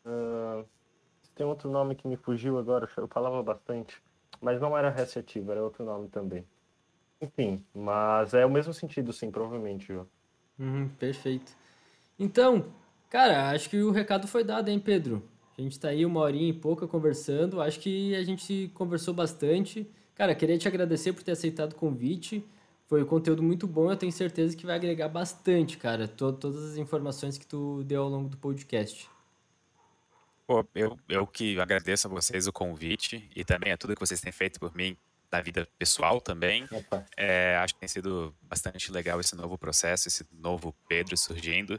Uh, 0.07 0.65
tem 1.35 1.45
outro 1.45 1.69
nome 1.69 1.97
que 1.97 2.07
me 2.07 2.17
fugiu 2.17 2.59
agora, 2.59 2.89
eu 2.97 3.09
falava 3.09 3.43
bastante. 3.43 4.01
Mas 4.41 4.61
não 4.61 4.79
era 4.79 4.89
receptivo, 4.89 5.51
era 5.51 5.65
outro 5.65 5.85
nome 5.85 6.07
também. 6.07 6.45
Enfim, 7.21 7.61
mas 7.75 8.33
é 8.33 8.47
o 8.47 8.51
mesmo 8.51 8.73
sentido, 8.73 9.13
sim, 9.13 9.33
provavelmente, 9.33 9.89
João. 9.89 10.07
Uhum, 10.61 10.89
perfeito. 10.91 11.51
Então, 12.17 12.67
cara, 13.09 13.51
acho 13.51 13.69
que 13.69 13.83
o 13.83 13.91
recado 13.91 14.29
foi 14.29 14.45
dado, 14.45 14.69
hein, 14.69 14.79
Pedro? 14.79 15.21
A 15.61 15.63
gente 15.63 15.73
está 15.73 15.89
aí 15.89 16.07
uma 16.07 16.21
horinha 16.21 16.49
e 16.49 16.55
pouca 16.55 16.89
conversando. 16.89 17.61
Acho 17.61 17.79
que 17.81 18.15
a 18.15 18.25
gente 18.25 18.71
conversou 18.73 19.13
bastante. 19.13 19.87
Cara, 20.15 20.35
queria 20.35 20.57
te 20.57 20.67
agradecer 20.67 21.13
por 21.13 21.23
ter 21.23 21.33
aceitado 21.33 21.73
o 21.73 21.75
convite. 21.75 22.43
Foi 22.89 23.03
um 23.03 23.07
conteúdo 23.07 23.43
muito 23.43 23.67
bom. 23.67 23.91
Eu 23.91 23.97
tenho 23.97 24.11
certeza 24.11 24.57
que 24.57 24.65
vai 24.65 24.77
agregar 24.77 25.09
bastante, 25.09 25.77
cara, 25.77 26.09
to 26.09 26.33
todas 26.33 26.65
as 26.65 26.77
informações 26.79 27.37
que 27.37 27.47
tu 27.47 27.85
deu 27.85 28.03
ao 28.03 28.09
longo 28.09 28.31
do 28.31 28.39
podcast. 28.39 29.07
Pô, 30.47 30.67
eu, 30.75 30.99
eu 31.11 31.27
que 31.27 31.61
agradeço 31.61 32.07
a 32.07 32.11
vocês 32.11 32.47
o 32.47 32.53
convite 32.53 33.29
e 33.37 33.45
também 33.45 33.71
a 33.71 33.77
tudo 33.77 33.95
que 33.95 34.01
vocês 34.01 34.21
têm 34.23 34.33
feito 34.33 34.59
por 34.59 34.75
mim 34.75 34.97
na 35.31 35.43
vida 35.43 35.69
pessoal 35.79 36.23
também. 36.23 36.67
É, 37.19 37.57
acho 37.57 37.75
que 37.75 37.81
tem 37.81 37.89
sido 37.89 38.35
bastante 38.41 38.91
legal 38.91 39.21
esse 39.21 39.37
novo 39.37 39.59
processo, 39.59 40.09
esse 40.09 40.25
novo 40.33 40.75
Pedro 40.89 41.19
surgindo. 41.19 41.79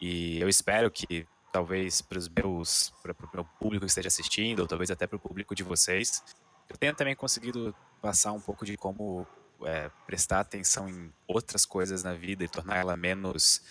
E 0.00 0.40
eu 0.40 0.48
espero 0.48 0.88
que 0.92 1.26
talvez 1.56 2.02
para 2.02 2.18
os 2.18 2.28
meus 2.28 2.92
para 3.02 3.12
o 3.12 3.30
meu 3.32 3.44
público 3.58 3.86
que 3.86 3.90
esteja 3.90 4.08
assistindo 4.08 4.60
ou 4.60 4.66
talvez 4.66 4.90
até 4.90 5.06
para 5.06 5.16
o 5.16 5.18
público 5.18 5.54
de 5.54 5.62
vocês 5.62 6.22
eu 6.68 6.76
tenha 6.76 6.92
também 6.92 7.16
conseguido 7.16 7.74
passar 8.02 8.32
um 8.32 8.40
pouco 8.40 8.66
de 8.66 8.76
como 8.76 9.26
é, 9.64 9.90
prestar 10.06 10.40
atenção 10.40 10.86
em 10.86 11.10
outras 11.26 11.64
coisas 11.64 12.02
na 12.02 12.12
vida 12.12 12.44
e 12.44 12.48
tornar 12.48 12.76
ela 12.76 12.94
menos 12.94 13.62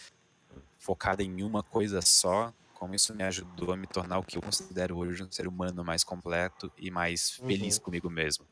focada 0.80 1.22
em 1.22 1.44
uma 1.44 1.62
coisa 1.62 2.02
só 2.02 2.52
como 2.74 2.96
isso 2.96 3.14
me 3.14 3.24
ajudou 3.24 3.72
a 3.72 3.78
me 3.78 3.86
tornar 3.86 4.18
o 4.18 4.24
que 4.24 4.36
eu 4.36 4.42
considero 4.42 4.98
hoje 4.98 5.22
um 5.22 5.32
ser 5.32 5.48
humano 5.48 5.86
mais 5.86 6.04
completo 6.04 6.72
e 6.80 6.90
mais 6.90 7.34
feliz 7.34 7.78
uhum. 7.78 7.84
comigo 7.84 8.10
mesmo 8.10 8.48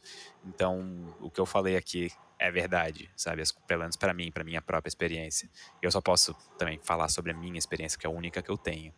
então 0.45 1.11
o 1.19 1.31
que 1.31 1.41
eu 1.41 1.45
falei 1.47 1.75
aqui 1.75 2.11
é 2.43 2.51
verdade, 2.51 3.09
sabe? 3.15 3.41
Pelo 3.65 3.81
menos 3.81 3.95
para 3.95 4.13
mim, 4.13 4.29
para 4.29 4.43
minha 4.43 4.61
própria 4.61 4.89
experiência. 4.89 5.49
Eu 5.81 5.89
só 5.89 6.01
posso 6.01 6.35
também 6.57 6.77
falar 6.83 7.07
sobre 7.07 7.31
a 7.31 7.33
minha 7.33 7.57
experiência, 7.57 7.97
que 7.97 8.05
é 8.05 8.09
a 8.09 8.11
única 8.11 8.41
que 8.41 8.51
eu 8.51 8.57
tenho. 8.57 8.93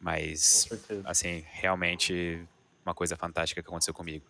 Mas, 0.00 0.68
assim, 1.04 1.44
realmente 1.50 2.42
uma 2.84 2.94
coisa 2.94 3.16
fantástica 3.16 3.62
que 3.62 3.68
aconteceu 3.68 3.92
comigo. 3.92 4.24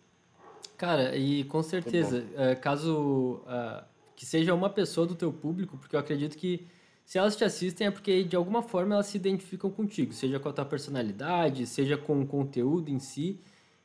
Cara, 0.77 1.15
e 1.15 1.43
com 1.45 1.63
certeza, 1.63 2.19
uh, 2.19 2.59
caso 2.59 3.43
uh, 3.45 3.85
que 4.15 4.25
seja 4.25 4.53
uma 4.53 4.69
pessoa 4.69 5.07
do 5.07 5.15
teu 5.15 5.31
público, 5.31 5.77
porque 5.77 5.95
eu 5.95 5.99
acredito 5.99 6.37
que 6.37 6.67
se 7.05 7.17
elas 7.17 7.35
te 7.35 7.43
assistem 7.43 7.87
é 7.87 7.91
porque 7.91 8.23
de 8.23 8.35
alguma 8.35 8.61
forma 8.61 8.95
elas 8.95 9.07
se 9.07 9.17
identificam 9.17 9.69
contigo, 9.69 10.13
seja 10.13 10.39
com 10.39 10.49
a 10.49 10.53
tua 10.53 10.65
personalidade, 10.65 11.65
seja 11.67 11.97
com 11.97 12.21
o 12.21 12.27
conteúdo 12.27 12.89
em 12.89 12.99
si, 12.99 13.39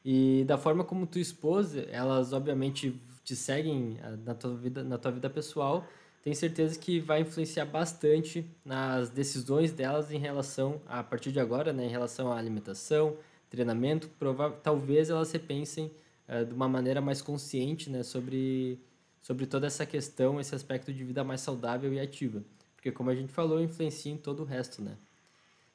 e 0.04 0.44
da 0.46 0.56
forma 0.56 0.84
como 0.84 1.06
tu 1.06 1.18
expôs, 1.18 1.74
elas 1.90 2.32
obviamente 2.32 3.00
te 3.24 3.34
seguem 3.34 3.98
ah, 4.02 4.16
na 4.24 4.34
tua 4.34 4.54
vida, 4.54 4.84
na 4.84 4.96
tua 4.96 5.10
vida 5.10 5.28
pessoal, 5.28 5.84
tenho 6.26 6.34
certeza 6.34 6.76
que 6.76 6.98
vai 6.98 7.20
influenciar 7.20 7.66
bastante 7.66 8.44
nas 8.64 9.08
decisões 9.08 9.70
delas 9.70 10.10
em 10.10 10.18
relação, 10.18 10.80
a 10.88 11.00
partir 11.00 11.30
de 11.30 11.38
agora, 11.38 11.72
né, 11.72 11.86
em 11.86 11.88
relação 11.88 12.32
à 12.32 12.36
alimentação, 12.36 13.16
treinamento, 13.48 14.08
provável, 14.18 14.58
talvez 14.60 15.08
elas 15.08 15.30
repensem 15.30 15.88
uh, 16.28 16.44
de 16.44 16.52
uma 16.52 16.68
maneira 16.68 17.00
mais 17.00 17.22
consciente 17.22 17.88
né, 17.88 18.02
sobre, 18.02 18.76
sobre 19.22 19.46
toda 19.46 19.68
essa 19.68 19.86
questão, 19.86 20.40
esse 20.40 20.52
aspecto 20.52 20.92
de 20.92 21.04
vida 21.04 21.22
mais 21.22 21.42
saudável 21.42 21.94
e 21.94 22.00
ativa. 22.00 22.42
Porque, 22.74 22.90
como 22.90 23.08
a 23.08 23.14
gente 23.14 23.30
falou, 23.30 23.60
influencia 23.60 24.10
em 24.10 24.16
todo 24.16 24.40
o 24.40 24.44
resto, 24.44 24.82
né? 24.82 24.96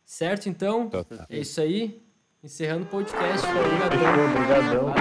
Certo, 0.06 0.50
então? 0.50 0.90
É 1.30 1.40
isso 1.40 1.62
aí. 1.62 2.02
Encerrando 2.44 2.84
o 2.84 2.88
podcast. 2.88 3.48
Obrigadão. 3.48 4.90
Obrigadão. 4.90 4.92